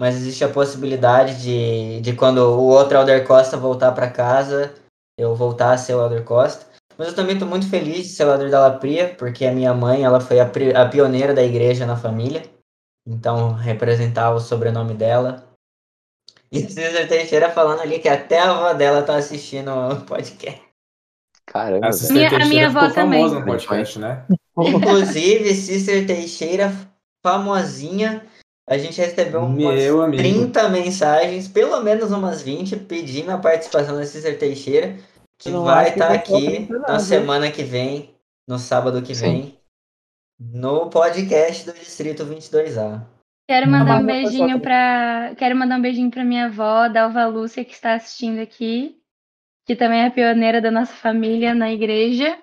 mas 0.00 0.16
existe 0.16 0.44
a 0.44 0.48
possibilidade 0.48 1.42
de, 1.42 2.00
de 2.00 2.14
quando 2.14 2.38
o 2.38 2.66
outro 2.66 2.96
Elder 2.98 3.26
Costa 3.26 3.56
voltar 3.56 3.92
para 3.92 4.10
casa, 4.10 4.74
eu 5.18 5.34
voltar 5.34 5.72
a 5.72 5.78
ser 5.78 5.94
o 5.94 6.02
Elder 6.02 6.24
Costa. 6.24 6.66
Mas 6.96 7.08
eu 7.08 7.14
também 7.14 7.34
estou 7.34 7.48
muito 7.48 7.68
feliz 7.68 8.06
de 8.08 8.12
ser 8.12 8.24
o 8.24 8.32
Elder 8.32 8.50
da 8.50 8.60
Lapria, 8.60 9.14
porque 9.16 9.46
a 9.46 9.52
minha 9.52 9.72
mãe 9.72 10.02
ela 10.02 10.20
foi 10.20 10.40
a, 10.40 10.44
a 10.44 10.88
pioneira 10.88 11.32
da 11.32 11.42
igreja 11.44 11.86
na 11.86 11.96
família. 11.96 12.42
Então, 13.06 13.52
representar 13.52 14.32
o 14.32 14.40
sobrenome 14.40 14.94
dela. 14.94 15.47
E 16.50 16.60
o 16.60 16.70
César 16.70 17.06
Teixeira 17.06 17.50
falando 17.50 17.80
ali 17.80 17.98
que 17.98 18.08
até 18.08 18.38
a 18.40 18.50
avó 18.50 18.72
dela 18.72 19.02
tá 19.02 19.16
assistindo 19.16 19.70
o 19.70 20.00
podcast. 20.02 20.62
Caramba, 21.46 21.86
A 21.88 22.12
Minha- 22.12 22.28
a 22.30 22.44
minha 22.46 22.66
avó 22.68 22.90
também. 22.90 23.28
no 23.28 23.44
podcast, 23.44 23.98
né? 23.98 24.24
Inclusive, 24.58 25.54
Sister 25.54 26.06
Teixeira, 26.06 26.72
famosinha. 27.24 28.24
A 28.68 28.76
gente 28.76 29.00
recebeu 29.00 29.40
umas 29.44 29.74
Meu 29.74 30.02
amigo. 30.02 30.22
30 30.22 30.68
mensagens, 30.68 31.48
pelo 31.48 31.80
menos 31.82 32.10
umas 32.12 32.42
20, 32.42 32.76
pedindo 32.76 33.30
a 33.30 33.38
participação 33.38 33.96
da 33.96 34.04
Sister 34.04 34.38
Teixeira, 34.38 34.94
que 35.38 35.48
não 35.48 35.64
vai 35.64 35.88
estar 35.90 36.08
faltar 36.08 36.18
aqui 36.18 36.58
muito 36.58 36.72
na 36.74 36.78
nada, 36.80 37.00
semana 37.00 37.50
que 37.50 37.62
vem, 37.62 38.14
no 38.46 38.58
sábado 38.58 39.00
que 39.00 39.14
Sim. 39.14 39.20
vem, 39.22 39.58
no 40.38 40.90
podcast 40.90 41.64
do 41.64 41.72
Distrito 41.72 42.26
22A. 42.26 43.00
Quero 43.48 43.70
mandar 43.70 44.00
um 44.00 44.04
beijinho 44.06 44.60
pra. 44.60 45.34
Quero 45.36 45.56
mandar 45.56 45.78
um 45.78 45.82
beijinho 45.82 46.10
pra 46.10 46.22
minha 46.24 46.46
avó, 46.46 46.86
Dalva 46.88 47.24
Lúcia, 47.26 47.64
que 47.64 47.72
está 47.72 47.94
assistindo 47.94 48.40
aqui, 48.40 48.96
que 49.66 49.74
também 49.74 50.02
é 50.02 50.10
pioneira 50.10 50.60
da 50.60 50.70
nossa 50.70 50.92
família 50.92 51.54
na 51.54 51.72
igreja. 51.72 52.38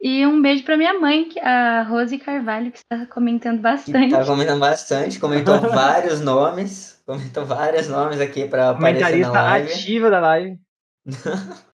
E 0.00 0.26
um 0.26 0.40
beijo 0.42 0.64
pra 0.64 0.76
minha 0.76 0.94
mãe, 0.98 1.28
que- 1.28 1.40
a 1.40 1.82
Rose 1.82 2.18
Carvalho, 2.18 2.70
que 2.72 2.78
está 2.78 3.06
comentando 3.06 3.56
Que 3.56 3.62
bastante. 3.62 4.10
tá 4.10 4.24
comentando 4.24 4.60
bastante, 4.60 5.18
comentou 5.20 5.58
vários 5.74 6.20
nomes, 6.20 7.02
comentou 7.06 7.44
vários 7.44 7.88
nomes 7.88 8.20
aqui 8.20 8.46
para 8.46 8.70
aparecer 8.70 9.00
na 9.00 9.06
Comentarista 9.28 9.42
live. 9.42 9.72
ativa 9.72 10.10
da 10.10 10.20
live. 10.20 10.58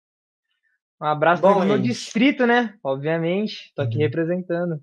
Um 1.02 1.06
abraço 1.06 1.40
Bom, 1.40 1.54
pro 1.54 1.64
meu 1.64 1.78
distrito, 1.78 2.46
né? 2.46 2.74
Obviamente. 2.84 3.72
Tô 3.74 3.80
aqui 3.80 3.94
Uhum. 3.96 4.02
representando. 4.02 4.82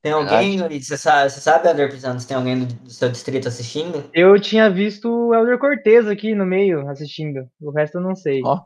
Tem 0.00 0.12
alguém, 0.12 0.58
você 0.80 0.96
sabe, 0.96 1.30
você 1.30 1.40
sabe, 1.40 1.68
Elder 1.68 1.90
Pisano, 1.90 2.20
se 2.20 2.26
tem 2.26 2.36
alguém 2.36 2.64
do, 2.64 2.90
seu 2.90 3.10
distrito 3.10 3.48
assistindo? 3.48 4.08
Eu 4.12 4.40
tinha 4.40 4.70
visto 4.70 5.10
o 5.10 5.34
Elder 5.34 5.58
Cortez 5.58 6.06
aqui 6.06 6.34
no 6.34 6.46
meio 6.46 6.88
assistindo. 6.88 7.48
O 7.60 7.70
resto 7.70 7.98
eu 7.98 8.02
não 8.02 8.14
sei. 8.14 8.42
Ó. 8.42 8.60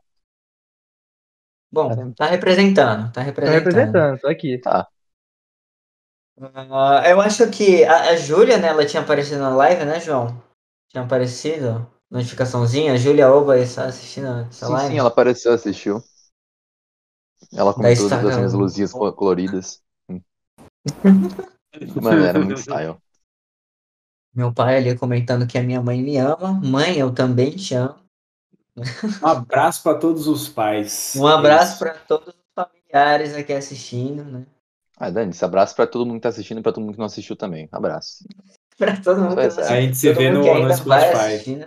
Bom, 1.71 1.89
Caramba. 1.89 2.15
tá 2.17 2.27
representando, 2.27 3.13
tá 3.13 3.23
representando. 3.23 3.65
representando, 3.65 4.21
tô 4.21 4.29
aqui. 4.29 4.61
Ah, 4.65 4.87
eu 7.09 7.21
acho 7.21 7.49
que 7.51 7.85
a, 7.85 8.11
a 8.11 8.17
Júlia, 8.17 8.59
né, 8.59 8.69
ela 8.69 8.87
tinha 8.87 9.03
aparecido 9.03 9.41
na 9.41 9.55
live, 9.55 9.85
né, 9.85 10.01
João? 10.01 10.43
Tinha 10.89 11.05
aparecido, 11.05 11.87
notificaçãozinha, 12.11 12.93
a 12.93 12.97
Júlia 12.97 13.33
Oba 13.33 13.59
está 13.59 13.87
assistindo 13.87 14.27
essa 14.51 14.67
Sim, 14.67 14.69
live. 14.69 14.95
sim, 14.95 14.99
ela 14.99 15.09
apareceu, 15.09 15.53
assistiu. 15.53 16.03
Ela 17.53 17.73
comentou 17.73 18.05
Instagram. 18.05 18.11
das 18.11 18.37
minhas 18.37 18.53
luzinhas 18.53 18.93
co- 18.93 19.13
coloridas. 19.15 19.83
Mano, 22.01 22.25
era 22.25 22.39
muito 22.43 22.61
style. 22.61 22.97
Meu 24.35 24.53
pai 24.53 24.79
ali 24.79 24.97
comentando 24.97 25.47
que 25.47 25.59
a 25.59 25.63
minha 25.63 25.83
mãe 25.83 26.03
me 26.03 26.17
ama. 26.17 26.53
Mãe, 26.63 26.99
eu 26.99 27.13
também 27.13 27.51
te 27.51 27.75
amo. 27.75 27.97
Um 29.23 29.27
abraço 29.27 29.83
para 29.83 29.99
todos 29.99 30.27
os 30.27 30.49
pais. 30.49 31.15
Um 31.17 31.27
abraço 31.27 31.79
para 31.79 31.95
todos 31.95 32.29
os 32.29 32.35
familiares 32.55 33.35
aqui 33.35 33.53
assistindo, 33.53 34.25
né? 34.25 34.47
Ah, 34.97 35.11
Dani, 35.11 35.31
esse 35.31 35.45
abraço 35.45 35.75
pra 35.75 35.87
todo 35.87 36.07
mundo 36.07 36.17
que 36.17 36.23
tá 36.23 36.29
assistindo 36.29 36.61
e 36.61 36.63
pra 36.63 36.73
todo 36.73 36.83
mundo 36.85 36.95
que 36.95 36.99
não 36.99 37.07
assistiu 37.07 37.37
também. 37.37 37.69
Abraço. 37.71 38.25
Para 38.79 38.97
todo 38.97 39.21
mundo. 39.21 39.35
Pois 39.35 39.59
é. 39.59 39.63
A 39.63 39.81
gente 39.81 39.97
se 39.97 40.09
todo 40.09 40.19
vê 40.19 40.31
no, 40.31 40.43
que 40.43 40.55
no 40.55 40.75
Spotify. 40.75 41.17
assistindo. 41.17 41.67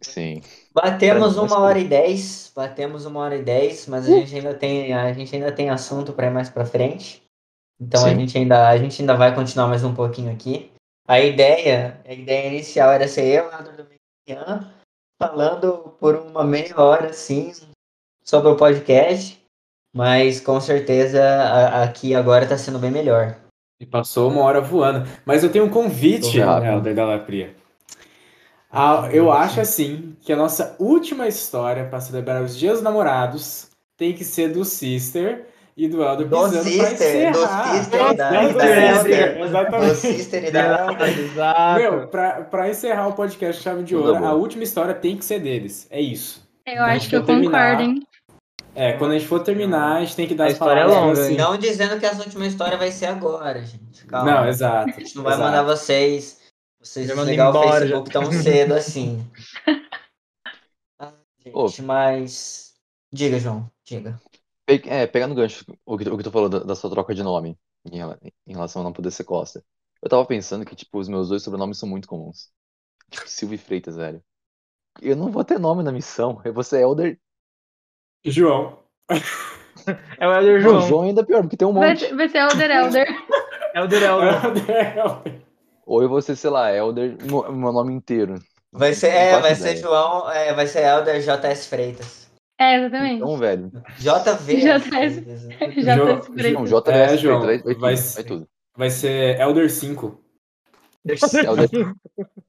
Sim. 0.00 0.40
Batemos 0.72 1.34
Pra 1.34 1.42
uma 1.42 1.58
hora 1.58 1.78
e 1.78 1.86
dez, 1.86 2.50
batemos 2.54 3.04
uma 3.04 3.20
hora 3.20 3.36
e 3.36 3.42
dez, 3.42 3.86
mas 3.86 4.06
a 4.06 4.10
gente 4.10 4.34
ainda 4.34 4.54
tem, 4.54 4.94
a 4.94 5.12
gente 5.12 5.34
ainda 5.34 5.52
tem 5.52 5.68
assunto 5.68 6.12
para 6.12 6.28
ir 6.28 6.30
mais 6.30 6.48
para 6.48 6.64
frente. 6.64 7.23
Então 7.80 8.04
a 8.04 8.14
gente 8.14 8.38
ainda, 8.38 8.68
a 8.68 8.76
gente 8.78 9.00
ainda 9.02 9.14
vai 9.16 9.34
continuar 9.34 9.66
mais 9.68 9.84
um 9.84 9.94
pouquinho 9.94 10.32
aqui. 10.32 10.70
A 11.06 11.20
ideia, 11.20 12.00
a 12.06 12.12
ideia 12.12 12.48
inicial 12.48 12.90
era 12.92 13.06
ser 13.08 13.24
eu, 13.26 13.48
Leandro 13.48 13.72
Dominican, 13.76 14.70
falando 15.20 15.94
por 16.00 16.14
uma 16.16 16.44
meia 16.44 16.74
hora 16.80 17.10
assim 17.10 17.52
sobre 18.24 18.48
o 18.50 18.56
podcast, 18.56 19.38
mas 19.94 20.40
com 20.40 20.58
certeza 20.60 21.22
a- 21.22 21.82
aqui 21.84 22.14
agora 22.14 22.44
está 22.44 22.56
sendo 22.56 22.78
bem 22.78 22.90
melhor. 22.90 23.36
E 23.80 23.84
passou 23.84 24.30
uma 24.30 24.40
hora 24.42 24.60
voando. 24.60 25.06
Mas 25.26 25.42
eu 25.42 25.50
tenho 25.52 25.64
um 25.64 25.70
convite. 25.70 26.38
Helder 26.38 26.94
da 26.94 27.04
Lapria. 27.04 27.54
Ah, 28.70 29.08
eu 29.12 29.30
acho 29.30 29.60
assim 29.60 30.16
que 30.22 30.32
a 30.32 30.36
nossa 30.36 30.74
última 30.78 31.28
história 31.28 31.84
para 31.84 32.00
celebrar 32.00 32.42
os 32.42 32.56
Dias 32.56 32.74
dos 32.74 32.82
Namorados 32.82 33.68
tem 33.96 34.12
que 34.12 34.24
ser 34.24 34.52
do 34.52 34.64
Sister 34.64 35.46
e 35.76 35.88
do 35.88 36.02
Elder 36.02 36.28
Do 36.28 36.36
Pisano 36.36 36.52
para 36.52 36.62
Sister, 36.62 37.32
do 37.32 37.38
encerrar. 37.38 37.74
Sister 37.74 38.00
e 38.00 38.14
da- 38.14 38.30
Do 38.30 38.54
da 38.54 38.64
Sister, 38.64 38.96
Elder. 38.96 39.40
exatamente. 39.42 39.88
Do 39.90 39.94
Sister 39.96 40.44
e 40.44 40.50
da 40.50 41.08
Exato. 41.08 41.80
Meu, 41.80 42.08
pra, 42.08 42.30
pra 42.42 42.70
encerrar 42.70 43.08
o 43.08 43.12
podcast 43.14 43.62
Chave 43.62 43.82
de 43.82 43.96
Ouro, 43.96 44.24
a 44.24 44.32
última 44.34 44.62
história 44.62 44.94
tem 44.94 45.16
que 45.16 45.24
ser 45.24 45.40
deles. 45.40 45.86
É 45.90 46.00
isso. 46.00 46.46
Eu 46.66 46.72
Então, 46.74 46.84
acho 46.86 47.08
que 47.08 47.16
eu 47.16 47.24
terminar. 47.24 47.72
concordo, 47.76 47.82
hein? 47.90 48.06
É, 48.76 48.92
quando 48.94 49.12
a 49.12 49.14
gente 49.18 49.28
for 49.28 49.40
terminar, 49.40 49.96
a 49.96 50.00
gente 50.00 50.16
tem 50.16 50.26
que 50.26 50.34
dar 50.34 50.44
A 50.44 50.46
as 50.48 50.52
história 50.54 50.80
é 50.80 50.84
palavras 50.84 51.18
longa, 51.18 51.20
assim. 51.26 51.36
Não 51.36 51.56
dizendo 51.56 51.98
que 52.00 52.06
essa 52.06 52.22
última 52.22 52.46
história 52.46 52.76
vai 52.76 52.90
ser 52.90 53.06
agora, 53.06 53.62
gente. 53.64 54.04
Calma. 54.06 54.30
Não, 54.32 54.48
exato. 54.48 54.90
A 54.90 54.92
gente 55.00 55.14
não 55.16 55.22
vai 55.22 55.34
exato. 55.34 55.48
mandar 55.48 55.62
vocês, 55.62 56.40
vocês 56.80 57.06
desligar 57.06 57.54
o 57.54 57.62
Facebook 57.70 58.10
tão 58.10 58.32
cedo 58.32 58.74
assim. 58.74 59.24
Ah, 61.00 61.12
gente, 61.44 61.54
Ô. 61.56 61.66
mas. 61.82 62.72
Diga, 63.12 63.38
João, 63.38 63.70
diga. 63.84 64.18
Pe- 64.66 64.82
É, 64.86 65.06
pegando 65.06 65.32
o 65.32 65.34
gancho, 65.34 65.64
o 65.84 65.98
que, 65.98 66.04
tu- 66.04 66.14
o 66.14 66.16
que 66.18 66.24
tu 66.24 66.30
falou 66.30 66.48
da, 66.48 66.60
da 66.60 66.74
sua 66.74 66.90
troca 66.90 67.14
de 67.14 67.22
nome 67.22 67.58
em, 67.84 67.96
rela- 67.98 68.18
em 68.46 68.52
relação 68.52 68.80
a 68.82 68.84
não 68.84 68.92
poder 68.92 69.10
ser 69.10 69.24
Costa. 69.24 69.64
Eu 70.02 70.08
tava 70.08 70.26
pensando 70.26 70.64
que, 70.64 70.74
tipo, 70.76 70.98
os 70.98 71.08
meus 71.08 71.28
dois 71.28 71.42
sobrenomes 71.42 71.78
são 71.78 71.88
muito 71.88 72.08
comuns. 72.08 72.50
Tipo, 73.10 73.28
Silvio 73.28 73.56
e 73.56 73.58
Freitas, 73.58 73.96
velho. 73.96 74.22
Eu 75.02 75.16
não 75.16 75.30
vou 75.32 75.44
ter 75.44 75.58
nome 75.60 75.82
na 75.84 75.92
missão. 75.92 76.40
Eu 76.44 76.54
vou 76.54 76.64
ser 76.64 76.80
Elder. 76.82 77.20
João. 78.24 78.78
É 80.18 80.26
o 80.26 80.32
Elder 80.32 80.62
Não, 80.62 80.80
João. 80.80 80.80
João 80.80 81.02
ainda 81.02 81.20
é 81.20 81.24
pior, 81.24 81.42
porque 81.42 81.56
tem 81.56 81.68
um 81.68 81.72
Vai, 81.72 81.90
monte. 81.90 82.00
ser- 82.00 82.14
vai 82.16 82.28
ser 82.28 82.38
Elder 82.38 82.70
Elder. 82.70 83.06
Elder 83.74 84.02
Elder. 84.02 85.42
Ou 85.86 86.02
eu 86.02 86.08
vou 86.08 86.20
ser, 86.22 86.36
sei 86.36 86.50
lá, 86.50 86.72
Elder, 86.72 87.16
meu, 87.22 87.52
meu 87.52 87.72
nome 87.72 87.92
inteiro. 87.94 88.34
Vai 88.72 88.92
ser, 88.94 89.08
Não 89.12 89.14
é, 89.14 89.26
faço 89.26 89.42
vai 89.42 89.54
ser 89.54 89.74
ideia. 89.74 89.76
João, 89.76 90.30
é, 90.30 90.52
vai 90.54 90.66
ser 90.66 90.84
Elder 90.84 91.20
JS 91.22 91.66
Freitas. 91.68 92.23
É, 92.58 92.76
exatamente. 92.76 93.16
Então, 93.16 93.36
velho. 93.36 93.72
JV. 93.98 94.56
JS. 94.56 95.16
Né? 95.46 95.74
Já 95.78 95.96
João-. 95.96 96.20
Não, 96.28 96.92
É, 96.92 97.16
João, 97.16 97.40
vai, 97.40 97.58
vai, 97.58 97.74
vai 97.74 97.94
tudo, 97.94 98.02
ser- 98.02 98.14
vai 98.14 98.24
tudo. 98.24 98.48
Vai 98.76 98.90
ser 98.90 99.40
Elder 99.40 99.70
5. 99.70 100.20
Elder, 101.06 101.94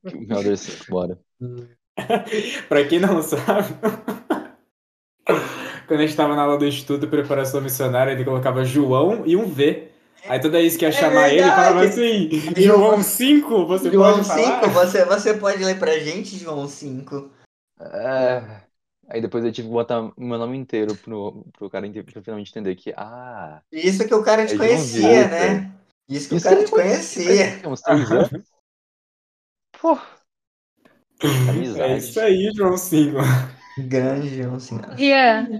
Elder 0.29 0.57
5, 0.57 0.85
bora. 0.89 1.19
pra 2.69 2.85
quem 2.85 2.99
não 2.99 3.21
sabe, 3.21 3.73
quando 5.87 5.99
a 5.99 6.05
gente 6.05 6.15
tava 6.15 6.35
na 6.35 6.43
aula 6.43 6.57
do 6.57 6.65
Instituto 6.65 7.01
de 7.01 7.07
Preparação 7.07 7.61
Missionária, 7.61 8.11
ele 8.11 8.23
colocava 8.25 8.63
João 8.63 9.23
e 9.25 9.35
um 9.35 9.45
V. 9.45 9.89
Aí 10.27 10.39
toda 10.39 10.57
vez 10.57 10.75
que 10.75 10.85
ia 10.85 10.91
chamar 10.91 11.29
ele, 11.29 11.41
verdade. 11.41 11.61
falava 11.61 11.85
assim: 11.85 12.29
João 12.57 13.03
5, 13.03 13.65
você 13.67 13.91
João 13.91 14.13
pode 14.15 14.27
falar? 14.27 14.61
5, 14.61 14.69
você, 14.73 15.05
você 15.05 15.33
pode 15.35 15.63
ler 15.63 15.77
pra 15.77 15.99
gente, 15.99 16.37
João 16.37 16.67
5. 16.67 17.29
É, 17.79 18.41
Aí 19.07 19.21
depois 19.21 19.43
eu 19.45 19.51
tive 19.51 19.67
que 19.67 19.73
botar 19.73 20.01
meu 20.17 20.37
nome 20.37 20.57
inteiro 20.57 20.95
pro, 20.95 21.45
pro 21.57 21.69
cara 21.69 21.87
pra 21.89 22.21
finalmente 22.21 22.51
entender 22.51 22.75
que, 22.75 22.93
ah, 22.97 23.61
Isso 23.71 24.07
que 24.07 24.13
o 24.13 24.23
cara 24.23 24.45
te 24.45 24.55
É 24.55 24.57
conhecia, 24.57 25.27
né? 25.27 25.71
Isso 26.09 26.29
que 26.29 26.35
Isso 26.35 26.47
o 26.47 26.49
cara 26.49 26.59
aí 26.59 26.65
te 26.65 26.71
conhecia. 26.71 27.59
tem 27.61 27.71
uns 27.71 27.81
três 27.81 28.11
anos. 28.11 28.29
Pô, 29.79 29.97
É 31.21 31.51
amizade. 31.51 31.97
isso 31.97 32.19
aí, 32.19 32.51
João 32.55 32.77
5. 32.77 33.17
Grande 33.77 34.29
João 34.41 34.59
5. 34.59 34.83
Ian, 34.97 35.59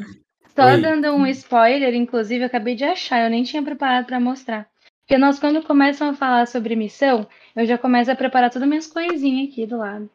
só 0.56 0.66
Oi. 0.66 0.82
dando 0.82 1.12
um 1.14 1.26
spoiler, 1.28 1.94
inclusive, 1.94 2.42
eu 2.44 2.48
acabei 2.48 2.76
de 2.76 2.84
achar, 2.84 3.24
eu 3.24 3.30
nem 3.30 3.44
tinha 3.44 3.62
preparado 3.64 4.06
pra 4.06 4.20
mostrar. 4.20 4.68
Porque 5.02 5.18
nós, 5.20 5.40
quando 5.40 5.62
começam 5.64 6.10
a 6.10 6.14
falar 6.14 6.48
sobre 6.48 6.76
missão, 6.76 7.28
eu 7.56 7.66
já 7.66 7.78
começo 7.78 8.12
a 8.12 8.16
preparar 8.16 8.50
todas 8.50 8.64
as 8.64 8.70
minhas 8.70 8.88
coisinhas 8.88 9.52
aqui 9.52 9.68
do 9.68 9.78
lado. 9.78 10.10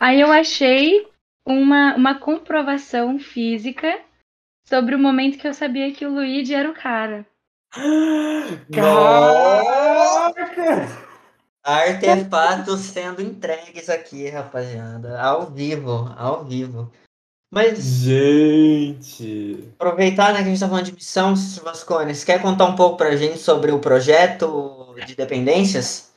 Aí 0.00 0.20
eu 0.20 0.32
achei 0.32 1.06
uma, 1.46 1.94
uma 1.96 2.18
comprovação 2.18 3.18
física 3.18 4.00
sobre 4.66 4.94
o 4.94 4.98
momento 4.98 5.38
que 5.38 5.46
eu 5.46 5.54
sabia 5.54 5.92
que 5.92 6.06
o 6.06 6.12
Luigi 6.12 6.54
era 6.54 6.70
o 6.70 6.74
cara. 6.74 7.26
Caraca! 8.72 10.32
Artefatos 11.64 12.80
sendo 12.80 13.22
entregues 13.22 13.88
aqui, 13.88 14.28
rapaziada. 14.28 15.20
Ao 15.20 15.46
vivo, 15.46 16.12
ao 16.16 16.44
vivo. 16.44 16.90
Mas 17.52 17.78
Gente! 17.84 19.72
aproveitar 19.74 20.32
né, 20.32 20.38
que 20.38 20.44
a 20.44 20.48
gente 20.48 20.60
tá 20.60 20.68
falando 20.68 20.86
de 20.86 20.94
missão, 20.94 21.36
Cícero 21.36 21.66
Vascone, 21.66 22.14
você 22.14 22.24
quer 22.24 22.40
contar 22.40 22.64
um 22.64 22.74
pouco 22.74 22.96
pra 22.96 23.14
gente 23.14 23.38
sobre 23.38 23.70
o 23.70 23.78
projeto 23.78 24.94
de 25.06 25.14
dependências? 25.14 26.12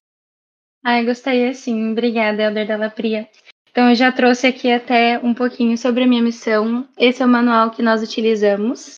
Ai, 0.83 1.05
gostaria 1.05 1.53
sim. 1.53 1.91
Obrigada, 1.91 2.43
Elder 2.43 2.65
Della 2.65 2.89
Pria. 2.89 3.27
Então, 3.75 3.89
eu 3.89 3.95
já 3.95 4.09
trouxe 4.09 4.47
aqui 4.47 4.71
até 4.71 5.19
um 5.19 5.33
pouquinho 5.33 5.77
sobre 5.77 6.05
a 6.05 6.07
minha 6.07 6.23
missão. 6.23 6.87
Esse 6.97 7.21
é 7.21 7.25
o 7.25 7.27
manual 7.27 7.71
que 7.71 7.83
nós 7.83 8.01
utilizamos. 8.01 8.95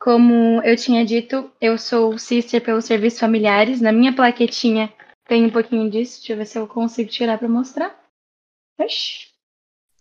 Como 0.00 0.60
eu 0.64 0.74
tinha 0.74 1.04
dito, 1.04 1.48
eu 1.60 1.78
sou 1.78 2.18
sister 2.18 2.60
pelos 2.60 2.84
serviços 2.84 3.20
familiares. 3.20 3.80
Na 3.80 3.92
minha 3.92 4.12
plaquetinha 4.12 4.92
tem 5.28 5.46
um 5.46 5.50
pouquinho 5.52 5.88
disso. 5.88 6.18
Deixa 6.18 6.32
eu 6.32 6.36
ver 6.36 6.46
se 6.46 6.58
eu 6.58 6.66
consigo 6.66 7.08
tirar 7.08 7.38
para 7.38 7.48
mostrar. 7.48 7.96
Oxi, 8.80 9.28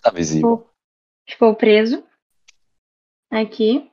Tá 0.02 0.10
visível. 0.10 0.58
ficou, 0.58 0.74
ficou 1.30 1.56
preso. 1.56 2.04
Aqui. 3.30 3.88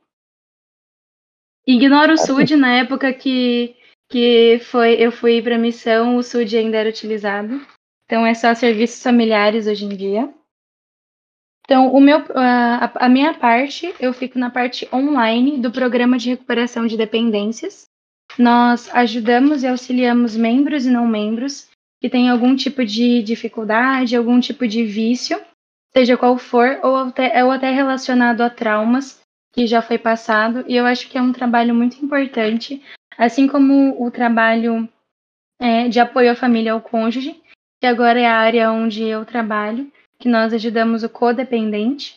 Ignoro 1.67 2.15
o 2.15 2.17
SUD 2.17 2.57
na 2.57 2.79
época 2.79 3.13
que, 3.13 3.77
que 4.09 4.59
foi, 4.71 4.95
eu 4.95 5.13
fui 5.13 5.43
para 5.43 5.59
missão, 5.59 6.17
o 6.17 6.23
SUD 6.23 6.57
ainda 6.57 6.79
era 6.79 6.89
utilizado. 6.89 7.61
Então 8.07 8.27
é 8.27 8.35
só 8.35 8.55
serviços 8.55 9.03
familiares 9.03 9.67
hoje 9.67 9.85
em 9.85 9.97
dia. 9.97 10.33
Então, 11.65 11.93
o 11.95 12.01
meu, 12.01 12.19
a, 12.35 13.07
a 13.07 13.09
minha 13.09 13.33
parte, 13.35 13.95
eu 13.99 14.13
fico 14.13 14.39
na 14.39 14.51
parte 14.51 14.87
online 14.93 15.59
do 15.59 15.71
programa 15.71 16.19
de 16.19 16.31
recuperação 16.31 16.87
de 16.87 16.97
dependências. 16.97 17.87
Nós 18.39 18.95
ajudamos 18.95 19.63
e 19.63 19.67
auxiliamos 19.67 20.37
membros 20.37 20.85
e 20.85 20.91
não 20.91 21.07
membros 21.07 21.71
que 22.01 22.11
têm 22.11 22.29
algum 22.29 22.55
tipo 22.55 22.85
de 22.85 23.23
dificuldade, 23.23 24.15
algum 24.15 24.39
tipo 24.39 24.69
de 24.69 24.85
vício, 24.85 25.41
seja 25.91 26.19
qual 26.19 26.37
for, 26.37 26.81
ou 26.83 26.97
até, 26.97 27.43
ou 27.43 27.51
até 27.51 27.71
relacionado 27.71 28.43
a 28.43 28.51
traumas 28.51 29.21
que 29.55 29.67
já 29.67 29.81
foi 29.81 29.97
passado. 29.97 30.65
E 30.69 30.77
eu 30.77 30.85
acho 30.85 31.09
que 31.09 31.17
é 31.17 31.23
um 31.23 31.33
trabalho 31.33 31.75
muito 31.75 32.05
importante, 32.05 32.83
assim 33.17 33.47
como 33.47 34.05
o 34.05 34.11
trabalho 34.11 34.87
é, 35.59 35.89
de 35.89 35.99
apoio 35.99 36.33
à 36.33 36.35
família 36.35 36.73
ao 36.73 36.81
cônjuge, 36.83 37.41
que 37.85 37.89
agora 37.89 38.19
é 38.19 38.27
a 38.27 38.39
área 38.39 38.73
onde 38.73 39.05
eu 39.05 39.27
trabalho, 39.27 39.93
que 40.19 40.27
nós 40.27 40.55
ajudamos 40.55 41.03
o 41.03 41.09
codependente, 41.11 42.17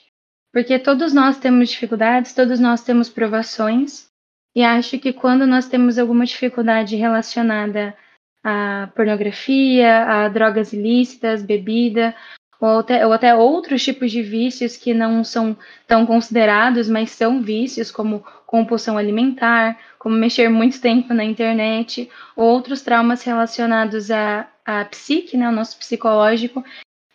porque 0.50 0.80
todos 0.80 1.14
nós 1.14 1.40
temos 1.40 1.68
dificuldades, 1.68 2.34
todos 2.34 2.58
nós 2.58 2.86
temos 2.86 3.10
provações, 3.10 4.10
e 4.56 4.64
acho 4.64 4.98
que 4.98 5.12
quando 5.12 5.46
nós 5.46 5.68
temos 5.68 6.00
alguma 6.00 6.26
dificuldade 6.26 6.96
relacionada 6.96 7.94
à 8.42 8.90
pornografia, 8.96 10.06
a 10.06 10.30
drogas 10.30 10.72
ilícitas, 10.72 11.44
bebida, 11.44 12.16
ou 12.60 12.80
até, 12.80 13.06
ou 13.06 13.14
até 13.14 13.36
outros 13.36 13.84
tipos 13.84 14.12
de 14.12 14.22
vícios 14.22 14.76
que 14.76 14.94
não 14.94 15.24
são 15.24 15.56
tão 15.88 16.06
considerados, 16.06 16.90
mas 16.90 17.12
são 17.12 17.42
vícios, 17.42 17.92
como 17.92 18.26
compulsão 18.46 18.98
alimentar, 18.98 19.78
como 20.00 20.16
mexer 20.16 20.50
muito 20.50 20.82
tempo 20.82 21.14
na 21.14 21.24
internet, 21.24 22.10
ou 22.36 22.46
outros 22.46 22.82
traumas 22.82 23.24
relacionados 23.24 24.10
à, 24.10 24.48
à 24.66 24.86
psique, 24.86 25.38
né, 25.38 25.46
ao 25.46 25.52
nosso 25.52 25.78
psicológico, 25.78 26.64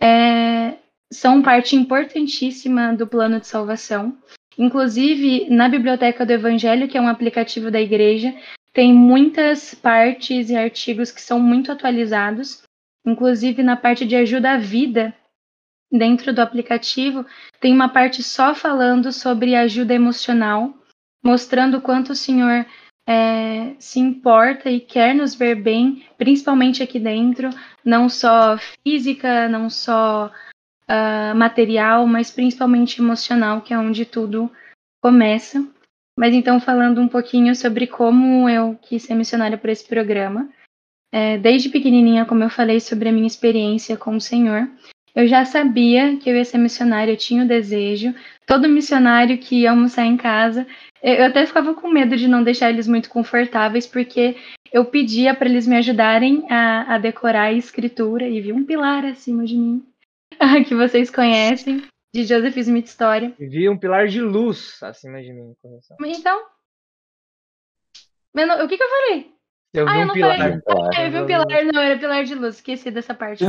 é, 0.00 0.74
são 1.10 1.42
parte 1.42 1.76
importantíssima 1.76 2.94
do 2.94 3.06
plano 3.06 3.40
de 3.40 3.46
salvação. 3.46 4.16
Inclusive, 4.58 5.48
na 5.50 5.68
Biblioteca 5.68 6.26
do 6.26 6.32
Evangelho, 6.32 6.88
que 6.88 6.98
é 6.98 7.00
um 7.00 7.08
aplicativo 7.08 7.70
da 7.70 7.80
igreja, 7.80 8.34
tem 8.72 8.92
muitas 8.92 9.74
partes 9.74 10.50
e 10.50 10.56
artigos 10.56 11.10
que 11.10 11.20
são 11.20 11.38
muito 11.38 11.70
atualizados. 11.70 12.62
Inclusive, 13.04 13.62
na 13.62 13.76
parte 13.76 14.04
de 14.04 14.16
ajuda 14.16 14.52
à 14.52 14.56
vida, 14.56 15.14
dentro 15.92 16.32
do 16.32 16.40
aplicativo, 16.40 17.26
tem 17.60 17.72
uma 17.72 17.88
parte 17.88 18.22
só 18.22 18.54
falando 18.54 19.12
sobre 19.12 19.54
ajuda 19.54 19.92
emocional, 19.92 20.72
mostrando 21.22 21.80
quanto 21.80 22.12
o 22.12 22.16
Senhor 22.16 22.66
é, 23.06 23.74
se 23.78 24.00
importa 24.00 24.70
e 24.70 24.80
quer 24.80 25.14
nos 25.14 25.34
ver 25.34 25.56
bem, 25.56 26.04
principalmente 26.16 26.82
aqui 26.82 26.98
dentro, 26.98 27.50
não 27.84 28.08
só 28.08 28.56
física, 28.82 29.48
não 29.48 29.68
só 29.68 30.30
uh, 30.88 31.36
material, 31.36 32.06
mas 32.06 32.30
principalmente 32.30 33.00
emocional, 33.00 33.60
que 33.60 33.74
é 33.74 33.78
onde 33.78 34.04
tudo 34.04 34.50
começa. 35.02 35.66
Mas 36.16 36.34
então, 36.34 36.60
falando 36.60 37.00
um 37.00 37.08
pouquinho 37.08 37.54
sobre 37.56 37.86
como 37.86 38.48
eu 38.48 38.78
quis 38.82 39.02
ser 39.02 39.14
missionária 39.14 39.58
por 39.58 39.70
esse 39.70 39.86
programa. 39.86 40.48
É, 41.10 41.36
desde 41.36 41.68
pequenininha, 41.68 42.24
como 42.24 42.42
eu 42.42 42.50
falei 42.50 42.80
sobre 42.80 43.08
a 43.08 43.12
minha 43.12 43.26
experiência 43.26 43.96
com 43.96 44.16
o 44.16 44.20
Senhor, 44.20 44.68
eu 45.14 45.26
já 45.26 45.44
sabia 45.44 46.16
que 46.16 46.30
eu 46.30 46.36
ia 46.36 46.44
ser 46.44 46.58
missionária, 46.58 47.12
eu 47.12 47.16
tinha 47.16 47.44
o 47.44 47.48
desejo. 47.48 48.14
Todo 48.46 48.68
missionário 48.68 49.38
que 49.38 49.62
ia 49.62 49.70
almoçar 49.70 50.04
em 50.04 50.16
casa, 50.16 50.66
eu 51.02 51.24
até 51.24 51.44
ficava 51.44 51.74
com 51.74 51.88
medo 51.88 52.16
de 52.16 52.26
não 52.26 52.42
deixar 52.42 52.70
eles 52.70 52.88
muito 52.88 53.10
confortáveis, 53.10 53.86
porque 53.86 54.36
eu 54.72 54.84
pedia 54.86 55.34
para 55.34 55.48
eles 55.48 55.66
me 55.66 55.76
ajudarem 55.76 56.46
a, 56.50 56.94
a, 56.94 56.98
decorar 56.98 57.44
a 57.44 57.52
escritura 57.52 58.26
e 58.26 58.40
vi 58.40 58.52
um 58.52 58.64
pilar 58.64 59.04
acima 59.04 59.44
de 59.44 59.56
mim, 59.56 59.86
que 60.66 60.74
vocês 60.74 61.10
conhecem, 61.10 61.82
de 62.14 62.24
Joseph 62.24 62.56
Smith 62.56 62.86
História. 62.86 63.34
Vi 63.38 63.68
um 63.68 63.76
pilar 63.76 64.06
de 64.06 64.20
luz 64.20 64.82
acima 64.82 65.22
de 65.22 65.32
mim. 65.32 65.54
Então, 66.06 66.42
o 68.34 68.68
que, 68.68 68.76
que 68.78 68.82
eu 68.82 68.88
falei? 68.88 69.32
Eu 69.74 69.86
vi 69.86 69.92
ah, 69.92 69.96
eu 69.96 70.02
um 70.02 70.06
não 70.06 70.14
pilar. 70.14 70.38
falei. 70.38 70.60
Ah, 70.94 71.04
eu 71.04 71.10
vi 71.10 71.18
um 71.18 71.26
pilar, 71.26 71.64
não, 71.72 71.82
era 71.82 71.98
pilar 71.98 72.24
de 72.24 72.34
luz, 72.34 72.56
esqueci 72.56 72.90
dessa 72.90 73.14
parte. 73.14 73.44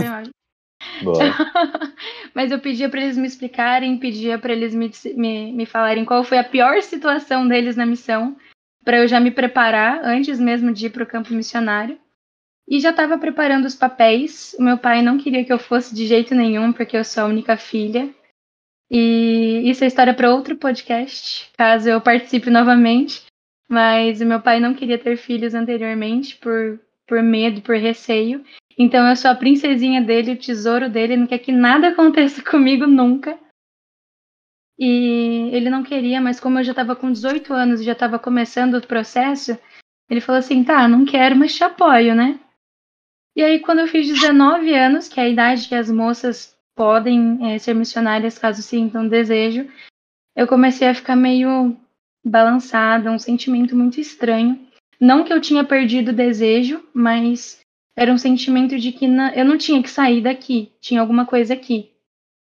Mas 2.33 2.51
eu 2.51 2.59
pedia 2.59 2.89
para 2.89 3.01
eles 3.01 3.17
me 3.17 3.27
explicarem, 3.27 3.97
pedia 3.97 4.37
para 4.37 4.53
eles 4.53 4.73
me, 4.73 4.91
me, 5.15 5.51
me 5.51 5.65
falarem 5.65 6.05
qual 6.05 6.23
foi 6.23 6.37
a 6.37 6.43
pior 6.43 6.81
situação 6.81 7.47
deles 7.47 7.75
na 7.75 7.85
missão, 7.85 8.35
para 8.83 8.97
eu 8.97 9.07
já 9.07 9.19
me 9.19 9.31
preparar 9.31 10.03
antes 10.03 10.39
mesmo 10.39 10.73
de 10.73 10.87
ir 10.87 10.89
para 10.89 11.03
o 11.03 11.07
campo 11.07 11.33
missionário. 11.33 11.97
E 12.67 12.79
já 12.79 12.91
estava 12.91 13.17
preparando 13.17 13.65
os 13.65 13.75
papéis. 13.75 14.55
O 14.57 14.63
meu 14.63 14.77
pai 14.77 15.01
não 15.01 15.17
queria 15.17 15.43
que 15.43 15.51
eu 15.51 15.59
fosse 15.59 15.93
de 15.93 16.07
jeito 16.07 16.33
nenhum, 16.33 16.71
porque 16.71 16.95
eu 16.95 17.03
sou 17.03 17.23
a 17.23 17.27
única 17.27 17.57
filha. 17.57 18.09
E 18.89 19.69
isso 19.69 19.83
é 19.83 19.87
história 19.87 20.13
para 20.13 20.33
outro 20.33 20.55
podcast, 20.55 21.49
caso 21.57 21.89
eu 21.89 21.99
participe 21.99 22.49
novamente. 22.49 23.23
Mas 23.67 24.21
o 24.21 24.25
meu 24.25 24.39
pai 24.39 24.59
não 24.59 24.73
queria 24.73 24.97
ter 24.97 25.17
filhos 25.17 25.55
anteriormente 25.55 26.37
por, 26.37 26.79
por 27.07 27.21
medo, 27.21 27.61
por 27.61 27.75
receio. 27.75 28.43
Então 28.77 29.07
eu 29.07 29.15
sou 29.15 29.29
a 29.31 29.35
princesinha 29.35 30.01
dele, 30.01 30.33
o 30.33 30.37
tesouro 30.37 30.89
dele, 30.89 31.17
não 31.17 31.27
quer 31.27 31.39
que 31.39 31.51
nada 31.51 31.89
aconteça 31.89 32.43
comigo 32.49 32.87
nunca. 32.87 33.37
E 34.77 35.49
ele 35.51 35.69
não 35.69 35.83
queria, 35.83 36.19
mas 36.19 36.39
como 36.39 36.59
eu 36.59 36.63
já 36.63 36.71
estava 36.71 36.95
com 36.95 37.11
18 37.11 37.53
anos 37.53 37.79
e 37.79 37.83
já 37.83 37.91
estava 37.91 38.17
começando 38.17 38.75
o 38.75 38.87
processo, 38.87 39.57
ele 40.09 40.19
falou 40.19 40.39
assim: 40.39 40.63
tá, 40.63 40.87
não 40.87 41.05
quero, 41.05 41.35
mas 41.35 41.55
te 41.55 41.63
apoio, 41.63 42.15
né? 42.15 42.39
E 43.35 43.41
aí, 43.41 43.59
quando 43.59 43.79
eu 43.79 43.87
fiz 43.87 44.07
19 44.07 44.73
anos, 44.73 45.07
que 45.07 45.19
é 45.19 45.23
a 45.23 45.29
idade 45.29 45.67
que 45.67 45.75
as 45.75 45.89
moças 45.89 46.55
podem 46.75 47.53
é, 47.53 47.57
ser 47.57 47.73
missionárias 47.73 48.37
caso 48.37 48.61
sintam 48.61 49.07
desejo, 49.07 49.67
eu 50.35 50.47
comecei 50.47 50.87
a 50.87 50.95
ficar 50.95 51.15
meio 51.15 51.75
balançada, 52.25 53.11
um 53.11 53.19
sentimento 53.19 53.75
muito 53.75 53.99
estranho. 53.99 54.67
Não 54.99 55.23
que 55.23 55.33
eu 55.33 55.41
tinha 55.41 55.63
perdido 55.63 56.09
o 56.11 56.15
desejo, 56.15 56.83
mas 56.93 57.62
era 57.95 58.11
um 58.11 58.17
sentimento 58.17 58.77
de 58.79 58.91
que 58.91 59.05
eu 59.05 59.45
não 59.45 59.57
tinha 59.57 59.81
que 59.81 59.89
sair 59.89 60.21
daqui, 60.21 60.71
tinha 60.79 61.01
alguma 61.01 61.25
coisa 61.25 61.53
aqui. 61.53 61.91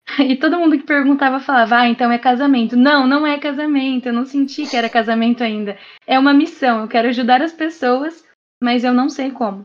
E 0.18 0.36
todo 0.36 0.58
mundo 0.58 0.76
que 0.76 0.84
perguntava 0.84 1.40
falava, 1.40 1.78
ah, 1.78 1.88
então 1.88 2.12
é 2.12 2.18
casamento. 2.18 2.76
Não, 2.76 3.06
não 3.06 3.26
é 3.26 3.38
casamento, 3.38 4.06
eu 4.06 4.12
não 4.12 4.26
senti 4.26 4.66
que 4.66 4.76
era 4.76 4.88
casamento 4.88 5.42
ainda. 5.42 5.78
É 6.06 6.18
uma 6.18 6.34
missão, 6.34 6.82
eu 6.82 6.88
quero 6.88 7.08
ajudar 7.08 7.40
as 7.40 7.52
pessoas, 7.52 8.22
mas 8.62 8.84
eu 8.84 8.92
não 8.92 9.08
sei 9.08 9.30
como. 9.30 9.64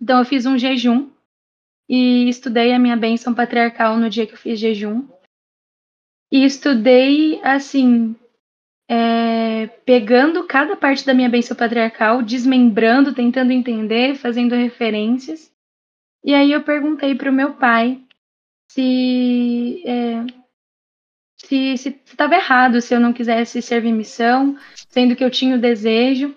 Então 0.00 0.18
eu 0.18 0.24
fiz 0.24 0.46
um 0.46 0.58
jejum 0.58 1.10
e 1.88 2.28
estudei 2.28 2.72
a 2.72 2.78
minha 2.78 2.96
bênção 2.96 3.32
patriarcal 3.32 3.96
no 3.96 4.10
dia 4.10 4.26
que 4.26 4.32
eu 4.32 4.38
fiz 4.38 4.58
jejum. 4.58 5.06
E 6.30 6.44
estudei, 6.44 7.40
assim, 7.42 8.16
é, 8.92 9.68
pegando 9.86 10.44
cada 10.44 10.76
parte 10.76 11.06
da 11.06 11.14
minha 11.14 11.30
bênção 11.30 11.56
patriarcal, 11.56 12.20
desmembrando, 12.20 13.14
tentando 13.14 13.50
entender, 13.50 14.16
fazendo 14.16 14.54
referências. 14.54 15.50
E 16.22 16.34
aí 16.34 16.52
eu 16.52 16.62
perguntei 16.62 17.14
para 17.14 17.30
o 17.30 17.32
meu 17.32 17.54
pai 17.54 18.02
se 18.70 19.82
é, 19.86 20.26
se 21.38 21.72
estava 22.04 22.34
errado 22.34 22.82
se 22.82 22.94
eu 22.94 23.00
não 23.00 23.14
quisesse 23.14 23.62
servir 23.62 23.92
missão, 23.92 24.58
sendo 24.90 25.16
que 25.16 25.24
eu 25.24 25.30
tinha 25.30 25.56
o 25.56 25.60
desejo. 25.60 26.36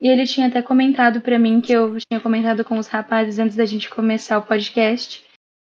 E 0.00 0.06
ele 0.06 0.26
tinha 0.26 0.46
até 0.46 0.62
comentado 0.62 1.20
para 1.20 1.40
mim 1.40 1.60
que 1.60 1.72
eu 1.72 1.96
tinha 1.98 2.20
comentado 2.20 2.64
com 2.64 2.78
os 2.78 2.86
rapazes 2.86 3.40
antes 3.40 3.56
da 3.56 3.64
gente 3.64 3.90
começar 3.90 4.38
o 4.38 4.46
podcast 4.46 5.24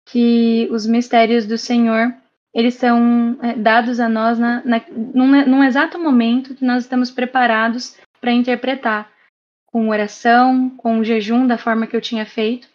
que 0.09 0.67
os 0.71 0.85
mistérios 0.85 1.45
do 1.45 1.57
Senhor 1.57 2.13
eles 2.57 2.73
são 2.73 3.38
é, 3.39 3.53
dados 3.53 3.99
a 3.99 4.09
nós 4.09 4.39
na, 4.39 4.65
na, 4.65 4.81
num, 4.89 5.45
num 5.45 5.63
exato 5.63 5.99
momento 5.99 6.55
que 6.55 6.65
nós 6.65 6.84
estamos 6.84 7.11
preparados 7.11 7.95
para 8.19 8.31
interpretar, 8.31 9.11
com 9.67 9.89
oração, 9.89 10.71
com 10.71 11.03
jejum 11.03 11.45
da 11.45 11.55
forma 11.55 11.85
que 11.85 11.95
eu 11.95 12.01
tinha 12.01 12.25
feito, 12.25 12.67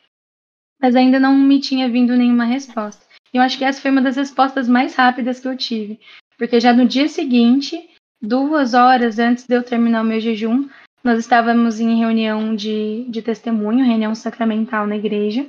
mas 0.81 0.95
ainda 0.95 1.19
não 1.19 1.35
me 1.35 1.59
tinha 1.59 1.89
vindo 1.89 2.15
nenhuma 2.15 2.45
resposta. 2.45 3.05
E 3.35 3.39
eu 3.39 3.43
acho 3.43 3.59
que 3.59 3.65
essa 3.65 3.81
foi 3.81 3.91
uma 3.91 4.01
das 4.01 4.15
respostas 4.15 4.69
mais 4.69 4.95
rápidas 4.95 5.41
que 5.41 5.49
eu 5.49 5.57
tive, 5.57 5.99
porque 6.39 6.61
já 6.61 6.73
no 6.73 6.87
dia 6.87 7.09
seguinte, 7.09 7.91
duas 8.21 8.75
horas 8.75 9.19
antes 9.19 9.49
de 9.49 9.57
eu 9.57 9.65
terminar 9.65 10.03
o 10.03 10.07
meu 10.07 10.21
jejum, 10.21 10.69
nós 11.03 11.19
estávamos 11.19 11.81
em 11.81 11.99
reunião 11.99 12.55
de, 12.55 13.05
de 13.09 13.21
testemunho, 13.21 13.85
reunião 13.85 14.15
sacramental 14.15 14.87
na 14.87 14.97
igreja. 14.97 15.45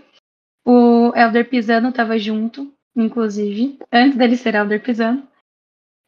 O 0.66 1.14
Elder 1.16 1.48
Pisano 1.48 1.90
estava 1.90 2.18
junto, 2.18 2.74
inclusive, 2.96 3.78
antes 3.92 4.18
dele 4.18 4.38
ser 4.38 4.56
Elder 4.56 4.82
Pisano. 4.82 5.28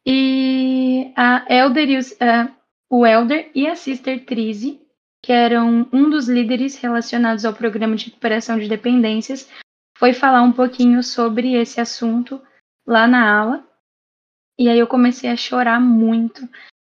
E 0.06 1.12
a 1.16 1.44
Elder 1.48 1.88
e 1.90 1.98
uh, 1.98 2.54
o 2.88 3.04
Elder 3.04 3.50
e 3.54 3.66
a 3.66 3.74
Sister 3.74 4.24
Trise, 4.24 4.80
que 5.22 5.32
eram 5.32 5.88
um 5.92 6.08
dos 6.08 6.28
líderes 6.28 6.76
relacionados 6.76 7.44
ao 7.44 7.52
programa 7.52 7.96
de 7.96 8.06
recuperação 8.06 8.58
de 8.58 8.68
dependências, 8.68 9.50
foi 9.98 10.12
falar 10.12 10.42
um 10.42 10.52
pouquinho 10.52 11.02
sobre 11.02 11.54
esse 11.54 11.80
assunto 11.80 12.40
lá 12.86 13.06
na 13.08 13.28
aula. 13.28 13.66
E 14.58 14.68
aí 14.68 14.78
eu 14.78 14.86
comecei 14.86 15.28
a 15.28 15.36
chorar 15.36 15.80
muito. 15.80 16.48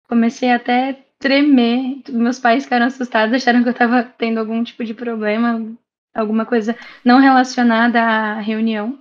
Comecei 0.10 0.52
até 0.52 1.06
tremer. 1.20 2.02
Meus 2.10 2.40
pais 2.40 2.64
ficaram 2.64 2.88
assustados, 2.88 3.36
acharam 3.36 3.64
que 3.64 3.70
eu 3.70 3.74
estava 3.74 4.04
tendo 4.04 4.40
algum 4.40 4.64
tipo 4.64 4.84
de 4.84 4.94
problema, 4.94 5.66
alguma 6.14 6.46
coisa 6.46 6.78
não 7.06 7.20
relacionada 7.20 8.02
à 8.02 8.40
reunião. 8.40 9.00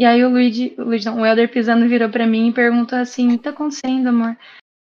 E 0.00 0.04
aí 0.06 0.24
o 0.24 0.30
Luigi, 0.30 0.74
o, 0.78 0.84
Luigi 0.84 1.04
não, 1.04 1.20
o 1.20 1.26
Elder 1.26 1.50
Pisano 1.50 1.86
virou 1.86 2.08
para 2.08 2.26
mim 2.26 2.48
e 2.48 2.54
perguntou 2.54 2.98
assim: 2.98 3.28
"O 3.28 3.30
que 3.32 3.44
tá 3.44 3.50
acontecendo, 3.50 4.06
amor?" 4.06 4.34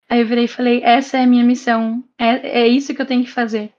Aí 0.10 0.22
eu 0.22 0.26
virei 0.26 0.46
e 0.46 0.48
falei: 0.48 0.82
"Essa 0.82 1.18
é 1.18 1.24
a 1.24 1.28
minha 1.28 1.44
missão. 1.44 2.02
É, 2.18 2.62
é 2.62 2.68
isso 2.68 2.96
que 2.96 3.02
eu 3.02 3.06
tenho 3.06 3.26
que 3.26 3.30
fazer." 3.30 3.74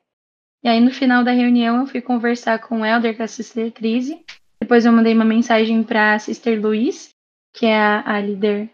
E 0.63 0.69
aí 0.69 0.79
no 0.79 0.91
final 0.91 1.25
da 1.25 1.33
reunião 1.33 1.81
eu 1.81 1.87
fui 1.87 2.03
conversar 2.03 2.59
com 2.59 2.83
o 2.83 2.85
Elder, 2.85 3.17
com 3.17 3.23
a 3.23 3.27
Sister 3.27 3.73
Crise. 3.73 4.23
Depois 4.61 4.85
eu 4.85 4.93
mandei 4.93 5.15
uma 5.15 5.25
mensagem 5.25 5.83
para 5.83 6.13
a 6.13 6.19
Sister 6.19 6.61
Luiz, 6.61 7.15
que 7.55 7.65
é 7.65 7.79
a, 7.79 8.17
a 8.17 8.21
líder 8.21 8.71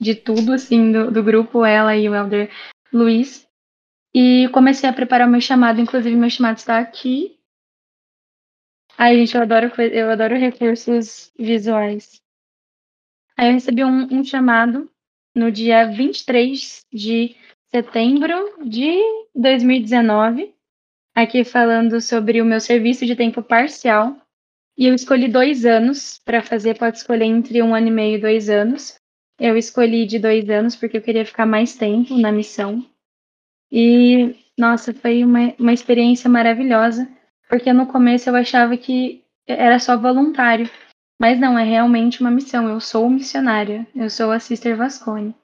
de 0.00 0.14
tudo 0.14 0.54
assim 0.54 0.90
do, 0.90 1.10
do 1.10 1.22
grupo, 1.22 1.66
ela 1.66 1.94
e 1.94 2.08
o 2.08 2.14
Elder 2.14 2.50
Luiz. 2.90 3.46
E 4.14 4.48
comecei 4.54 4.88
a 4.88 4.92
preparar 4.94 5.28
o 5.28 5.30
meu 5.30 5.40
chamado, 5.42 5.82
inclusive 5.82 6.16
meu 6.16 6.30
chamado 6.30 6.56
está 6.56 6.78
aqui. 6.78 7.36
Ai, 9.02 9.16
gente, 9.16 9.34
eu 9.34 9.40
adoro, 9.40 9.72
eu 9.80 10.10
adoro 10.10 10.36
recursos 10.36 11.32
visuais. 11.38 12.20
Aí 13.34 13.48
eu 13.48 13.54
recebi 13.54 13.82
um, 13.82 14.06
um 14.12 14.22
chamado 14.22 14.90
no 15.34 15.50
dia 15.50 15.86
23 15.86 16.84
de 16.92 17.34
setembro 17.70 18.62
de 18.62 19.00
2019, 19.34 20.54
aqui 21.14 21.44
falando 21.44 21.98
sobre 21.98 22.42
o 22.42 22.44
meu 22.44 22.60
serviço 22.60 23.06
de 23.06 23.16
tempo 23.16 23.42
parcial. 23.42 24.20
E 24.76 24.86
eu 24.86 24.94
escolhi 24.94 25.28
dois 25.28 25.64
anos 25.64 26.20
para 26.22 26.42
fazer, 26.42 26.76
pode 26.76 26.98
escolher 26.98 27.24
entre 27.24 27.62
um 27.62 27.74
ano 27.74 27.86
e 27.86 27.90
meio 27.90 28.18
e 28.18 28.20
dois 28.20 28.50
anos. 28.50 29.00
Eu 29.38 29.56
escolhi 29.56 30.04
de 30.04 30.18
dois 30.18 30.50
anos 30.50 30.76
porque 30.76 30.98
eu 30.98 31.02
queria 31.02 31.24
ficar 31.24 31.46
mais 31.46 31.74
tempo 31.74 32.18
na 32.18 32.30
missão. 32.30 32.84
E, 33.72 34.36
nossa, 34.58 34.92
foi 34.92 35.24
uma, 35.24 35.54
uma 35.58 35.72
experiência 35.72 36.28
maravilhosa, 36.28 37.08
porque 37.50 37.72
no 37.72 37.86
começo 37.86 38.30
eu 38.30 38.36
achava 38.36 38.76
que 38.76 39.24
era 39.46 39.80
só 39.80 39.96
voluntário. 39.96 40.70
Mas 41.20 41.38
não, 41.38 41.58
é 41.58 41.64
realmente 41.64 42.20
uma 42.20 42.30
missão. 42.30 42.68
Eu 42.68 42.80
sou 42.80 43.10
missionária, 43.10 43.86
eu 43.94 44.08
sou 44.08 44.30
a 44.30 44.38
Sister 44.38 44.76
Vascone. 44.76 45.34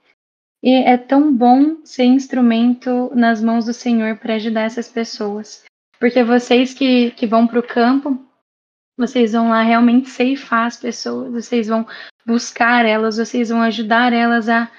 E 0.62 0.70
é 0.70 0.96
tão 0.96 1.34
bom 1.34 1.84
ser 1.84 2.04
instrumento 2.04 3.10
nas 3.14 3.42
mãos 3.42 3.66
do 3.66 3.74
Senhor 3.74 4.16
para 4.16 4.34
ajudar 4.34 4.62
essas 4.62 4.88
pessoas. 4.88 5.64
Porque 5.98 6.22
vocês 6.22 6.72
que, 6.72 7.10
que 7.10 7.26
vão 7.26 7.46
para 7.46 7.58
o 7.58 7.66
campo, 7.66 8.18
vocês 8.96 9.32
vão 9.32 9.50
lá 9.50 9.62
realmente 9.62 10.08
ceifar 10.08 10.66
as 10.66 10.76
pessoas, 10.76 11.32
vocês 11.32 11.66
vão 11.66 11.86
buscar 12.24 12.86
elas, 12.86 13.18
vocês 13.18 13.50
vão 13.50 13.60
ajudar 13.62 14.12
elas 14.12 14.48
a, 14.48 14.70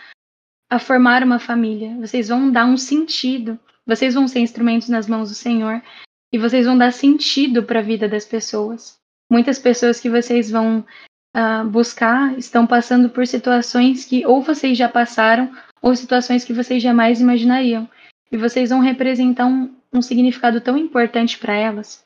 a 0.69 0.79
formar 0.79 1.23
uma 1.23 1.39
família, 1.39 1.95
vocês 1.97 2.29
vão 2.29 2.51
dar 2.51 2.65
um 2.65 2.77
sentido, 2.77 3.59
vocês 3.85 4.15
vão 4.15 4.27
ser 4.27 4.39
instrumentos 4.39 4.89
nas 4.89 5.07
mãos 5.07 5.29
do 5.29 5.35
Senhor 5.35 5.81
e 6.31 6.37
vocês 6.37 6.65
vão 6.65 6.77
dar 6.77 6.91
sentido 6.91 7.63
para 7.63 7.79
a 7.79 7.83
vida 7.83 8.07
das 8.07 8.25
pessoas. 8.25 8.97
Muitas 9.31 9.59
pessoas 9.59 9.99
que 9.99 10.09
vocês 10.09 10.49
vão 10.49 10.85
uh, 11.35 11.67
buscar 11.69 12.37
estão 12.37 12.65
passando 12.65 13.09
por 13.09 13.25
situações 13.27 14.05
que 14.05 14.25
ou 14.25 14.41
vocês 14.41 14.77
já 14.77 14.87
passaram 14.87 15.51
ou 15.81 15.95
situações 15.95 16.43
que 16.43 16.53
vocês 16.53 16.81
jamais 16.81 17.21
imaginariam. 17.21 17.89
E 18.31 18.37
vocês 18.37 18.69
vão 18.69 18.79
representar 18.79 19.45
um, 19.45 19.73
um 19.93 20.01
significado 20.01 20.59
tão 20.59 20.77
importante 20.77 21.37
para 21.37 21.55
elas. 21.55 22.05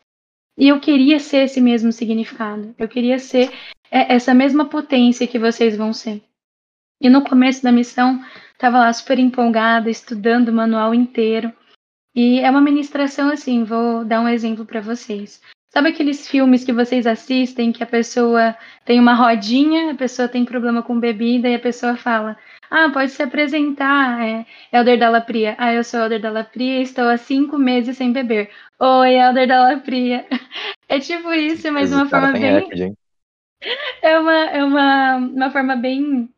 E 0.58 0.68
eu 0.68 0.80
queria 0.80 1.20
ser 1.20 1.46
esse 1.46 1.60
mesmo 1.60 1.92
significado. 1.92 2.76
Eu 2.78 2.88
queria 2.88 3.18
ser 3.18 3.52
é 3.92 4.14
essa 4.14 4.34
mesma 4.34 4.66
potência 4.66 5.28
que 5.28 5.38
vocês 5.38 5.76
vão 5.76 5.92
ser. 5.92 6.24
E 7.02 7.10
no 7.10 7.24
começo 7.24 7.62
da 7.62 7.72
missão, 7.72 8.24
estava 8.54 8.80
lá 8.80 8.94
super 8.94 9.20
empolgada, 9.20 9.90
estudando 9.90 10.48
o 10.48 10.54
manual 10.54 10.96
inteiro. 10.96 11.52
E 12.14 12.40
é 12.40 12.50
uma 12.50 12.62
ministração 12.62 13.30
assim, 13.30 13.64
vou 13.64 14.04
dar 14.04 14.22
um 14.22 14.28
exemplo 14.28 14.66
para 14.66 14.82
vocês. 14.82 15.42
Sabe 15.74 15.88
aqueles 15.88 16.28
filmes 16.28 16.66
que 16.66 16.74
vocês 16.74 17.08
assistem 17.08 17.72
que 17.72 17.82
a 17.82 17.88
pessoa 17.88 18.56
tem 18.84 19.00
uma 19.00 19.14
rodinha, 19.14 19.92
a 19.92 19.96
pessoa 19.96 20.28
tem 20.28 20.44
problema 20.44 20.84
com 20.84 21.00
bebida 21.00 21.48
e 21.48 21.56
a 21.56 21.60
pessoa 21.60 21.96
fala: 21.96 22.38
Ah, 22.70 22.90
pode 22.90 23.12
se 23.12 23.24
apresentar, 23.24 24.22
é 24.22 24.46
Elder 24.74 25.00
da 25.00 25.10
Lapria. 25.10 25.56
Ah, 25.58 25.74
eu 25.74 25.84
sou 25.86 26.02
Elder 26.02 26.20
da 26.20 26.30
Lapria 26.30 26.82
estou 26.82 27.08
há 27.08 27.16
cinco 27.16 27.58
meses 27.58 27.96
sem 27.96 28.12
beber. 28.12 28.50
Oi, 28.80 29.14
Elder 29.16 29.48
da 29.48 29.64
Lapria. 29.64 30.26
É 30.90 31.00
tipo 31.00 31.32
isso, 31.32 31.72
mas 31.72 31.94
uma 31.94 32.06
forma 32.06 32.34
bem. 32.34 32.42
Recorde, 32.42 32.94
é 34.04 34.20
uma, 34.20 34.34
é 34.34 34.62
uma, 34.62 35.16
uma 35.16 35.50
forma 35.50 35.78
bem, 35.78 36.30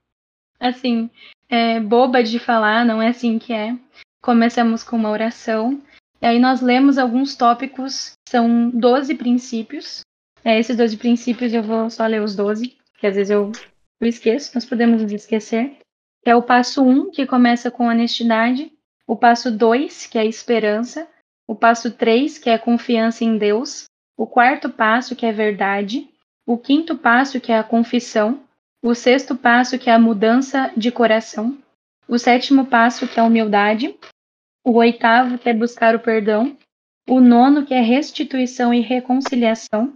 assim, 0.60 1.10
é, 1.50 1.80
boba 1.80 2.22
de 2.22 2.38
falar, 2.38 2.86
não 2.86 3.02
é 3.02 3.08
assim 3.08 3.40
que 3.40 3.52
é. 3.52 3.76
Começamos 4.24 4.86
com 4.86 4.96
uma 4.96 5.10
oração, 5.10 5.82
e 6.22 6.26
aí 6.26 6.40
nós 6.40 6.62
lemos 6.62 6.98
alguns 6.98 7.36
tópicos, 7.36 8.14
são 8.26 8.70
12 8.70 9.16
princípios. 9.16 10.00
É, 10.46 10.58
esses 10.58 10.78
12 10.78 10.96
princípios 10.96 11.54
eu 11.54 11.62
vou 11.62 11.90
só 11.90 12.06
ler 12.06 12.22
os 12.22 12.34
12, 12.34 12.78
que 13.00 13.06
às 13.06 13.16
vezes 13.16 13.32
eu, 13.32 13.52
eu 14.00 14.08
esqueço, 14.08 14.52
nós 14.56 14.64
podemos 14.64 15.02
nos 15.02 15.12
esquecer. 15.12 15.78
É 16.26 16.34
o 16.34 16.42
passo 16.42 16.82
1, 16.82 17.12
que 17.12 17.26
começa 17.26 17.70
com 17.70 17.88
honestidade, 17.88 18.72
o 19.06 19.18
passo 19.18 19.52
2, 19.52 20.08
que 20.08 20.18
é 20.18 20.26
esperança, 20.26 21.06
o 21.46 21.54
passo 21.54 21.92
3, 21.92 22.38
que 22.38 22.50
é 22.50 22.58
confiança 22.58 23.26
em 23.26 23.38
Deus, 23.38 23.90
o 24.16 24.26
quarto 24.26 24.70
passo, 24.70 25.18
que 25.18 25.26
é 25.26 25.34
verdade, 25.34 26.08
o 26.48 26.58
quinto 26.58 26.98
passo, 26.98 27.42
que 27.42 27.52
é 27.52 27.58
a 27.58 27.64
confissão, 27.64 28.42
o 28.82 28.96
sexto 28.96 29.36
passo, 29.36 29.78
que 29.78 29.90
é 29.90 29.94
a 29.94 30.00
mudança 30.00 30.72
de 30.78 30.92
coração, 30.92 31.58
o 32.08 32.18
sétimo 32.18 32.66
passo, 32.66 33.06
que 33.06 33.20
é 33.20 33.24
a 33.24 33.26
humildade, 33.26 33.98
o 34.64 34.78
oitavo, 34.78 35.38
que 35.38 35.50
é 35.50 35.54
buscar 35.54 35.96
o 35.96 36.00
perdão, 36.00 36.58
o 37.08 37.20
nono, 37.20 37.66
que 37.66 37.74
é 37.74 37.82
restituição 37.82 38.74
e 38.74 38.80
reconciliação, 38.80 39.94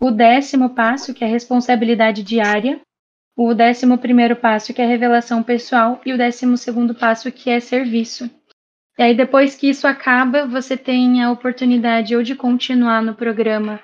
o 0.00 0.10
décimo 0.10 0.70
passo, 0.70 1.14
que 1.14 1.24
é 1.24 1.26
responsabilidade 1.26 2.22
diária, 2.22 2.80
o 3.36 3.54
décimo 3.54 3.96
primeiro 3.98 4.36
passo, 4.36 4.74
que 4.74 4.82
é 4.82 4.86
revelação 4.86 5.42
pessoal, 5.42 6.00
e 6.04 6.12
o 6.12 6.18
décimo 6.18 6.56
segundo 6.56 6.94
passo, 6.94 7.30
que 7.30 7.48
é 7.48 7.60
serviço. 7.60 8.28
E 8.98 9.02
aí, 9.02 9.16
depois 9.16 9.54
que 9.54 9.70
isso 9.70 9.86
acaba, 9.86 10.46
você 10.46 10.76
tem 10.76 11.22
a 11.22 11.30
oportunidade 11.30 12.14
ou 12.14 12.22
de 12.22 12.34
continuar 12.34 13.02
no 13.02 13.14
programa 13.14 13.80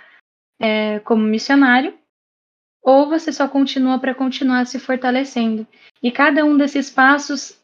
é, 0.60 0.98
como 1.00 1.22
missionário, 1.22 1.96
ou 2.82 3.08
você 3.08 3.32
só 3.32 3.48
continua 3.48 3.98
para 3.98 4.14
continuar 4.14 4.66
se 4.66 4.78
fortalecendo. 4.78 5.66
E 6.02 6.10
cada 6.10 6.44
um 6.44 6.56
desses 6.56 6.90
passos 6.90 7.57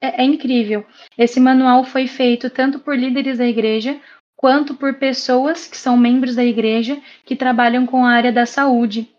é, 0.00 0.22
é 0.22 0.24
incrível. 0.24 0.86
Esse 1.16 1.38
manual 1.38 1.84
foi 1.84 2.06
feito 2.06 2.48
tanto 2.50 2.80
por 2.80 2.96
líderes 2.96 3.38
da 3.38 3.46
igreja, 3.46 4.00
quanto 4.36 4.74
por 4.74 4.94
pessoas 4.94 5.66
que 5.66 5.76
são 5.76 5.96
membros 5.96 6.34
da 6.34 6.44
igreja 6.44 7.00
que 7.24 7.36
trabalham 7.36 7.86
com 7.86 8.04
a 8.04 8.12
área 8.12 8.32
da 8.32 8.46
saúde, 8.46 9.14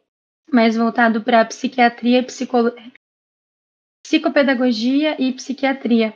mais 0.52 0.76
voltado 0.76 1.22
para 1.22 1.46
psiquiatria, 1.46 2.24
psicolo... 2.24 2.74
psicopedagogia 4.04 5.16
e 5.22 5.32
psiquiatria. 5.32 6.16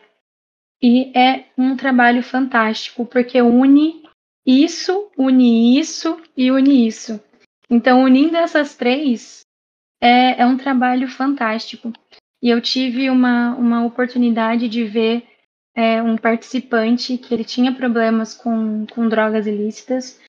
E 0.82 1.18
é 1.18 1.46
um 1.58 1.76
trabalho 1.78 2.22
fantástico, 2.22 3.06
porque 3.06 3.42
une 3.42 4.04
isso, 4.46 5.10
une 5.18 5.80
isso 5.80 6.22
e 6.36 6.52
une 6.52 6.88
isso. 6.88 7.24
Então, 7.70 8.04
unindo 8.04 8.36
essas 8.38 8.76
três, 8.76 9.42
é, 10.02 10.42
é 10.42 10.46
um 10.46 10.58
trabalho 10.58 11.08
fantástico. 11.08 11.92
E 12.46 12.50
eu 12.52 12.62
tive 12.62 13.10
uma, 13.10 13.56
uma 13.56 13.84
oportunidade 13.84 14.70
de 14.70 14.84
ver 14.84 15.28
é, 15.76 16.00
um 16.00 16.16
participante 16.16 17.18
que 17.18 17.34
ele 17.34 17.44
tinha 17.44 17.74
problemas 17.74 18.36
com, 18.36 18.86
com 18.86 19.10
drogas 19.10 19.48
ilícitas, 19.48 20.22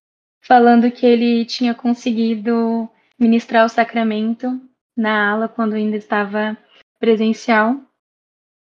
falando 0.42 0.90
que 0.90 1.04
ele 1.04 1.44
tinha 1.44 1.74
conseguido 1.74 2.88
ministrar 3.18 3.66
o 3.66 3.68
sacramento 3.68 4.58
na 4.96 5.30
ala 5.30 5.46
quando 5.46 5.74
ainda 5.74 5.98
estava 5.98 6.56
presencial. 6.98 7.78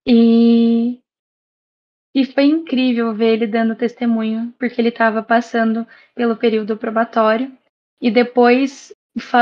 E 0.06 1.00
e 2.14 2.26
foi 2.26 2.44
incrível 2.44 3.14
ver 3.14 3.36
ele 3.36 3.46
dando 3.46 3.74
testemunho, 3.74 4.52
porque 4.58 4.78
ele 4.82 4.90
estava 4.90 5.22
passando 5.22 5.86
pelo 6.14 6.36
período 6.36 6.76
probatório. 6.76 7.50
E 8.02 8.10
depois 8.10 8.92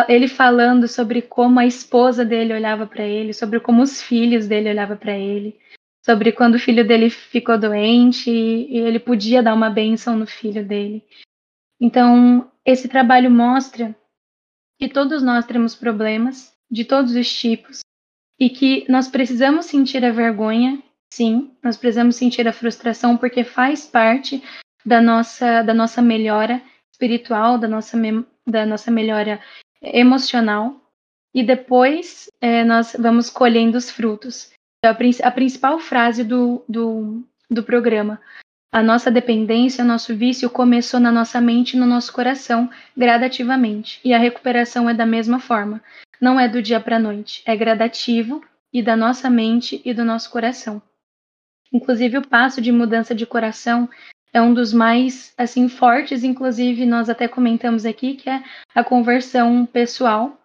ele 0.09 0.29
falando 0.29 0.87
sobre 0.87 1.23
como 1.23 1.59
a 1.59 1.67
esposa 1.67 2.25
dele 2.25 2.55
olhava 2.55 2.87
para 2.87 3.05
ele, 3.05 3.33
sobre 3.33 3.61
como 3.61 3.83
os 3.83 4.03
filhos 4.03 4.47
dele 4.47 4.71
olhavam 4.71 4.97
para 4.97 5.17
ele, 5.17 5.59
sobre 6.05 6.33
quando 6.33 6.55
o 6.55 6.59
filho 6.59 6.87
dele 6.87 7.11
ficou 7.11 7.59
doente 7.59 8.31
e 8.31 8.77
ele 8.77 8.99
podia 8.99 9.43
dar 9.43 9.55
uma 9.55 9.71
bênção 9.71 10.17
no 10.17 10.27
filho 10.27 10.65
dele. 10.65 11.05
Então, 11.81 12.51
esse 12.65 12.89
trabalho 12.89 13.31
mostra 13.31 13.95
que 14.79 14.89
todos 14.89 15.23
nós 15.23 15.45
temos 15.47 15.75
problemas 15.75 16.53
de 16.71 16.85
todos 16.85 17.15
os 17.15 17.33
tipos 17.33 17.81
e 18.39 18.51
que 18.51 18.85
nós 18.89 19.09
precisamos 19.09 19.67
sentir 19.67 20.05
a 20.05 20.11
vergonha 20.11 20.83
Sim, 21.15 21.57
nós 21.63 21.77
precisamos 21.77 22.17
sentir 22.17 22.49
a 22.49 22.53
frustração 22.53 23.17
porque 23.17 23.45
faz 23.45 23.87
parte 23.87 24.43
da 24.85 25.01
nossa, 25.01 25.63
da 25.63 25.73
nossa 25.73 26.03
melhora 26.03 26.61
espiritual, 26.93 27.57
da 27.57 27.69
nossa, 27.69 27.97
da 28.45 28.67
nossa 28.67 28.91
melhora 28.91 29.41
emocional. 29.85 30.81
E 31.35 31.43
depois 31.43 32.31
é, 32.41 32.63
nós 32.65 32.97
vamos 32.99 33.29
colhendo 33.29 33.77
os 33.77 33.91
frutos. 33.91 34.51
A, 34.85 34.91
a 35.27 35.31
principal 35.31 35.79
frase 35.79 36.23
do, 36.23 36.63
do, 36.69 37.25
do 37.51 37.63
programa. 37.63 38.21
A 38.73 38.83
nossa 38.83 39.11
dependência, 39.11 39.85
nosso 39.85 40.17
vício 40.17 40.51
começou 40.51 40.99
na 40.99 41.13
nossa 41.13 41.41
mente 41.41 41.75
e 41.75 41.81
no 41.81 41.87
nosso 41.87 42.13
coração, 42.13 42.69
gradativamente. 42.97 44.01
E 44.05 44.13
a 44.13 44.19
recuperação 44.19 44.91
é 44.91 44.95
da 44.95 45.07
mesma 45.07 45.39
forma. 45.39 45.81
Não 46.21 46.41
é 46.41 46.49
do 46.49 46.61
dia 46.61 46.81
para 46.81 46.97
a 46.97 46.99
noite, 46.99 47.43
é 47.47 47.57
gradativo 47.57 48.45
e 48.73 48.83
da 48.83 48.97
nossa 48.97 49.31
mente 49.31 49.81
e 49.85 49.95
do 49.95 50.05
nosso 50.05 50.31
coração. 50.31 50.83
Inclusive, 51.73 52.19
o 52.19 52.27
passo 52.27 52.61
de 52.61 52.73
mudança 52.73 53.15
de 53.15 53.27
coração 53.27 53.89
é 54.35 54.43
um 54.43 54.53
dos 54.53 54.73
mais 54.73 55.33
assim 55.39 55.69
fortes, 55.69 56.25
inclusive 56.25 56.85
nós 56.85 57.09
até 57.09 57.29
comentamos 57.29 57.87
aqui 57.87 58.17
que 58.17 58.29
é 58.29 58.43
a 58.75 58.83
conversão 58.83 59.65
pessoal, 59.65 60.37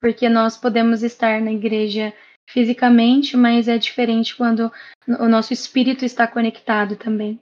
porque 0.00 0.28
nós 0.28 0.56
podemos 0.56 1.02
estar 1.02 1.40
na 1.40 1.52
igreja 1.52 2.14
fisicamente, 2.48 3.36
mas 3.36 3.68
é 3.68 3.76
diferente 3.76 4.34
quando 4.34 4.72
o 5.06 5.28
nosso 5.28 5.52
espírito 5.52 6.04
está 6.04 6.26
conectado 6.26 6.96
também. 6.96 7.38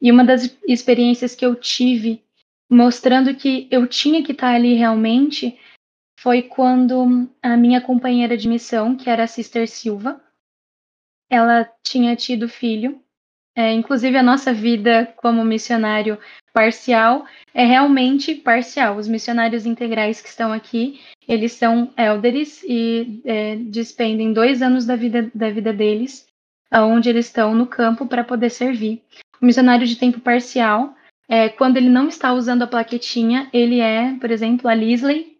E 0.00 0.12
uma 0.12 0.24
das 0.24 0.56
experiências 0.68 1.34
que 1.34 1.46
eu 1.46 1.54
tive 1.56 2.22
mostrando 2.70 3.34
que 3.34 3.68
eu 3.70 3.86
tinha 3.86 4.22
que 4.22 4.32
estar 4.32 4.54
ali 4.54 4.74
realmente 4.74 5.58
foi 6.18 6.42
quando 6.42 7.28
a 7.42 7.56
minha 7.56 7.80
companheira 7.80 8.36
de 8.36 8.48
missão, 8.48 8.96
que 8.96 9.08
era 9.08 9.24
a 9.24 9.28
Sister 9.28 9.68
Silva, 9.68 10.20
ela 11.30 11.64
tinha 11.82 12.16
tido 12.16 12.48
filho. 12.48 13.03
É, 13.56 13.72
inclusive, 13.72 14.16
a 14.16 14.22
nossa 14.22 14.52
vida 14.52 15.12
como 15.16 15.44
missionário 15.44 16.18
parcial 16.52 17.24
é 17.52 17.64
realmente 17.64 18.34
parcial. 18.34 18.96
Os 18.96 19.06
missionários 19.06 19.64
integrais 19.64 20.20
que 20.20 20.28
estão 20.28 20.52
aqui, 20.52 21.00
eles 21.26 21.52
são 21.52 21.92
elders 21.96 22.62
e 22.64 23.20
é, 23.24 23.56
despendem 23.56 24.32
dois 24.32 24.60
anos 24.60 24.84
da 24.84 24.96
vida, 24.96 25.30
da 25.32 25.50
vida 25.50 25.72
deles, 25.72 26.26
onde 26.72 27.08
eles 27.08 27.26
estão 27.26 27.54
no 27.54 27.66
campo 27.66 28.06
para 28.06 28.24
poder 28.24 28.50
servir. 28.50 29.02
O 29.40 29.46
missionário 29.46 29.86
de 29.86 29.96
tempo 29.96 30.18
parcial, 30.20 30.94
é, 31.28 31.48
quando 31.48 31.76
ele 31.76 31.88
não 31.88 32.08
está 32.08 32.32
usando 32.32 32.62
a 32.62 32.66
plaquetinha, 32.66 33.48
ele 33.52 33.80
é, 33.80 34.16
por 34.18 34.30
exemplo, 34.32 34.68
a 34.68 34.74
Lisley, 34.74 35.34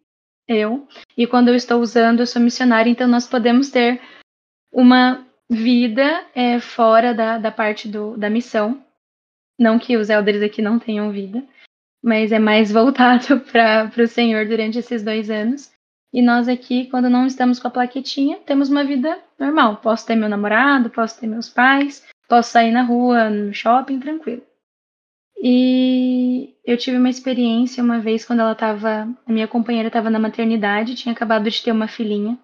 eu, 0.47 0.87
e 1.17 1.27
quando 1.27 1.49
eu 1.49 1.55
estou 1.55 1.81
usando, 1.81 2.21
eu 2.21 2.27
sou 2.27 2.41
missionária, 2.41 2.91
então 2.91 3.09
nós 3.09 3.27
podemos 3.27 3.71
ter 3.71 4.01
uma 4.71 5.24
vida 5.51 6.25
é, 6.35 6.59
fora 6.61 7.15
da, 7.15 7.39
da 7.39 7.51
parte 7.51 7.89
do, 7.89 8.17
da 8.17 8.31
missão. 8.31 8.83
Não 9.59 9.79
que 9.79 9.97
os 9.97 10.11
elders 10.11 10.43
aqui 10.43 10.61
não 10.61 10.79
tenham 10.79 11.13
vida, 11.13 11.43
mas 12.03 12.33
é 12.33 12.39
mais 12.39 12.71
voltado 12.73 13.41
para 13.41 13.91
o 14.03 14.09
Senhor 14.09 14.47
durante 14.47 14.79
esses 14.79 15.03
dois 15.03 15.31
anos. 15.31 15.73
E 16.13 16.23
nós 16.23 16.49
aqui, 16.49 16.87
quando 16.87 17.11
não 17.11 17.27
estamos 17.27 17.59
com 17.59 17.67
a 17.67 17.71
plaquetinha, 17.71 18.39
temos 18.47 18.69
uma 18.71 18.85
vida 18.85 19.19
normal. 19.39 19.79
Posso 19.79 20.07
ter 20.07 20.15
meu 20.15 20.29
namorado, 20.29 20.89
posso 20.91 21.19
ter 21.19 21.27
meus 21.27 21.49
pais, 21.49 22.07
posso 22.29 22.53
sair 22.53 22.71
na 22.71 22.83
rua, 22.83 23.29
no 23.29 23.53
shopping, 23.53 23.99
tranquilo. 23.99 24.43
E 25.37 26.55
eu 26.65 26.79
tive 26.79 26.97
uma 26.97 27.11
experiência 27.11 27.83
uma 27.83 27.99
vez 27.99 28.25
quando 28.25 28.41
ela 28.41 28.53
estava, 28.53 29.09
a 29.27 29.33
minha 29.33 29.49
companheira 29.49 29.89
estava 29.89 30.09
na 30.09 30.19
maternidade, 30.19 30.95
tinha 30.95 31.13
acabado 31.13 31.51
de 31.51 31.63
ter 31.63 31.73
uma 31.73 31.89
filhinha. 31.89 32.39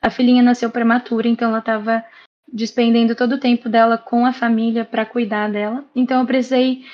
A 0.00 0.08
filhinha 0.08 0.42
nasceu 0.42 0.70
prematura, 0.70 1.26
então 1.26 1.48
ela 1.48 1.58
estava 1.58 2.04
despendendo 2.52 3.14
todo 3.14 3.32
o 3.32 3.40
tempo 3.40 3.68
dela 3.68 3.98
com 3.98 4.24
a 4.24 4.32
família 4.32 4.84
para 4.84 5.06
cuidar 5.06 5.50
dela. 5.50 5.84
Então 5.94 6.20
eu 6.20 6.26
precisei 6.26 6.84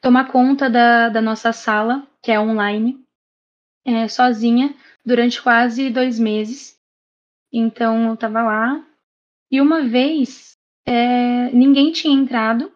tomar 0.00 0.30
conta 0.30 0.70
da, 0.70 1.08
da 1.08 1.20
nossa 1.20 1.52
sala, 1.52 2.06
que 2.22 2.30
é 2.30 2.40
online, 2.40 2.98
é, 3.84 4.08
sozinha, 4.08 4.74
durante 5.04 5.42
quase 5.42 5.90
dois 5.90 6.18
meses. 6.18 6.78
Então 7.52 8.08
eu 8.08 8.14
estava 8.14 8.42
lá. 8.42 8.84
E 9.50 9.60
uma 9.60 9.82
vez 9.82 10.56
é, 10.86 11.50
ninguém 11.52 11.92
tinha 11.92 12.14
entrado. 12.14 12.72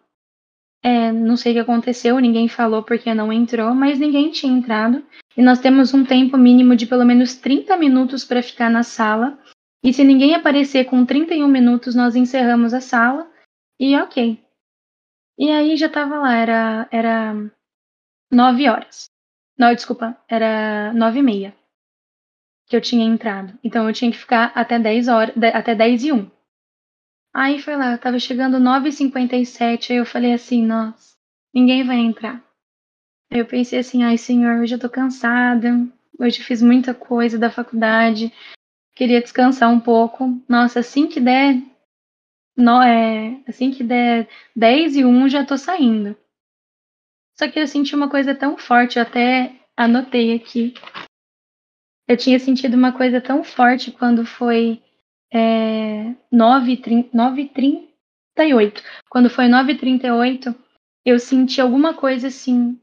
É, 0.83 1.11
não 1.11 1.35
sei 1.35 1.51
o 1.51 1.55
que 1.55 1.61
aconteceu, 1.61 2.19
ninguém 2.19 2.47
falou 2.47 2.83
porque 2.83 3.11
não 3.11 3.33
entrou, 3.33 3.73
mas 3.73 3.97
ninguém 3.97 4.29
tinha 4.29 4.53
entrado. 4.53 5.03
E 5.35 5.41
nós 5.41 5.59
temos 5.59 5.93
um 5.93 6.05
tempo 6.05 6.37
mínimo 6.37 6.75
de 6.75 6.85
pelo 6.85 7.03
menos 7.03 7.35
30 7.35 7.75
minutos 7.75 8.23
para 8.23 8.43
ficar 8.43 8.69
na 8.69 8.83
sala 8.83 9.37
e 9.85 9.93
se 9.93 10.03
ninguém 10.03 10.33
aparecer 10.33 10.85
com 10.85 11.05
31 11.05 11.47
minutos, 11.47 11.93
nós 11.93 12.15
encerramos 12.15 12.73
a 12.73 12.81
sala 12.81 13.31
e 13.79 13.95
ok. 13.95 14.43
E 15.37 15.51
aí 15.51 15.77
já 15.77 15.87
tava 15.87 16.17
lá, 16.17 16.35
era, 16.35 16.89
era 16.91 17.35
9 18.31 18.67
horas. 18.67 19.11
Não, 19.55 19.71
desculpa, 19.75 20.17
era 20.27 20.91
9 20.93 21.19
e 21.19 21.21
meia 21.21 21.55
que 22.67 22.75
eu 22.75 22.81
tinha 22.81 23.05
entrado. 23.05 23.53
Então 23.63 23.87
eu 23.87 23.93
tinha 23.93 24.09
que 24.09 24.17
ficar 24.17 24.51
até 24.55 24.79
10 24.79 25.07
horas, 25.07 25.35
até 25.53 25.75
10 25.75 26.03
e 26.05 26.11
1. 26.11 26.31
Aí 27.31 27.59
foi 27.61 27.75
lá, 27.75 27.95
tava 27.95 28.17
chegando 28.17 28.57
9h57, 28.57 29.91
aí 29.91 29.97
eu 29.97 30.05
falei 30.05 30.33
assim, 30.33 30.65
nossa, 30.65 31.15
ninguém 31.53 31.83
vai 31.83 31.97
entrar. 31.97 32.43
Aí 33.31 33.37
eu 33.37 33.45
pensei 33.45 33.77
assim, 33.77 34.03
ai 34.03 34.17
senhor, 34.17 34.61
hoje 34.61 34.73
eu 34.73 34.79
tô 34.79 34.89
cansada, 34.89 35.87
hoje 36.19 36.41
fiz 36.41 36.59
muita 36.59 36.91
coisa 36.95 37.37
da 37.37 37.51
faculdade, 37.51 38.33
queria 38.95 39.21
descansar 39.21 39.69
um 39.69 39.79
pouco. 39.79 40.41
Nossa, 40.47 40.79
assim 40.79 41.07
que 41.07 41.19
der. 41.19 41.61
No, 42.57 42.81
é, 42.81 43.41
assim 43.47 43.69
que 43.69 43.83
der 43.83 44.29
10 44.55 44.95
e 44.95 45.05
1, 45.05 45.29
já 45.29 45.45
tô 45.45 45.57
saindo. 45.57 46.17
Só 47.37 47.51
que 47.51 47.59
eu 47.59 47.67
senti 47.67 47.93
uma 47.93 48.09
coisa 48.09 48.33
tão 48.33 48.57
forte, 48.57 48.97
eu 48.97 49.03
até 49.03 49.53
anotei 49.75 50.33
aqui. 50.33 50.73
Eu 52.07 52.15
tinha 52.15 52.39
sentido 52.39 52.75
uma 52.75 52.93
coisa 52.93 53.19
tão 53.19 53.43
forte 53.43 53.91
quando 53.91 54.25
foi 54.25 54.81
é, 55.33 56.15
9h38. 56.33 58.81
Quando 59.09 59.29
foi 59.29 59.45
9h38, 59.45 60.55
eu 61.03 61.19
senti 61.19 61.59
alguma 61.59 61.93
coisa 61.93 62.27
assim, 62.27 62.79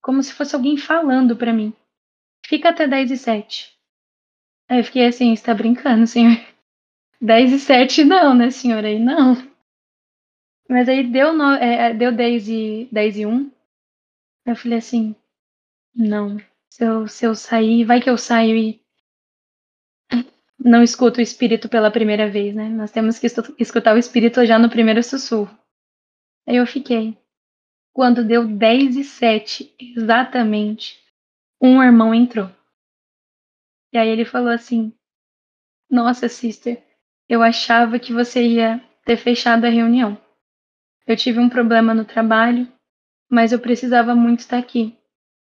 como 0.00 0.22
se 0.22 0.32
fosse 0.32 0.54
alguém 0.54 0.76
falando 0.76 1.36
para 1.36 1.52
mim. 1.52 1.74
Fica 2.46 2.68
até 2.68 2.86
10 2.86 3.10
e 3.10 3.18
7. 3.18 3.77
Aí 4.68 4.78
eu 4.78 4.84
fiquei 4.84 5.06
assim, 5.06 5.32
está 5.32 5.54
brincando, 5.54 6.06
senhor? 6.06 6.36
10 7.20 7.52
e 7.52 7.58
7 7.58 8.04
não, 8.04 8.34
né, 8.34 8.50
senhora? 8.50 8.86
Aí 8.86 8.98
não. 8.98 9.34
Mas 10.68 10.88
aí 10.88 11.02
deu, 11.10 11.32
no, 11.32 11.54
é, 11.54 11.94
deu 11.94 12.12
10 12.12 12.48
e, 12.48 12.88
10 12.92 13.16
e 13.18 13.26
1. 13.26 13.50
Eu 14.46 14.56
falei 14.56 14.78
assim, 14.78 15.14
não, 15.94 16.38
se 16.70 16.84
eu, 16.84 17.08
se 17.08 17.24
eu 17.26 17.34
sair, 17.34 17.84
vai 17.84 18.00
que 18.00 18.08
eu 18.08 18.18
saio 18.18 18.56
e 18.56 18.80
não 20.58 20.82
escuto 20.82 21.18
o 21.18 21.22
espírito 21.22 21.68
pela 21.68 21.90
primeira 21.90 22.28
vez, 22.28 22.54
né? 22.54 22.68
Nós 22.68 22.90
temos 22.90 23.18
que 23.18 23.26
escutar 23.58 23.94
o 23.94 23.98
espírito 23.98 24.44
já 24.44 24.58
no 24.58 24.68
primeiro 24.68 25.02
sussurro. 25.02 25.56
Aí 26.46 26.56
eu 26.56 26.66
fiquei. 26.66 27.16
Quando 27.92 28.24
deu 28.24 28.46
10 28.46 28.96
e 28.96 29.04
7, 29.04 29.74
exatamente, 29.78 30.98
um 31.60 31.82
irmão 31.82 32.14
entrou. 32.14 32.50
E 33.92 33.98
aí 33.98 34.08
ele 34.08 34.24
falou 34.24 34.50
assim: 34.50 34.92
Nossa, 35.90 36.28
sister, 36.28 36.82
eu 37.28 37.42
achava 37.42 37.98
que 37.98 38.12
você 38.12 38.42
ia 38.42 38.82
ter 39.04 39.16
fechado 39.16 39.64
a 39.64 39.70
reunião. 39.70 40.20
Eu 41.06 41.16
tive 41.16 41.38
um 41.38 41.48
problema 41.48 41.94
no 41.94 42.04
trabalho, 42.04 42.70
mas 43.30 43.52
eu 43.52 43.58
precisava 43.58 44.14
muito 44.14 44.40
estar 44.40 44.58
aqui, 44.58 44.96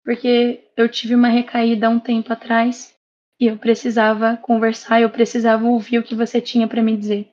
porque 0.03 0.71
eu 0.77 0.87
tive 0.89 1.15
uma 1.15 1.29
recaída 1.29 1.87
há 1.87 1.89
um 1.89 1.99
tempo 1.99 2.31
atrás 2.31 2.95
e 3.39 3.47
eu 3.47 3.57
precisava 3.57 4.37
conversar, 4.37 5.01
eu 5.01 5.09
precisava 5.09 5.65
ouvir 5.65 5.97
o 5.97 6.03
que 6.03 6.13
você 6.13 6.41
tinha 6.41 6.67
para 6.67 6.83
me 6.83 6.95
dizer. 6.95 7.31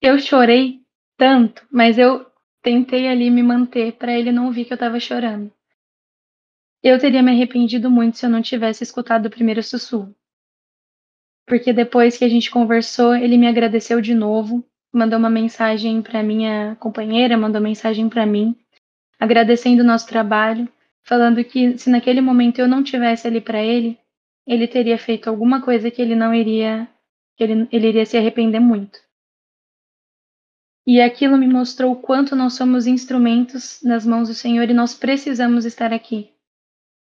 Eu 0.00 0.18
chorei 0.18 0.80
tanto, 1.16 1.66
mas 1.70 1.98
eu 1.98 2.24
tentei 2.62 3.08
ali 3.08 3.30
me 3.30 3.42
manter 3.42 3.94
para 3.94 4.16
ele 4.16 4.30
não 4.30 4.46
ouvir 4.46 4.64
que 4.64 4.72
eu 4.72 4.76
estava 4.76 5.00
chorando. 5.00 5.52
Eu 6.82 6.98
teria 6.98 7.22
me 7.22 7.32
arrependido 7.32 7.90
muito 7.90 8.16
se 8.16 8.26
eu 8.26 8.30
não 8.30 8.40
tivesse 8.40 8.84
escutado 8.84 9.26
o 9.26 9.30
primeiro 9.30 9.62
sussurro. 9.62 10.14
Porque 11.46 11.72
depois 11.72 12.16
que 12.16 12.24
a 12.24 12.28
gente 12.28 12.50
conversou, 12.50 13.14
ele 13.16 13.36
me 13.36 13.48
agradeceu 13.48 14.00
de 14.00 14.14
novo, 14.14 14.64
mandou 14.92 15.18
uma 15.18 15.30
mensagem 15.30 16.00
para 16.02 16.22
minha 16.22 16.76
companheira, 16.76 17.36
mandou 17.36 17.60
mensagem 17.60 18.08
para 18.08 18.26
mim, 18.26 18.54
agradecendo 19.18 19.82
o 19.82 19.86
nosso 19.86 20.06
trabalho, 20.06 20.68
falando 21.02 21.42
que 21.42 21.76
se 21.78 21.90
naquele 21.90 22.20
momento 22.20 22.58
eu 22.58 22.68
não 22.68 22.82
tivesse 22.82 23.26
ali 23.26 23.40
para 23.40 23.62
ele, 23.62 23.98
ele 24.46 24.68
teria 24.68 24.98
feito 24.98 25.28
alguma 25.28 25.60
coisa 25.60 25.90
que 25.90 26.00
ele 26.00 26.14
não 26.14 26.32
iria, 26.32 26.88
que 27.36 27.42
ele, 27.42 27.68
ele 27.72 27.88
iria 27.88 28.06
se 28.06 28.16
arrepender 28.16 28.60
muito. 28.60 29.00
E 30.86 31.00
aquilo 31.00 31.36
me 31.36 31.48
mostrou 31.48 31.92
o 31.92 31.96
quanto 31.96 32.36
nós 32.36 32.54
somos 32.54 32.86
instrumentos 32.86 33.80
nas 33.82 34.06
mãos 34.06 34.28
do 34.28 34.34
Senhor 34.34 34.70
e 34.70 34.74
nós 34.74 34.94
precisamos 34.94 35.66
estar 35.66 35.92
aqui. 35.92 36.30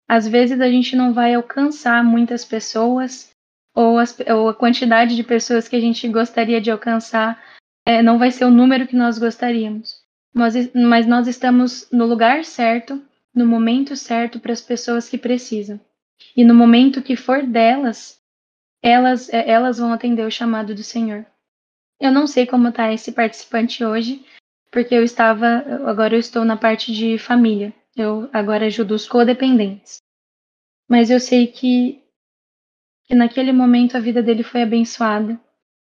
Às 0.07 0.27
vezes 0.27 0.59
a 0.59 0.69
gente 0.69 0.95
não 0.95 1.13
vai 1.13 1.33
alcançar 1.33 2.03
muitas 2.03 2.43
pessoas, 2.43 3.31
ou, 3.75 3.97
as, 3.97 4.17
ou 4.19 4.49
a 4.49 4.53
quantidade 4.53 5.15
de 5.15 5.23
pessoas 5.23 5.67
que 5.67 5.75
a 5.75 5.79
gente 5.79 6.07
gostaria 6.07 6.61
de 6.61 6.69
alcançar 6.69 7.41
é, 7.85 8.01
não 8.01 8.17
vai 8.17 8.31
ser 8.31 8.45
o 8.45 8.51
número 8.51 8.87
que 8.87 8.95
nós 8.95 9.17
gostaríamos. 9.17 10.01
Mas, 10.33 10.73
mas 10.73 11.05
nós 11.05 11.27
estamos 11.27 11.87
no 11.91 12.05
lugar 12.05 12.43
certo, 12.43 13.01
no 13.33 13.45
momento 13.45 13.95
certo 13.95 14.39
para 14.39 14.53
as 14.53 14.61
pessoas 14.61 15.09
que 15.09 15.17
precisam. 15.17 15.79
E 16.35 16.43
no 16.43 16.53
momento 16.53 17.01
que 17.01 17.15
for 17.15 17.43
delas, 17.43 18.19
elas, 18.81 19.31
é, 19.33 19.49
elas 19.49 19.77
vão 19.77 19.93
atender 19.93 20.25
o 20.25 20.31
chamado 20.31 20.73
do 20.73 20.83
Senhor. 20.83 21.25
Eu 21.99 22.11
não 22.11 22.27
sei 22.27 22.45
como 22.45 22.67
está 22.67 22.91
esse 22.91 23.11
participante 23.11 23.83
hoje, 23.83 24.25
porque 24.71 24.93
eu 24.95 25.03
estava, 25.03 25.63
agora 25.85 26.15
eu 26.15 26.19
estou 26.19 26.43
na 26.43 26.57
parte 26.57 26.91
de 26.91 27.17
família. 27.17 27.73
Eu 27.95 28.29
agora 28.33 28.65
ajudo 28.65 28.95
os 28.95 29.07
codependentes. 29.07 29.97
Mas 30.89 31.09
eu 31.09 31.19
sei 31.19 31.47
que, 31.47 32.03
que 33.05 33.15
naquele 33.15 33.51
momento 33.51 33.95
a 33.95 33.99
vida 33.99 34.21
dele 34.21 34.43
foi 34.43 34.63
abençoada. 34.63 35.39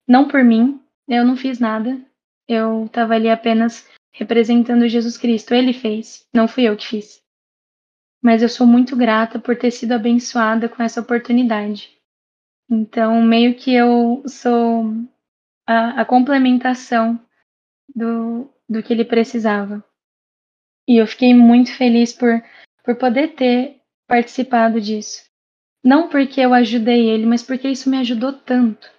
Não 0.07 0.27
por 0.27 0.43
mim, 0.43 0.81
eu 1.07 1.25
não 1.25 1.35
fiz 1.35 1.59
nada. 1.59 1.99
Eu 2.47 2.85
estava 2.85 3.15
ali 3.15 3.29
apenas 3.29 3.89
representando 4.13 4.87
Jesus 4.87 5.17
Cristo. 5.17 5.53
Ele 5.53 5.73
fez, 5.73 6.27
não 6.33 6.47
fui 6.47 6.63
eu 6.63 6.77
que 6.77 6.87
fiz. 6.87 7.21
Mas 8.21 8.41
eu 8.41 8.49
sou 8.49 8.65
muito 8.65 8.95
grata 8.95 9.39
por 9.39 9.57
ter 9.57 9.71
sido 9.71 9.93
abençoada 9.93 10.69
com 10.69 10.81
essa 10.81 11.01
oportunidade. 11.01 11.97
Então, 12.69 13.21
meio 13.21 13.55
que 13.55 13.73
eu 13.73 14.23
sou 14.27 14.85
a, 15.65 16.01
a 16.01 16.05
complementação 16.05 17.19
do, 17.95 18.49
do 18.67 18.83
que 18.83 18.93
ele 18.93 19.05
precisava. 19.05 19.83
E 20.87 20.97
eu 20.97 21.05
fiquei 21.05 21.33
muito 21.33 21.75
feliz 21.75 22.13
por, 22.13 22.41
por 22.83 22.95
poder 22.95 23.35
ter 23.35 23.77
participado 24.07 24.79
disso. 24.79 25.25
Não 25.83 26.09
porque 26.09 26.41
eu 26.41 26.53
ajudei 26.53 27.09
ele, 27.09 27.25
mas 27.25 27.43
porque 27.43 27.67
isso 27.67 27.89
me 27.89 27.97
ajudou 27.97 28.33
tanto. 28.33 28.89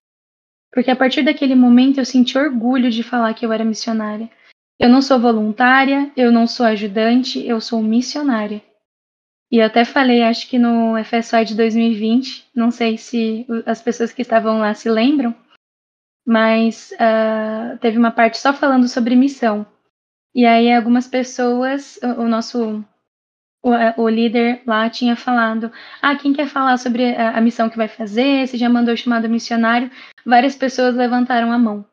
Porque 0.72 0.90
a 0.90 0.96
partir 0.96 1.22
daquele 1.22 1.54
momento 1.54 1.98
eu 1.98 2.04
senti 2.04 2.36
orgulho 2.36 2.90
de 2.90 3.02
falar 3.02 3.34
que 3.34 3.44
eu 3.44 3.52
era 3.52 3.64
missionária. 3.64 4.30
Eu 4.78 4.88
não 4.88 5.02
sou 5.02 5.18
voluntária, 5.18 6.12
eu 6.16 6.30
não 6.30 6.46
sou 6.46 6.64
ajudante, 6.66 7.44
eu 7.44 7.60
sou 7.60 7.82
missionária. 7.82 8.62
E 9.50 9.58
eu 9.58 9.66
até 9.66 9.84
falei, 9.84 10.22
acho 10.22 10.48
que 10.48 10.58
no 10.58 10.94
FSI 11.02 11.44
de 11.46 11.54
2020, 11.56 12.48
não 12.54 12.70
sei 12.70 12.98
se 12.98 13.46
as 13.64 13.80
pessoas 13.80 14.12
que 14.12 14.22
estavam 14.22 14.58
lá 14.58 14.74
se 14.74 14.90
lembram, 14.90 15.34
mas 16.24 16.92
uh, 16.92 17.78
teve 17.78 17.98
uma 17.98 18.10
parte 18.10 18.38
só 18.38 18.52
falando 18.52 18.86
sobre 18.86 19.16
missão. 19.16 19.66
E 20.38 20.46
aí 20.46 20.72
algumas 20.72 21.08
pessoas, 21.08 21.98
o, 22.00 22.22
o 22.22 22.28
nosso 22.28 22.84
o, 23.60 23.70
o, 24.02 24.08
líder 24.08 24.62
lá 24.64 24.88
tinha 24.88 25.16
falado, 25.16 25.72
ah, 26.00 26.14
quem 26.14 26.32
quer 26.32 26.46
falar 26.46 26.76
sobre 26.76 27.12
a, 27.12 27.30
a 27.30 27.40
missão 27.40 27.68
que 27.68 27.76
vai 27.76 27.88
fazer? 27.88 28.46
Você 28.46 28.56
já 28.56 28.68
mandou 28.68 28.96
chamado 28.96 29.28
missionário? 29.28 29.90
Várias 30.24 30.54
pessoas 30.54 30.94
levantaram 30.94 31.50
a 31.50 31.58
mão. 31.58 31.84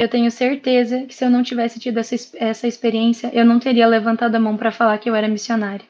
Eu 0.00 0.08
tenho 0.08 0.32
certeza 0.32 1.06
que 1.06 1.14
se 1.14 1.24
eu 1.24 1.30
não 1.30 1.44
tivesse 1.44 1.78
tido 1.78 1.98
essa, 1.98 2.16
essa 2.38 2.66
experiência, 2.66 3.30
eu 3.32 3.44
não 3.44 3.60
teria 3.60 3.86
levantado 3.86 4.34
a 4.34 4.40
mão 4.40 4.56
para 4.56 4.72
falar 4.72 4.98
que 4.98 5.08
eu 5.08 5.14
era 5.14 5.28
missionária. 5.28 5.86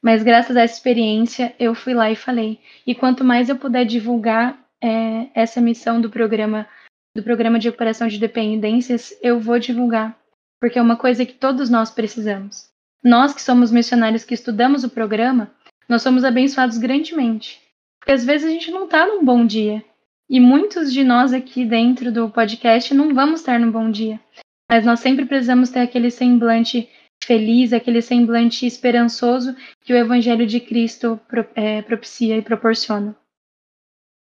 Mas 0.00 0.22
graças 0.22 0.56
a 0.56 0.60
essa 0.60 0.74
experiência, 0.74 1.56
eu 1.58 1.74
fui 1.74 1.92
lá 1.92 2.08
e 2.08 2.14
falei. 2.14 2.60
E 2.86 2.94
quanto 2.94 3.24
mais 3.24 3.48
eu 3.48 3.56
puder 3.56 3.84
divulgar 3.84 4.56
é, 4.80 5.26
essa 5.34 5.60
missão 5.60 6.00
do 6.00 6.08
programa 6.08 6.68
do 7.16 7.22
programa 7.24 7.58
de 7.58 7.68
recuperação 7.68 8.06
de 8.06 8.18
dependências, 8.18 9.12
eu 9.20 9.40
vou 9.40 9.58
divulgar, 9.58 10.16
porque 10.62 10.78
é 10.78 10.82
uma 10.82 10.94
coisa 10.94 11.26
que 11.26 11.32
todos 11.32 11.68
nós 11.68 11.90
precisamos. 11.90 12.68
Nós 13.02 13.34
que 13.34 13.42
somos 13.42 13.72
missionários 13.72 14.22
que 14.22 14.32
estudamos 14.32 14.84
o 14.84 14.88
programa, 14.88 15.50
nós 15.88 16.02
somos 16.02 16.22
abençoados 16.22 16.78
grandemente. 16.78 17.60
Porque 17.98 18.12
às 18.12 18.24
vezes 18.24 18.46
a 18.46 18.50
gente 18.50 18.70
não 18.70 18.84
está 18.84 19.04
num 19.04 19.24
bom 19.24 19.44
dia. 19.44 19.84
E 20.30 20.38
muitos 20.38 20.92
de 20.92 21.02
nós 21.02 21.32
aqui 21.32 21.64
dentro 21.64 22.12
do 22.12 22.30
podcast 22.30 22.94
não 22.94 23.12
vamos 23.12 23.40
estar 23.40 23.58
num 23.58 23.72
bom 23.72 23.90
dia. 23.90 24.20
Mas 24.70 24.86
nós 24.86 25.00
sempre 25.00 25.26
precisamos 25.26 25.68
ter 25.70 25.80
aquele 25.80 26.12
semblante 26.12 26.88
feliz, 27.24 27.72
aquele 27.72 28.00
semblante 28.00 28.64
esperançoso 28.64 29.56
que 29.80 29.92
o 29.92 29.96
Evangelho 29.96 30.46
de 30.46 30.60
Cristo 30.60 31.20
é, 31.56 31.82
propicia 31.82 32.36
e 32.36 32.42
proporciona. 32.42 33.16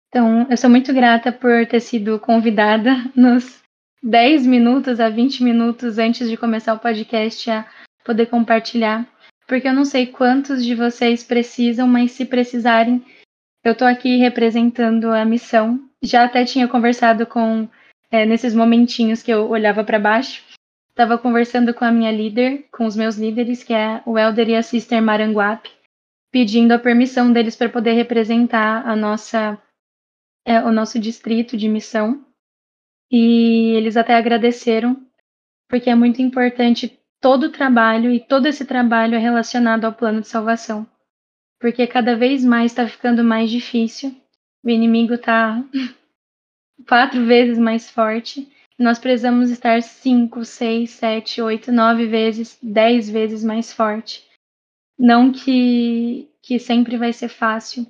Então, 0.08 0.46
eu 0.48 0.56
sou 0.56 0.70
muito 0.70 0.90
grata 0.94 1.30
por 1.30 1.66
ter 1.66 1.80
sido 1.80 2.18
convidada 2.18 2.96
nos 3.14 3.59
10 4.02 4.46
minutos 4.46 4.98
a 4.98 5.10
20 5.10 5.44
minutos 5.44 5.98
antes 5.98 6.28
de 6.28 6.36
começar 6.36 6.72
o 6.74 6.78
podcast 6.78 7.50
a 7.50 7.66
poder 8.02 8.26
compartilhar, 8.26 9.06
porque 9.46 9.68
eu 9.68 9.74
não 9.74 9.84
sei 9.84 10.06
quantos 10.06 10.64
de 10.64 10.74
vocês 10.74 11.22
precisam, 11.22 11.86
mas 11.86 12.12
se 12.12 12.24
precisarem, 12.24 13.04
eu 13.62 13.72
estou 13.72 13.86
aqui 13.86 14.16
representando 14.16 15.12
a 15.12 15.24
missão. 15.24 15.78
Já 16.02 16.24
até 16.24 16.44
tinha 16.46 16.66
conversado 16.66 17.26
com, 17.26 17.68
é, 18.10 18.24
nesses 18.24 18.54
momentinhos 18.54 19.22
que 19.22 19.30
eu 19.30 19.48
olhava 19.50 19.84
para 19.84 19.98
baixo, 19.98 20.42
estava 20.88 21.18
conversando 21.18 21.74
com 21.74 21.84
a 21.84 21.92
minha 21.92 22.10
líder, 22.10 22.68
com 22.72 22.86
os 22.86 22.96
meus 22.96 23.16
líderes, 23.16 23.62
que 23.62 23.74
é 23.74 24.02
o 24.06 24.18
Elder 24.18 24.48
e 24.48 24.56
a 24.56 24.62
Sister 24.62 25.02
Maranguape, 25.02 25.70
pedindo 26.32 26.72
a 26.72 26.78
permissão 26.78 27.30
deles 27.32 27.54
para 27.54 27.68
poder 27.68 27.92
representar 27.92 28.86
a 28.86 28.96
nossa 28.96 29.60
é, 30.46 30.58
o 30.60 30.72
nosso 30.72 30.98
distrito 30.98 31.54
de 31.54 31.68
missão. 31.68 32.24
E 33.10 33.72
eles 33.76 33.96
até 33.96 34.14
agradeceram, 34.14 34.96
porque 35.68 35.90
é 35.90 35.94
muito 35.94 36.22
importante 36.22 36.98
todo 37.20 37.44
o 37.44 37.52
trabalho, 37.52 38.10
e 38.10 38.20
todo 38.20 38.46
esse 38.46 38.64
trabalho 38.64 39.14
é 39.14 39.18
relacionado 39.18 39.84
ao 39.84 39.92
plano 39.92 40.20
de 40.20 40.28
salvação. 40.28 40.86
Porque 41.58 41.86
cada 41.86 42.16
vez 42.16 42.44
mais 42.44 42.72
está 42.72 42.88
ficando 42.88 43.22
mais 43.22 43.50
difícil, 43.50 44.14
o 44.64 44.70
inimigo 44.70 45.14
está 45.14 45.62
quatro 46.88 47.24
vezes 47.26 47.58
mais 47.58 47.90
forte, 47.90 48.50
nós 48.78 48.98
precisamos 48.98 49.50
estar 49.50 49.82
cinco, 49.82 50.44
seis, 50.44 50.90
sete, 50.90 51.42
oito, 51.42 51.70
nove 51.70 52.06
vezes, 52.06 52.58
dez 52.62 53.10
vezes 53.10 53.44
mais 53.44 53.72
forte. 53.72 54.26
Não 54.98 55.30
que, 55.30 56.30
que 56.42 56.58
sempre 56.58 56.96
vai 56.96 57.12
ser 57.12 57.28
fácil, 57.28 57.86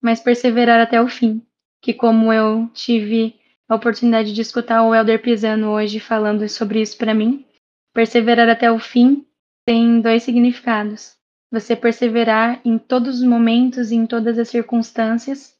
mas 0.00 0.20
perseverar 0.20 0.80
até 0.80 1.00
o 1.00 1.08
fim 1.08 1.42
que 1.80 1.94
como 1.94 2.32
eu 2.32 2.68
tive 2.74 3.37
a 3.68 3.74
oportunidade 3.74 4.32
de 4.32 4.40
escutar 4.40 4.82
o 4.82 4.94
Elder 4.94 5.20
Pisano 5.20 5.70
hoje 5.70 6.00
falando 6.00 6.48
sobre 6.48 6.80
isso 6.80 6.96
para 6.96 7.14
mim, 7.14 7.44
perseverar 7.92 8.48
até 8.48 8.72
o 8.72 8.78
fim 8.78 9.26
tem 9.66 10.00
dois 10.00 10.22
significados. 10.22 11.16
Você 11.52 11.76
perseverar 11.76 12.60
em 12.64 12.78
todos 12.78 13.20
os 13.20 13.26
momentos 13.26 13.90
e 13.90 13.96
em 13.96 14.06
todas 14.06 14.38
as 14.38 14.48
circunstâncias 14.48 15.54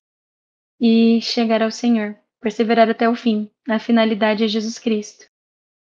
e 0.81 1.21
chegar 1.21 1.63
ao 1.63 1.71
Senhor. 1.71 2.17
Perseverar 2.41 2.89
até 2.89 3.09
o 3.09 3.15
fim. 3.15 3.51
A 3.69 3.79
finalidade 3.79 4.45
é 4.45 4.49
Jesus 4.49 4.79
Cristo. 4.79 5.27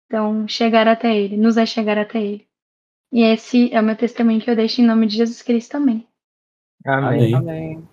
Então, 0.05 0.47
chegar 0.47 0.87
até 0.87 1.15
Ele, 1.15 1.37
nos 1.37 1.57
achegar 1.57 1.97
até 1.97 2.21
Ele. 2.21 2.47
E 3.11 3.21
esse 3.21 3.73
é 3.73 3.79
o 3.79 3.83
meu 3.83 3.95
testemunho 3.95 4.41
que 4.41 4.49
eu 4.49 4.55
deixo 4.55 4.81
em 4.81 4.85
nome 4.85 5.07
de 5.07 5.17
Jesus 5.17 5.41
Cristo 5.41 5.71
também. 5.71 6.05
Amém. 6.85 7.33
Amém. 7.33 7.35
Amém. 7.35 7.87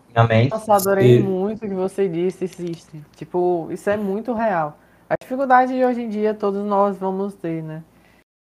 Nossa, 0.48 0.74
adorei 0.74 1.18
E- 1.18 1.22
muito 1.22 1.64
o 1.64 1.68
que 1.68 1.74
você 1.74 2.08
disse, 2.08 2.44
existe. 2.44 3.04
Tipo, 3.16 3.68
isso 3.70 3.90
é 3.90 3.96
muito 3.96 4.32
real. 4.32 4.78
A 5.08 5.14
dificuldade 5.20 5.74
de 5.74 5.84
hoje 5.84 6.02
em 6.02 6.08
dia 6.08 6.32
todos 6.32 6.64
nós 6.64 6.96
vamos 6.96 7.34
ter, 7.34 7.62
né? 7.62 7.82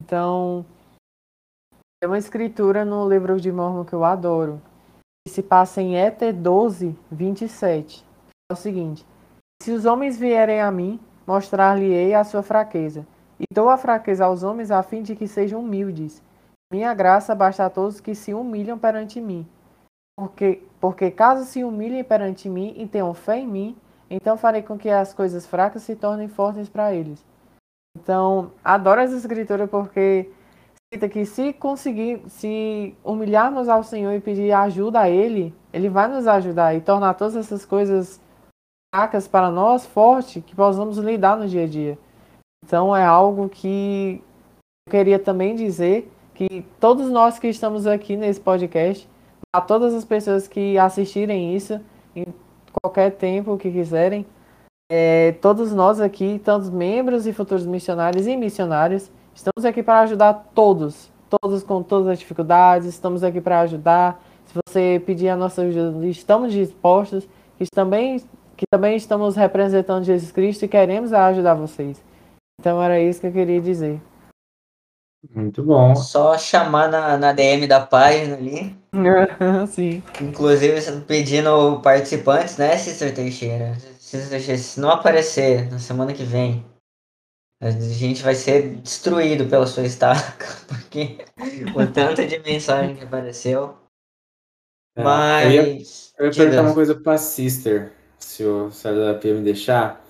Então, 0.02 0.64
tem 2.00 2.08
uma 2.08 2.18
escritura 2.18 2.84
no 2.84 3.08
livro 3.08 3.40
de 3.40 3.50
Mormon 3.50 3.84
que 3.84 3.92
eu 3.92 4.04
adoro. 4.04 4.60
Que 5.26 5.32
se 5.32 5.42
passa 5.42 5.80
em 5.80 5.96
Éter 5.96 6.34
12, 6.34 6.96
27. 7.10 8.04
É 8.50 8.52
o 8.52 8.56
seguinte: 8.56 9.06
Se 9.62 9.70
os 9.70 9.84
homens 9.84 10.18
vierem 10.18 10.60
a 10.60 10.70
mim, 10.70 11.00
mostrar-lhe-ei 11.26 12.12
a 12.14 12.24
sua 12.24 12.42
fraqueza. 12.42 13.06
E 13.38 13.44
dou 13.52 13.68
a 13.68 13.76
fraqueza 13.78 14.24
aos 14.24 14.42
homens 14.42 14.70
a 14.70 14.82
fim 14.82 15.02
de 15.02 15.16
que 15.16 15.26
sejam 15.26 15.60
humildes. 15.60 16.22
Minha 16.72 16.92
graça 16.94 17.34
basta 17.34 17.64
a 17.66 17.70
todos 17.70 18.00
que 18.00 18.14
se 18.14 18.34
humilham 18.34 18.78
perante 18.78 19.20
mim. 19.20 19.46
Porque, 20.16 20.62
porque 20.80 21.10
caso 21.10 21.44
se 21.44 21.64
humilhem 21.64 22.04
perante 22.04 22.48
mim 22.48 22.74
e 22.76 22.86
tenham 22.86 23.14
fé 23.14 23.38
em 23.38 23.46
mim, 23.46 23.76
então 24.10 24.36
farei 24.36 24.62
com 24.62 24.78
que 24.78 24.88
as 24.88 25.14
coisas 25.14 25.46
fracas 25.46 25.82
se 25.82 25.96
tornem 25.96 26.28
fortes 26.28 26.68
para 26.68 26.94
eles. 26.94 27.24
Então, 27.96 28.52
adoro 28.64 29.00
essa 29.00 29.16
escritura 29.16 29.66
porque 29.66 30.30
cita 30.92 31.08
que 31.08 31.24
se 31.24 31.52
conseguir, 31.52 32.22
se 32.28 32.94
humilharmos 33.02 33.68
ao 33.68 33.82
Senhor 33.82 34.12
e 34.12 34.20
pedir 34.20 34.52
ajuda 34.52 35.00
a 35.00 35.10
Ele, 35.10 35.54
Ele 35.72 35.88
vai 35.88 36.08
nos 36.08 36.26
ajudar 36.26 36.74
e 36.74 36.80
tornar 36.80 37.14
todas 37.14 37.36
essas 37.36 37.64
coisas 37.64 38.20
fracas 38.94 39.26
para 39.26 39.50
nós 39.50 39.86
fortes, 39.86 40.44
que 40.44 40.54
possamos 40.54 40.98
lidar 40.98 41.36
no 41.36 41.48
dia 41.48 41.64
a 41.64 41.66
dia. 41.66 41.98
Então, 42.64 42.94
é 42.94 43.04
algo 43.04 43.48
que 43.48 44.22
eu 44.86 44.90
queria 44.90 45.18
também 45.18 45.54
dizer 45.54 46.10
que 46.34 46.64
todos 46.78 47.10
nós 47.10 47.38
que 47.38 47.48
estamos 47.48 47.86
aqui 47.86 48.16
nesse 48.16 48.40
podcast, 48.40 49.08
a 49.54 49.60
todas 49.60 49.92
as 49.92 50.04
pessoas 50.04 50.48
que 50.48 50.78
assistirem 50.78 51.54
isso 51.54 51.78
em 52.16 52.24
qualquer 52.80 53.10
tempo 53.12 53.58
que 53.58 53.70
quiserem. 53.70 54.24
É, 54.90 55.32
todos 55.42 55.72
nós 55.74 56.00
aqui, 56.00 56.40
tantos 56.42 56.70
membros 56.70 57.26
e 57.26 57.32
futuros 57.34 57.66
missionários 57.66 58.26
e 58.26 58.34
missionários, 58.34 59.10
estamos 59.34 59.66
aqui 59.66 59.82
para 59.82 60.00
ajudar 60.00 60.50
todos, 60.54 61.10
todos 61.28 61.62
com 61.62 61.82
todas 61.82 62.08
as 62.08 62.18
dificuldades, 62.18 62.88
estamos 62.88 63.22
aqui 63.22 63.40
para 63.40 63.60
ajudar. 63.60 64.22
Se 64.46 64.54
você 64.66 65.02
pedir 65.04 65.28
a 65.28 65.36
nossa 65.36 65.62
ajuda, 65.62 66.06
estamos 66.06 66.52
dispostos, 66.52 67.28
que 67.58 67.66
também, 67.70 68.20
que 68.56 68.64
também 68.70 68.96
estamos 68.96 69.36
representando 69.36 70.04
Jesus 70.04 70.32
Cristo 70.32 70.64
e 70.64 70.68
queremos 70.68 71.12
ajudar 71.12 71.54
vocês. 71.54 72.02
Então 72.58 72.82
era 72.82 72.98
isso 72.98 73.20
que 73.20 73.26
eu 73.26 73.32
queria 73.32 73.60
dizer. 73.60 74.00
Muito 75.30 75.62
bom. 75.62 75.94
Só 75.94 76.36
chamar 76.36 76.90
na, 76.90 77.16
na 77.16 77.32
DM 77.32 77.66
da 77.66 77.80
página 77.80 78.36
ali. 78.36 78.76
Sim. 79.68 80.02
Inclusive 80.20 80.80
pedindo 81.06 81.80
participantes, 81.80 82.56
né, 82.56 82.76
Sister 82.76 83.14
Teixeira? 83.14 83.74
Sister 83.98 84.28
Teixeira, 84.28 84.58
se 84.58 84.80
não 84.80 84.90
aparecer 84.90 85.70
na 85.70 85.78
semana 85.78 86.12
que 86.12 86.24
vem, 86.24 86.64
a 87.62 87.70
gente 87.70 88.22
vai 88.22 88.34
ser 88.34 88.74
destruído 88.76 89.46
pela 89.48 89.66
sua 89.66 89.84
estaca, 89.84 90.46
porque 90.66 91.18
o 91.76 91.86
tanto 91.86 92.26
de 92.26 92.38
mensagem 92.40 92.96
que 92.96 93.04
apareceu. 93.04 93.78
É, 94.96 95.46
eu 95.46 95.50
ia, 95.50 95.62
Mas. 95.62 96.12
eu 96.18 96.26
ia 96.26 96.32
perguntar 96.32 96.62
uma 96.62 96.74
coisa 96.74 96.94
pra 96.94 97.16
Sister, 97.16 97.92
se 98.18 98.44
o 98.44 98.70
César 98.72 99.14
Pia 99.20 99.32
me 99.34 99.42
deixar. 99.42 100.01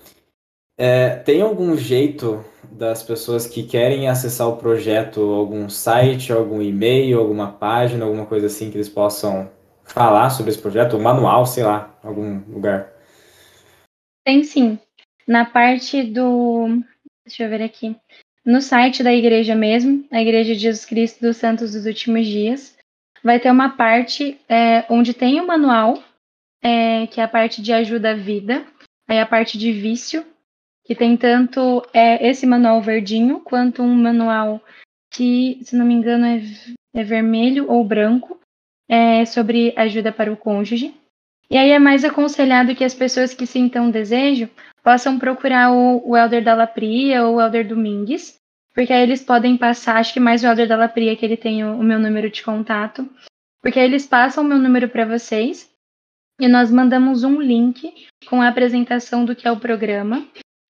É, 0.79 1.17
tem 1.17 1.43
algum 1.43 1.77
jeito 1.77 2.45
das 2.71 3.03
pessoas 3.03 3.47
que 3.47 3.63
querem 3.63 4.09
acessar 4.09 4.49
o 4.49 4.57
projeto, 4.57 5.21
algum 5.21 5.69
site, 5.69 6.33
algum 6.33 6.63
e-mail, 6.63 7.21
alguma 7.21 7.53
página, 7.53 8.05
alguma 8.05 8.27
coisa 8.27 8.47
assim 8.47 8.71
que 8.71 8.77
eles 8.77 8.89
possam 8.89 9.51
falar 9.85 10.31
sobre 10.31 10.51
esse 10.51 10.61
projeto, 10.61 10.97
um 10.97 11.03
manual, 11.03 11.45
sei 11.45 11.65
lá, 11.65 11.97
algum 12.03 12.39
lugar? 12.51 12.93
Tem 14.25 14.43
sim. 14.43 14.79
Na 15.27 15.45
parte 15.45 16.03
do. 16.03 16.83
Deixa 17.25 17.45
eu 17.45 17.51
ver 17.51 17.63
aqui. 17.63 17.97
No 18.45 18.61
site 18.61 19.05
da 19.05 19.13
igreja 19.13 19.55
mesmo, 19.55 20.05
a 20.11 20.21
Igreja 20.21 20.55
de 20.55 20.61
Jesus 20.61 20.85
Cristo 20.85 21.21
dos 21.21 21.37
Santos 21.37 21.73
dos 21.73 21.87
Últimos 21.87 22.27
Dias, 22.27 22.77
vai 23.23 23.39
ter 23.39 23.51
uma 23.51 23.77
parte 23.77 24.41
é, 24.49 24.85
onde 24.91 25.15
tem 25.15 25.41
o 25.41 25.47
manual, 25.47 26.03
é, 26.61 27.07
que 27.07 27.21
é 27.21 27.25
a 27.25 27.29
parte 27.29 27.63
de 27.63 27.73
ajuda 27.73 28.11
à 28.11 28.15
vida, 28.15 28.67
aí 29.07 29.21
a 29.21 29.27
parte 29.27 29.57
de 29.57 29.71
vício, 29.71 30.27
que 30.93 30.99
tem 30.99 31.17
tanto 31.17 31.83
é, 31.95 32.29
esse 32.29 32.47
manual 32.47 32.83
verdinho, 32.83 33.41
quanto 33.41 33.83
um 33.83 33.95
manual 33.95 34.63
que, 35.11 35.59
se 35.63 35.75
não 35.75 35.87
me 35.87 35.95
engano, 35.95 36.27
é, 36.27 36.43
é 36.95 37.03
vermelho 37.03 37.71
ou 37.71 37.83
branco, 37.83 38.39
é, 38.87 39.25
sobre 39.25 39.73
ajuda 39.75 40.13
para 40.13 40.31
o 40.31 40.37
cônjuge. 40.37 40.95
E 41.51 41.57
aí 41.57 41.71
é 41.71 41.79
mais 41.79 42.05
aconselhado 42.05 42.75
que 42.75 42.85
as 42.85 42.95
pessoas 42.95 43.33
que 43.33 43.47
sintam 43.47 43.91
desejo 43.91 44.51
possam 44.83 45.19
procurar 45.19 45.73
o, 45.73 46.11
o 46.11 46.15
Elder 46.15 46.45
da 46.45 46.55
Lapria 46.55 47.25
ou 47.25 47.37
o 47.37 47.41
Elder 47.41 47.67
Domingues, 47.67 48.37
porque 48.75 48.93
aí 48.93 49.03
eles 49.03 49.23
podem 49.23 49.57
passar, 49.57 49.97
acho 49.97 50.13
que 50.13 50.21
mais 50.21 50.45
o 50.45 50.47
Elder 50.47 50.69
da 50.69 50.77
Lapria, 50.77 51.17
que 51.17 51.25
ele 51.25 51.39
tem 51.39 51.65
o, 51.65 51.75
o 51.75 51.83
meu 51.83 51.99
número 51.99 52.29
de 52.29 52.43
contato, 52.43 53.09
porque 53.63 53.79
aí 53.79 53.87
eles 53.87 54.07
passam 54.07 54.45
o 54.45 54.47
meu 54.47 54.59
número 54.59 54.91
para 54.91 55.07
vocês 55.07 55.71
e 56.39 56.47
nós 56.49 56.71
mandamos 56.71 57.25
um 57.25 57.41
link 57.41 57.95
com 58.29 58.43
a 58.43 58.49
apresentação 58.49 59.25
do 59.25 59.35
que 59.35 59.49
é 59.49 59.51
o 59.51 59.59
programa. 59.59 60.27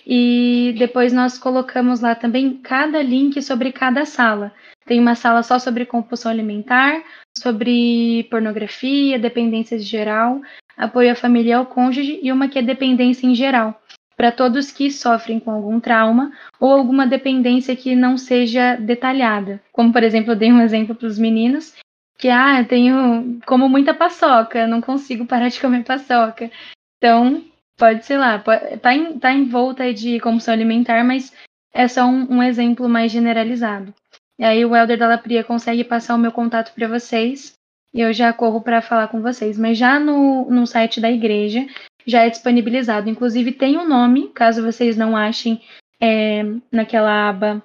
E 0.06 0.74
depois 0.78 1.12
nós 1.12 1.38
colocamos 1.38 2.00
lá 2.00 2.14
também 2.14 2.54
cada 2.62 3.02
link 3.02 3.40
sobre 3.42 3.72
cada 3.72 4.04
sala. 4.04 4.52
Tem 4.84 4.98
uma 4.98 5.14
sala 5.14 5.42
só 5.42 5.58
sobre 5.58 5.86
compulsão 5.86 6.30
alimentar, 6.30 7.02
sobre 7.36 8.24
pornografia, 8.30 9.18
dependências 9.18 9.82
em 9.82 9.84
geral, 9.84 10.40
apoio 10.76 11.12
à 11.12 11.14
família 11.14 11.58
ao 11.58 11.66
cônjuge, 11.66 12.18
e 12.22 12.32
uma 12.32 12.48
que 12.48 12.58
é 12.58 12.62
dependência 12.62 13.26
em 13.26 13.34
geral, 13.34 13.80
para 14.16 14.32
todos 14.32 14.72
que 14.72 14.90
sofrem 14.90 15.38
com 15.38 15.50
algum 15.50 15.78
trauma 15.78 16.32
ou 16.58 16.72
alguma 16.72 17.06
dependência 17.06 17.76
que 17.76 17.94
não 17.94 18.18
seja 18.18 18.76
detalhada. 18.76 19.60
Como, 19.72 19.92
por 19.92 20.02
exemplo, 20.02 20.32
eu 20.32 20.36
dei 20.36 20.52
um 20.52 20.60
exemplo 20.60 20.94
para 20.94 21.06
os 21.06 21.18
meninos, 21.18 21.74
que, 22.18 22.28
ah, 22.28 22.60
eu 22.60 22.66
tenho, 22.66 23.40
como 23.46 23.68
muita 23.68 23.94
paçoca, 23.94 24.66
não 24.66 24.80
consigo 24.80 25.26
parar 25.26 25.48
de 25.48 25.60
comer 25.60 25.84
paçoca. 25.84 26.50
Então, 26.98 27.42
pode 27.82 28.06
ser 28.06 28.16
lá, 28.16 28.38
pode, 28.38 28.76
tá, 28.76 28.94
em, 28.94 29.18
tá 29.18 29.32
em 29.32 29.48
volta 29.48 29.92
de 29.92 30.20
compulsão 30.20 30.54
alimentar, 30.54 31.02
mas 31.02 31.32
é 31.74 31.88
só 31.88 32.04
um, 32.04 32.34
um 32.34 32.40
exemplo 32.40 32.88
mais 32.88 33.10
generalizado. 33.10 33.92
E 34.38 34.44
aí 34.44 34.64
o 34.64 34.76
Elder 34.76 34.96
da 34.96 35.08
Lapria 35.08 35.42
consegue 35.42 35.82
passar 35.82 36.14
o 36.14 36.18
meu 36.18 36.30
contato 36.30 36.72
para 36.74 36.86
vocês 36.86 37.54
e 37.92 38.00
eu 38.00 38.12
já 38.12 38.32
corro 38.32 38.60
para 38.60 38.80
falar 38.80 39.08
com 39.08 39.20
vocês. 39.20 39.58
Mas 39.58 39.78
já 39.78 39.98
no, 39.98 40.48
no 40.48 40.64
site 40.64 41.00
da 41.00 41.10
igreja 41.10 41.66
já 42.06 42.22
é 42.22 42.30
disponibilizado. 42.30 43.10
Inclusive 43.10 43.50
tem 43.50 43.76
um 43.76 43.88
nome, 43.88 44.28
caso 44.28 44.62
vocês 44.62 44.96
não 44.96 45.16
achem 45.16 45.60
é, 46.00 46.44
naquela 46.70 47.30
aba 47.30 47.60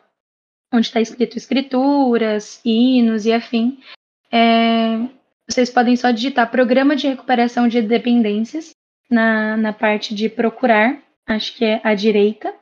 onde 0.73 0.87
está 0.87 0.99
escrito 0.99 1.37
escrituras, 1.37 2.59
hinos 2.65 3.27
e 3.27 3.33
afim. 3.33 3.77
É, 4.31 4.97
vocês 5.47 5.69
podem 5.69 5.95
só 5.95 6.09
digitar 6.09 6.49
Programa 6.49 6.95
de 6.95 7.07
Recuperação 7.07 7.67
de 7.67 7.83
Dependências 7.83 8.75
na, 9.09 9.57
na 9.57 9.73
parte 9.73 10.13
de 10.13 10.29
procurar, 10.29 10.97
acho 11.25 11.55
que 11.55 11.65
é 11.65 11.81
à 11.83 11.93
direita, 11.93 12.53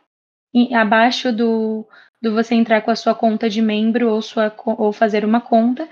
e 0.54 0.74
abaixo 0.74 1.32
do, 1.34 1.86
do 2.22 2.34
você 2.34 2.56
entrar 2.56 2.82
com 2.82 2.92
a 2.92 2.96
sua 2.96 3.14
conta 3.14 3.50
de 3.50 3.62
membro 3.62 4.10
ou, 4.10 4.22
sua, 4.22 4.54
ou 4.66 4.94
fazer 4.94 5.26
uma 5.26 5.42
conta, 5.42 5.88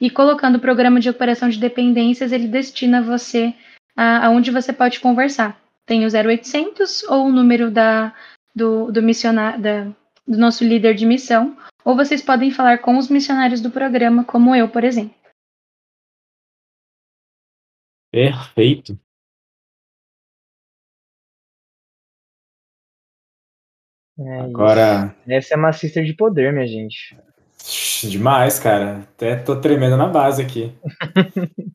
e 0.00 0.10
colocando 0.10 0.56
o 0.56 0.60
Programa 0.60 1.00
de 1.00 1.08
Recuperação 1.08 1.48
de 1.48 1.58
Dependências, 1.58 2.32
ele 2.32 2.48
destina 2.48 3.00
você 3.00 3.54
a, 3.96 4.26
aonde 4.26 4.50
você 4.50 4.72
pode 4.72 5.00
conversar. 5.00 5.60
Tem 5.86 6.04
o 6.04 6.08
0800 6.08 7.04
ou 7.04 7.26
o 7.26 7.32
número 7.32 7.70
da, 7.70 8.14
do, 8.54 8.90
do 8.90 9.02
missionário, 9.02 9.60
da, 9.60 9.84
do 10.26 10.38
nosso 10.38 10.64
líder 10.64 10.94
de 10.94 11.06
missão, 11.06 11.56
ou 11.84 11.96
vocês 11.96 12.22
podem 12.22 12.50
falar 12.50 12.78
com 12.78 12.96
os 12.96 13.08
missionários 13.08 13.60
do 13.60 13.70
programa, 13.70 14.24
como 14.24 14.54
eu, 14.54 14.68
por 14.68 14.84
exemplo. 14.84 15.14
Perfeito. 18.10 18.98
É 24.26 24.40
Agora, 24.40 25.14
isso. 25.20 25.32
Essa 25.32 25.54
é 25.54 25.56
uma 25.56 25.72
sister 25.72 26.04
de 26.04 26.14
poder, 26.14 26.52
minha 26.52 26.66
gente. 26.66 27.16
demais, 28.02 28.58
cara. 28.58 29.00
Até 29.14 29.36
tô 29.36 29.56
tremendo 29.56 29.96
na 29.96 30.06
base 30.06 30.42
aqui. 30.42 30.72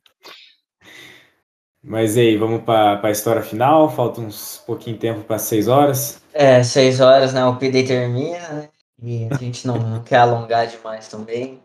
Mas 1.83 2.17
e 2.17 2.21
aí, 2.21 2.37
vamos 2.37 2.63
para 2.63 2.99
a 3.01 3.11
história 3.11 3.41
final? 3.41 3.89
Falta 3.89 4.19
uns 4.19 4.61
pouquinho 4.65 4.97
tempo 4.97 5.21
para 5.21 5.39
seis 5.39 5.69
horas. 5.69 6.21
É, 6.33 6.61
seis 6.61 6.99
horas, 6.99 7.33
né? 7.33 7.45
O 7.45 7.55
PD 7.55 7.83
termina, 7.83 8.49
né? 8.49 8.69
E 9.01 9.27
a 9.31 9.37
gente 9.37 9.65
não, 9.65 9.77
não 9.77 10.03
quer 10.03 10.17
alongar 10.17 10.67
demais 10.67 11.07
também. 11.07 11.61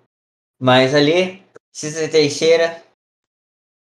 Mas 0.60 0.94
ali, 0.94 1.42
Cícero 1.72 2.10
Teixeira, 2.10 2.76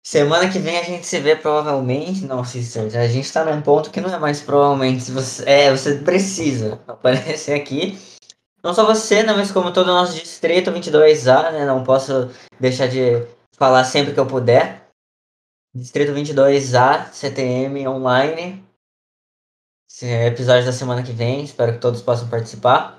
semana 0.02 0.50
que 0.50 0.58
vem 0.58 0.78
a 0.78 0.82
gente 0.82 1.06
se 1.06 1.20
vê 1.20 1.36
provavelmente. 1.36 2.24
Não, 2.24 2.44
Cícero, 2.44 2.86
a 2.98 3.06
gente 3.06 3.32
tá 3.32 3.44
num 3.44 3.62
ponto 3.62 3.90
que 3.90 4.00
não 4.00 4.12
é 4.12 4.18
mais 4.18 4.40
provavelmente. 4.40 5.10
Você, 5.10 5.48
é, 5.48 5.70
você 5.70 5.96
precisa 5.98 6.80
aparecer 6.86 7.54
aqui. 7.54 7.98
não 8.62 8.74
só 8.74 8.84
você, 8.84 9.22
né, 9.22 9.32
mas 9.32 9.52
como 9.52 9.72
todo 9.72 9.88
o 9.88 9.94
nosso 9.94 10.14
distrito 10.14 10.70
22A, 10.70 11.52
né, 11.52 11.64
não 11.64 11.84
posso 11.84 12.30
deixar 12.58 12.86
de 12.88 13.26
falar 13.52 13.84
sempre 13.84 14.14
que 14.14 14.20
eu 14.20 14.26
puder. 14.26 14.88
Distrito 15.74 16.12
22A, 16.12 17.12
CTM 17.12 17.86
online. 17.86 18.64
Esse 19.88 20.06
é 20.06 20.26
episódio 20.26 20.64
da 20.64 20.72
semana 20.72 21.02
que 21.02 21.12
vem, 21.12 21.42
espero 21.44 21.72
que 21.72 21.78
todos 21.78 22.00
possam 22.00 22.28
participar. 22.28 22.98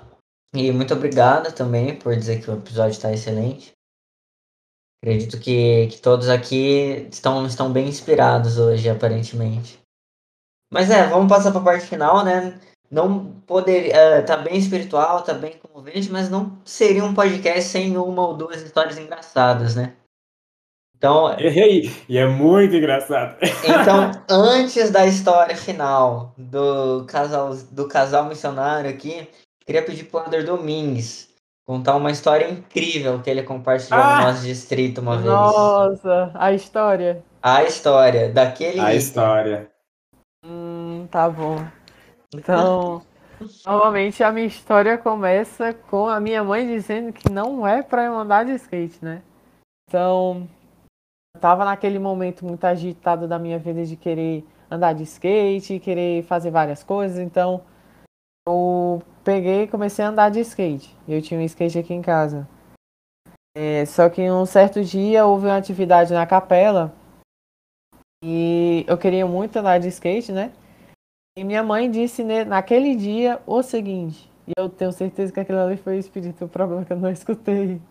E 0.54 0.70
muito 0.70 0.92
obrigado 0.92 1.52
também 1.54 1.96
por 1.96 2.14
dizer 2.14 2.42
que 2.42 2.50
o 2.50 2.54
episódio 2.54 2.92
está 2.92 3.12
excelente. 3.12 3.72
Acredito 5.02 5.40
que, 5.40 5.88
que 5.88 6.00
todos 6.00 6.28
aqui 6.28 7.08
estão, 7.10 7.44
estão 7.44 7.72
bem 7.72 7.88
inspirados 7.88 8.56
hoje, 8.56 8.88
aparentemente. 8.88 9.80
Mas 10.72 10.90
é, 10.90 11.08
vamos 11.08 11.28
passar 11.28 11.50
para 11.50 11.60
a 11.60 11.64
parte 11.64 11.86
final, 11.86 12.24
né? 12.24 12.60
Não 12.88 13.26
poderia. 13.46 13.92
Uh, 14.20 14.24
tá 14.24 14.36
bem 14.36 14.56
espiritual, 14.56 15.22
tá 15.22 15.34
bem 15.34 15.58
comovente, 15.58 16.08
mas 16.10 16.30
não 16.30 16.56
seria 16.64 17.04
um 17.04 17.14
podcast 17.14 17.68
sem 17.68 17.96
uma 17.96 18.28
ou 18.28 18.36
duas 18.36 18.62
histórias 18.62 18.96
engraçadas, 18.96 19.74
né? 19.74 19.96
Então, 20.96 21.34
E, 21.36 21.90
e 22.08 22.16
é 22.16 22.26
muito 22.28 22.76
engraçado. 22.76 23.36
então 23.64 24.12
antes 24.30 24.88
da 24.90 25.04
história 25.04 25.56
final 25.56 26.32
do 26.38 27.04
casal, 27.06 27.56
do 27.72 27.88
casal 27.88 28.26
missionário 28.26 28.88
aqui, 28.88 29.28
queria 29.66 29.82
pedir 29.84 30.04
pro 30.04 30.20
Ander 30.20 30.44
Domingues 30.44 31.31
contar 31.66 31.96
uma 31.96 32.10
história 32.10 32.50
incrível 32.50 33.20
que 33.22 33.30
ele 33.30 33.42
compartilhou 33.42 34.00
Ah! 34.00 34.20
no 34.20 34.26
nosso 34.26 34.42
distrito 34.44 35.00
uma 35.00 35.16
vez. 35.16 35.26
Nossa, 35.26 36.30
a 36.34 36.52
história. 36.52 37.24
A 37.42 37.62
história 37.64 38.30
daquele. 38.32 38.80
A 38.80 38.94
história. 38.94 39.70
Hum, 40.44 41.06
tá 41.10 41.28
bom. 41.28 41.56
Então, 42.34 43.02
normalmente 43.66 44.22
a 44.22 44.32
minha 44.32 44.46
história 44.46 44.96
começa 44.98 45.72
com 45.72 46.08
a 46.08 46.18
minha 46.20 46.42
mãe 46.42 46.66
dizendo 46.66 47.12
que 47.12 47.30
não 47.30 47.66
é 47.66 47.82
pra 47.82 48.04
eu 48.04 48.16
andar 48.16 48.44
de 48.44 48.52
skate, 48.54 48.98
né? 49.04 49.22
Então, 49.88 50.48
eu 51.34 51.40
tava 51.40 51.64
naquele 51.64 51.98
momento 51.98 52.44
muito 52.44 52.64
agitado 52.64 53.28
da 53.28 53.38
minha 53.38 53.58
vida 53.58 53.84
de 53.84 53.96
querer 53.96 54.44
andar 54.70 54.94
de 54.94 55.02
skate, 55.02 55.78
querer 55.80 56.22
fazer 56.24 56.50
várias 56.50 56.82
coisas, 56.82 57.18
então 57.18 57.62
eu 58.46 59.02
peguei 59.24 59.62
e 59.62 59.68
comecei 59.68 60.04
a 60.04 60.08
andar 60.08 60.30
de 60.30 60.40
skate. 60.40 60.96
Eu 61.06 61.22
tinha 61.22 61.38
um 61.38 61.44
skate 61.44 61.78
aqui 61.78 61.94
em 61.94 62.02
casa. 62.02 62.48
É, 63.56 63.84
só 63.84 64.08
que 64.08 64.30
um 64.30 64.46
certo 64.46 64.82
dia 64.82 65.26
houve 65.26 65.46
uma 65.46 65.56
atividade 65.56 66.12
na 66.12 66.26
capela 66.26 66.92
e 68.24 68.84
eu 68.88 68.96
queria 68.96 69.26
muito 69.26 69.56
andar 69.56 69.78
de 69.78 69.88
skate, 69.88 70.32
né? 70.32 70.52
E 71.36 71.44
minha 71.44 71.62
mãe 71.62 71.90
disse 71.90 72.22
ne- 72.24 72.44
naquele 72.44 72.94
dia 72.94 73.40
o 73.46 73.62
seguinte, 73.62 74.30
e 74.46 74.52
eu 74.56 74.68
tenho 74.68 74.92
certeza 74.92 75.32
que 75.32 75.40
aquilo 75.40 75.58
ali 75.58 75.76
foi 75.76 75.96
o 75.96 75.98
espírito, 75.98 76.44
o 76.44 76.48
problema 76.48 76.82
é 76.82 76.84
que 76.84 76.92
eu 76.92 76.98
não 76.98 77.10
escutei. 77.10 77.80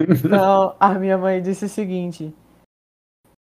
Então, 0.00 0.74
a 0.80 0.94
minha 0.94 1.18
mãe 1.18 1.42
disse 1.42 1.66
o 1.66 1.68
seguinte: 1.68 2.34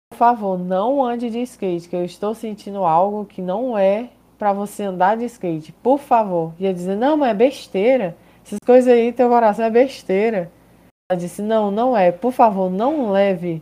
Por 0.10 0.18
favor, 0.18 0.58
não 0.58 1.06
ande 1.06 1.30
de 1.30 1.40
skate, 1.44 1.88
que 1.88 1.96
eu 1.96 2.04
estou 2.04 2.34
sentindo 2.34 2.84
algo 2.84 3.26
que 3.26 3.44
não 3.44 3.78
é 3.78 4.10
pra 4.38 4.54
você 4.54 4.84
andar 4.84 5.18
de 5.18 5.26
skate. 5.26 5.72
Por 5.72 6.00
favor. 6.00 6.54
Ia 6.60 6.74
dizer: 6.74 6.96
Não, 6.96 7.18
mas 7.18 7.32
é 7.32 7.34
besteira. 7.34 8.16
Essas 8.46 8.60
coisas 8.66 8.92
aí, 8.92 9.12
teu 9.12 9.30
coração 9.30 9.66
é 9.66 9.70
besteira. 9.70 10.52
Ela 11.10 11.20
disse: 11.20 11.42
Não, 11.42 11.72
não 11.72 11.96
é. 11.96 12.12
Por 12.12 12.32
favor, 12.32 12.70
não 12.70 13.12
leve. 13.12 13.62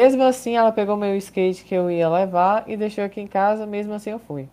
Mesmo 0.00 0.22
assim, 0.22 0.56
ela 0.56 0.70
pegou 0.70 0.96
meu 0.96 1.16
skate 1.16 1.64
que 1.64 1.74
eu 1.74 1.90
ia 1.90 2.08
levar 2.08 2.68
e 2.68 2.76
deixou 2.76 3.04
aqui 3.04 3.20
em 3.20 3.26
casa. 3.26 3.66
Mesmo 3.66 3.92
assim, 3.94 4.10
eu 4.10 4.18
fui. 4.18 4.48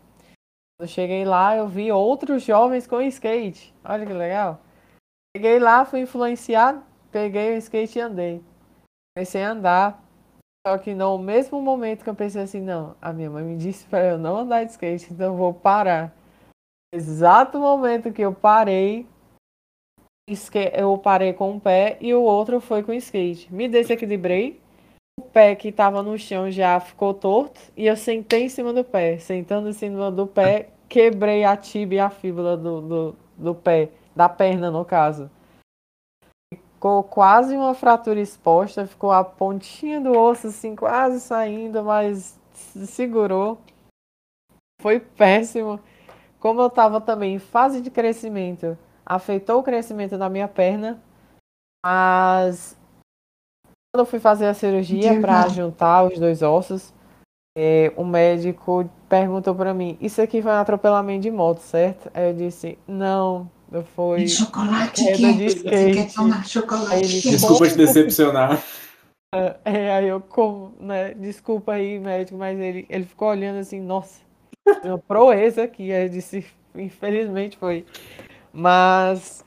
Quando 0.77 0.87
eu 0.89 0.93
cheguei 0.93 1.23
lá, 1.23 1.55
eu 1.55 1.67
vi 1.67 1.91
outros 1.91 2.43
jovens 2.43 2.87
com 2.87 3.01
skate. 3.01 3.73
Olha 3.83 4.05
que 4.05 4.13
legal. 4.13 4.59
Cheguei 5.35 5.59
lá, 5.59 5.85
fui 5.85 6.01
influenciado, 6.01 6.81
peguei 7.11 7.55
o 7.55 7.57
skate 7.57 7.99
e 7.99 8.01
andei. 8.01 8.43
Comecei 9.15 9.43
a 9.43 9.51
andar. 9.51 10.04
Só 10.65 10.79
que 10.79 10.95
no 10.95 11.19
mesmo 11.19 11.61
momento 11.61 12.03
que 12.03 12.09
eu 12.09 12.15
pensei 12.15 12.41
assim, 12.41 12.59
não, 12.59 12.95
a 12.99 13.13
minha 13.13 13.29
mãe 13.29 13.43
me 13.43 13.55
disse 13.55 13.85
para 13.85 14.03
eu 14.03 14.17
não 14.17 14.37
andar 14.37 14.63
de 14.63 14.71
skate, 14.71 15.13
então 15.13 15.27
eu 15.27 15.37
vou 15.37 15.53
parar. 15.53 16.11
Exato 16.91 17.59
momento 17.59 18.11
que 18.11 18.23
eu 18.23 18.33
parei, 18.33 19.05
eu 20.73 20.97
parei 20.97 21.33
com 21.33 21.51
um 21.51 21.59
pé 21.59 21.97
e 22.01 22.15
o 22.15 22.23
outro 22.23 22.59
foi 22.59 22.81
com 22.81 22.91
skate. 22.93 23.53
Me 23.53 23.67
desequilibrei, 23.67 24.59
o 25.19 25.21
pé 25.21 25.53
que 25.53 25.67
estava 25.67 26.01
no 26.01 26.17
chão 26.17 26.49
já 26.49 26.79
ficou 26.79 27.13
torto 27.13 27.61
e 27.77 27.85
eu 27.85 27.95
sentei 27.95 28.45
em 28.45 28.49
cima 28.49 28.73
do 28.73 28.83
pé. 28.83 29.19
Sentando 29.19 29.69
em 29.69 29.73
cima 29.73 30.09
do 30.09 30.25
pé, 30.25 30.69
quebrei 30.89 31.43
a 31.43 31.55
tíbia 31.55 31.97
e 31.97 31.99
a 31.99 32.09
fíbula 32.09 32.57
do, 32.57 32.81
do, 32.81 33.15
do 33.37 33.53
pé, 33.53 33.89
da 34.15 34.27
perna 34.27 34.71
no 34.71 34.83
caso. 34.83 35.29
Ficou 36.75 37.03
quase 37.03 37.55
uma 37.55 37.73
fratura 37.73 38.19
exposta, 38.19 38.85
ficou 38.85 39.11
a 39.11 39.23
pontinha 39.23 39.99
do 39.99 40.11
osso 40.11 40.47
assim 40.47 40.75
quase 40.75 41.19
saindo, 41.19 41.83
mas 41.83 42.39
se 42.53 42.85
segurou. 42.85 43.57
Foi 44.81 44.99
péssimo. 44.99 45.79
Como 46.39 46.61
eu 46.61 46.67
estava 46.67 47.01
também 47.01 47.35
em 47.35 47.39
fase 47.39 47.81
de 47.81 47.89
crescimento, 47.89 48.77
afetou 49.05 49.59
o 49.59 49.63
crescimento 49.63 50.17
da 50.17 50.29
minha 50.29 50.47
perna, 50.47 51.01
mas 51.83 52.77
quando 53.93 54.01
eu 54.01 54.05
fui 54.05 54.19
fazer 54.19 54.45
a 54.45 54.53
cirurgia 54.53 55.19
para 55.21 55.47
juntar 55.47 56.03
os 56.03 56.19
dois 56.19 56.41
ossos, 56.41 56.93
eh, 57.57 57.93
o 57.95 58.03
médico 58.03 58.87
perguntou 59.07 59.55
para 59.55 59.73
mim: 59.73 59.97
Isso 60.01 60.21
aqui 60.21 60.41
foi 60.41 60.51
um 60.51 60.55
atropelamento 60.55 61.21
de 61.21 61.31
moto, 61.31 61.59
certo? 61.59 62.11
Aí 62.13 62.29
eu 62.29 62.33
disse: 62.35 62.77
Não, 62.85 63.49
foi. 63.83 64.27
chocolate 64.27 65.03
queda 65.03 65.17
quente. 65.17 65.37
de 65.37 65.49
Você 65.49 65.61
quer 65.69 65.89
skate. 65.89 66.15
tomar 66.15 66.45
chocolate 66.47 66.93
Aí 66.93 67.01
quente? 67.01 67.29
Desculpa 67.31 67.67
te 67.67 67.77
decepcionar. 67.77 68.63
É, 69.65 69.93
aí 69.93 70.07
eu, 70.07 70.21
como, 70.21 70.73
né? 70.79 71.13
Desculpa 71.13 71.73
aí, 71.73 71.99
médico, 71.99 72.37
mas 72.37 72.57
ele, 72.59 72.85
ele 72.89 73.05
ficou 73.05 73.27
olhando 73.29 73.59
assim: 73.59 73.81
Nossa, 73.81 74.21
uma 74.83 74.97
proeza 74.97 75.63
aqui. 75.63 75.91
Aí 75.91 76.03
eu 76.03 76.09
disse: 76.09 76.45
Infelizmente 76.73 77.57
foi. 77.57 77.85
Mas 78.53 79.43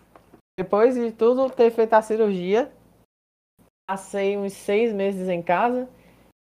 depois 0.59 0.95
de 0.95 1.13
tudo 1.13 1.49
ter 1.49 1.71
feito 1.71 1.95
a 1.95 2.03
cirurgia, 2.03 2.71
passei 3.89 4.37
uns 4.37 4.53
seis 4.53 4.93
meses 4.93 5.29
em 5.29 5.41
casa. 5.41 5.89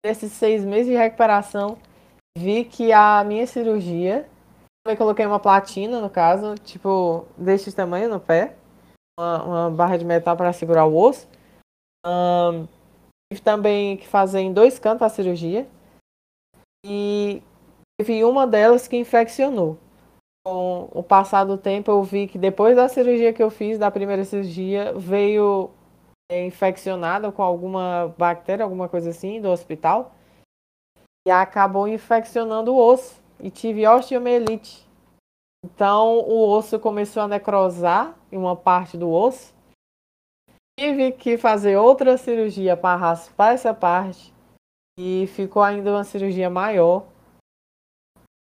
Nesses 0.05 0.31
seis 0.33 0.63
meses 0.63 0.87
de 0.87 0.95
recuperação, 0.95 1.77
vi 2.37 2.63
que 2.63 2.91
a 2.93 3.23
minha 3.23 3.47
cirurgia. 3.47 4.29
Eu 4.85 4.97
coloquei 4.97 5.25
uma 5.25 5.39
platina, 5.39 6.01
no 6.01 6.09
caso, 6.09 6.55
tipo, 6.55 7.25
deste 7.37 7.71
tamanho 7.71 8.09
no 8.09 8.19
pé. 8.19 8.55
Uma, 9.17 9.43
uma 9.43 9.71
barra 9.71 9.97
de 9.97 10.03
metal 10.03 10.35
para 10.35 10.51
segurar 10.51 10.85
o 10.85 10.97
osso. 10.97 11.27
Ahn, 12.05 12.67
tive 13.31 13.41
também 13.41 13.95
que 13.95 14.05
fazer 14.05 14.41
em 14.41 14.51
dois 14.51 14.77
cantos 14.77 15.03
a 15.03 15.09
cirurgia. 15.09 15.69
E 16.85 17.41
teve 17.97 18.25
uma 18.25 18.45
delas 18.45 18.85
que 18.85 18.97
infeccionou. 18.97 19.77
Com 20.45 20.89
o 20.91 21.01
passar 21.01 21.45
do 21.45 21.57
tempo, 21.57 21.89
eu 21.89 22.03
vi 22.03 22.27
que 22.27 22.37
depois 22.37 22.75
da 22.75 22.89
cirurgia 22.89 23.31
que 23.31 23.41
eu 23.41 23.49
fiz, 23.49 23.79
da 23.79 23.89
primeira 23.89 24.25
cirurgia, 24.25 24.91
veio 24.93 25.71
é, 26.29 26.45
infeccionada 26.45 27.31
com 27.31 27.41
alguma 27.41 28.13
bactéria, 28.17 28.65
alguma 28.65 28.89
coisa 28.89 29.11
assim, 29.11 29.39
do 29.39 29.47
hospital. 29.47 30.13
E 31.25 31.31
acabou 31.31 31.87
infeccionando 31.87 32.73
o 32.73 32.77
osso. 32.77 33.22
E 33.43 33.51
tive 33.51 33.85
osteomielite. 33.85 34.87
Então, 35.65 36.19
o 36.19 36.49
osso 36.49 36.79
começou 36.79 37.23
a 37.23 37.27
necrosar 37.27 38.17
em 38.31 38.37
uma 38.37 38.55
parte 38.55 38.97
do 38.97 39.11
osso. 39.11 39.53
Tive 40.79 41.11
que 41.11 41.37
fazer 41.37 41.75
outra 41.75 42.17
cirurgia 42.17 42.77
para 42.77 42.97
raspar 42.97 43.51
essa 43.51 43.73
parte. 43.73 44.33
E 44.97 45.27
ficou 45.27 45.61
ainda 45.61 45.91
uma 45.91 46.05
cirurgia 46.05 46.49
maior. 46.49 47.05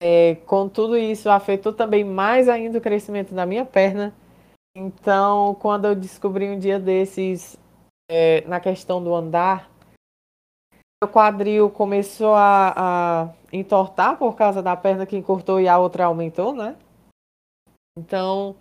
É, 0.02 0.34
com 0.46 0.68
tudo 0.68 0.96
isso, 0.96 1.30
afetou 1.30 1.72
também 1.72 2.04
mais 2.04 2.48
ainda 2.48 2.78
o 2.78 2.80
crescimento 2.80 3.32
da 3.32 3.46
minha 3.46 3.64
perna. 3.64 4.12
Então, 4.76 5.54
quando 5.60 5.86
eu 5.86 5.94
descobri 5.94 6.48
um 6.48 6.58
dia 6.58 6.80
desses, 6.80 7.56
é, 8.10 8.40
na 8.48 8.58
questão 8.58 9.02
do 9.02 9.14
andar, 9.14 9.70
meu 11.02 11.12
quadril 11.12 11.70
começou 11.70 12.34
a, 12.34 12.74
a 12.76 13.34
entortar 13.52 14.18
por 14.18 14.34
causa 14.34 14.60
da 14.60 14.76
perna 14.76 15.06
que 15.06 15.16
encurtou 15.16 15.60
e 15.60 15.68
a 15.68 15.78
outra 15.78 16.06
aumentou, 16.06 16.52
né? 16.52 16.76
Então, 17.96 18.56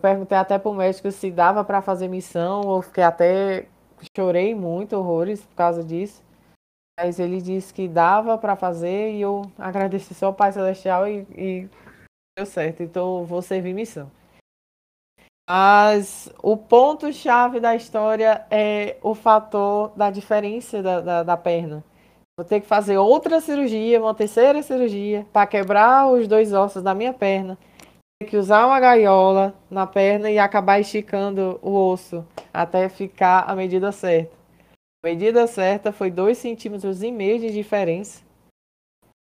perguntei 0.00 0.36
até 0.36 0.58
pro 0.58 0.74
médico 0.74 1.10
se 1.10 1.30
dava 1.30 1.64
para 1.64 1.80
fazer 1.80 2.08
missão, 2.08 2.62
eu 2.74 2.82
fiquei 2.82 3.02
até 3.02 3.66
chorei 4.16 4.54
muito 4.54 4.94
horrores 4.96 5.42
por 5.42 5.54
causa 5.54 5.82
disso. 5.82 6.22
Mas 6.98 7.18
ele 7.18 7.40
disse 7.40 7.72
que 7.72 7.88
dava 7.88 8.36
para 8.36 8.56
fazer 8.56 9.14
e 9.14 9.22
eu 9.22 9.50
agradeci 9.58 10.12
só 10.12 10.26
ao 10.26 10.34
Pai 10.34 10.52
Celestial 10.52 11.08
e, 11.08 11.26
e 11.34 11.68
deu 12.36 12.44
certo. 12.44 12.82
Então 12.82 13.24
vou 13.24 13.40
servir 13.40 13.72
missão. 13.72 14.10
Mas 15.52 16.32
o 16.40 16.56
ponto-chave 16.56 17.58
da 17.58 17.74
história 17.74 18.46
é 18.48 18.98
o 19.02 19.16
fator 19.16 19.90
da 19.96 20.08
diferença 20.08 20.80
da, 20.80 21.00
da, 21.00 21.22
da 21.24 21.36
perna. 21.36 21.82
Vou 22.38 22.46
ter 22.46 22.60
que 22.60 22.68
fazer 22.68 22.98
outra 22.98 23.40
cirurgia, 23.40 24.00
uma 24.00 24.14
terceira 24.14 24.62
cirurgia, 24.62 25.26
para 25.32 25.48
quebrar 25.48 26.06
os 26.06 26.28
dois 26.28 26.52
ossos 26.52 26.84
da 26.84 26.94
minha 26.94 27.12
perna. 27.12 27.58
que 28.24 28.36
usar 28.36 28.64
uma 28.64 28.78
gaiola 28.78 29.52
na 29.68 29.88
perna 29.88 30.30
e 30.30 30.38
acabar 30.38 30.78
esticando 30.78 31.58
o 31.62 31.72
osso 31.72 32.24
até 32.54 32.88
ficar 32.88 33.40
a 33.40 33.56
medida 33.56 33.90
certa. 33.90 34.30
A 35.04 35.08
medida 35.08 35.48
certa 35.48 35.90
foi 35.90 36.12
2 36.12 36.38
centímetros 36.38 37.02
e 37.02 37.10
meio 37.10 37.40
de 37.40 37.50
diferença. 37.50 38.22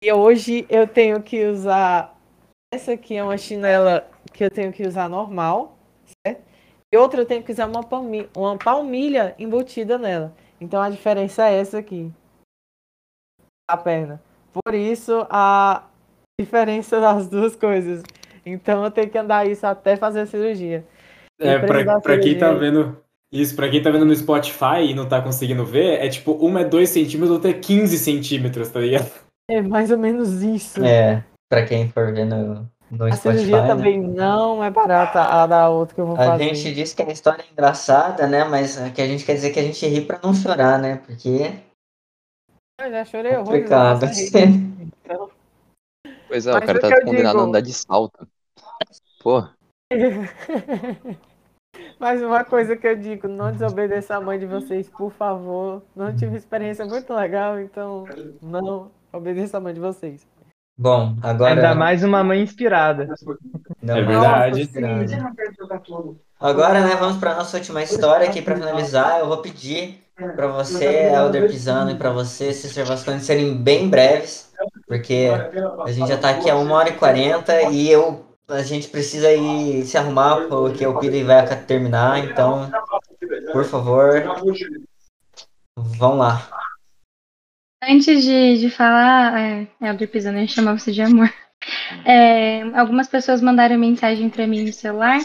E 0.04 0.12
hoje 0.12 0.66
eu 0.68 0.86
tenho 0.86 1.22
que 1.22 1.46
usar 1.46 2.14
essa 2.74 2.92
aqui 2.92 3.16
é 3.16 3.24
uma 3.24 3.38
chinela 3.38 4.06
que 4.34 4.44
eu 4.44 4.50
tenho 4.50 4.70
que 4.70 4.86
usar 4.86 5.08
normal, 5.08 5.79
certo? 6.26 6.42
E 6.92 6.96
outra 6.96 7.20
eu 7.20 7.26
tenho 7.26 7.42
que 7.42 7.52
usar 7.52 7.66
uma 7.66 7.84
palmilha, 7.84 8.28
uma 8.36 8.58
palmilha 8.58 9.34
embutida 9.38 9.96
nela. 9.96 10.34
Então 10.60 10.82
a 10.82 10.90
diferença 10.90 11.48
é 11.48 11.58
essa 11.60 11.78
aqui. 11.78 12.12
A 13.68 13.76
perna. 13.76 14.20
Por 14.52 14.74
isso 14.74 15.26
a 15.30 15.88
diferença 16.40 17.00
das 17.00 17.28
duas 17.28 17.54
coisas. 17.54 18.02
Então 18.44 18.84
eu 18.84 18.90
tenho 18.90 19.08
que 19.08 19.18
andar 19.18 19.46
isso 19.46 19.66
até 19.66 19.96
fazer 19.96 20.20
a 20.20 20.26
cirurgia. 20.26 20.84
É, 21.40 21.58
pra, 21.58 22.00
pra 22.00 22.18
quem 22.18 22.36
tá 22.36 22.52
vendo. 22.52 23.00
Isso, 23.32 23.54
pra 23.54 23.70
quem 23.70 23.80
tá 23.80 23.90
vendo 23.90 24.04
no 24.04 24.14
Spotify 24.14 24.82
e 24.88 24.94
não 24.94 25.08
tá 25.08 25.22
conseguindo 25.22 25.64
ver, 25.64 26.04
é 26.04 26.08
tipo, 26.08 26.32
uma 26.32 26.62
é 26.62 26.64
2 26.64 26.88
centímetros, 26.88 27.30
outra 27.30 27.50
é 27.50 27.54
15 27.54 27.96
centímetros, 27.96 28.68
tá 28.68 28.80
ligado? 28.80 29.08
É 29.48 29.62
mais 29.62 29.92
ou 29.92 29.98
menos 29.98 30.42
isso. 30.42 30.84
É, 30.84 31.24
pra 31.48 31.64
quem 31.64 31.88
for 31.88 32.12
ver 32.12 32.26
no, 32.90 33.04
a 33.06 33.12
Spotify, 33.12 33.20
cirurgia 33.44 33.62
né? 33.62 33.68
também 33.68 34.00
não 34.00 34.62
é 34.64 34.70
barata 34.70 35.22
a 35.22 35.46
da 35.46 35.68
outra 35.68 35.94
que 35.94 36.00
eu 36.00 36.06
vou 36.06 36.16
A 36.16 36.24
fazer. 36.24 36.54
gente 36.54 36.74
diz 36.74 36.94
que 36.94 37.02
a 37.02 37.10
história 37.10 37.42
é 37.42 37.52
engraçada, 37.52 38.26
né? 38.26 38.44
Mas 38.44 38.78
é 38.78 38.90
que 38.90 39.00
a 39.00 39.06
gente 39.06 39.24
quer 39.24 39.34
dizer 39.34 39.50
que 39.52 39.60
a 39.60 39.62
gente 39.62 39.86
ri 39.86 40.00
pra 40.04 40.18
não 40.22 40.34
chorar, 40.34 40.78
né? 40.78 40.96
Porque 41.06 41.52
Eu 42.80 42.90
já 42.90 43.04
chorei 43.04 43.32
é 43.32 43.38
horrores. 43.38 43.68
complicado. 43.68 44.06
Então, 45.04 45.30
Pois 46.28 46.46
é, 46.46 46.50
o 46.50 46.54
Mas 46.54 46.64
cara 46.66 46.78
o 46.78 46.80
tá 46.80 46.88
que 46.88 46.94
eu 46.94 47.04
condenado 47.04 47.36
a 47.36 47.40
digo- 47.40 47.48
andar 47.48 47.60
de 47.60 47.72
salto. 47.72 48.28
Pô, 49.20 49.42
Mas 51.98 52.22
uma 52.22 52.44
coisa 52.44 52.76
que 52.76 52.86
eu 52.86 52.96
digo, 52.96 53.28
não 53.28 53.52
desobedeça 53.52 54.16
a 54.16 54.20
mãe 54.20 54.38
de 54.38 54.46
vocês, 54.46 54.88
por 54.88 55.12
favor. 55.12 55.82
Não 55.94 56.14
tive 56.16 56.36
experiência 56.36 56.84
muito 56.86 57.12
legal, 57.12 57.60
então 57.60 58.04
não 58.40 58.90
obedeça 59.12 59.58
a 59.58 59.60
mãe 59.60 59.74
de 59.74 59.80
vocês. 59.80 60.26
Bom, 60.80 61.14
agora. 61.22 61.52
Ainda 61.52 61.74
mais 61.74 62.02
uma 62.02 62.24
mãe 62.24 62.40
inspirada. 62.40 63.06
Não, 63.82 63.98
É 63.98 64.00
não, 64.00 64.08
verdade. 64.08 64.70
Agora, 66.40 66.80
né, 66.80 66.96
vamos 66.98 67.18
para 67.18 67.34
nossa 67.34 67.58
última 67.58 67.82
história 67.82 68.26
aqui 68.26 68.40
para 68.40 68.56
finalizar. 68.56 69.18
Eu 69.18 69.28
vou 69.28 69.36
pedir 69.42 70.02
para 70.34 70.46
você, 70.46 71.12
Elder 71.12 71.50
Pisano, 71.50 71.90
e 71.90 71.96
para 71.96 72.08
você, 72.08 72.54
Sister 72.54 72.86
Vasconi, 72.86 73.20
serem 73.20 73.54
bem 73.54 73.90
breves, 73.90 74.54
porque 74.88 75.28
a 75.84 75.92
gente 75.92 76.08
já 76.08 76.16
tá 76.16 76.30
aqui 76.30 76.48
a 76.48 76.56
1 76.56 76.70
hora 76.70 76.88
e 76.88 76.94
40 76.94 77.62
e 77.72 77.90
eu, 77.90 78.24
a 78.48 78.62
gente 78.62 78.88
precisa 78.88 79.30
ir 79.30 79.84
se 79.84 79.98
arrumar, 79.98 80.46
porque 80.48 80.86
o 80.86 80.98
Pili 80.98 81.22
vai 81.22 81.46
terminar, 81.56 82.24
então, 82.24 82.70
por 83.52 83.66
favor, 83.66 84.24
vão 85.76 86.16
lá. 86.16 86.59
Antes 87.82 88.22
de, 88.22 88.58
de 88.58 88.70
falar, 88.70 89.40
é, 89.40 89.66
Elder 89.80 90.08
Pisano, 90.08 90.38
eu 90.38 90.48
chamava 90.48 90.78
você 90.78 90.92
de 90.92 91.02
amor. 91.02 91.32
É, 92.06 92.62
algumas 92.74 93.08
pessoas 93.08 93.42
mandaram 93.42 93.78
mensagem 93.78 94.30
para 94.30 94.46
mim 94.46 94.64
no 94.64 94.72
celular. 94.72 95.20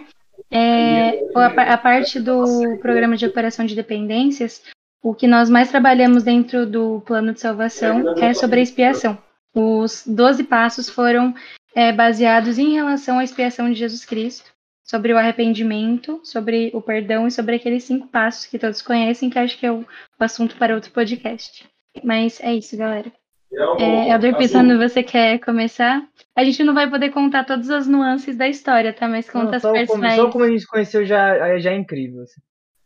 É, 0.52 1.20
a, 1.36 1.74
a 1.74 1.78
parte 1.78 2.20
do 2.20 2.78
programa 2.80 3.16
de 3.16 3.26
operação 3.26 3.66
de 3.66 3.76
dependências, 3.76 4.62
o 5.02 5.14
que 5.14 5.28
nós 5.28 5.50
mais 5.50 5.70
trabalhamos 5.70 6.24
dentro 6.24 6.66
do 6.66 7.02
plano 7.02 7.34
de 7.34 7.40
salvação 7.40 8.18
é 8.18 8.34
sobre 8.34 8.60
a 8.60 8.64
expiação. 8.64 9.18
Os 9.54 10.04
12 10.06 10.44
passos 10.44 10.90
foram 10.90 11.34
é, 11.74 11.92
baseados 11.92 12.58
em 12.58 12.74
relação 12.74 13.20
à 13.20 13.24
expiação 13.24 13.70
de 13.70 13.80
Jesus 13.80 14.04
Cristo, 14.06 14.52
sobre 14.84 15.14
o 15.14 15.18
arrependimento, 15.18 16.20
sobre 16.24 16.72
o 16.74 16.82
perdão 16.82 17.28
e 17.28 17.32
sobre 17.32 17.56
aqueles 17.56 17.84
cinco 17.84 18.08
passos 18.08 18.46
que 18.46 18.60
todos 18.60 18.82
conhecem, 18.82 19.30
que 19.30 19.40
acho 19.40 19.58
que 19.58 19.66
é 19.66 19.72
o, 19.72 19.80
o 19.80 20.24
assunto 20.24 20.58
para 20.58 20.76
outro 20.76 20.92
podcast. 20.92 21.66
Mas 22.04 22.40
é 22.42 22.54
isso, 22.54 22.76
galera. 22.78 23.12
É, 23.80 24.12
Elder 24.12 24.36
Pisano, 24.36 24.78
você 24.78 25.02
quer 25.02 25.40
começar? 25.40 26.06
A 26.36 26.44
gente 26.44 26.64
não 26.64 26.74
vai 26.74 26.90
poder 26.90 27.12
contar 27.12 27.46
todas 27.46 27.70
as 27.70 27.88
nuances 27.88 28.36
da 28.36 28.50
história, 28.50 28.92
tá? 28.92 29.08
Mas 29.08 29.30
conta 29.30 29.60
Não, 29.64 29.76
as 29.76 29.98
mais... 29.98 30.16
só 30.16 30.30
como 30.30 30.44
a 30.44 30.50
gente 30.50 30.68
conheceu 30.68 31.06
já, 31.06 31.58
já 31.58 31.72
é 31.72 31.76
incrível. 31.76 32.24
assim. 32.24 32.42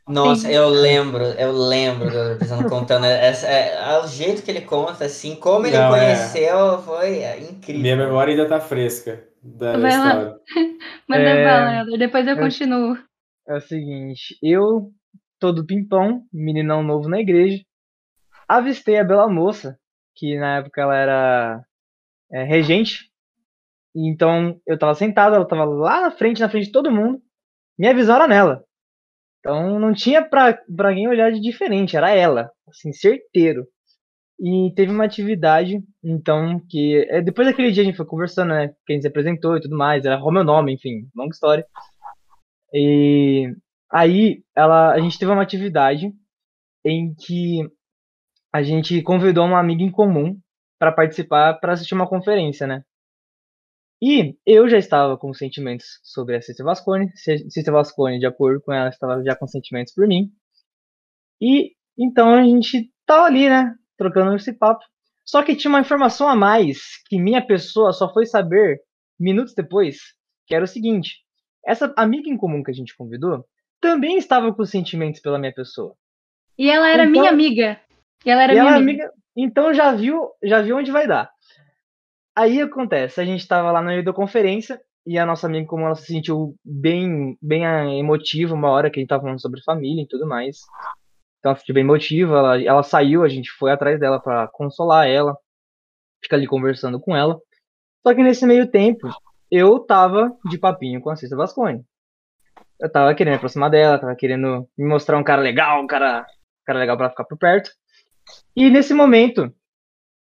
Nossa, 0.07 0.47
Sim. 0.47 0.53
eu 0.53 0.69
lembro, 0.69 1.23
eu 1.23 1.51
lembro 1.51 2.09
do 2.09 2.17
Elder 2.17 2.37
Pisano 2.39 2.67
contando, 2.69 3.05
essa, 3.05 3.47
é, 3.47 3.99
o 3.99 4.07
jeito 4.07 4.41
que 4.43 4.49
ele 4.49 4.61
conta, 4.61 5.05
assim, 5.05 5.35
como 5.35 5.67
ele 5.67 5.77
Não, 5.77 5.95
é. 5.95 5.99
conheceu, 6.15 6.79
foi 6.79 7.19
é, 7.19 7.39
incrível. 7.39 7.81
Minha 7.81 7.95
memória 7.95 8.31
ainda 8.31 8.47
tá 8.47 8.59
fresca 8.59 9.23
da 9.41 9.73
Vai 9.77 9.97
lá. 9.97 10.07
história. 10.07 10.35
Manda 11.07 11.21
É, 11.23 11.43
bala, 11.45 11.79
Elder. 11.81 11.99
Depois 11.99 12.27
eu 12.27 12.35
eu- 12.35 12.39
continuo. 12.41 12.97
É 13.47 13.55
o 13.55 13.61
seguinte, 13.61 14.35
eu, 14.43 14.91
todo 15.39 15.65
pimpão, 15.65 16.21
meninão 16.33 16.83
novo 16.83 17.07
na 17.09 17.19
igreja, 17.19 17.63
avistei 18.49 18.97
a 18.97 19.03
bela 19.03 19.29
moça, 19.29 19.79
que 20.15 20.37
na 20.37 20.57
época 20.57 20.81
ela 20.81 20.95
era 20.95 21.63
é, 22.31 22.43
regente. 22.43 23.09
Então 23.95 24.59
eu 24.67 24.77
tava 24.77 24.95
sentado, 24.95 25.35
ela 25.35 25.47
tava 25.47 25.65
lá 25.65 26.01
na 26.01 26.11
frente, 26.11 26.41
na 26.41 26.49
frente 26.49 26.65
de 26.65 26.71
todo 26.71 26.91
mundo. 26.91 27.21
Minha 27.77 27.93
visão 27.93 28.15
era 28.15 28.27
nela. 28.27 28.65
Então 29.39 29.79
não 29.79 29.93
tinha 29.93 30.23
pra, 30.23 30.53
pra 30.75 30.93
quem 30.93 31.07
olhar 31.07 31.31
de 31.31 31.39
diferente, 31.39 31.95
era 31.95 32.11
ela, 32.11 32.51
assim, 32.67 32.91
certeiro. 32.91 33.65
E 34.41 34.73
teve 34.75 34.91
uma 34.91 35.03
atividade, 35.05 35.83
então, 36.03 36.61
que 36.69 37.05
é, 37.09 37.21
depois 37.21 37.47
daquele 37.47 37.71
dia 37.71 37.83
a 37.83 37.85
gente 37.85 37.97
foi 37.97 38.05
conversando, 38.05 38.49
né? 38.49 38.69
Que 38.85 38.93
a 38.93 38.95
gente 38.95 39.01
se 39.03 39.07
apresentou 39.07 39.57
e 39.57 39.61
tudo 39.61 39.77
mais, 39.77 40.05
era 40.05 40.17
o 40.23 40.31
meu 40.31 40.43
nome, 40.43 40.73
enfim, 40.73 41.09
longa 41.15 41.33
história. 41.33 41.65
E 42.73 43.53
aí 43.91 44.43
ela, 44.55 44.93
a 44.93 44.99
gente 44.99 45.17
teve 45.19 45.31
uma 45.31 45.41
atividade 45.41 46.13
em 46.85 47.13
que 47.15 47.69
a 48.53 48.61
gente 48.63 49.01
convidou 49.01 49.45
uma 49.45 49.59
amiga 49.59 49.83
em 49.83 49.91
comum 49.91 50.39
para 50.79 50.91
participar, 50.91 51.55
para 51.59 51.73
assistir 51.73 51.93
uma 51.93 52.07
conferência, 52.07 52.65
né? 52.65 52.83
E 54.01 54.37
eu 54.45 54.69
já 54.69 54.77
estava 54.77 55.17
com 55.17 55.33
sentimentos 55.33 55.99
sobre 56.03 56.37
a 56.37 56.41
Cícera 56.41 56.65
Vasconi, 56.65 57.11
Cícera 57.17 57.73
Vasconi, 57.73 58.17
de 58.17 58.25
acordo 58.25 58.61
com 58.61 58.71
ela, 58.71 58.87
estava 58.89 59.21
já 59.23 59.35
com 59.35 59.45
sentimentos 59.45 59.93
por 59.93 60.07
mim. 60.07 60.31
E 61.41 61.73
então 61.97 62.33
a 62.33 62.43
gente 62.43 62.89
tava 63.05 63.25
ali, 63.25 63.49
né, 63.49 63.75
trocando 63.97 64.33
esse 64.35 64.53
papo. 64.53 64.83
Só 65.25 65.43
que 65.43 65.55
tinha 65.55 65.69
uma 65.69 65.81
informação 65.81 66.29
a 66.29 66.35
mais 66.35 67.03
que 67.07 67.19
minha 67.19 67.45
pessoa 67.45 67.91
só 67.91 68.11
foi 68.11 68.25
saber 68.25 68.79
minutos 69.19 69.53
depois, 69.53 69.97
que 70.47 70.55
era 70.55 70.63
o 70.63 70.67
seguinte: 70.67 71.17
essa 71.65 71.93
amiga 71.97 72.29
em 72.29 72.37
comum 72.37 72.63
que 72.63 72.71
a 72.71 72.73
gente 72.73 72.95
convidou 72.95 73.45
também 73.81 74.17
estava 74.17 74.53
com 74.53 74.65
sentimentos 74.65 75.19
pela 75.19 75.37
minha 75.37 75.53
pessoa. 75.53 75.93
E 76.57 76.69
ela 76.69 76.89
era 76.89 77.03
Então- 77.03 77.11
minha 77.11 77.29
amiga. 77.29 77.79
E 78.25 78.29
ela 78.29 78.43
era 78.43 78.53
E 78.53 78.55
minha 78.55 78.71
ela 78.71 78.71
é 78.71 78.77
amiga. 78.77 79.05
amiga, 79.05 79.13
então 79.35 79.73
já 79.73 79.93
viu, 79.93 80.29
já 80.43 80.61
viu 80.61 80.77
onde 80.77 80.91
vai 80.91 81.07
dar. 81.07 81.29
Aí 82.35 82.61
acontece, 82.61 83.19
a 83.19 83.25
gente 83.25 83.47
tava 83.47 83.71
lá 83.71 83.81
na 83.81 83.95
videoconferência 83.95 84.79
e 85.05 85.17
a 85.17 85.25
nossa 85.25 85.47
amiga, 85.47 85.67
como 85.67 85.85
ela 85.85 85.95
se 85.95 86.05
sentiu 86.05 86.55
bem, 86.63 87.37
bem 87.41 87.65
ah, 87.65 87.85
emotiva 87.93 88.53
uma 88.53 88.69
hora 88.69 88.89
que 88.89 88.99
a 88.99 89.01
gente 89.01 89.09
tava 89.09 89.23
falando 89.23 89.41
sobre 89.41 89.63
família 89.63 90.03
e 90.03 90.07
tudo 90.07 90.27
mais. 90.27 90.59
Então 91.39 91.51
ela 91.51 91.55
se 91.55 91.61
sentiu 91.61 91.75
bem 91.75 91.83
emotiva, 91.83 92.37
ela, 92.37 92.61
ela 92.61 92.83
saiu, 92.83 93.23
a 93.23 93.29
gente 93.29 93.51
foi 93.51 93.71
atrás 93.71 93.99
dela 93.99 94.19
pra 94.19 94.47
consolar 94.47 95.07
ela, 95.07 95.37
ficar 96.21 96.37
ali 96.37 96.47
conversando 96.47 96.99
com 96.99 97.15
ela. 97.15 97.39
Só 98.05 98.13
que 98.13 98.23
nesse 98.23 98.45
meio 98.45 98.69
tempo, 98.69 99.09
eu 99.51 99.79
tava 99.79 100.31
de 100.45 100.57
papinho 100.57 101.01
com 101.01 101.09
a 101.09 101.15
Cissa 101.15 101.35
Vasconi. 101.35 101.83
Eu 102.79 102.91
tava 102.91 103.13
querendo 103.15 103.33
me 103.33 103.37
aproximar 103.37 103.69
dela, 103.69 103.99
tava 103.99 104.15
querendo 104.15 104.67
me 104.77 104.85
mostrar 104.87 105.17
um 105.17 105.23
cara 105.23 105.41
legal, 105.41 105.81
um 105.81 105.87
cara, 105.87 106.21
um 106.21 106.65
cara 106.65 106.79
legal 106.79 106.95
pra 106.95 107.09
ficar 107.09 107.25
por 107.25 107.37
perto. 107.37 107.71
E 108.55 108.69
nesse 108.69 108.93
momento, 108.93 109.53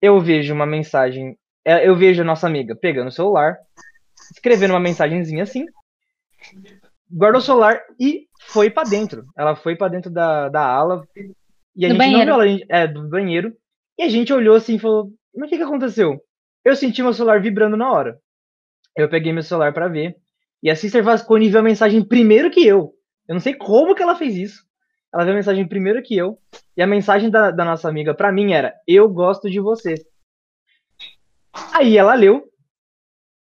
eu 0.01 0.21
vejo 0.21 0.53
uma 0.55 0.67
mensagem. 0.67 1.37
é, 1.65 1.87
Eu 1.89 1.97
vejo 1.97 2.23
a 2.23 2.25
nossa 2.25 2.47
amiga 2.47 2.75
pegando 2.77 3.09
o 3.09 3.13
celular, 3.13 3.57
escrevendo 4.33 4.73
uma 4.73 4.81
mensagenzinha 4.81 5.43
assim, 5.43 5.65
guardou 7.11 7.41
o 7.41 7.45
celular 7.45 7.81
e 7.99 8.27
foi 8.41 8.71
pra 8.71 8.83
dentro. 8.85 9.25
Ela 9.37 9.57
foi 9.57 9.77
pra 9.77 9.89
dentro 9.89 10.11
da, 10.11 10.49
da 10.49 10.63
ala. 10.65 11.07
E 11.75 11.85
a 11.85 11.89
Do 11.89 11.95
gente 11.95 11.99
banheiro. 11.99 12.31
não 12.31 12.41
viu 12.41 12.49
ela, 12.71 12.83
é, 12.83 12.87
do 12.87 13.09
banheiro. 13.09 13.53
E 13.99 14.03
a 14.03 14.09
gente 14.09 14.33
olhou 14.33 14.57
assim 14.57 14.77
e 14.77 14.79
falou: 14.79 15.11
Mas 15.35 15.47
o 15.49 15.51
que, 15.51 15.57
que 15.57 15.63
aconteceu? 15.63 16.21
Eu 16.65 16.75
senti 16.77 17.03
meu 17.03 17.13
celular 17.13 17.41
vibrando 17.41 17.77
na 17.77 17.91
hora. 17.91 18.19
Eu 18.97 19.09
peguei 19.09 19.33
meu 19.33 19.43
celular 19.43 19.73
pra 19.73 19.89
ver. 19.89 20.17
E 20.63 20.71
a 20.71 20.77
Sister 20.77 21.03
Vasconi 21.05 21.49
viu 21.49 21.61
a 21.61 21.63
mensagem 21.63 22.03
primeiro 22.03 22.51
que 22.51 22.67
eu. 22.67 22.93
Eu 23.29 23.35
não 23.35 23.41
sei 23.41 23.55
como 23.55 23.95
que 23.95 24.03
ela 24.03 24.17
fez 24.17 24.37
isso. 24.37 24.66
Ela 25.17 25.25
viu 25.25 25.33
a 25.33 25.37
mensagem 25.37 25.67
primeiro 25.67 26.03
que 26.03 26.15
eu. 26.15 26.39
E 26.77 26.83
a 26.83 26.87
mensagem 26.87 27.31
da, 27.31 27.51
da 27.51 27.65
nossa 27.65 27.89
amiga 27.89 28.15
pra 28.15 28.31
mim 28.31 28.53
era: 28.53 28.75
Eu 28.87 29.09
gosto 29.09 29.49
de 29.49 29.59
você. 29.59 29.95
Aí 31.73 31.97
ela 31.97 32.15
leu. 32.15 32.45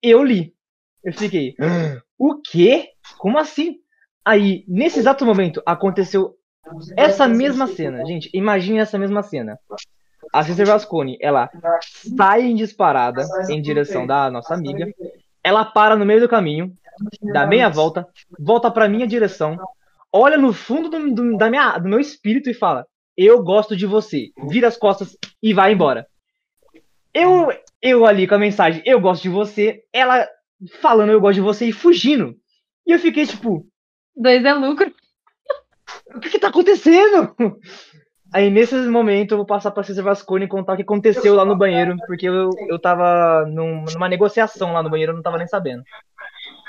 Eu 0.02 0.24
li. 0.24 0.56
Eu 1.04 1.12
fiquei: 1.12 1.56
"Ah, 1.60 2.02
O 2.18 2.42
quê? 2.42 2.92
Como 3.18 3.38
assim? 3.38 3.80
Aí, 4.24 4.64
nesse 4.66 5.00
exato 5.00 5.26
momento, 5.26 5.62
aconteceu 5.66 6.36
essa 6.96 7.28
mesma 7.28 7.68
cena. 7.68 8.06
Gente, 8.06 8.30
imagine 8.34 8.80
essa 8.80 8.98
mesma 8.98 9.22
cena. 9.22 9.60
A 10.34 10.44
Sister 10.44 10.66
Vasconi, 10.66 11.18
ela 11.22 11.50
sai 12.18 12.44
em 12.44 12.56
disparada 12.56 13.26
em 13.50 13.62
direção 13.62 14.08
da 14.08 14.32
nossa 14.32 14.54
amiga. 14.54 14.90
Ela 15.44 15.66
para 15.66 15.98
no 15.98 16.06
meio 16.06 16.22
do 16.22 16.30
caminho, 16.30 16.74
dá 17.22 17.46
meia 17.46 17.70
volta, 17.70 18.08
volta 18.40 18.72
pra 18.72 18.90
minha 18.90 19.06
direção, 19.06 19.58
olha 20.14 20.38
no 20.38 20.54
fundo 20.54 20.90
do, 20.90 21.14
do- 21.14 21.38
da 21.38 21.50
minha, 21.50 21.78
do 21.78 21.88
meu 21.90 22.00
espírito 22.00 22.50
e 22.50 22.54
fala: 22.54 22.86
Eu 23.16 23.44
gosto 23.44 23.76
de 23.76 23.86
você. 23.86 24.30
Vira 24.50 24.68
as 24.68 24.78
costas 24.78 25.18
e 25.42 25.54
vai 25.54 25.74
embora. 25.74 26.08
Eu, 27.14 27.48
eu 27.82 28.06
ali 28.06 28.28
com 28.28 28.36
a 28.36 28.40
mensagem: 28.40 28.82
Eu 28.86 29.00
gosto 29.00 29.24
de 29.24 29.30
você. 29.30 29.82
Ela 29.94 30.28
falando: 30.82 31.12
Eu 31.12 31.20
gosto 31.22 31.36
de 31.36 31.42
você 31.42 31.66
e 31.68 31.72
fugindo. 31.74 32.36
E 32.86 32.92
eu 32.92 33.00
fiquei 33.00 33.26
tipo: 33.26 33.66
Dois 34.16 34.44
é 34.44 34.54
lucro. 34.54 34.94
O 36.16 36.20
que, 36.20 36.30
que 36.30 36.40
tá 36.40 36.50
acontecendo? 36.50 37.34
Aí 38.34 38.50
nesse 38.50 38.76
momento 38.76 39.32
eu 39.32 39.38
vou 39.38 39.46
passar 39.46 39.72
pra 39.72 39.84
César 39.84 40.04
Vasconi 40.04 40.46
e 40.46 40.50
contar 40.50 40.74
o 40.74 40.76
que 40.76 40.82
aconteceu 40.82 41.34
lá 41.34 41.46
no 41.46 41.56
banheiro, 41.58 41.96
porque 42.08 42.28
eu, 42.28 42.50
eu 42.68 42.78
tava 42.78 43.46
num- 43.46 43.86
numa 43.94 44.10
negociação 44.10 44.74
lá 44.74 44.84
no 44.84 44.90
banheiro, 44.90 45.14
eu 45.14 45.16
não 45.16 45.24
tava 45.24 45.38
nem 45.38 45.48
sabendo. 45.48 45.82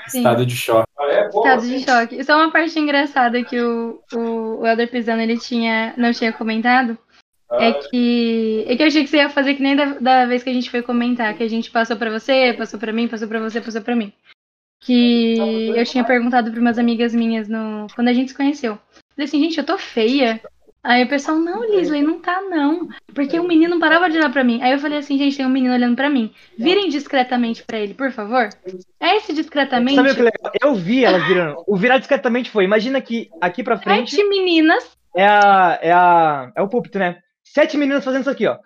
Sim. 0.09 0.19
Estado 0.19 0.45
de 0.45 0.55
choque. 0.55 0.89
Estado 1.27 1.67
de 1.67 1.79
choque. 1.79 2.23
Só 2.23 2.35
uma 2.35 2.51
parte 2.51 2.77
engraçada 2.79 3.43
que 3.43 3.59
o, 3.59 4.01
o, 4.13 4.59
o 4.61 4.67
Elder 4.67 4.89
Pisano 4.89 5.21
ele 5.21 5.37
tinha, 5.37 5.93
não 5.97 6.11
tinha 6.11 6.33
comentado. 6.33 6.97
É 7.51 7.73
que, 7.73 8.63
é 8.67 8.75
que 8.75 8.83
eu 8.83 8.87
achei 8.87 9.03
que 9.03 9.09
você 9.09 9.17
ia 9.17 9.29
fazer 9.29 9.55
que 9.55 9.63
nem 9.63 9.75
da, 9.75 9.85
da 9.99 10.25
vez 10.27 10.43
que 10.43 10.51
a 10.51 10.53
gente 10.53 10.69
foi 10.69 10.83
comentar, 10.83 11.35
que 11.35 11.41
a 11.41 11.47
gente 11.47 11.71
passou 11.71 11.97
pra 11.97 12.11
você, 12.11 12.53
passou 12.55 12.79
pra 12.79 12.93
mim, 12.93 13.07
passou 13.07 13.27
pra 13.27 13.39
você, 13.39 13.59
passou 13.59 13.81
pra 13.81 13.95
mim. 13.95 14.13
Que 14.81 15.35
eu 15.75 15.83
tinha 15.83 16.03
perguntado 16.03 16.51
pra 16.51 16.59
umas 16.59 16.77
amigas 16.77 17.13
minhas 17.13 17.49
no, 17.49 17.87
quando 17.95 18.07
a 18.07 18.13
gente 18.13 18.29
se 18.29 18.37
conheceu. 18.37 18.77
Falei 19.15 19.25
assim, 19.25 19.41
gente, 19.41 19.57
eu 19.57 19.65
tô 19.65 19.77
feia. 19.77 20.39
Aí 20.81 21.03
o 21.03 21.09
pessoal, 21.09 21.37
não, 21.37 21.63
Lisley, 21.63 22.01
não 22.01 22.19
tá 22.19 22.41
não. 22.41 22.87
Porque 23.13 23.37
o 23.37 23.47
menino 23.47 23.71
não 23.71 23.79
parava 23.79 24.09
de 24.09 24.17
olhar 24.17 24.31
pra 24.31 24.45
mim. 24.45 24.61
Aí 24.61 24.71
eu 24.71 24.79
falei 24.79 24.99
assim, 24.99 25.17
gente, 25.17 25.35
tem 25.35 25.45
um 25.45 25.49
menino 25.49 25.73
olhando 25.73 25.95
pra 25.95 26.09
mim. 26.09 26.33
Virem 26.57 26.87
discretamente 26.87 27.63
pra 27.63 27.79
ele, 27.79 27.93
por 27.93 28.11
favor. 28.11 28.47
É 28.99 29.17
esse 29.17 29.33
discretamente. 29.33 29.95
Sabe 29.95 30.11
o 30.11 30.15
que 30.15 30.21
é 30.21 30.23
legal? 30.23 30.51
Eu 30.61 30.75
vi 30.75 31.03
elas 31.03 31.27
virando. 31.27 31.63
O 31.67 31.75
virar 31.75 31.97
discretamente 31.97 32.49
foi. 32.49 32.63
Imagina 32.63 33.01
que 33.01 33.29
aqui 33.41 33.61
pra 33.61 33.77
frente 33.77 34.15
Sete 34.15 34.27
meninas 34.29 34.97
é 35.15 35.27
a. 35.27 35.79
É 35.81 35.91
a. 35.91 36.51
É 36.55 36.61
o 36.61 36.69
púlpito, 36.69 36.97
né? 36.97 37.19
Sete 37.43 37.75
meninas 37.77 38.03
fazendo 38.03 38.21
isso 38.21 38.29
aqui, 38.29 38.47
ó. 38.47 38.57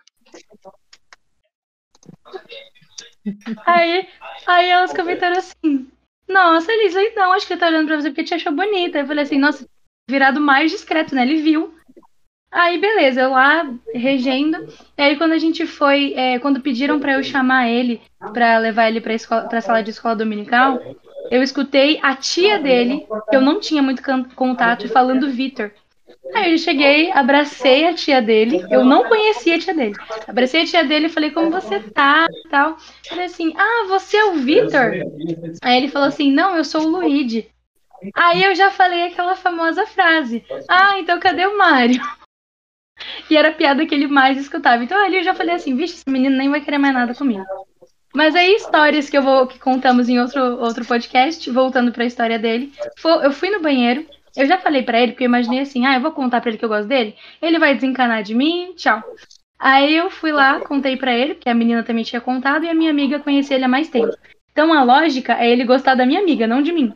Aí, 3.65 4.07
aí 4.45 4.69
elas 4.69 4.93
comentaram 4.93 5.37
assim: 5.37 5.87
Nossa, 6.27 6.71
Elisa, 6.71 6.99
não, 7.15 7.31
acho 7.31 7.47
que 7.47 7.53
ele 7.53 7.59
tá 7.59 7.67
olhando 7.67 7.87
pra 7.87 7.95
você 7.95 8.09
porque 8.09 8.23
te 8.23 8.33
achou 8.33 8.51
bonita. 8.51 8.99
Eu 8.99 9.07
falei 9.07 9.23
assim: 9.23 9.39
Nossa, 9.39 9.65
virado 10.09 10.39
mais 10.41 10.71
discreto, 10.71 11.15
né? 11.15 11.23
Ele 11.23 11.41
viu. 11.41 11.73
Aí, 12.53 12.77
beleza, 12.77 13.21
eu 13.21 13.31
lá 13.31 13.67
regendo. 13.95 14.67
E 14.95 15.01
aí, 15.01 15.15
quando 15.17 15.31
a 15.31 15.39
gente 15.39 15.65
foi, 15.65 16.13
é, 16.15 16.37
quando 16.37 16.61
pediram 16.61 16.99
pra 16.99 17.13
eu 17.13 17.23
chamar 17.23 17.67
ele 17.67 17.99
pra 18.31 18.59
levar 18.59 18.87
ele 18.87 19.01
escola, 19.13 19.47
pra 19.49 19.59
sala 19.59 19.81
de 19.81 19.89
escola 19.89 20.15
dominical, 20.15 20.79
eu 21.31 21.41
escutei 21.41 21.99
a 22.03 22.15
tia 22.15 22.59
dele, 22.59 23.07
que 23.29 23.35
eu 23.35 23.41
não 23.41 23.59
tinha 23.59 23.81
muito 23.81 24.03
contato, 24.35 24.87
falando 24.89 25.31
Vitor. 25.31 25.71
Aí 26.35 26.51
eu 26.51 26.57
cheguei, 26.59 27.11
abracei 27.11 27.87
a 27.87 27.93
tia 27.93 28.21
dele. 28.21 28.63
Eu 28.69 28.85
não 28.85 29.05
conhecia 29.05 29.55
a 29.55 29.59
tia 29.59 29.73
dele. 29.73 29.95
Abracei 30.27 30.61
a 30.61 30.65
tia 30.65 30.83
dele 30.83 31.07
e 31.07 31.09
falei, 31.09 31.31
como 31.31 31.49
você 31.49 31.79
tá? 31.79 32.27
e 32.29 32.49
tal. 32.49 32.77
Falei 33.09 33.25
assim, 33.25 33.53
ah, 33.57 33.85
você 33.87 34.17
é 34.17 34.25
o 34.25 34.33
Vitor? 34.35 34.93
Aí 35.61 35.77
ele 35.77 35.89
falou 35.89 36.07
assim, 36.07 36.31
não, 36.31 36.55
eu 36.55 36.63
sou 36.63 36.83
o 36.83 36.87
Luigi. 36.87 37.47
Aí 38.15 38.43
eu 38.43 38.53
já 38.53 38.69
falei 38.69 39.03
aquela 39.03 39.35
famosa 39.35 39.85
frase. 39.87 40.43
Ah, 40.67 40.99
então 40.99 41.19
cadê 41.19 41.45
o 41.45 41.57
Mário? 41.57 41.99
E 43.29 43.37
era 43.37 43.49
a 43.49 43.53
piada 43.53 43.85
que 43.85 43.93
ele 43.93 44.07
mais 44.07 44.37
escutava. 44.37 44.83
Então 44.83 45.03
ali 45.03 45.17
eu 45.17 45.23
já 45.23 45.33
falei 45.33 45.55
assim, 45.55 45.75
vixe, 45.75 45.95
esse 45.95 46.09
menino 46.09 46.35
nem 46.35 46.49
vai 46.49 46.61
querer 46.61 46.77
mais 46.77 46.93
nada 46.93 47.13
comigo. 47.13 47.43
Mas 48.13 48.35
aí 48.35 48.53
histórias 48.55 49.09
que 49.09 49.17
eu 49.17 49.23
vou 49.23 49.47
que 49.47 49.57
contamos 49.57 50.07
em 50.07 50.19
outro, 50.19 50.41
outro 50.59 50.85
podcast, 50.85 51.49
voltando 51.49 51.91
pra 51.91 52.05
história 52.05 52.37
dele. 52.37 52.71
Eu 53.23 53.31
fui 53.31 53.49
no 53.49 53.61
banheiro, 53.61 54.05
eu 54.35 54.45
já 54.45 54.59
falei 54.59 54.83
pra 54.83 54.99
ele, 54.99 55.13
porque 55.13 55.23
eu 55.23 55.29
imaginei 55.29 55.61
assim, 55.61 55.85
ah, 55.85 55.95
eu 55.95 56.01
vou 56.01 56.11
contar 56.11 56.39
pra 56.39 56.49
ele 56.49 56.59
que 56.59 56.65
eu 56.65 56.69
gosto 56.69 56.87
dele, 56.87 57.15
ele 57.41 57.57
vai 57.57 57.73
desencanar 57.73 58.21
de 58.21 58.35
mim, 58.35 58.73
tchau. 58.75 59.01
Aí 59.57 59.95
eu 59.95 60.11
fui 60.11 60.31
lá, 60.31 60.59
contei 60.59 60.95
pra 60.95 61.13
ele, 61.13 61.33
porque 61.33 61.49
a 61.49 61.55
menina 61.55 61.83
também 61.83 62.03
tinha 62.03 62.21
contado, 62.21 62.65
e 62.65 62.69
a 62.69 62.73
minha 62.75 62.91
amiga 62.91 63.19
conhecia 63.19 63.55
ele 63.55 63.65
há 63.65 63.69
mais 63.69 63.89
tempo. 63.89 64.13
Então 64.51 64.71
a 64.71 64.83
lógica 64.83 65.33
é 65.33 65.49
ele 65.49 65.65
gostar 65.65 65.95
da 65.95 66.05
minha 66.05 66.19
amiga, 66.19 66.45
não 66.45 66.61
de 66.61 66.71
mim. 66.71 66.93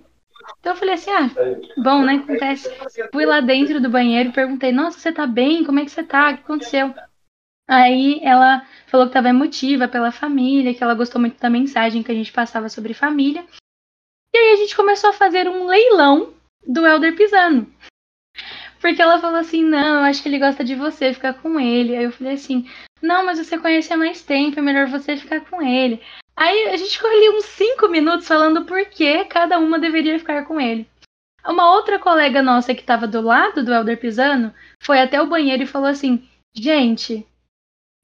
Então 0.59 0.73
eu 0.73 0.77
falei 0.77 0.95
assim, 0.95 1.11
ah, 1.11 1.29
bom, 1.77 2.03
né? 2.03 2.15
Acontece. 2.15 2.69
Fui 3.11 3.25
lá 3.25 3.39
dentro 3.39 3.81
do 3.81 3.89
banheiro 3.89 4.29
e 4.29 4.33
perguntei, 4.33 4.71
nossa, 4.71 4.99
você 4.99 5.11
tá 5.11 5.27
bem? 5.27 5.63
Como 5.63 5.79
é 5.79 5.85
que 5.85 5.91
você 5.91 6.03
tá? 6.03 6.31
O 6.31 6.37
que 6.37 6.43
aconteceu? 6.43 6.93
Aí 7.69 8.19
ela 8.23 8.65
falou 8.87 9.07
que 9.07 9.09
estava 9.09 9.29
emotiva 9.29 9.87
pela 9.87 10.11
família, 10.11 10.73
que 10.73 10.81
ela 10.81 10.93
gostou 10.93 11.19
muito 11.19 11.39
da 11.39 11.49
mensagem 11.49 12.01
que 12.01 12.11
a 12.11 12.15
gente 12.15 12.31
passava 12.31 12.69
sobre 12.69 12.93
família. 12.93 13.45
E 14.33 14.37
aí 14.37 14.53
a 14.53 14.55
gente 14.55 14.75
começou 14.75 15.09
a 15.09 15.13
fazer 15.13 15.49
um 15.49 15.67
leilão 15.67 16.33
do 16.65 16.85
Elder 16.85 17.15
Pisano. 17.15 17.71
Porque 18.79 19.01
ela 19.01 19.19
falou 19.19 19.39
assim: 19.39 19.63
não, 19.63 19.95
eu 19.95 20.01
acho 20.01 20.21
que 20.21 20.29
ele 20.29 20.39
gosta 20.39 20.63
de 20.63 20.75
você, 20.75 21.13
ficar 21.13 21.33
com 21.33 21.59
ele. 21.59 21.95
Aí 21.95 22.05
eu 22.05 22.11
falei 22.11 22.33
assim: 22.33 22.69
não, 23.01 23.25
mas 23.25 23.37
você 23.37 23.57
conhece 23.57 23.91
há 23.91 23.97
mais 23.97 24.23
tempo, 24.23 24.59
é 24.59 24.61
melhor 24.61 24.87
você 24.87 25.17
ficar 25.17 25.41
com 25.41 25.61
ele. 25.61 26.01
Aí 26.37 26.69
a 26.69 26.77
gente 26.77 26.95
ficou 26.95 27.09
ali 27.09 27.31
uns 27.31 27.45
cinco 27.45 27.87
minutos 27.87 28.27
falando 28.27 28.63
por 28.63 28.85
que 28.85 29.25
cada 29.25 29.57
uma 29.57 29.79
deveria 29.79 30.19
ficar 30.19 30.45
com 30.45 30.61
ele. 30.61 30.87
Uma 31.43 31.71
outra 31.71 31.97
colega 31.97 32.43
nossa 32.43 32.75
que 32.75 32.81
estava 32.81 33.07
do 33.07 33.21
lado 33.21 33.63
do 33.63 33.73
Elder 33.73 33.99
Pisano 33.99 34.53
foi 34.83 34.99
até 34.99 35.19
o 35.19 35.25
banheiro 35.25 35.63
e 35.63 35.67
falou 35.67 35.87
assim: 35.87 36.29
gente, 36.53 37.25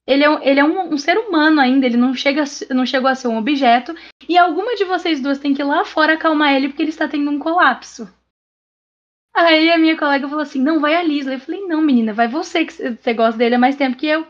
ele 0.08 0.24
é, 0.24 0.30
um, 0.30 0.42
ele 0.42 0.60
é 0.60 0.64
um, 0.64 0.94
um 0.94 0.98
ser 0.98 1.18
humano 1.18 1.62
ainda, 1.62 1.86
ele 1.86 1.96
não, 1.96 2.16
chega, 2.16 2.44
não 2.72 2.88
chegou 2.88 3.08
a 3.08 3.16
ser 3.16 3.28
um 3.28 3.38
objeto. 3.38 3.96
E 4.28 4.36
alguma 4.36 4.76
de 4.76 4.84
vocês 4.84 5.22
duas 5.22 5.38
tem 5.38 5.54
que 5.54 5.62
ir 5.62 5.66
lá 5.66 5.86
fora 5.86 6.14
acalmar 6.14 6.54
ele 6.54 6.70
porque 6.70 6.82
ele 6.82 6.90
está 6.90 7.08
tendo 7.08 7.30
um 7.30 7.38
colapso. 7.38 8.12
Aí 9.36 9.72
a 9.72 9.78
minha 9.78 9.98
colega 9.98 10.28
falou 10.28 10.42
assim: 10.42 10.62
não, 10.62 10.80
vai 10.80 10.96
a 10.96 11.04
Lisla. 11.04 11.34
Eu 11.34 11.40
falei: 11.40 11.62
não, 11.68 11.82
menina, 11.82 12.14
vai 12.14 12.28
você, 12.28 12.66
que 12.66 12.74
você 12.74 13.14
gosta 13.14 13.38
dele 13.38 13.56
há 13.56 13.60
mais 13.60 13.76
tempo 13.76 13.96
que 13.96 14.08
eu. 14.08 14.28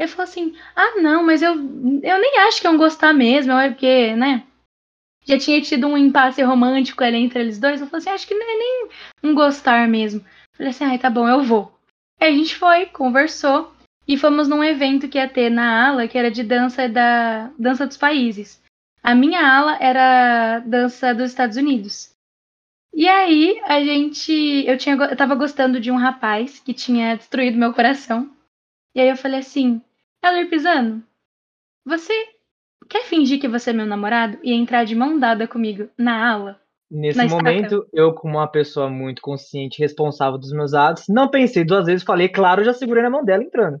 Ele 0.00 0.08
falou 0.08 0.24
assim: 0.24 0.56
ah, 0.74 0.98
não, 1.02 1.22
mas 1.22 1.42
eu, 1.42 1.52
eu 1.52 2.20
nem 2.20 2.38
acho 2.48 2.62
que 2.62 2.66
um 2.66 2.78
gostar 2.78 3.12
mesmo, 3.12 3.52
é 3.52 3.68
porque, 3.68 4.14
né? 4.16 4.44
Já 5.26 5.38
tinha 5.38 5.60
tido 5.60 5.86
um 5.86 5.96
impasse 5.96 6.42
romântico 6.42 7.04
ali 7.04 7.18
entre 7.18 7.40
eles 7.40 7.60
dois. 7.60 7.82
Eu 7.82 7.86
falei 7.86 8.00
assim: 8.00 8.10
acho 8.10 8.26
que 8.26 8.34
não 8.34 8.42
é 8.42 8.58
nem 8.58 8.88
um 9.22 9.34
gostar 9.34 9.86
mesmo. 9.86 10.20
Eu 10.20 10.56
falei 10.56 10.70
assim: 10.70 10.84
ai, 10.84 10.98
tá 10.98 11.10
bom, 11.10 11.28
eu 11.28 11.42
vou. 11.42 11.78
Aí 12.18 12.32
a 12.32 12.34
gente 12.34 12.56
foi, 12.56 12.86
conversou. 12.86 13.74
E 14.08 14.16
fomos 14.16 14.48
num 14.48 14.64
evento 14.64 15.06
que 15.06 15.18
ia 15.18 15.28
ter 15.28 15.50
na 15.50 15.88
ala, 15.88 16.08
que 16.08 16.16
era 16.16 16.30
de 16.30 16.42
dança 16.42 16.88
da 16.88 17.50
dança 17.58 17.86
dos 17.86 17.98
países. 17.98 18.60
A 19.02 19.14
minha 19.14 19.46
ala 19.46 19.76
era 19.80 20.60
dança 20.60 21.14
dos 21.14 21.30
Estados 21.30 21.58
Unidos. 21.58 22.10
E 22.94 23.06
aí 23.06 23.60
a 23.66 23.84
gente, 23.84 24.32
eu 24.66 24.78
tinha, 24.78 24.96
eu 24.96 25.16
tava 25.16 25.34
gostando 25.34 25.78
de 25.78 25.90
um 25.90 25.96
rapaz 25.96 26.58
que 26.58 26.72
tinha 26.72 27.16
destruído 27.16 27.58
meu 27.58 27.74
coração. 27.74 28.30
E 28.94 29.00
aí 29.00 29.08
eu 29.10 29.16
falei 29.16 29.40
assim, 29.40 29.80
Elder 30.24 30.50
Pisano, 30.50 31.02
você 31.84 32.12
quer 32.88 33.04
fingir 33.04 33.40
que 33.40 33.48
você 33.48 33.70
é 33.70 33.72
meu 33.72 33.86
namorado 33.86 34.38
e 34.42 34.52
entrar 34.52 34.84
de 34.84 34.94
mão 34.94 35.18
dada 35.18 35.48
comigo 35.48 35.88
na 35.96 36.32
ala? 36.32 36.60
Nesse 36.90 37.16
Na 37.16 37.26
estaca. 37.26 37.42
momento, 37.42 37.86
eu, 37.92 38.12
como 38.12 38.36
uma 38.36 38.50
pessoa 38.50 38.90
muito 38.90 39.22
consciente 39.22 39.78
e 39.78 39.82
responsável 39.82 40.38
dos 40.38 40.52
meus 40.52 40.74
atos, 40.74 41.04
não 41.08 41.30
pensei 41.30 41.64
duas 41.64 41.86
vezes, 41.86 42.02
falei, 42.02 42.28
claro, 42.28 42.64
já 42.64 42.72
segurei 42.72 43.02
na 43.02 43.10
mão 43.10 43.24
dela 43.24 43.44
entrando. 43.44 43.80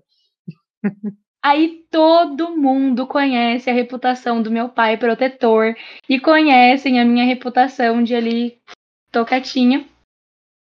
Aí 1.42 1.84
todo 1.90 2.56
mundo 2.56 3.06
conhece 3.06 3.68
a 3.68 3.72
reputação 3.72 4.42
do 4.42 4.50
meu 4.50 4.68
pai 4.68 4.96
protetor 4.98 5.74
e 6.08 6.20
conhecem 6.20 7.00
a 7.00 7.04
minha 7.04 7.24
reputação 7.24 8.02
de 8.02 8.14
ali 8.14 8.60
tô 9.10 9.24
quietinha. 9.24 9.88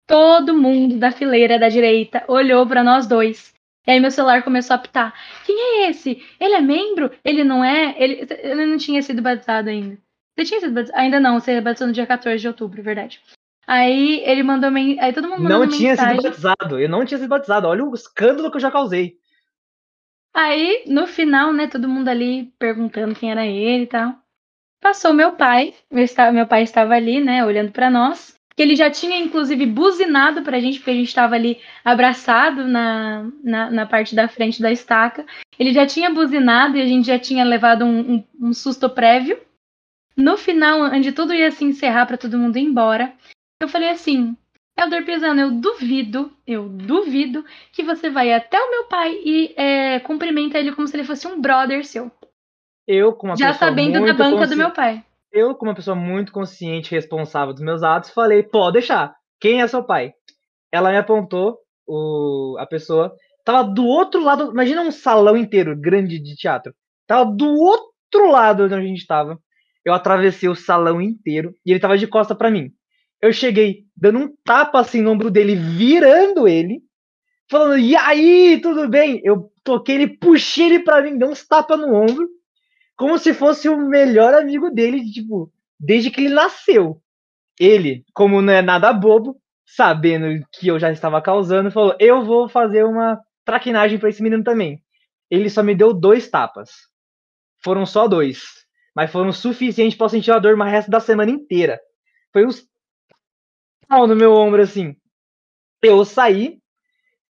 Todo 0.07 0.53
mundo 0.53 0.97
da 0.97 1.11
fileira 1.11 1.57
da 1.57 1.69
direita 1.69 2.23
olhou 2.27 2.65
pra 2.67 2.83
nós 2.83 3.07
dois. 3.07 3.54
E 3.87 3.91
aí 3.91 3.99
meu 3.99 4.09
celular 4.11 4.43
começou 4.43 4.73
a 4.73 4.77
apitar. 4.77 5.13
Quem 5.45 5.55
é 5.85 5.89
esse? 5.89 6.23
Ele 6.39 6.55
é 6.55 6.61
membro? 6.61 7.11
Ele 7.23 7.43
não 7.43 7.63
é? 7.63 7.95
Ele, 7.97 8.27
ele 8.39 8.65
não 8.65 8.77
tinha 8.77 9.01
sido 9.01 9.21
batizado 9.21 9.69
ainda. 9.69 9.97
Você 10.37 10.45
tinha 10.45 10.59
sido 10.59 10.73
batizado? 10.73 10.99
Ainda 10.99 11.19
não, 11.19 11.39
você 11.39 11.61
batizou 11.61 11.87
no 11.87 11.93
dia 11.93 12.05
14 12.07 12.39
de 12.41 12.47
outubro, 12.47 12.81
verdade. 12.81 13.21
Aí 13.67 14.21
ele 14.25 14.43
mandou 14.43 14.69
men... 14.71 14.99
aí 14.99 15.11
todo 15.13 15.27
mundo 15.29 15.41
mandou 15.43 15.59
Não 15.59 15.67
tinha 15.69 15.91
mensagem. 15.91 16.15
sido 16.15 16.23
batizado, 16.29 16.79
eu 16.79 16.89
não 16.89 17.05
tinha 17.05 17.17
sido 17.17 17.29
batizado. 17.29 17.67
Olha 17.67 17.83
o 17.83 17.93
escândalo 17.93 18.49
que 18.51 18.57
eu 18.57 18.61
já 18.61 18.71
causei. 18.71 19.17
Aí, 20.33 20.83
no 20.87 21.07
final, 21.07 21.53
né, 21.53 21.67
todo 21.67 21.87
mundo 21.87 22.09
ali 22.09 22.53
perguntando 22.59 23.15
quem 23.15 23.31
era 23.31 23.45
ele 23.45 23.83
e 23.83 23.87
tal. 23.87 24.13
Passou 24.81 25.13
meu 25.13 25.31
pai, 25.33 25.73
eu 25.89 25.99
estava- 25.99 26.31
meu 26.31 26.45
pai 26.45 26.63
estava 26.63 26.93
ali, 26.93 27.23
né, 27.23 27.43
olhando 27.45 27.71
pra 27.71 27.89
nós. 27.89 28.34
Que 28.55 28.63
ele 28.63 28.75
já 28.75 28.89
tinha, 28.89 29.17
inclusive, 29.17 29.65
buzinado 29.65 30.41
pra 30.41 30.59
gente, 30.59 30.79
porque 30.79 30.91
a 30.91 30.95
gente 30.95 31.07
estava 31.07 31.35
ali 31.35 31.59
abraçado 31.83 32.65
na, 32.65 33.29
na, 33.43 33.69
na 33.69 33.85
parte 33.85 34.15
da 34.15 34.27
frente 34.27 34.61
da 34.61 34.71
estaca. 34.71 35.25
Ele 35.59 35.73
já 35.73 35.85
tinha 35.85 36.09
buzinado 36.09 36.77
e 36.77 36.81
a 36.81 36.85
gente 36.85 37.07
já 37.07 37.19
tinha 37.19 37.43
levado 37.43 37.83
um, 37.83 38.15
um, 38.15 38.23
um 38.41 38.53
susto 38.53 38.89
prévio. 38.89 39.37
No 40.15 40.37
final, 40.37 40.81
onde 40.83 41.11
tudo 41.11 41.33
ia 41.33 41.51
se 41.51 41.65
encerrar 41.65 42.05
pra 42.05 42.17
todo 42.17 42.37
mundo 42.37 42.57
ir 42.57 42.63
embora, 42.63 43.13
eu 43.61 43.67
falei 43.67 43.89
assim: 43.89 44.37
Elder 44.77 45.05
Pisano, 45.05 45.39
eu 45.39 45.51
duvido, 45.51 46.31
eu 46.45 46.67
duvido 46.67 47.45
que 47.71 47.83
você 47.83 48.09
vai 48.09 48.33
até 48.33 48.59
o 48.59 48.71
meu 48.71 48.83
pai 48.85 49.17
e 49.23 49.53
é, 49.55 49.99
cumprimenta 49.99 50.59
ele 50.59 50.73
como 50.73 50.87
se 50.87 50.95
ele 50.95 51.05
fosse 51.05 51.25
um 51.27 51.39
brother 51.39 51.85
seu. 51.85 52.11
Eu, 52.87 53.13
com 53.13 53.27
uma 53.27 53.37
já 53.37 53.53
sabendo 53.53 54.05
da 54.05 54.13
banca 54.13 54.45
do 54.45 54.57
meu 54.57 54.71
pai. 54.71 55.03
Eu, 55.35 55.53
como 55.53 55.69
uma 55.69 55.75
pessoa 55.75 55.95
muito 55.95 56.31
consciente 56.31 56.93
e 56.93 56.95
responsável 56.95 57.53
dos 57.53 57.61
meus 57.61 57.83
atos, 57.83 58.09
falei, 58.09 58.41
pode 58.41 58.73
deixar. 58.73 59.13
Quem 59.39 59.61
é 59.61 59.67
seu 59.67 59.83
pai? 59.83 60.13
Ela 60.71 60.91
me 60.91 60.97
apontou, 60.97 61.59
o, 61.85 62.55
a 62.57 62.65
pessoa. 62.65 63.13
Tava 63.43 63.63
do 63.63 63.85
outro 63.85 64.23
lado. 64.23 64.51
Imagina 64.51 64.81
um 64.81 64.91
salão 64.91 65.37
inteiro, 65.37 65.75
grande 65.77 66.19
de 66.19 66.35
teatro. 66.35 66.73
Tava 67.05 67.29
do 67.29 67.47
outro 67.47 68.31
lado 68.31 68.63
onde 68.63 68.73
a 68.73 68.81
gente 68.81 69.05
tava. 69.05 69.37
Eu 69.83 69.93
atravessei 69.93 70.49
o 70.49 70.55
salão 70.55 70.99
inteiro 70.99 71.53
e 71.65 71.71
ele 71.71 71.79
tava 71.79 71.97
de 71.97 72.07
costa 72.07 72.33
para 72.33 72.49
mim. 72.49 72.71
Eu 73.21 73.31
cheguei 73.31 73.83
dando 73.95 74.19
um 74.19 74.35
tapa 74.43 74.79
assim 74.79 75.01
no 75.01 75.11
ombro 75.11 75.29
dele, 75.29 75.55
virando 75.55 76.47
ele, 76.47 76.81
falando, 77.49 77.77
e 77.77 77.95
aí, 77.95 78.59
tudo 78.61 78.89
bem? 78.89 79.21
Eu 79.23 79.51
toquei 79.63 79.95
ele, 79.95 80.07
puxei 80.07 80.65
ele 80.65 80.79
pra 80.79 81.01
mim, 81.01 81.17
dei 81.17 81.27
uns 81.27 81.45
tapas 81.47 81.79
no 81.79 81.93
ombro, 81.93 82.27
como 82.95 83.17
se 83.17 83.33
fosse 83.33 83.67
o 83.67 83.77
melhor 83.77 84.33
amigo 84.33 84.69
dele, 84.69 85.11
tipo, 85.11 85.51
desde 85.79 86.09
que 86.09 86.21
ele 86.21 86.33
nasceu. 86.33 87.01
Ele, 87.59 88.05
como 88.13 88.41
não 88.41 88.53
é 88.53 88.61
nada 88.61 88.91
bobo, 88.91 89.39
sabendo 89.65 90.45
que 90.51 90.67
eu 90.67 90.79
já 90.79 90.91
estava 90.91 91.21
causando, 91.21 91.71
falou: 91.71 91.95
Eu 91.99 92.23
vou 92.23 92.47
fazer 92.49 92.83
uma 92.83 93.19
traquinagem 93.43 93.97
para 93.97 94.09
esse 94.09 94.21
menino 94.21 94.43
também. 94.43 94.81
Ele 95.29 95.49
só 95.49 95.63
me 95.63 95.75
deu 95.75 95.93
dois 95.93 96.29
tapas. 96.29 96.69
Foram 97.63 97.85
só 97.85 98.07
dois. 98.07 98.43
Mas 98.95 99.11
foram 99.11 99.31
suficientes 99.31 99.97
para 99.97 100.05
eu 100.05 100.09
sentir 100.09 100.31
a 100.31 100.39
dor 100.39 100.57
o 100.57 100.63
resto 100.63 100.89
da 100.89 100.99
semana 100.99 101.31
inteira. 101.31 101.79
Foi 102.31 102.45
os 102.45 102.65
pau 103.87 104.07
no 104.07 104.15
meu 104.15 104.33
ombro 104.33 104.61
assim. 104.61 104.95
Eu 105.81 106.03
saí, 106.05 106.59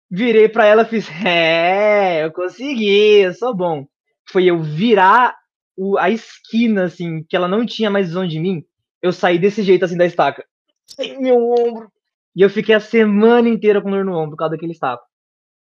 virei 0.10 0.50
para 0.50 0.66
ela, 0.66 0.86
fiz: 0.86 1.08
É, 1.26 2.24
eu 2.24 2.32
consegui, 2.32 3.22
eu 3.22 3.34
sou 3.34 3.56
bom. 3.56 3.86
Foi 4.28 4.46
eu 4.46 4.62
virar 4.62 5.36
o, 5.77 5.98
a 5.98 6.10
esquina, 6.10 6.84
assim, 6.84 7.23
que 7.23 7.35
ela 7.35 7.48
não 7.48 7.65
tinha 7.65 7.89
mais 7.89 8.07
visão 8.07 8.27
de 8.27 8.39
mim. 8.39 8.64
Eu 9.02 9.11
saí 9.11 9.39
desse 9.39 9.64
jeito, 9.64 9.85
assim, 9.85 9.98
da 9.98 10.06
estaca. 10.06 10.45
Sem 10.85 11.19
meu 11.22 11.38
ombro. 11.38 11.91
E 12.35 12.41
eu 12.41 12.49
fiquei 12.49 12.76
a 12.76 12.80
semana 12.80 13.49
inteira 13.49 13.81
com 13.81 13.89
dor 13.89 14.06
no 14.06 14.15
ombro 14.15 14.31
por 14.31 14.38
causa 14.38 14.56
daquele 14.56 14.72
estaca. 14.72 15.03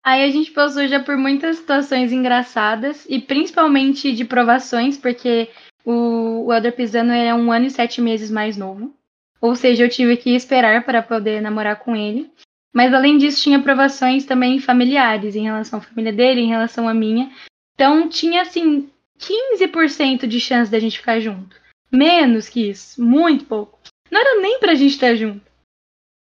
Aí 0.03 0.25
a 0.25 0.31
gente 0.31 0.51
passou 0.53 0.87
já 0.87 1.03
por 1.03 1.17
muitas 1.17 1.59
situações 1.59 2.13
engraçadas 2.13 3.07
e 3.09 3.21
principalmente 3.21 4.13
de 4.13 4.25
provações, 4.25 4.97
porque 4.97 5.51
o, 5.85 6.47
o 6.47 6.53
Elder 6.53 6.75
Pisano 6.75 7.13
é 7.13 7.35
um 7.35 7.53
ano 7.53 7.67
e 7.67 7.71
sete 7.71 8.01
meses 8.01 8.31
mais 8.31 8.57
novo. 8.57 8.95
Ou 9.41 9.55
seja, 9.55 9.85
eu 9.85 9.89
tive 9.89 10.17
que 10.17 10.35
esperar 10.35 10.85
para 10.85 11.03
poder 11.03 11.41
namorar 11.41 11.79
com 11.81 11.95
ele. 11.95 12.31
Mas 12.73 12.95
além 12.95 13.19
disso, 13.19 13.43
tinha 13.43 13.61
provações 13.61 14.25
também 14.25 14.61
familiares 14.61 15.35
em 15.35 15.43
relação 15.43 15.81
à 15.81 15.83
família 15.83 16.13
dele, 16.13 16.41
em 16.41 16.49
relação 16.49 16.89
à 16.89 16.95
minha. 16.95 17.31
Então 17.75 18.09
tinha 18.09 18.43
assim 18.43 18.89
15% 19.21 20.27
de 20.27 20.41
chance 20.41 20.71
da 20.71 20.79
gente 20.79 20.99
ficar 20.99 21.21
junto. 21.21 21.61
Menos 21.93 22.49
que 22.49 22.71
isso, 22.71 23.03
muito 23.03 23.45
pouco. 23.45 23.79
Não 24.11 24.21
era 24.21 24.41
nem 24.41 24.59
pra 24.59 24.75
gente 24.75 24.93
estar 24.93 25.15
junto. 25.15 25.45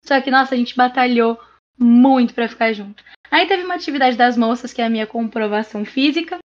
Só 0.06 0.20
que, 0.22 0.30
nossa, 0.30 0.54
a 0.54 0.58
gente 0.58 0.76
batalhou 0.76 1.40
muito 1.78 2.34
para 2.34 2.50
ficar 2.50 2.74
junto. 2.74 3.04
Aí 3.32 3.48
teve 3.48 3.64
uma 3.64 3.76
atividade 3.76 4.18
das 4.18 4.38
moças, 4.38 4.74
que 4.74 4.82
é 4.82 4.86
a 4.86 4.90
minha 4.90 5.08
comprovação 5.08 5.86
física, 5.86 6.38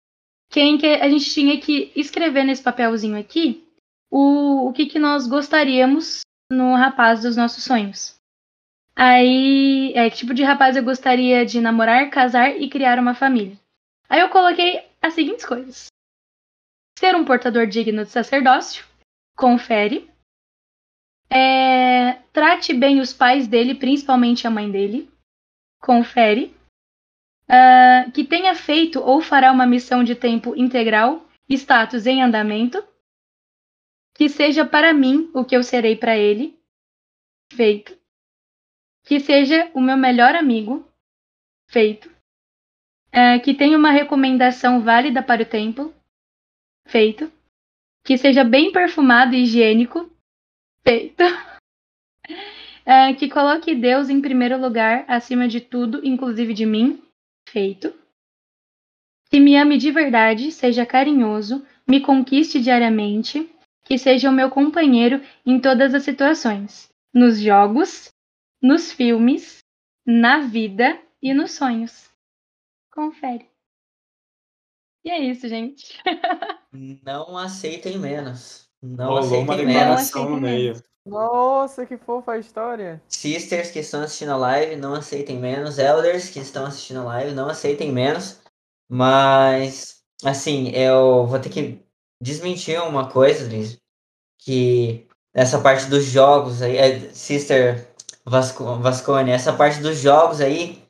que, 0.50 0.60
é 0.60 0.64
em 0.64 0.78
que 0.78 0.86
a 0.86 1.10
gente 1.10 1.30
tinha 1.30 1.60
que 1.60 1.92
escrever 1.96 2.44
nesse 2.44 2.64
papelzinho 2.64 3.20
aqui 3.20 3.68
o, 4.10 4.70
o 4.70 4.74
que, 4.74 4.86
que 4.86 5.00
nós 5.00 5.28
gostaríamos 5.28 6.22
no 6.52 6.76
rapaz 6.76 7.24
dos 7.24 7.36
nossos 7.36 7.64
sonhos. 7.64 8.16
Aí, 8.96 9.94
é, 9.96 10.10
que 10.10 10.18
tipo 10.18 10.34
de 10.34 10.44
rapaz 10.44 10.76
eu 10.76 10.84
gostaria 10.84 11.46
de 11.46 11.62
namorar, 11.62 12.10
casar 12.10 12.60
e 12.60 12.70
criar 12.70 12.98
uma 13.00 13.14
família. 13.14 13.58
Aí 14.10 14.22
eu 14.22 14.30
coloquei 14.30 14.84
as 15.02 15.14
seguintes 15.14 15.46
coisas: 15.46 15.88
ser 16.98 17.16
um 17.16 17.24
portador 17.24 17.68
digno 17.68 18.04
de 18.04 18.10
sacerdócio, 18.10 18.84
confere. 19.38 20.10
É, 21.30 22.14
trate 22.34 22.74
bem 22.74 23.00
os 23.00 23.14
pais 23.14 23.48
dele, 23.48 23.76
principalmente 23.76 24.48
a 24.48 24.50
mãe 24.50 24.72
dele, 24.72 25.08
confere. 25.80 26.56
Uh, 27.50 28.12
que 28.12 28.26
tenha 28.26 28.54
feito 28.56 29.00
ou 29.00 29.22
fará 29.22 29.52
uma 29.52 29.66
missão 29.66 30.04
de 30.04 30.16
tempo 30.16 30.54
integral, 30.58 31.26
status 31.48 32.06
em 32.06 32.22
andamento, 32.22 32.84
que 34.16 34.28
seja 34.28 34.66
para 34.66 34.94
mim 34.94 35.32
o 35.34 35.46
que 35.46 35.56
eu 35.56 35.64
serei 35.64 35.96
para 35.96 36.18
ele, 36.18 36.60
feito, 37.54 37.98
que 39.06 39.20
seja 39.22 39.72
o 39.74 39.80
meu 39.80 39.96
melhor 39.96 40.36
amigo, 40.36 40.86
feito, 41.70 42.10
uh, 43.14 43.40
que 43.42 43.54
tenha 43.54 43.78
uma 43.78 43.92
recomendação 43.92 44.82
válida 44.82 45.24
para 45.24 45.44
o 45.44 45.46
templo, 45.46 45.97
feito, 46.88 47.32
que 48.04 48.18
seja 48.18 48.44
bem 48.44 48.72
perfumado 48.72 49.36
e 49.36 49.44
higiênico, 49.44 50.10
feito. 50.84 51.24
Uh, 52.86 53.16
que 53.20 53.30
coloque 53.30 53.76
Deus 53.76 54.10
em 54.10 54.22
primeiro 54.22 54.60
lugar, 54.60 55.06
acima 55.08 55.48
de 55.48 55.62
tudo, 55.62 56.06
inclusive 56.06 56.54
de 56.54 56.66
mim, 56.66 57.02
feito. 57.50 57.94
Que 59.30 59.40
me 59.40 59.58
ame 59.58 59.78
de 59.78 59.92
verdade, 59.92 60.52
seja 60.52 60.86
carinhoso, 60.86 61.66
me 61.86 62.00
conquiste 62.00 62.62
diariamente, 62.62 63.50
que 63.84 63.98
seja 63.98 64.30
o 64.30 64.34
meu 64.34 64.50
companheiro 64.50 65.22
em 65.46 65.60
todas 65.60 65.94
as 65.94 66.04
situações, 66.04 66.90
nos 67.14 67.40
jogos, 67.40 68.10
nos 68.62 68.92
filmes, 68.92 69.60
na 70.06 70.40
vida 70.40 71.00
e 71.22 71.34
nos 71.34 71.52
sonhos. 71.52 72.10
Confere. 72.92 73.57
E 75.08 75.10
é 75.10 75.20
isso, 75.20 75.48
gente. 75.48 75.98
Não 77.02 77.38
aceitem 77.38 77.98
menos. 77.98 78.68
Não 78.84 79.06
Rolou 79.06 79.22
uma 79.22 79.54
aceitem 79.54 79.66
menos. 79.66 79.74
declaração 79.74 80.30
no 80.30 80.42
meio. 80.42 80.84
Nossa, 81.06 81.86
que 81.86 81.96
fofa 81.98 82.34
a 82.34 82.38
história. 82.38 83.02
Sisters 83.08 83.72
que 83.72 83.80
estão 83.80 84.02
assistindo 84.02 84.34
a 84.34 84.36
live, 84.36 84.76
não 84.76 84.94
aceitem 84.94 85.40
menos. 85.40 85.80
Elders 85.80 86.30
que 86.30 86.40
estão 86.40 86.66
assistindo 86.66 87.00
a 87.00 87.04
live, 87.06 87.34
não 87.34 87.48
aceitem 87.48 87.90
menos. 87.90 88.42
Mas, 88.90 90.04
assim, 90.26 90.72
eu 90.72 91.26
vou 91.26 91.40
ter 91.40 91.50
que 91.50 91.82
desmentir 92.22 92.78
uma 92.84 93.10
coisa, 93.10 93.48
Liz. 93.48 93.80
Que 94.38 95.08
essa 95.34 95.62
parte 95.62 95.86
dos 95.86 96.04
jogos 96.04 96.62
aí, 96.62 96.76
é, 96.76 97.00
Sister 97.14 97.88
Vasco, 98.26 98.76
Vascone, 98.76 99.32
essa 99.32 99.54
parte 99.54 99.80
dos 99.80 100.00
jogos 100.00 100.42
aí 100.42 100.86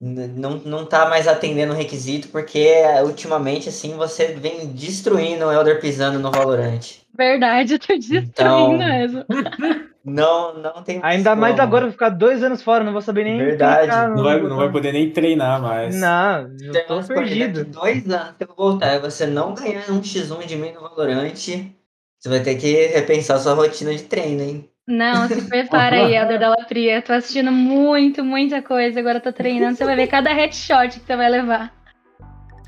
não, 0.00 0.56
não 0.58 0.86
tá 0.86 1.08
mais 1.08 1.28
atendendo 1.28 1.72
o 1.72 1.76
requisito, 1.76 2.28
porque 2.28 2.74
ultimamente, 3.04 3.68
assim, 3.68 3.94
você 3.96 4.28
vem 4.28 4.68
destruindo 4.72 5.44
o 5.46 5.52
Elder 5.52 5.80
pisando 5.80 6.18
no 6.18 6.30
Valorant. 6.30 6.80
Verdade, 7.14 7.74
eu 7.74 7.78
tô 7.78 7.94
destruindo 7.94 8.28
Então, 8.30 8.72
mesmo. 8.78 9.24
Não, 10.02 10.54
não 10.54 10.82
tem 10.82 10.98
Ainda 11.02 11.36
mais 11.36 11.52
como. 11.52 11.62
agora, 11.62 11.84
vou 11.84 11.92
ficar 11.92 12.08
dois 12.08 12.42
anos 12.42 12.62
fora, 12.62 12.82
não 12.82 12.90
vou 12.90 13.02
saber 13.02 13.24
nem. 13.24 13.36
Verdade. 13.36 13.92
Não 14.16 14.24
vai, 14.24 14.40
não 14.40 14.56
vai 14.56 14.72
poder 14.72 14.92
nem 14.94 15.10
treinar 15.12 15.60
mais. 15.60 15.94
Não, 15.94 16.50
eu 16.58 16.86
tô 16.86 17.02
perdido. 17.06 17.66
Dois 17.66 18.08
anos 18.08 18.34
que 18.38 18.44
eu 18.44 18.54
voltar 18.56 18.94
e 18.94 18.98
você 18.98 19.26
não 19.26 19.52
ganhar 19.52 19.90
um 19.90 20.00
X1 20.00 20.46
de 20.46 20.56
mim 20.56 20.72
no 20.72 20.80
Valorant, 20.80 21.34
você 21.34 22.28
vai 22.30 22.42
ter 22.42 22.54
que 22.56 22.86
repensar 22.86 23.38
sua 23.40 23.52
rotina 23.52 23.94
de 23.94 24.04
treino, 24.04 24.42
hein? 24.42 24.70
Não, 24.90 25.28
se 25.28 25.42
prepara 25.42 25.98
aí, 25.98 26.16
Elder 26.16 26.36
Della 26.36 26.64
Pria. 26.66 27.00
Tô 27.00 27.12
assistindo 27.12 27.52
muito, 27.52 28.24
muita 28.24 28.60
coisa. 28.60 28.98
Agora 28.98 29.20
tô 29.20 29.32
treinando. 29.32 29.76
Você 29.76 29.84
vai 29.84 29.94
ver 29.94 30.08
cada 30.08 30.32
headshot 30.32 30.98
que 30.98 31.06
você 31.06 31.16
vai 31.16 31.30
levar. 31.30 31.72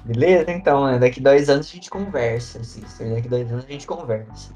Beleza? 0.04 0.50
Então, 0.52 0.86
né? 0.86 0.98
daqui 1.00 1.20
dois 1.20 1.50
anos 1.50 1.68
a 1.68 1.74
gente 1.74 1.90
conversa, 1.90 2.62
sister. 2.62 3.12
Daqui 3.12 3.28
dois 3.28 3.50
anos 3.50 3.64
a 3.64 3.72
gente 3.72 3.88
conversa. 3.88 4.52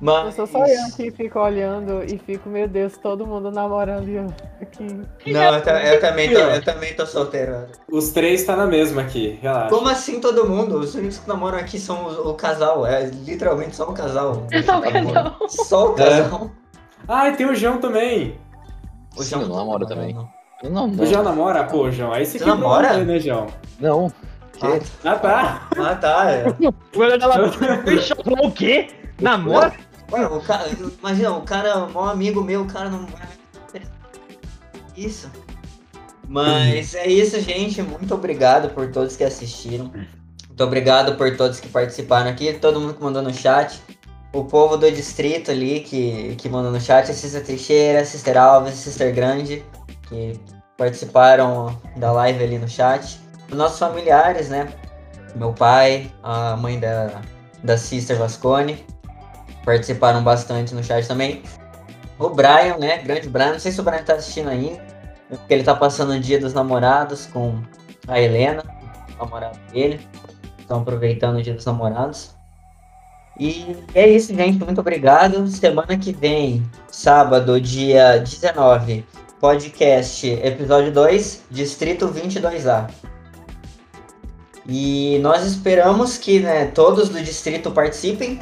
Eu 0.00 0.06
Mas. 0.06 0.34
sou 0.34 0.46
só 0.46 0.64
eu 0.66 0.96
que 0.96 1.10
fico 1.10 1.38
olhando 1.38 2.04
e 2.04 2.18
fico, 2.18 2.48
meu 2.48 2.68
Deus, 2.68 2.96
todo 2.96 3.26
mundo 3.26 3.50
namorando 3.50 4.08
e 4.08 4.16
eu 4.16 4.26
aqui. 4.60 4.84
Não, 5.32 5.42
eu, 5.42 5.76
eu 5.76 6.00
também 6.00 6.32
tô, 6.32 6.38
eu 6.38 6.64
também 6.64 6.94
tô 6.94 7.06
solteiro. 7.06 7.66
Os 7.90 8.10
três 8.10 8.44
tá 8.44 8.54
na 8.54 8.66
mesma 8.66 9.02
aqui, 9.02 9.38
relaxa. 9.40 9.74
Como 9.74 9.88
assim 9.88 10.20
todo 10.20 10.48
mundo? 10.48 10.78
Os 10.78 10.94
únicos 10.94 11.18
que 11.18 11.28
namoram 11.28 11.58
aqui 11.58 11.78
são 11.78 12.06
o, 12.06 12.30
o 12.30 12.34
casal. 12.34 12.86
É 12.86 13.06
literalmente 13.06 13.74
só 13.74 13.88
o 13.88 13.94
casal. 13.94 14.46
É 14.52 14.62
só 14.62 14.78
o 14.78 14.82
casal. 14.82 15.48
Só 15.48 15.90
o 15.90 15.94
casal. 15.94 16.50
Ah, 17.06 17.28
e 17.28 17.36
tem 17.36 17.46
o 17.46 17.54
João 17.54 17.78
também. 17.78 18.38
O 19.16 19.22
Sim, 19.22 19.30
João 19.30 19.42
eu 19.42 19.48
não 19.48 19.56
namora, 19.56 19.86
também. 19.86 20.14
não. 20.14 20.28
Não, 20.70 20.88
O 20.90 21.06
João 21.06 21.22
namora? 21.22 21.64
Pô, 21.64 21.90
João, 21.90 22.12
aí 22.12 22.24
você 22.24 22.38
Você 22.38 22.44
quebrou 22.44 22.56
namora? 22.58 22.92
rolê, 22.92 23.04
né, 23.04 23.18
João? 23.18 23.46
Não. 23.78 24.10
Ah, 24.62 24.78
Ah, 25.04 25.16
tá. 25.16 25.68
Ah, 25.76 25.94
tá. 25.96 26.30
É. 26.30 26.44
O 28.40 28.50
quê? 28.52 28.88
Namora? 29.20 29.72
Ué, 30.12 30.26
o 30.26 30.40
cara, 30.40 30.68
imagina, 30.98 31.32
o 31.32 31.42
cara, 31.42 31.86
um 31.86 32.00
amigo 32.00 32.42
meu, 32.42 32.62
o 32.62 32.66
cara 32.66 32.88
não 32.88 33.04
vai. 33.06 33.28
Isso. 34.96 35.30
Mas 36.28 36.94
é 36.94 37.06
isso, 37.08 37.38
gente. 37.40 37.82
Muito 37.82 38.14
obrigado 38.14 38.70
por 38.70 38.90
todos 38.90 39.16
que 39.16 39.24
assistiram. 39.24 39.90
Muito 40.48 40.64
obrigado 40.64 41.16
por 41.16 41.36
todos 41.36 41.60
que 41.60 41.68
participaram 41.68 42.30
aqui, 42.30 42.52
todo 42.54 42.80
mundo 42.80 42.94
que 42.94 43.02
mandou 43.02 43.20
no 43.22 43.34
chat. 43.34 43.80
O 44.34 44.42
povo 44.44 44.76
do 44.76 44.90
distrito 44.90 45.52
ali 45.52 45.78
que, 45.78 46.34
que 46.34 46.48
mandou 46.48 46.72
no 46.72 46.80
chat, 46.80 47.08
a 47.08 47.14
Sister 47.14 47.44
Teixeira, 47.46 48.04
Sister 48.04 48.36
Alves, 48.36 48.74
Sister 48.74 49.14
Grande, 49.14 49.64
que 50.08 50.40
participaram 50.76 51.80
da 51.96 52.10
live 52.10 52.42
ali 52.42 52.58
no 52.58 52.68
chat. 52.68 53.20
Os 53.48 53.56
nossos 53.56 53.78
familiares, 53.78 54.48
né? 54.48 54.72
Meu 55.36 55.52
pai, 55.52 56.10
a 56.20 56.56
mãe 56.56 56.80
da, 56.80 57.22
da 57.62 57.76
Sister 57.78 58.18
Vascone. 58.18 58.84
participaram 59.64 60.24
bastante 60.24 60.74
no 60.74 60.82
chat 60.82 61.06
também. 61.06 61.44
O 62.18 62.28
Brian, 62.28 62.76
né? 62.78 62.98
Grande 62.98 63.28
Brian. 63.28 63.52
Não 63.52 63.60
sei 63.60 63.70
se 63.70 63.80
o 63.80 63.84
Brian 63.84 64.02
tá 64.02 64.14
assistindo 64.14 64.50
ainda. 64.50 64.82
Porque 65.28 65.54
ele 65.54 65.62
tá 65.62 65.76
passando 65.76 66.12
o 66.12 66.18
dia 66.18 66.40
dos 66.40 66.52
namorados 66.52 67.26
com 67.26 67.62
a 68.08 68.20
Helena, 68.20 68.64
o 69.14 69.24
namorado 69.24 69.58
dele. 69.72 70.00
Estão 70.58 70.80
aproveitando 70.80 71.36
o 71.36 71.42
dia 71.42 71.54
dos 71.54 71.64
namorados. 71.64 72.33
E 73.38 73.76
é 73.94 74.08
isso, 74.08 74.34
gente. 74.34 74.62
Muito 74.64 74.80
obrigado. 74.80 75.46
Semana 75.48 75.96
que 75.98 76.12
vem, 76.12 76.62
sábado, 76.90 77.60
dia 77.60 78.18
19, 78.18 79.04
podcast 79.40 80.26
episódio 80.42 80.92
2, 80.92 81.42
Distrito 81.50 82.06
22A. 82.08 82.88
E 84.66 85.18
nós 85.20 85.44
esperamos 85.44 86.16
que 86.16 86.40
né, 86.40 86.66
todos 86.66 87.08
do 87.08 87.20
distrito 87.22 87.70
participem. 87.70 88.40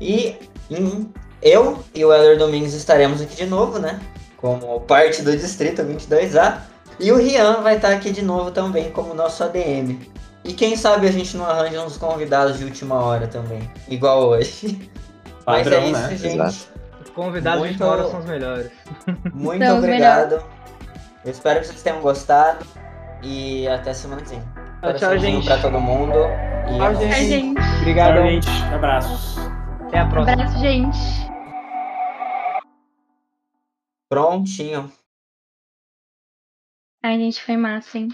E 0.00 0.34
em- 0.70 1.10
eu 1.40 1.78
e 1.94 2.04
o 2.04 2.12
Heller 2.12 2.36
Domingos 2.38 2.74
estaremos 2.74 3.20
aqui 3.22 3.36
de 3.36 3.46
novo, 3.46 3.78
né? 3.78 4.00
Como 4.36 4.80
parte 4.80 5.22
do 5.22 5.34
distrito 5.36 5.82
22A. 5.82 6.58
E 6.98 7.12
o 7.12 7.16
Rian 7.16 7.60
vai 7.62 7.76
estar 7.76 7.92
aqui 7.92 8.10
de 8.10 8.22
novo 8.22 8.50
também 8.50 8.90
como 8.90 9.14
nosso 9.14 9.42
ADM. 9.44 9.98
E 10.46 10.52
quem 10.54 10.76
sabe 10.76 11.08
a 11.08 11.12
gente 11.12 11.36
não 11.36 11.44
arranja 11.44 11.82
uns 11.82 11.96
convidados 11.96 12.58
de 12.58 12.64
última 12.64 12.94
hora 12.96 13.26
também, 13.26 13.68
igual 13.88 14.28
hoje. 14.28 14.90
Mas 15.44 15.66
é 15.66 15.70
Padrão, 15.70 15.90
isso, 15.90 16.00
né? 16.00 16.16
gente. 16.16 16.34
Exato. 16.34 16.80
Os 17.04 17.10
convidados 17.10 17.60
Muito- 17.60 17.72
de 17.72 17.78
fora 17.78 18.08
são 18.08 18.20
os 18.20 18.26
melhores. 18.26 18.70
Muito 19.34 19.64
São 19.64 19.78
obrigado. 19.78 20.44
Eu 21.24 21.30
espero 21.30 21.60
que 21.60 21.66
vocês 21.66 21.82
tenham 21.82 22.00
gostado. 22.00 22.64
E 23.22 23.66
até 23.68 23.92
semana 23.94 24.22
que 24.22 24.28
vem. 24.30 24.42
Tchau, 24.82 24.94
tchau, 24.94 25.18
gente. 25.18 25.46
Pra 25.46 25.60
todo 25.60 25.80
mundo. 25.80 26.14
E 26.68 26.76
Tchau, 26.78 26.90
é 26.90 26.94
gente. 26.94 27.28
Gente. 27.28 27.60
Obrigado. 27.80 28.14
Tchau, 28.14 28.26
gente. 28.28 28.48
Abraços. 28.74 29.36
Até 29.86 29.98
a 30.00 30.06
próxima. 30.06 30.32
Abraço, 30.32 30.58
gente. 30.58 30.98
Prontinho. 34.08 34.92
Ai, 37.02 37.18
gente, 37.18 37.42
foi 37.42 37.56
massa, 37.56 37.98
hein? 37.98 38.08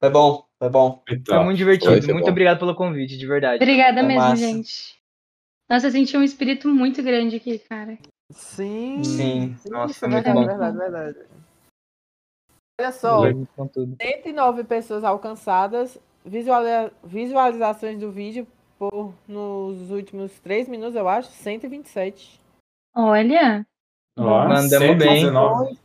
Foi 0.00 0.10
bom, 0.10 0.44
foi 0.64 0.70
bom. 0.70 1.02
Foi 1.26 1.44
muito 1.44 1.56
divertido. 1.58 2.02
Foi, 2.02 2.12
muito 2.12 2.24
bom. 2.26 2.30
obrigado 2.30 2.58
pelo 2.58 2.74
convite, 2.74 3.16
de 3.16 3.26
verdade. 3.26 3.62
Obrigada 3.62 3.98
Foi 4.00 4.08
mesmo, 4.08 4.20
massa. 4.22 4.36
gente. 4.36 4.94
Nossa, 5.70 5.86
eu 5.86 5.90
senti 5.90 6.16
um 6.16 6.22
espírito 6.22 6.68
muito 6.68 7.02
grande 7.02 7.36
aqui, 7.36 7.58
cara. 7.58 7.98
Sim. 8.30 9.02
Sim. 9.04 9.56
Nossa, 9.70 9.94
foi 9.94 10.08
muito 10.08 10.24
verdade, 10.24 10.38
bom. 10.40 10.46
verdade, 10.46 10.78
verdade. 10.78 11.18
Olha 12.80 12.92
só, 12.92 13.20
Foi 13.20 13.46
com 13.56 13.66
tudo. 13.68 13.96
109 14.00 14.64
pessoas 14.64 15.04
alcançadas, 15.04 15.98
visuali- 16.24 16.90
visualizações 17.04 17.98
do 18.00 18.10
vídeo 18.10 18.46
por 18.78 19.14
nos 19.28 19.90
últimos 19.90 20.32
3 20.40 20.68
minutos, 20.68 20.96
eu 20.96 21.08
acho, 21.08 21.30
127. 21.30 22.40
Olha, 22.96 23.64
Ó, 24.18 24.22
Mandamos 24.48 24.70
bem. 24.70 24.98
119, 24.98 25.78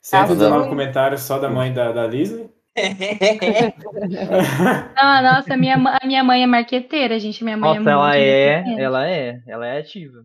119 0.00 0.54
Azul. 0.56 0.68
comentários 0.68 1.22
só 1.22 1.38
da 1.38 1.48
mãe 1.48 1.72
da, 1.72 1.90
da 1.92 2.06
Lisley. 2.06 2.50
ah, 4.96 5.22
nossa, 5.22 5.56
minha, 5.56 5.76
a 5.76 6.06
minha 6.06 6.24
mãe 6.24 6.42
é 6.42 6.46
marqueteira, 6.46 7.18
gente. 7.18 7.44
Minha 7.44 7.56
mãe 7.56 7.76
é 7.76 7.78
Nossa, 7.78 7.90
ela 7.90 8.08
muito 8.08 8.16
é, 8.16 8.54
marqueteira. 8.56 8.82
ela 8.82 9.08
é, 9.08 9.42
ela 9.46 9.66
é 9.66 9.78
ativa. 9.78 10.24